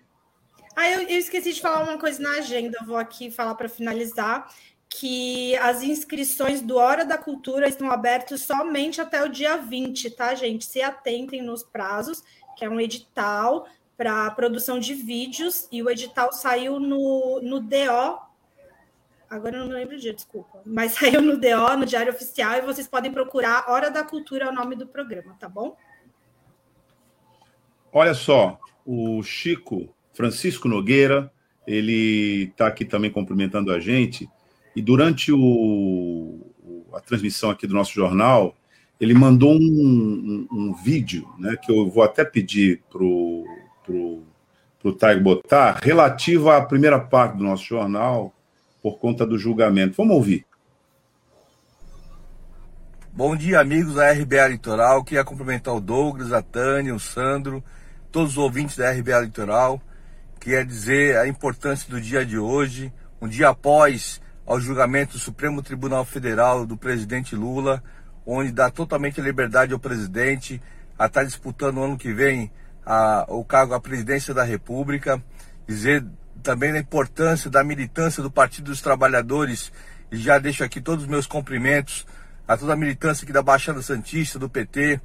Ah, 0.76 0.90
eu, 0.90 1.03
eu 1.03 1.18
esqueci 1.18 1.53
de 1.53 1.61
falar 1.61 1.84
uma 1.84 1.98
coisa 1.98 2.22
na 2.22 2.32
agenda, 2.40 2.78
vou 2.86 2.98
aqui 2.98 3.32
falar 3.32 3.56
para 3.56 3.70
finalizar 3.70 4.49
que 4.90 5.56
as 5.57 5.84
inscrições 5.84 6.61
do 6.61 6.76
Hora 6.76 7.06
da 7.06 7.18
Cultura 7.18 7.70
estão 7.70 7.91
abertas 7.91 8.41
somente 8.41 8.99
até 8.99 9.24
o 9.24 9.30
dia 9.30 9.56
20, 9.56 10.10
tá, 10.11 10.34
gente? 10.34 10.66
Se 10.66 10.82
atentem 10.82 11.44
nos 11.44 11.64
prazos, 11.64 12.24
que 12.60 12.65
é 12.65 12.69
um 12.69 12.80
edital 12.80 13.65
para 13.95 14.30
produção 14.31 14.80
de 14.80 14.94
vídeos, 14.94 15.65
e 15.72 15.81
o 15.81 15.90
edital 15.90 16.34
saiu 16.34 16.77
no, 16.77 17.40
no 17.41 17.61
DO 17.61 18.30
Agora 19.30 19.57
eu 19.57 19.65
não 19.68 19.76
lembro 19.76 19.95
o 19.95 19.99
dia, 19.99 20.14
desculpa. 20.14 20.61
Mas 20.65 20.94
saiu 20.98 21.22
no 21.22 21.38
DO, 21.40 21.77
no 21.77 21.86
Diário 21.86 22.11
Oficial, 22.11 22.56
e 22.56 22.61
vocês 22.61 22.88
podem 22.88 23.11
procurar 23.11 23.69
Hora 23.69 23.91
da 23.91 24.03
Cultura, 24.03 24.45
é 24.45 24.49
o 24.49 24.53
nome 24.53 24.76
do 24.76 24.88
programa, 24.88 25.36
tá 25.40 25.48
bom? 25.48 25.77
Olha 27.94 28.14
só, 28.14 28.60
o 28.86 29.22
Chico 29.23 29.94
Francisco 30.14 30.68
Nogueira, 30.68 31.31
ele 31.65 32.45
está 32.45 32.68
aqui 32.68 32.84
também 32.84 33.11
cumprimentando 33.11 33.72
a 33.72 33.80
gente, 33.80 34.27
e 34.76 34.81
durante 34.81 35.31
o, 35.31 36.52
a 36.94 36.99
transmissão 36.99 37.52
aqui 37.52 37.68
do 37.68 37.76
nosso 37.76 37.94
jornal, 37.94 38.56
ele 39.00 39.14
mandou 39.14 39.54
um, 39.54 39.58
um, 39.58 40.48
um 40.52 40.74
vídeo, 40.74 41.28
né, 41.38 41.56
que 41.56 41.72
eu 41.72 41.90
vou 41.90 42.04
até 42.04 42.26
pedir 42.26 42.82
para 42.90 43.04
o 43.04 43.46
pro, 43.86 44.24
pro 44.80 44.94
Taigo 44.94 45.24
botar, 45.24 45.80
relativo 45.82 46.50
à 46.50 46.62
primeira 46.62 47.00
parte 47.00 47.38
do 47.38 47.44
nosso 47.44 47.64
jornal, 47.64 48.34
por 48.82 49.00
conta 49.00 49.26
do 49.26 49.38
julgamento. 49.38 49.96
Vamos 49.98 50.16
ouvir. 50.16 50.46
Bom 53.12 53.36
dia, 53.36 53.60
amigos 53.60 53.96
da 53.96 54.12
RBA 54.12 54.48
Litoral. 54.48 55.04
Queria 55.04 55.26
cumprimentar 55.26 55.76
o 55.76 55.82
Douglas, 55.82 56.32
a 56.32 56.42
Tânia, 56.42 56.96
o 56.96 57.00
Sandro, 57.00 57.64
todos 58.12 58.34
os 58.34 58.38
ouvintes 58.38 58.78
da 58.78 58.92
RBA 58.92 59.22
Litoral. 59.22 59.82
Queria 60.40 60.64
dizer 60.64 61.18
a 61.18 61.28
importância 61.28 61.90
do 61.90 62.00
dia 62.00 62.26
de 62.26 62.38
hoje, 62.38 62.94
um 63.22 63.28
dia 63.28 63.50
após 63.50 64.22
ao 64.46 64.60
julgamento 64.60 65.14
do 65.14 65.20
Supremo 65.20 65.62
Tribunal 65.62 66.06
Federal 66.06 66.66
do 66.66 66.78
presidente 66.78 67.36
Lula, 67.36 67.84
onde 68.32 68.52
dá 68.52 68.70
totalmente 68.70 69.20
liberdade 69.20 69.74
ao 69.74 69.80
presidente 69.80 70.62
a 70.98 71.08
estar 71.08 71.24
disputando 71.24 71.76
no 71.76 71.84
ano 71.84 71.98
que 71.98 72.14
vem 72.14 72.52
a, 72.86 73.26
o 73.28 73.44
cargo, 73.44 73.74
a 73.74 73.80
presidência 73.80 74.34
da 74.34 74.44
República. 74.44 75.22
Dizer 75.68 76.06
também 76.44 76.72
da 76.72 76.80
importância 76.80 77.50
da 77.50 77.64
militância 77.64 78.22
do 78.24 78.32
Partido 78.32 78.66
dos 78.66 78.82
Trabalhadores. 78.82 79.72
E 80.12 80.18
já 80.18 80.38
deixo 80.40 80.64
aqui 80.64 80.80
todos 80.82 81.06
os 81.06 81.10
meus 81.10 81.26
cumprimentos 81.26 82.06
a 82.48 82.58
toda 82.58 82.74
a 82.74 82.76
militância 82.76 83.24
aqui 83.24 83.34
da 83.34 83.44
Baixada 83.44 83.82
Santista, 83.82 84.40
do 84.40 84.50
PT 84.50 85.00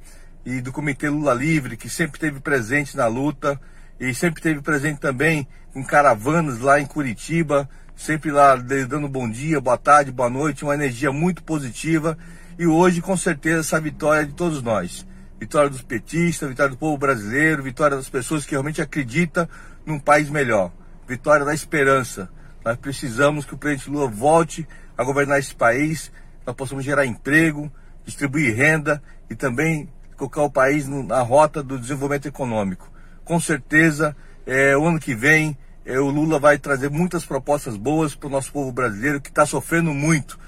e 0.45 0.61
do 0.61 0.71
Comitê 0.71 1.09
Lula 1.09 1.33
Livre, 1.33 1.77
que 1.77 1.89
sempre 1.89 2.17
esteve 2.17 2.39
presente 2.39 2.97
na 2.97 3.05
luta 3.05 3.59
e 3.99 4.13
sempre 4.13 4.39
esteve 4.39 4.61
presente 4.61 4.99
também 4.99 5.47
em 5.75 5.83
caravanas 5.83 6.59
lá 6.59 6.79
em 6.79 6.85
Curitiba, 6.85 7.69
sempre 7.95 8.31
lá 8.31 8.55
dando 8.55 9.07
bom 9.07 9.29
dia, 9.29 9.61
boa 9.61 9.77
tarde, 9.77 10.11
boa 10.11 10.29
noite, 10.29 10.63
uma 10.63 10.73
energia 10.73 11.11
muito 11.11 11.43
positiva. 11.43 12.17
E 12.57 12.65
hoje, 12.65 13.01
com 13.01 13.17
certeza, 13.17 13.59
essa 13.59 13.79
vitória 13.79 14.21
é 14.21 14.25
de 14.25 14.33
todos 14.33 14.61
nós. 14.61 15.05
Vitória 15.39 15.69
dos 15.69 15.81
petistas, 15.81 16.47
vitória 16.47 16.71
do 16.71 16.77
povo 16.77 16.97
brasileiro, 16.97 17.61
vitória 17.61 17.97
das 17.97 18.09
pessoas 18.09 18.45
que 18.45 18.51
realmente 18.51 18.81
acreditam 18.81 19.47
num 19.85 19.99
país 19.99 20.29
melhor 20.29 20.71
vitória 21.07 21.45
da 21.45 21.53
esperança. 21.53 22.29
Nós 22.63 22.77
precisamos 22.77 23.45
que 23.45 23.53
o 23.53 23.57
presidente 23.57 23.89
Lula 23.89 24.07
volte 24.07 24.67
a 24.97 25.03
governar 25.03 25.39
esse 25.39 25.53
país, 25.53 26.11
nós 26.45 26.55
possamos 26.55 26.83
gerar 26.83 27.05
emprego, 27.05 27.71
distribuir 28.03 28.55
renda 28.55 29.01
e 29.29 29.35
também 29.35 29.89
colocar 30.17 30.43
o 30.43 30.49
país 30.49 30.87
na 30.87 31.21
rota 31.21 31.61
do 31.61 31.77
desenvolvimento 31.77 32.27
econômico. 32.27 32.91
Com 33.23 33.39
certeza, 33.39 34.15
é, 34.45 34.75
o 34.77 34.85
ano 34.85 34.99
que 34.99 35.13
vem, 35.13 35.57
é, 35.85 35.99
o 35.99 36.09
Lula 36.09 36.39
vai 36.39 36.57
trazer 36.57 36.89
muitas 36.89 37.25
propostas 37.25 37.75
boas 37.75 38.15
para 38.15 38.27
o 38.27 38.31
nosso 38.31 38.51
povo 38.51 38.71
brasileiro 38.71 39.21
que 39.21 39.29
está 39.29 39.45
sofrendo 39.45 39.93
muito. 39.93 40.39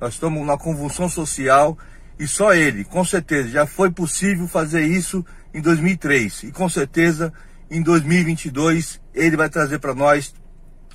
Nós 0.00 0.14
estamos 0.14 0.46
na 0.46 0.56
convulsão 0.56 1.08
social 1.08 1.76
e 2.18 2.26
só 2.26 2.54
ele, 2.54 2.84
com 2.84 3.04
certeza, 3.04 3.48
já 3.48 3.66
foi 3.66 3.90
possível 3.90 4.48
fazer 4.48 4.86
isso 4.86 5.24
em 5.52 5.60
2003 5.60 6.44
e 6.44 6.52
com 6.52 6.68
certeza 6.68 7.32
em 7.70 7.82
2022 7.82 9.00
ele 9.14 9.36
vai 9.36 9.48
trazer 9.48 9.78
para 9.78 9.94
nós 9.94 10.34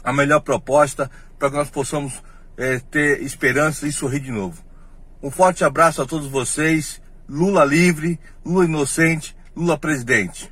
a 0.03 0.13
melhor 0.13 0.39
proposta 0.39 1.09
para 1.37 1.49
que 1.49 1.55
nós 1.55 1.69
possamos 1.69 2.21
é, 2.57 2.79
ter 2.79 3.21
esperança 3.23 3.87
e 3.87 3.91
sorrir 3.91 4.19
de 4.19 4.31
novo. 4.31 4.63
Um 5.21 5.29
forte 5.29 5.63
abraço 5.63 6.01
a 6.01 6.05
todos 6.05 6.27
vocês. 6.27 7.01
Lula 7.29 7.63
livre, 7.63 8.19
Lula 8.45 8.65
inocente, 8.65 9.35
Lula 9.55 9.77
presidente. 9.77 10.51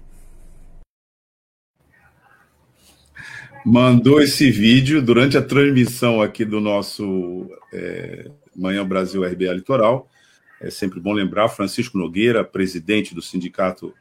Mandou 3.65 4.21
esse 4.21 4.49
vídeo 4.49 5.01
durante 5.01 5.37
a 5.37 5.41
transmissão 5.41 6.21
aqui 6.21 6.45
do 6.45 6.61
nosso 6.61 7.49
é, 7.73 8.31
Manhã 8.59 8.85
Brasil 8.85 9.23
RBA 9.23 9.53
Litoral. 9.53 10.09
É 10.61 10.69
sempre 10.69 10.99
bom 10.99 11.13
lembrar, 11.13 11.47
Francisco 11.49 11.97
Nogueira, 11.97 12.43
presidente 12.43 13.15
do 13.15 13.21
Sindicato 13.21 13.93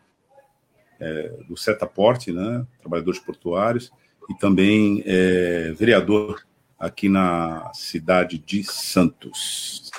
é, 1.00 1.32
do 1.48 1.56
Setaporte, 1.56 2.32
né, 2.32 2.66
trabalhadores 2.80 3.20
portuários, 3.20 3.92
e 4.28 4.34
também 4.34 5.02
é, 5.06 5.72
vereador 5.76 6.42
aqui 6.78 7.08
na 7.08 7.70
cidade 7.74 8.38
de 8.38 8.64
Santos. 8.64 9.90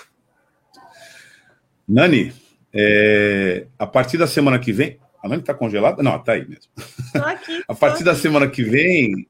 Nani, 1.88 2.34
é, 2.74 3.66
a 3.78 3.88
partir 3.88 4.18
da 4.18 4.28
semana 4.28 4.60
que 4.60 4.72
vem. 4.72 5.00
A 5.24 5.28
Nani 5.28 5.42
está 5.42 5.54
congelada? 5.54 6.04
Não, 6.04 6.16
está 6.16 6.34
aí 6.34 6.48
mesmo. 6.48 6.72
Aqui, 7.16 7.64
a 7.68 7.76
partir 7.76 8.04
da 8.04 8.16
semana 8.16 8.48
que 8.48 8.64
vem, 8.64 9.28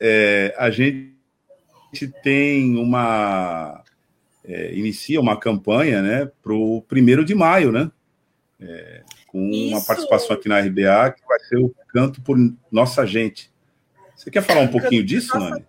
é, 0.00 0.54
a 0.58 0.68
gente 0.70 1.12
tem 2.22 2.76
uma. 2.76 3.82
É, 4.44 4.74
inicia 4.74 5.20
uma 5.20 5.38
campanha 5.38 6.02
né, 6.02 6.30
para 6.42 6.52
o 6.52 6.82
primeiro 6.82 7.24
de 7.24 7.34
maio, 7.34 7.70
né? 7.70 7.90
É, 8.60 9.02
com 9.26 9.50
Isso. 9.50 9.74
uma 9.74 9.84
participação 9.84 10.36
aqui 10.36 10.48
na 10.48 10.60
RBA, 10.60 11.12
que 11.12 11.26
vai 11.26 11.40
ser 11.40 11.58
o 11.58 11.74
Canto 11.88 12.20
por 12.20 12.36
Nossa 12.70 13.06
Gente. 13.06 13.50
Você 14.14 14.30
quer 14.30 14.42
falar 14.42 14.60
um 14.60 14.68
pouquinho 14.68 15.02
disso, 15.02 15.34
nossa... 15.34 15.50
Nani? 15.50 15.66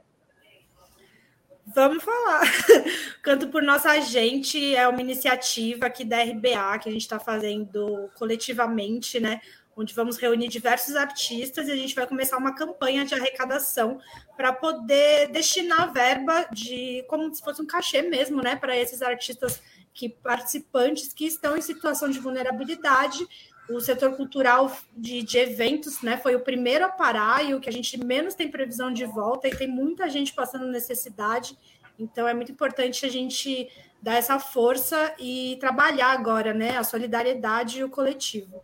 Vamos 1.74 2.04
falar. 2.04 2.42
Canto 3.24 3.48
por 3.48 3.64
Nossa 3.64 4.00
Gente 4.02 4.76
é 4.76 4.88
uma 4.88 5.02
iniciativa 5.02 5.88
aqui 5.88 6.06
da 6.06 6.22
RBA 6.22 6.80
que 6.80 6.90
a 6.90 6.92
gente 6.92 7.02
está 7.02 7.20
fazendo 7.20 8.10
coletivamente, 8.16 9.20
né? 9.20 9.42
Onde 9.76 9.94
vamos 9.94 10.18
reunir 10.18 10.48
diversos 10.48 10.96
artistas 10.96 11.68
e 11.68 11.72
a 11.72 11.76
gente 11.76 11.96
vai 11.96 12.06
começar 12.06 12.38
uma 12.38 12.54
campanha 12.54 13.06
de 13.06 13.16
arrecadação 13.16 14.00
para 14.38 14.54
poder 14.54 15.30
destinar 15.32 15.92
verba 15.92 16.48
de 16.52 17.04
como 17.08 17.34
se 17.34 17.42
fosse 17.42 17.62
um 17.62 17.66
cachê 17.66 18.02
mesmo, 18.02 18.42
né? 18.42 18.56
Para 18.56 18.78
esses 18.78 19.02
artistas 19.02 19.62
que 19.94 20.10
participantes 20.10 21.14
que 21.14 21.26
estão 21.26 21.58
em 21.58 21.62
situação 21.62 22.10
de 22.10 22.20
vulnerabilidade 22.20 23.28
o 23.70 23.80
setor 23.80 24.16
cultural 24.16 24.72
de, 24.96 25.24
de, 25.24 25.38
eventos 25.38 26.02
né, 26.02 26.18
foi 26.18 26.36
o 26.36 26.42
primeiro 26.42 26.86
a 26.86 26.90
parar 26.90 27.46
e 27.46 27.54
o 27.54 27.60
que 27.60 27.70
a 27.70 27.72
gente 27.72 27.98
menos 27.98 28.34
tem 28.34 28.52
previsão 28.52 28.92
de 28.92 29.06
volta, 29.06 29.48
e 29.48 29.56
tem 29.56 29.68
muita 29.68 30.10
gente 30.10 30.34
passando 30.34 30.68
necessidade. 30.68 31.58
Então 31.98 32.28
é 32.28 32.34
muito 32.34 32.52
importante 32.52 33.06
a 33.06 33.10
gente 33.10 33.70
dar 34.02 34.16
essa 34.16 34.38
força 34.38 35.14
e 35.18 35.58
trabalhar 35.60 36.12
agora 36.12 36.54
né, 36.54 36.78
a 36.78 36.84
solidariedade 36.84 37.80
e 37.80 37.84
o 37.84 37.90
coletivo. 37.90 38.62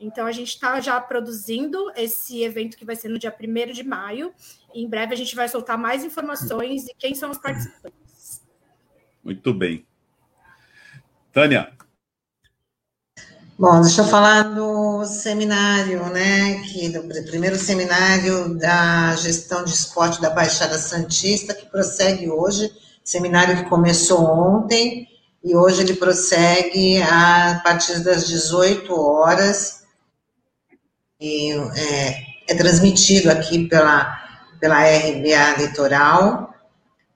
Então 0.00 0.26
a 0.26 0.32
gente 0.32 0.48
está 0.48 0.80
já 0.80 1.00
produzindo 1.00 1.90
esse 1.96 2.42
evento 2.42 2.76
que 2.76 2.84
vai 2.84 2.96
ser 2.96 3.08
no 3.08 3.18
dia 3.18 3.34
1 3.34 3.72
de 3.72 3.82
maio. 3.82 4.32
E 4.74 4.82
em 4.82 4.88
breve 4.88 5.14
a 5.14 5.16
gente 5.16 5.34
vai 5.34 5.48
soltar 5.48 5.76
mais 5.76 6.04
informações 6.04 6.86
e 6.86 6.94
quem 6.96 7.14
são 7.14 7.30
os 7.30 7.38
participantes. 7.38 8.42
Muito 9.24 9.52
bem. 9.52 9.86
Tânia, 11.32 11.72
Bom, 13.58 13.80
deixa 13.80 14.02
eu 14.02 14.06
falar 14.06 14.54
do 14.54 15.04
seminário, 15.04 16.06
né, 16.10 16.60
que 16.60 16.90
do 16.90 17.02
primeiro 17.24 17.56
seminário 17.56 18.56
da 18.56 19.16
gestão 19.16 19.64
de 19.64 19.70
esporte 19.70 20.22
da 20.22 20.30
Baixada 20.30 20.78
Santista, 20.78 21.52
que 21.52 21.66
prossegue 21.66 22.30
hoje, 22.30 22.72
seminário 23.02 23.56
que 23.56 23.68
começou 23.68 24.20
ontem, 24.24 25.08
e 25.42 25.56
hoje 25.56 25.82
ele 25.82 25.94
prossegue 25.94 27.02
a 27.02 27.60
partir 27.64 27.98
das 28.04 28.28
18 28.28 28.94
horas, 28.94 29.77
e 31.20 31.52
é, 31.52 32.22
é 32.48 32.54
transmitido 32.54 33.30
aqui 33.30 33.66
pela, 33.66 34.18
pela 34.60 34.82
RBA 34.82 35.56
Litoral, 35.58 36.54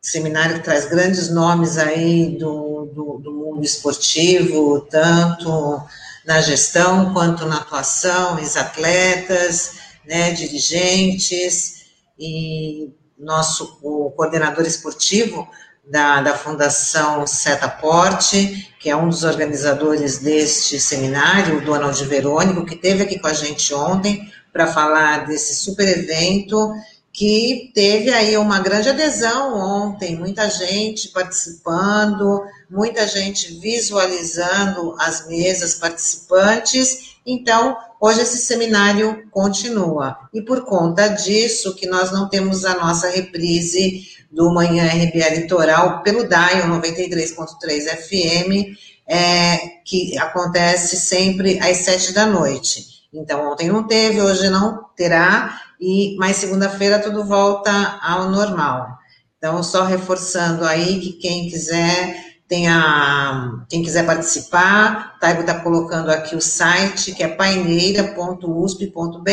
seminário 0.01 0.57
que 0.57 0.65
traz 0.65 0.87
grandes 0.87 1.31
nomes 1.31 1.79
aí 1.79 2.37
do, 2.37 2.87
do, 2.87 3.19
do 3.19 3.33
mundo 3.33 3.65
esportivo, 3.65 4.81
tanto 4.91 5.81
na 6.27 6.41
gestão 6.41 7.13
quanto 7.13 7.47
na 7.47 7.59
atuação, 7.59 8.39
ex-atletas, 8.39 9.77
né, 10.05 10.33
dirigentes, 10.33 11.83
e 12.19 12.93
nosso 13.19 13.79
o 13.83 14.11
coordenador 14.11 14.67
esportivo 14.67 15.49
da, 15.89 16.21
da 16.21 16.35
Fundação 16.35 17.27
Setaporte, 17.27 18.73
que 18.79 18.89
é 18.89 18.97
um 18.97 19.09
dos 19.09 19.25
organizadores 19.25 20.19
deste 20.19 20.79
seminário, 20.81 21.59
o 21.59 21.65
Donald 21.65 22.05
Verônico, 22.05 22.65
que 22.65 22.75
esteve 22.75 23.03
aqui 23.03 23.19
com 23.19 23.29
a 23.29 23.35
gente 23.35 23.73
ontem 23.75 24.31
para 24.53 24.67
falar 24.67 25.27
desse 25.27 25.55
super 25.57 25.89
evento 25.89 26.73
que 27.13 27.71
teve 27.75 28.11
aí 28.11 28.37
uma 28.39 28.61
grande 28.61 28.89
adesão 28.89 29.55
ontem, 29.55 30.17
muita 30.17 30.49
gente 30.49 31.09
participando, 31.09 32.43
muita 32.71 33.07
gente 33.07 33.61
visualizando 33.61 34.97
as 34.99 35.29
mesas 35.29 35.75
participantes. 35.75 37.19
Então, 37.27 37.77
hoje 38.01 38.23
esse 38.23 38.39
seminário 38.39 39.29
continua. 39.31 40.17
E 40.33 40.41
por 40.41 40.65
conta 40.65 41.09
disso, 41.09 41.75
que 41.75 41.87
nós 41.87 42.11
não 42.11 42.31
temos 42.31 42.65
a 42.65 42.75
nossa 42.77 43.11
reprise 43.11 44.22
do 44.33 44.53
Manhã 44.53 44.87
RBA 44.87 45.29
Litoral 45.37 46.03
pelo 46.03 46.27
DAIO 46.27 46.67
93.3 46.69 47.97
FM, 47.99 48.77
é, 49.07 49.57
que 49.85 50.19
acontece 50.19 50.97
sempre 50.97 51.61
às 51.61 51.79
sete 51.79 52.13
da 52.15 52.25
noite. 52.25 52.87
Então, 53.13 53.53
ontem 53.53 53.69
não 53.69 53.87
teve, 53.87 54.23
hoje 54.23 54.49
não 54.49 54.87
terá, 54.97 55.61
e 55.79 56.17
mais 56.17 56.37
segunda-feira 56.37 56.99
tudo 56.99 57.25
volta 57.25 57.99
ao 58.01 58.31
normal. 58.31 58.97
Então, 59.37 59.63
só 59.63 59.85
reforçando 59.85 60.65
aí 60.65 60.99
que 60.99 61.13
quem 61.15 61.49
quiser 61.51 62.33
tenha, 62.49 63.65
quem 63.69 63.83
quiser 63.83 64.07
participar, 64.07 65.19
Taigo 65.19 65.41
está 65.41 65.61
colocando 65.61 66.11
aqui 66.11 66.37
o 66.37 66.41
site, 66.41 67.13
que 67.13 67.23
é 67.23 67.29
paineira.usp.br 67.29 69.27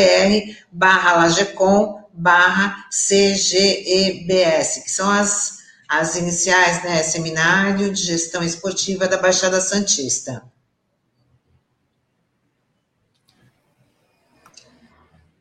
barra 0.72 1.18
lagecom 1.18 1.99
barra 2.14 2.86
CGEBS, 2.90 4.84
que 4.84 4.92
são 4.92 5.10
as, 5.10 5.60
as 5.88 6.16
iniciais, 6.16 6.84
né, 6.84 7.04
Seminário 7.04 7.94
de 7.94 8.02
Gestão 8.02 8.44
Esportiva 8.44 9.08
da 9.08 9.18
Baixada 9.18 9.62
Santista. 9.62 10.44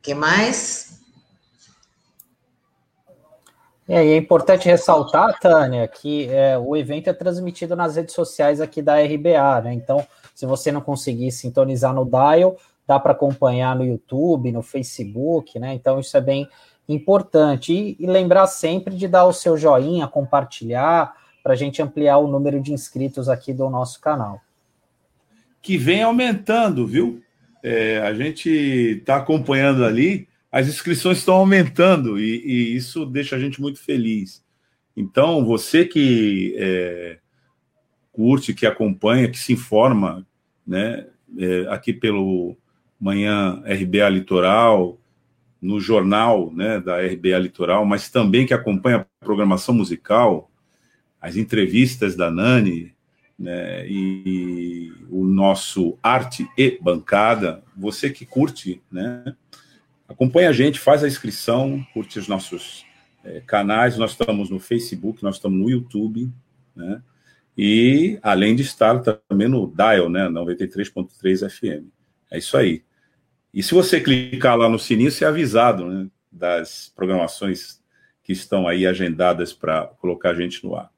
que 0.09 0.15
mais? 0.15 0.99
É, 3.87 4.03
e 4.03 4.11
é 4.13 4.17
importante 4.17 4.65
ressaltar, 4.67 5.39
Tânia, 5.39 5.87
que 5.87 6.27
é, 6.29 6.57
o 6.57 6.75
evento 6.75 7.09
é 7.09 7.13
transmitido 7.13 7.75
nas 7.75 7.95
redes 7.95 8.15
sociais 8.15 8.59
aqui 8.59 8.81
da 8.81 8.95
RBA, 8.99 9.61
né? 9.63 9.73
Então, 9.73 10.05
se 10.33 10.47
você 10.47 10.71
não 10.71 10.81
conseguir 10.81 11.31
sintonizar 11.31 11.93
no 11.93 12.05
Dial, 12.05 12.57
dá 12.89 12.99
para 12.99 13.13
acompanhar 13.13 13.75
no 13.75 13.85
YouTube, 13.85 14.51
no 14.51 14.61
Facebook, 14.61 15.57
né? 15.59 15.73
Então, 15.73 15.99
isso 15.99 16.17
é 16.17 16.21
bem 16.21 16.47
importante. 16.87 17.71
E, 17.71 17.95
e 17.99 18.05
lembrar 18.05 18.47
sempre 18.47 18.95
de 18.95 19.07
dar 19.07 19.25
o 19.25 19.33
seu 19.33 19.55
joinha, 19.55 20.07
compartilhar, 20.07 21.13
para 21.43 21.53
a 21.53 21.55
gente 21.55 21.81
ampliar 21.81 22.17
o 22.17 22.27
número 22.27 22.59
de 22.59 22.73
inscritos 22.73 23.29
aqui 23.29 23.53
do 23.53 23.69
nosso 23.69 24.01
canal. 24.01 24.41
Que 25.61 25.77
vem 25.77 26.01
aumentando, 26.01 26.87
viu? 26.87 27.21
É, 27.61 27.99
a 27.99 28.13
gente 28.13 28.49
está 28.49 29.17
acompanhando 29.17 29.85
ali 29.85 30.27
as 30.51 30.67
inscrições 30.67 31.19
estão 31.19 31.35
aumentando 31.35 32.19
e, 32.19 32.41
e, 32.43 32.75
isso 32.75 33.05
deixa 33.05 33.35
a 33.35 33.39
gente 33.39 33.61
muito 33.61 33.79
feliz. 33.79 34.43
Então, 34.97 35.45
você 35.45 35.85
que 35.85 36.55
é, 36.57 37.19
curte, 38.11 38.53
que 38.53 38.65
acompanha, 38.65 39.29
que 39.29 39.37
se 39.37 39.53
informa, 39.53 40.25
né, 40.65 41.05
é, 41.37 41.67
aqui 41.69 41.93
pelo 41.93 42.57
Manhã 42.99 43.61
RBA 43.65 44.09
Litoral, 44.09 44.97
no 45.61 45.79
jornal 45.79 46.51
né, 46.53 46.79
da 46.79 46.97
RBA 47.01 47.37
Litoral, 47.39 47.85
mas 47.85 48.09
também 48.09 48.45
que 48.45 48.53
acompanha 48.53 48.97
a 48.97 49.25
programação 49.25 49.73
musical, 49.73 50.49
as 51.21 51.35
entrevistas 51.35 52.15
da 52.15 52.31
Nani, 52.31 52.93
né, 53.37 53.87
e 53.87 54.91
o 55.09 55.25
nosso 55.25 55.97
Arte 56.01 56.47
e 56.57 56.77
Bancada, 56.81 57.63
você 57.75 58.09
que 58.09 58.25
curte, 58.25 58.81
né, 58.91 59.35
Acompanhe 60.09 60.47
a 60.47 60.51
gente, 60.51 60.79
faz 60.79 61.03
a 61.03 61.07
inscrição, 61.07 61.85
curte 61.93 62.17
os 62.17 62.27
nossos 62.27 62.83
é, 63.23 63.41
canais. 63.41 63.95
Nós 63.95 64.11
estamos 64.11 64.49
no 64.49 64.59
Facebook, 64.59 65.21
nós 65.21 65.35
estamos 65.35 65.59
no 65.59 65.69
YouTube, 65.69 66.31
né? 66.75 66.99
E 67.55 68.17
além 68.23 68.55
de 68.55 68.63
estar 68.63 68.99
também 69.01 69.47
no 69.47 69.67
Dial, 69.67 70.09
né? 70.09 70.27
93.3 70.27 71.47
FM. 71.47 71.85
É 72.31 72.39
isso 72.39 72.57
aí. 72.57 72.83
E 73.53 73.63
se 73.63 73.73
você 73.73 73.99
clicar 73.99 74.57
lá 74.57 74.69
no 74.69 74.79
sininho, 74.79 75.11
você 75.11 75.25
é 75.25 75.27
avisado 75.27 75.85
né, 75.87 76.07
das 76.31 76.91
programações 76.95 77.79
que 78.23 78.31
estão 78.31 78.67
aí 78.67 78.85
agendadas 78.85 79.53
para 79.53 79.87
colocar 79.99 80.31
a 80.31 80.35
gente 80.35 80.63
no 80.63 80.75
ar. 80.75 80.91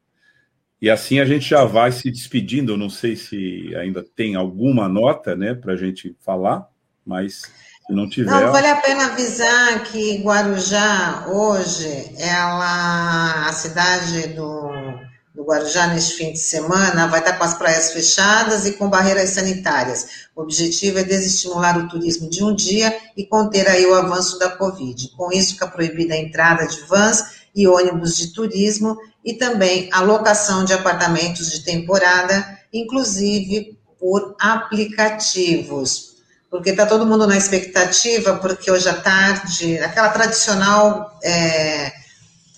E 0.81 0.89
assim 0.89 1.19
a 1.19 1.25
gente 1.25 1.47
já 1.47 1.63
vai 1.63 1.91
se 1.91 2.09
despedindo. 2.09 2.73
Eu 2.73 2.77
não 2.77 2.89
sei 2.89 3.15
se 3.15 3.73
ainda 3.75 4.03
tem 4.03 4.35
alguma 4.35 4.89
nota 4.89 5.35
né, 5.35 5.53
para 5.53 5.73
a 5.73 5.77
gente 5.77 6.15
falar, 6.19 6.67
mas 7.05 7.43
se 7.85 7.93
não 7.93 8.09
tiver. 8.09 8.31
Não, 8.31 8.51
vale 8.51 8.67
a 8.67 8.75
pena 8.77 9.05
avisar 9.05 9.83
que 9.83 10.21
Guarujá, 10.23 11.27
hoje, 11.27 12.15
ela, 12.17 13.47
a 13.47 13.53
cidade 13.53 14.29
do, 14.29 14.71
do 15.33 15.43
Guarujá, 15.43 15.87
neste 15.87 16.15
fim 16.15 16.33
de 16.33 16.39
semana, 16.39 17.07
vai 17.07 17.19
estar 17.19 17.33
com 17.33 17.43
as 17.43 17.53
praias 17.53 17.91
fechadas 17.93 18.65
e 18.65 18.73
com 18.73 18.89
barreiras 18.89 19.29
sanitárias. 19.29 20.27
O 20.35 20.41
objetivo 20.41 20.99
é 20.99 21.03
desestimular 21.03 21.77
o 21.77 21.87
turismo 21.87 22.29
de 22.29 22.43
um 22.43 22.53
dia 22.53 22.95
e 23.15 23.25
conter 23.25 23.67
aí 23.67 23.85
o 23.85 23.93
avanço 23.93 24.37
da 24.37 24.49
Covid. 24.49 25.09
Com 25.15 25.31
isso, 25.31 25.53
fica 25.53 25.67
proibida 25.67 26.13
a 26.13 26.17
entrada 26.17 26.67
de 26.67 26.81
vans 26.81 27.41
e 27.55 27.67
ônibus 27.67 28.17
de 28.17 28.33
turismo 28.33 28.97
e 29.23 29.33
também 29.33 29.89
a 29.93 30.01
locação 30.01 30.65
de 30.65 30.73
apartamentos 30.73 31.49
de 31.49 31.63
temporada, 31.63 32.59
inclusive 32.73 33.77
por 33.99 34.35
aplicativos 34.39 36.11
porque 36.51 36.71
está 36.71 36.85
todo 36.85 37.05
mundo 37.05 37.25
na 37.25 37.37
expectativa, 37.37 38.35
porque 38.35 38.69
hoje 38.69 38.89
à 38.89 38.93
tarde, 38.93 39.79
aquela 39.79 40.09
tradicional 40.09 41.17
é, 41.23 41.93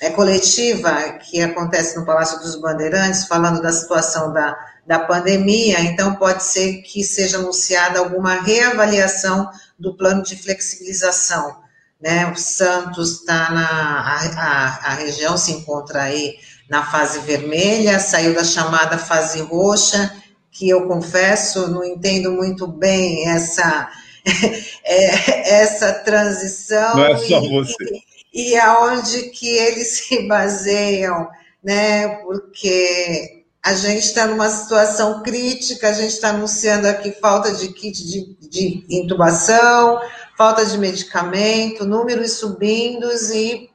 é, 0.03 0.09
coletiva 0.09 1.13
que 1.13 1.41
acontece 1.41 1.97
no 1.97 2.05
Palácio 2.05 2.37
dos 2.39 2.57
Bandeirantes, 2.57 3.25
falando 3.25 3.61
da 3.61 3.71
situação 3.71 4.33
da, 4.33 4.53
da 4.85 4.99
pandemia, 4.99 5.79
então 5.79 6.15
pode 6.15 6.43
ser 6.43 6.81
que 6.81 7.01
seja 7.05 7.37
anunciada 7.37 7.99
alguma 7.99 8.41
reavaliação 8.41 9.49
do 9.79 9.95
plano 9.95 10.21
de 10.21 10.35
flexibilização. 10.35 11.55
Né? 12.01 12.29
O 12.29 12.35
Santos 12.35 13.21
está 13.21 13.49
na. 13.49 13.65
A, 13.65 14.25
a, 14.35 14.91
a 14.91 14.93
região 14.95 15.37
se 15.37 15.53
encontra 15.53 16.01
aí 16.01 16.35
na 16.69 16.83
fase 16.83 17.19
vermelha, 17.19 17.97
saiu 17.97 18.35
da 18.35 18.43
chamada 18.43 18.97
fase 18.97 19.41
roxa 19.41 20.13
que 20.51 20.67
eu 20.67 20.85
confesso, 20.85 21.69
não 21.69 21.83
entendo 21.83 22.31
muito 22.33 22.67
bem 22.67 23.29
essa, 23.29 23.89
é, 24.83 25.61
essa 25.61 25.93
transição. 25.93 26.97
Não 26.97 27.05
é 27.05 27.17
só 27.17 27.39
você. 27.39 28.12
E, 28.33 28.57
aonde 28.57 29.29
que 29.29 29.47
eles 29.47 29.99
se 30.07 30.27
baseiam, 30.27 31.29
né? 31.63 32.07
Porque 32.23 33.43
a 33.63 33.73
gente 33.73 34.05
está 34.05 34.27
numa 34.27 34.49
situação 34.49 35.23
crítica, 35.23 35.89
a 35.89 35.93
gente 35.93 36.13
está 36.13 36.29
anunciando 36.29 36.87
aqui 36.87 37.11
falta 37.11 37.53
de 37.53 37.69
kit 37.69 38.05
de, 38.05 38.35
de 38.49 38.85
intubação, 38.89 40.01
falta 40.37 40.65
de 40.65 40.77
medicamento, 40.77 41.85
números 41.85 42.33
subindo 42.33 43.09
e 43.33 43.69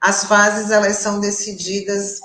as 0.00 0.24
fases 0.24 0.70
elas 0.70 0.96
são 0.96 1.20
decididas 1.20 2.20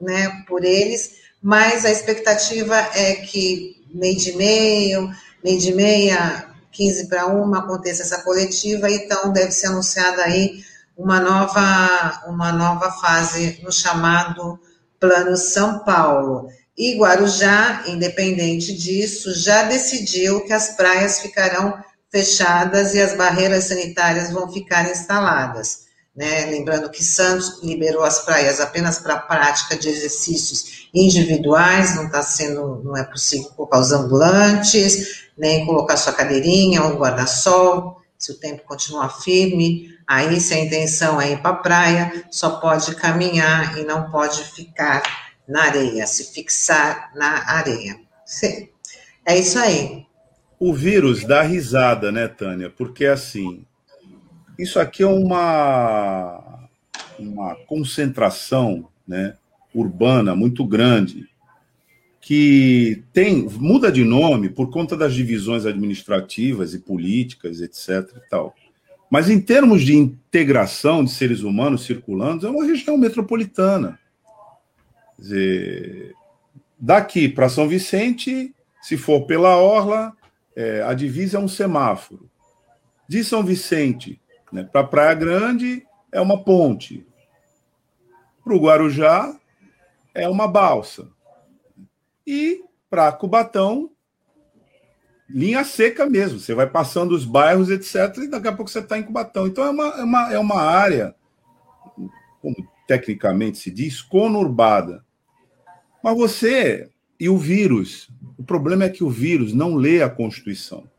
né, 0.00 0.44
por 0.46 0.64
eles 0.64 1.20
mas 1.42 1.84
a 1.84 1.90
expectativa 1.90 2.76
é 2.94 3.14
que 3.14 3.82
meio 3.92 4.16
de 4.16 4.36
meio, 4.36 5.10
meio 5.42 5.58
de 5.58 5.72
meia, 5.72 6.46
15 6.70 7.08
para 7.08 7.26
uma, 7.26 7.60
aconteça 7.60 8.02
essa 8.02 8.22
coletiva, 8.22 8.90
então 8.90 9.32
deve 9.32 9.50
ser 9.50 9.68
anunciada 9.68 10.22
aí 10.22 10.62
uma 11.00 11.18
nova, 11.18 12.22
uma 12.26 12.52
nova 12.52 12.90
fase 12.92 13.58
no 13.62 13.72
chamado 13.72 14.60
Plano 15.00 15.34
São 15.34 15.78
Paulo. 15.78 16.48
E 16.76 16.98
Guarujá, 16.98 17.84
independente 17.86 18.76
disso, 18.76 19.34
já 19.34 19.62
decidiu 19.62 20.42
que 20.44 20.52
as 20.52 20.76
praias 20.76 21.20
ficarão 21.20 21.82
fechadas 22.10 22.94
e 22.94 23.00
as 23.00 23.16
barreiras 23.16 23.64
sanitárias 23.64 24.30
vão 24.30 24.52
ficar 24.52 24.90
instaladas. 24.90 25.90
Né? 26.14 26.46
Lembrando 26.46 26.90
que 26.90 27.02
Santos 27.02 27.62
liberou 27.62 28.02
as 28.02 28.24
praias 28.24 28.60
apenas 28.60 28.98
para 28.98 29.16
prática 29.16 29.76
de 29.76 29.88
exercícios 29.88 30.88
individuais, 30.92 31.96
não 31.96 32.06
está 32.06 32.20
sendo, 32.20 32.82
não 32.84 32.96
é 32.96 33.04
possível 33.04 33.48
colocar 33.56 33.78
os 33.78 33.92
ambulantes, 33.92 35.28
nem 35.38 35.64
colocar 35.64 35.96
sua 35.96 36.12
cadeirinha 36.12 36.82
ou 36.82 36.98
guarda-sol, 36.98 38.00
se 38.18 38.32
o 38.32 38.38
tempo 38.38 38.64
continuar 38.66 39.08
firme, 39.22 39.88
aí 40.10 40.40
se 40.40 40.52
a 40.52 40.58
intenção 40.58 41.20
é 41.20 41.34
ir 41.34 41.38
para 41.40 41.50
a 41.50 41.54
praia, 41.54 42.24
só 42.32 42.58
pode 42.58 42.96
caminhar 42.96 43.78
e 43.78 43.84
não 43.84 44.10
pode 44.10 44.42
ficar 44.42 45.02
na 45.46 45.62
areia, 45.62 46.04
se 46.04 46.34
fixar 46.34 47.12
na 47.14 47.48
areia. 47.48 47.96
Sim. 48.26 48.68
É 49.24 49.38
isso 49.38 49.56
aí. 49.56 50.04
O 50.58 50.74
vírus 50.74 51.24
dá 51.24 51.42
risada, 51.42 52.10
né, 52.10 52.26
Tânia? 52.26 52.68
Porque 52.68 53.06
assim, 53.06 53.64
isso 54.58 54.80
aqui 54.80 55.04
é 55.04 55.06
uma, 55.06 56.68
uma 57.16 57.54
concentração 57.68 58.88
né, 59.06 59.36
urbana 59.72 60.34
muito 60.34 60.66
grande 60.66 61.28
que 62.20 63.04
tem 63.12 63.48
muda 63.48 63.92
de 63.92 64.04
nome 64.04 64.48
por 64.48 64.70
conta 64.70 64.96
das 64.96 65.14
divisões 65.14 65.66
administrativas 65.66 66.74
e 66.74 66.80
políticas, 66.80 67.60
etc. 67.60 68.16
E 68.16 68.28
tal. 68.28 68.56
Mas 69.10 69.28
em 69.28 69.40
termos 69.40 69.82
de 69.82 69.96
integração 69.96 71.04
de 71.04 71.10
seres 71.10 71.42
humanos 71.42 71.84
circulando, 71.84 72.46
é 72.46 72.50
uma 72.50 72.64
região 72.64 72.96
metropolitana. 72.96 73.98
Quer 75.16 75.22
dizer, 75.22 76.14
daqui 76.78 77.28
para 77.28 77.48
São 77.48 77.68
Vicente, 77.68 78.54
se 78.80 78.96
for 78.96 79.22
pela 79.26 79.56
orla, 79.56 80.16
é, 80.54 80.82
a 80.82 80.94
divisa 80.94 81.38
é 81.38 81.40
um 81.40 81.48
semáforo. 81.48 82.30
De 83.08 83.24
São 83.24 83.42
Vicente 83.42 84.20
né? 84.52 84.64
Para 84.64 84.84
Praia 84.84 85.14
Grande 85.14 85.86
é 86.10 86.20
uma 86.20 86.42
ponte. 86.42 87.06
Para 88.42 88.54
o 88.54 88.60
Guarujá 88.60 89.36
é 90.14 90.28
uma 90.28 90.48
balsa. 90.48 91.08
E 92.26 92.64
para 92.88 93.12
Cubatão, 93.12 93.90
linha 95.32 95.64
seca 95.64 96.06
mesmo. 96.06 96.38
Você 96.38 96.54
vai 96.54 96.66
passando 96.66 97.12
os 97.12 97.24
bairros, 97.24 97.70
etc., 97.70 98.24
e 98.24 98.28
daqui 98.28 98.48
a 98.48 98.52
pouco 98.52 98.70
você 98.70 98.80
está 98.80 98.98
em 98.98 99.02
Cubatão. 99.02 99.46
Então 99.46 99.64
é 99.64 99.70
uma, 99.70 99.86
é, 99.86 100.02
uma, 100.02 100.32
é 100.34 100.38
uma 100.38 100.60
área, 100.60 101.14
como 102.40 102.68
tecnicamente 102.86 103.58
se 103.58 103.70
diz, 103.70 104.02
conurbada. 104.02 105.04
Mas 106.02 106.16
você 106.16 106.88
e 107.18 107.28
o 107.28 107.36
vírus, 107.36 108.10
o 108.38 108.42
problema 108.42 108.84
é 108.84 108.88
que 108.88 109.04
o 109.04 109.10
vírus 109.10 109.52
não 109.52 109.74
lê 109.74 110.02
a 110.02 110.08
Constituição 110.08 110.90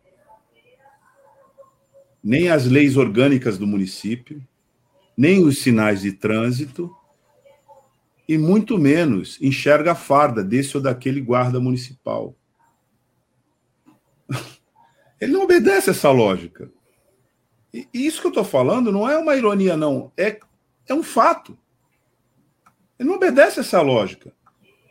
nem 2.24 2.50
as 2.50 2.66
leis 2.66 2.98
orgânicas 2.98 3.58
do 3.58 3.66
município, 3.66 4.46
nem 5.18 5.44
os 5.44 5.60
sinais 5.60 6.02
de 6.02 6.12
trânsito, 6.12 6.94
e 8.28 8.38
muito 8.38 8.78
menos 8.78 9.38
enxerga 9.42 9.94
a 9.94 9.96
farda 9.96 10.44
desse 10.44 10.78
ou 10.78 10.84
daquele 10.84 11.20
guarda 11.20 11.60
municipal. 11.60 12.36
Ele 15.20 15.34
não 15.34 15.44
obedece 15.44 15.90
essa 15.90 16.10
lógica. 16.12 16.72
E 17.74 17.88
isso 17.94 18.22
que 18.22 18.28
eu 18.28 18.32
estou 18.32 18.44
falando 18.44 18.92
não 18.92 19.10
é 19.10 19.18
uma 19.18 19.36
ironia, 19.36 19.78
não. 19.78 20.12
É, 20.18 20.40
é 20.88 20.94
um 20.94 21.04
fato. 21.04 21.58
Ele 23.00 23.10
não 23.10 23.16
obedece 23.16 23.60
essa 23.60 23.82
lógica. 23.82 24.34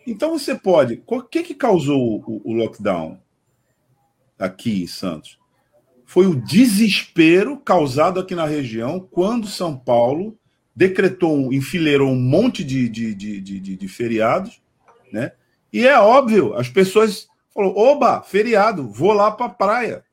Então 0.06 0.38
você 0.38 0.54
pode. 0.54 1.02
O 1.06 1.22
que, 1.22 1.42
que 1.42 1.54
causou 1.54 2.22
o, 2.26 2.40
o 2.44 2.52
lockdown 2.54 3.20
aqui 4.38 4.82
em 4.82 4.86
Santos? 4.86 5.40
foi 6.10 6.26
o 6.26 6.34
desespero 6.34 7.56
causado 7.56 8.18
aqui 8.18 8.34
na 8.34 8.44
região 8.44 8.98
quando 8.98 9.46
São 9.46 9.76
Paulo 9.76 10.36
decretou, 10.74 11.52
enfileirou 11.52 12.10
um 12.10 12.20
monte 12.20 12.64
de, 12.64 12.88
de, 12.88 13.14
de, 13.14 13.40
de, 13.40 13.76
de 13.76 13.86
feriados, 13.88 14.60
né? 15.12 15.30
E 15.72 15.86
é 15.86 15.96
óbvio, 16.00 16.54
as 16.54 16.68
pessoas 16.68 17.28
falaram: 17.60 17.76
oba, 17.76 18.22
feriado, 18.22 18.88
vou 18.88 19.12
lá 19.12 19.30
para 19.30 19.46
a 19.46 19.50
praia. 19.50 20.04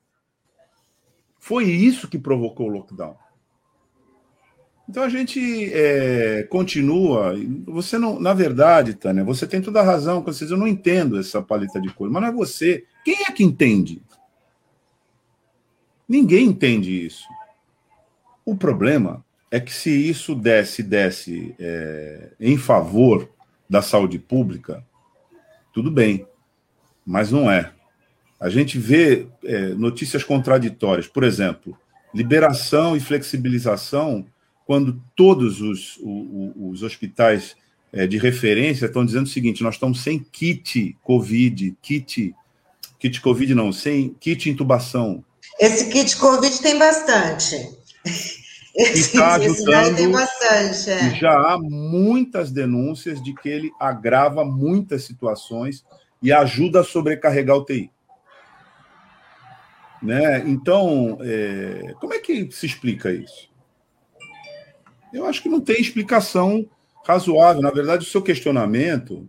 Foi 1.40 1.64
isso 1.66 2.08
que 2.08 2.20
provocou 2.20 2.68
o 2.68 2.72
lockdown. 2.72 3.16
Então 4.90 5.04
a 5.04 5.10
gente 5.10 5.72
é, 5.74 6.44
continua. 6.44 7.34
Você 7.66 7.98
não, 7.98 8.20
na 8.20 8.34
verdade, 8.34 8.94
Tânia, 8.94 9.24
você 9.24 9.46
tem 9.46 9.62
toda 9.62 9.80
a 9.80 9.84
razão 9.84 10.22
você 10.22 10.46
diz, 10.46 10.52
eu 10.52 10.58
não 10.58 10.68
entendo 10.68 11.20
essa 11.20 11.42
paleta 11.42 11.80
de 11.80 11.94
cor, 11.94 12.10
mas 12.10 12.22
não 12.22 12.30
é 12.30 12.32
você. 12.34 12.86
Quem 13.04 13.24
é 13.24 13.32
que 13.32 13.44
entende? 13.44 14.02
Ninguém 16.08 16.48
entende 16.48 17.06
isso. 17.06 17.28
O 18.46 18.56
problema 18.56 19.26
é 19.52 19.60
que 19.60 19.74
se 19.74 19.90
isso 19.90 20.34
desse, 20.36 20.82
desse 20.84 21.54
é, 21.60 22.32
em 22.40 22.58
favor 22.58 23.30
da 23.70 23.82
saúde 23.82 24.20
pública, 24.20 24.86
tudo 25.74 25.92
bem, 25.92 26.26
mas 27.08 27.32
não 27.32 27.50
é. 27.50 27.72
A 28.40 28.50
gente 28.50 28.78
vê 28.78 29.26
é, 29.44 29.70
notícias 29.70 30.24
contraditórias, 30.24 31.08
por 31.08 31.24
exemplo, 31.24 31.76
liberação 32.14 32.96
e 32.96 33.00
flexibilização, 33.00 34.26
quando 34.66 35.02
todos 35.16 35.62
os, 35.62 35.98
os, 35.98 36.52
os 36.56 36.84
hospitais 36.84 37.56
é, 37.92 38.06
de 38.06 38.18
referência 38.18 38.86
estão 38.86 39.06
dizendo 39.06 39.26
o 39.26 39.30
seguinte: 39.30 39.64
nós 39.64 39.76
estamos 39.76 40.04
sem 40.04 40.20
kit 40.20 40.96
COVID, 41.02 41.78
kit, 41.82 42.36
kit 43.00 43.22
COVID 43.22 43.56
não, 43.56 43.72
sem 43.72 44.14
kit 44.20 44.50
intubação, 44.50 45.24
esse 45.60 45.90
kit 45.90 46.16
Covid 46.18 46.62
tem 46.62 46.78
bastante. 46.78 47.56
Esse, 48.76 49.00
está 49.00 49.36
ajudando, 49.36 49.96
tem 49.96 50.12
bastante. 50.12 50.92
É. 50.92 51.16
Já 51.16 51.32
há 51.32 51.58
muitas 51.60 52.52
denúncias 52.52 53.22
de 53.24 53.34
que 53.34 53.50
ele 53.50 53.72
agrava 53.80 54.46
muitas 54.46 55.04
situações 55.04 55.84
e 56.22 56.32
ajuda 56.32 56.82
a 56.82 56.84
sobrecarregar 56.84 57.58
o 57.58 57.66
TI. 57.66 57.92
Né? 60.02 60.48
Então, 60.48 61.18
é, 61.22 61.94
como 62.00 62.14
é 62.14 62.20
que 62.20 62.52
se 62.52 62.66
explica 62.66 63.12
isso? 63.12 63.50
Eu 65.14 65.26
acho 65.26 65.42
que 65.42 65.50
não 65.50 65.62
tem 65.62 65.80
explicação 65.80 66.68
razoável. 67.06 67.62
Na 67.62 67.72
verdade, 67.72 68.06
o 68.06 68.10
seu 68.10 68.22
questionamento 68.22 69.28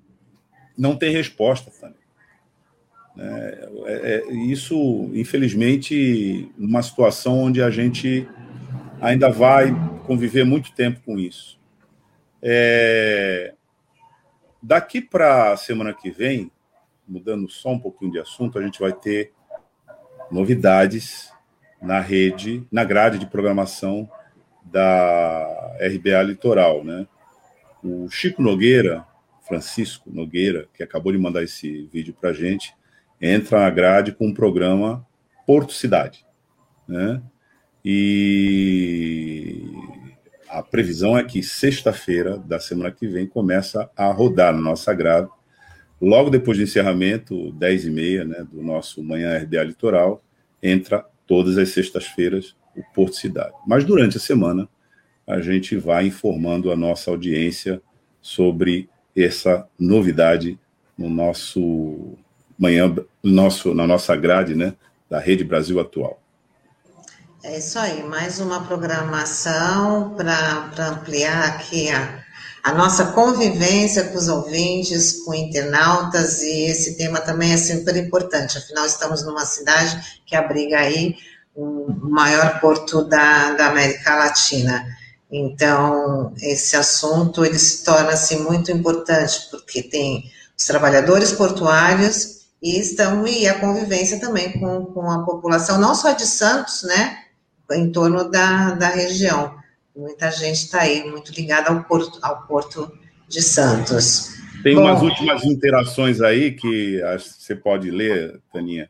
não 0.77 0.97
tem 0.97 1.13
resposta, 1.13 1.71
Tânia. 1.71 1.97
É, 3.19 3.69
é, 3.87 4.25
é, 4.29 4.33
isso, 4.47 5.11
infelizmente, 5.13 6.53
uma 6.57 6.83
situação 6.83 7.39
onde 7.39 7.61
a 7.61 7.69
gente 7.69 8.29
ainda 9.01 9.29
vai 9.29 9.75
conviver 10.07 10.45
muito 10.45 10.73
tempo 10.73 11.01
com 11.05 11.19
isso. 11.19 11.59
É, 12.41 13.55
daqui 14.63 15.01
para 15.01 15.53
a 15.53 15.57
semana 15.57 15.93
que 15.93 16.11
vem, 16.11 16.51
mudando 17.09 17.49
só 17.49 17.71
um 17.71 17.79
pouquinho 17.79 18.13
de 18.13 18.19
assunto, 18.19 18.59
a 18.59 18.63
gente 18.63 18.79
vai 18.79 18.93
ter 18.93 19.33
novidades 20.31 21.33
na 21.81 22.01
rede, 22.01 22.67
na 22.71 22.85
grade 22.85 23.19
de 23.19 23.27
programação 23.27 24.09
da 24.65 25.77
RBA 25.81 26.23
Litoral, 26.23 26.85
né? 26.85 27.07
O 27.83 28.09
Chico 28.11 28.43
Nogueira, 28.43 29.07
Francisco 29.43 30.11
Nogueira, 30.11 30.69
que 30.75 30.83
acabou 30.83 31.13
de 31.13 31.19
mandar 31.19 31.43
esse 31.43 31.89
vídeo 31.93 32.15
para 32.21 32.31
a 32.31 32.35
gente, 32.35 32.75
entra 33.21 33.61
na 33.61 33.71
grade 33.71 34.13
com 34.13 34.29
o 34.29 34.35
programa 34.35 35.07
Porto 35.47 35.73
Cidade. 35.73 36.27
Né? 36.87 37.23
E 37.85 39.63
a 40.49 40.63
previsão 40.63 41.17
é 41.17 41.25
que 41.25 41.43
sexta-feira 41.43 42.37
da 42.39 42.61
semana 42.61 42.91
que 42.91 43.07
vem 43.07 43.27
começa 43.27 43.91
a 43.97 44.13
rodar 44.13 44.53
na 44.53 44.61
nossa 44.61 44.93
grade. 44.93 45.29
Logo 46.01 46.31
depois 46.31 46.59
do 46.59 46.65
encerramento, 46.65 47.53
10 47.53 47.87
e 47.87 47.91
meia, 47.91 48.25
né, 48.25 48.47
do 48.51 48.63
nosso 48.63 49.03
Manhã 49.03 49.37
RDA 49.37 49.65
Litoral, 49.65 50.23
entra 50.63 51.05
todas 51.27 51.59
as 51.59 51.71
sextas-feiras 51.71 52.57
o 52.77 52.83
Porto 52.95 53.17
Cidade. 53.17 53.55
Mas 53.67 53.85
durante 53.85 54.17
a 54.17 54.21
semana, 54.21 54.69
a 55.27 55.41
gente 55.41 55.77
vai 55.77 56.07
informando 56.07 56.71
a 56.71 56.77
nossa 56.77 57.11
audiência 57.11 57.83
sobre 58.21 58.89
essa 59.17 59.69
novidade 59.79 60.59
no 60.97 61.09
nosso 61.11 62.17
manhã 62.59 62.95
nosso, 63.23 63.75
na 63.75 63.87
nossa 63.87 64.17
grade, 64.17 64.55
né, 64.55 64.75
da 65.09 65.19
Rede 65.19 65.45
Brasil 65.45 65.79
Atual. 65.79 66.21
É 67.43 67.59
isso 67.59 67.79
aí, 67.79 68.03
mais 68.03 68.41
uma 68.41 68.65
programação 68.65 70.15
para 70.17 70.71
ampliar 70.91 71.45
aqui 71.45 71.89
a, 71.89 72.25
a 72.63 72.73
nossa 72.73 73.13
convivência 73.13 74.05
com 74.05 74.19
os 74.19 74.29
ouvintes, 74.29 75.23
com 75.25 75.35
internautas, 75.35 76.43
e 76.43 76.65
esse 76.71 76.97
tema 76.97 77.21
também 77.21 77.53
é 77.53 77.57
super 77.57 77.97
importante, 77.97 78.59
afinal 78.59 78.87
estamos 78.87 79.25
numa 79.25 79.47
cidade 79.47 80.21
que 80.27 80.37
abriga 80.37 80.79
aí 80.79 81.17
o 81.55 81.87
maior 82.09 82.61
porto 82.61 83.05
da, 83.05 83.53
da 83.53 83.67
América 83.69 84.15
Latina. 84.15 84.85
Então, 85.31 86.33
esse 86.41 86.77
assunto 86.77 87.45
ele 87.45 87.59
se 87.59 87.85
torna 87.85 88.13
assim, 88.13 88.41
muito 88.43 88.71
importante, 88.71 89.49
porque 89.51 89.83
tem 89.83 90.31
os 90.57 90.65
trabalhadores 90.65 91.33
portuários 91.33 92.39
e 92.63 92.79
estão 92.79 93.27
e 93.27 93.47
a 93.47 93.59
convivência 93.59 94.19
também 94.19 94.59
com, 94.59 94.87
com 94.87 95.11
a 95.11 95.25
população, 95.25 95.79
não 95.79 95.95
só 95.95 96.13
de 96.13 96.27
Santos, 96.27 96.83
né, 96.83 97.19
em 97.73 97.93
torno 97.93 98.31
da, 98.31 98.73
da 98.73 98.89
região. 98.89 99.58
Muita 99.99 100.31
gente 100.31 100.59
está 100.59 100.83
aí 100.83 101.11
muito 101.11 101.33
ligada 101.33 101.71
ao 101.71 101.83
porto, 101.83 102.21
ao 102.23 102.47
porto 102.47 102.89
de 103.27 103.43
Santos. 103.43 104.29
Tem 104.63 104.77
Bom, 104.77 104.83
umas 104.83 105.03
últimas 105.03 105.43
interações 105.43 106.21
aí 106.21 106.53
que 106.53 107.01
você 107.17 107.57
pode 107.57 107.91
ler, 107.91 108.41
Taninha. 108.53 108.89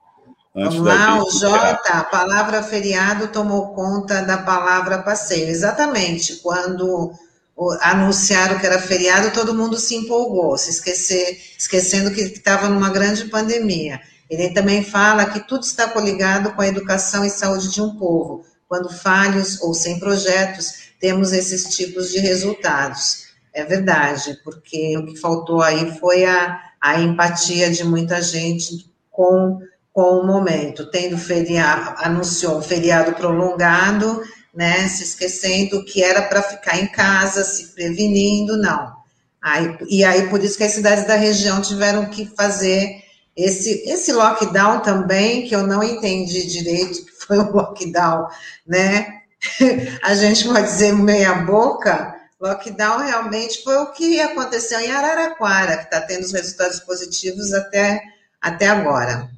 Vamos 0.55 0.81
lá, 0.81 1.19
o 1.23 1.31
J, 1.31 1.81
a 1.93 2.05
palavra 2.05 2.63
feriado 2.63 3.29
tomou 3.29 3.75
conta 3.75 4.21
da 4.21 4.37
palavra 4.37 4.99
passeio. 4.99 5.49
Exatamente, 5.49 6.43
quando 6.43 7.11
anunciaram 7.81 8.59
que 8.59 8.67
era 8.67 8.79
feriado, 8.79 9.31
todo 9.31 9.55
mundo 9.55 9.79
se 9.79 9.95
empolgou, 9.95 10.59
se 10.59 10.69
esquecer, 10.69 11.41
esquecendo 11.57 12.11
que 12.11 12.21
estava 12.21 12.69
numa 12.69 12.91
grande 12.91 13.25
pandemia. 13.25 13.99
Ele 14.29 14.51
também 14.51 14.85
fala 14.85 15.25
que 15.25 15.41
tudo 15.41 15.63
está 15.63 15.89
coligado 15.89 16.53
com 16.53 16.61
a 16.61 16.69
educação 16.69 17.25
e 17.25 17.31
saúde 17.31 17.73
de 17.73 17.81
um 17.81 17.97
povo. 17.97 18.45
Quando 18.69 18.91
falhos 18.91 19.63
ou 19.63 19.73
sem 19.73 19.99
projetos, 19.99 20.88
temos 20.99 21.33
esses 21.33 21.77
tipos 21.77 22.11
de 22.11 22.19
resultados. 22.19 23.29
É 23.53 23.65
verdade, 23.65 24.39
porque 24.45 24.97
o 24.97 25.07
que 25.07 25.17
faltou 25.17 25.63
aí 25.63 25.99
foi 25.99 26.25
a, 26.25 26.61
a 26.81 27.01
empatia 27.01 27.71
de 27.71 27.85
muita 27.85 28.23
gente 28.23 28.91
com, 29.11 29.61
com 29.93 30.21
o 30.21 30.27
momento. 30.27 30.91
Tendo 30.91 31.19
feriado, 31.19 31.95
anunciou 31.99 32.59
um 32.59 32.63
feriado 32.63 33.15
prolongado, 33.15 34.23
né, 34.55 34.89
se 34.89 35.03
esquecendo 35.03 35.85
que 35.85 36.03
era 36.03 36.23
para 36.23 36.43
ficar 36.43 36.79
em 36.79 36.87
casa, 36.87 37.45
se 37.45 37.75
prevenindo, 37.75 38.57
não. 38.57 38.97
Aí, 39.41 39.77
e 39.89 40.05
aí, 40.05 40.29
por 40.29 40.43
isso 40.43 40.59
que 40.59 40.65
as 40.65 40.73
cidades 40.73 41.07
da 41.07 41.15
região 41.15 41.61
tiveram 41.61 42.07
que 42.07 42.27
fazer 42.37 43.03
esse, 43.37 43.89
esse 43.89 44.13
lockdown 44.13 44.81
também, 44.81 45.47
que 45.47 45.55
eu 45.55 45.65
não 45.65 45.83
entendi 45.83 46.47
direito, 46.47 47.05
que 47.07 47.13
foi 47.27 47.39
um 47.39 47.53
lockdown, 47.53 48.27
né? 48.67 49.18
A 50.03 50.15
gente 50.15 50.49
pode 50.49 50.63
dizer 50.63 50.93
meia 50.93 51.35
boca, 51.35 52.15
lockdown 52.41 52.99
realmente 52.99 53.63
foi 53.63 53.77
o 53.77 53.93
que 53.93 54.21
aconteceu 54.21 54.81
em 54.81 54.91
Araraquara, 54.91 55.79
que 55.79 55.85
está 55.85 56.01
tendo 56.01 56.25
os 56.25 56.33
resultados 56.33 56.81
positivos 56.81 57.53
até, 57.53 58.01
até 58.41 58.69
agora. 58.69 59.29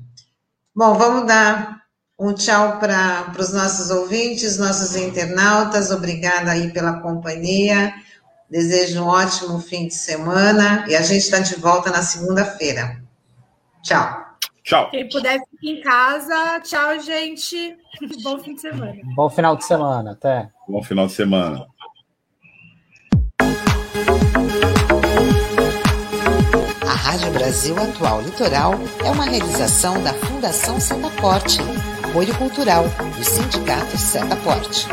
Bom, 0.75 0.95
vamos 0.97 1.27
dar 1.27 1.81
um 2.19 2.35
tchau 2.35 2.79
para 2.79 3.33
os 3.39 3.53
nossos 3.53 3.91
ouvintes, 3.91 4.59
nossos 4.59 4.95
internautas. 4.95 5.91
Obrigada 5.91 6.53
aí 6.53 6.71
pela 6.71 7.01
companhia. 7.01 7.93
Desejo 8.51 9.03
um 9.03 9.07
ótimo 9.07 9.61
fim 9.61 9.87
de 9.87 9.95
semana 9.95 10.85
e 10.89 10.95
a 10.95 11.03
gente 11.03 11.23
está 11.23 11.39
de 11.39 11.55
volta 11.57 11.91
na 11.91 12.03
segunda-feira. 12.03 13.01
Tchau. 13.83 14.30
Tchau. 14.71 14.89
Quem 14.93 15.09
puder 15.09 15.41
ficar 15.41 15.67
em 15.67 15.81
casa, 15.81 16.61
tchau, 16.61 17.01
gente. 17.01 17.77
Bom 18.23 18.39
fim 18.39 18.55
de 18.55 18.61
semana. 18.61 18.95
Bom 19.17 19.29
final 19.29 19.57
de 19.57 19.65
semana, 19.65 20.13
até. 20.13 20.49
Bom 20.69 20.81
final 20.81 21.09
de 21.09 21.13
semana. 21.13 21.67
A 26.87 26.95
Rádio 26.95 27.33
Brasil 27.33 27.77
Atual 27.77 28.23
Litoral 28.23 28.75
é 29.05 29.11
uma 29.11 29.25
realização 29.25 30.01
da 30.05 30.15
Fundação 30.15 30.79
Santa 30.79 31.11
Porte 31.21 31.59
apoio 32.11 32.35
cultural 32.37 32.85
do 33.17 33.25
Sindicato 33.25 33.97
Setaporte. 33.97 34.87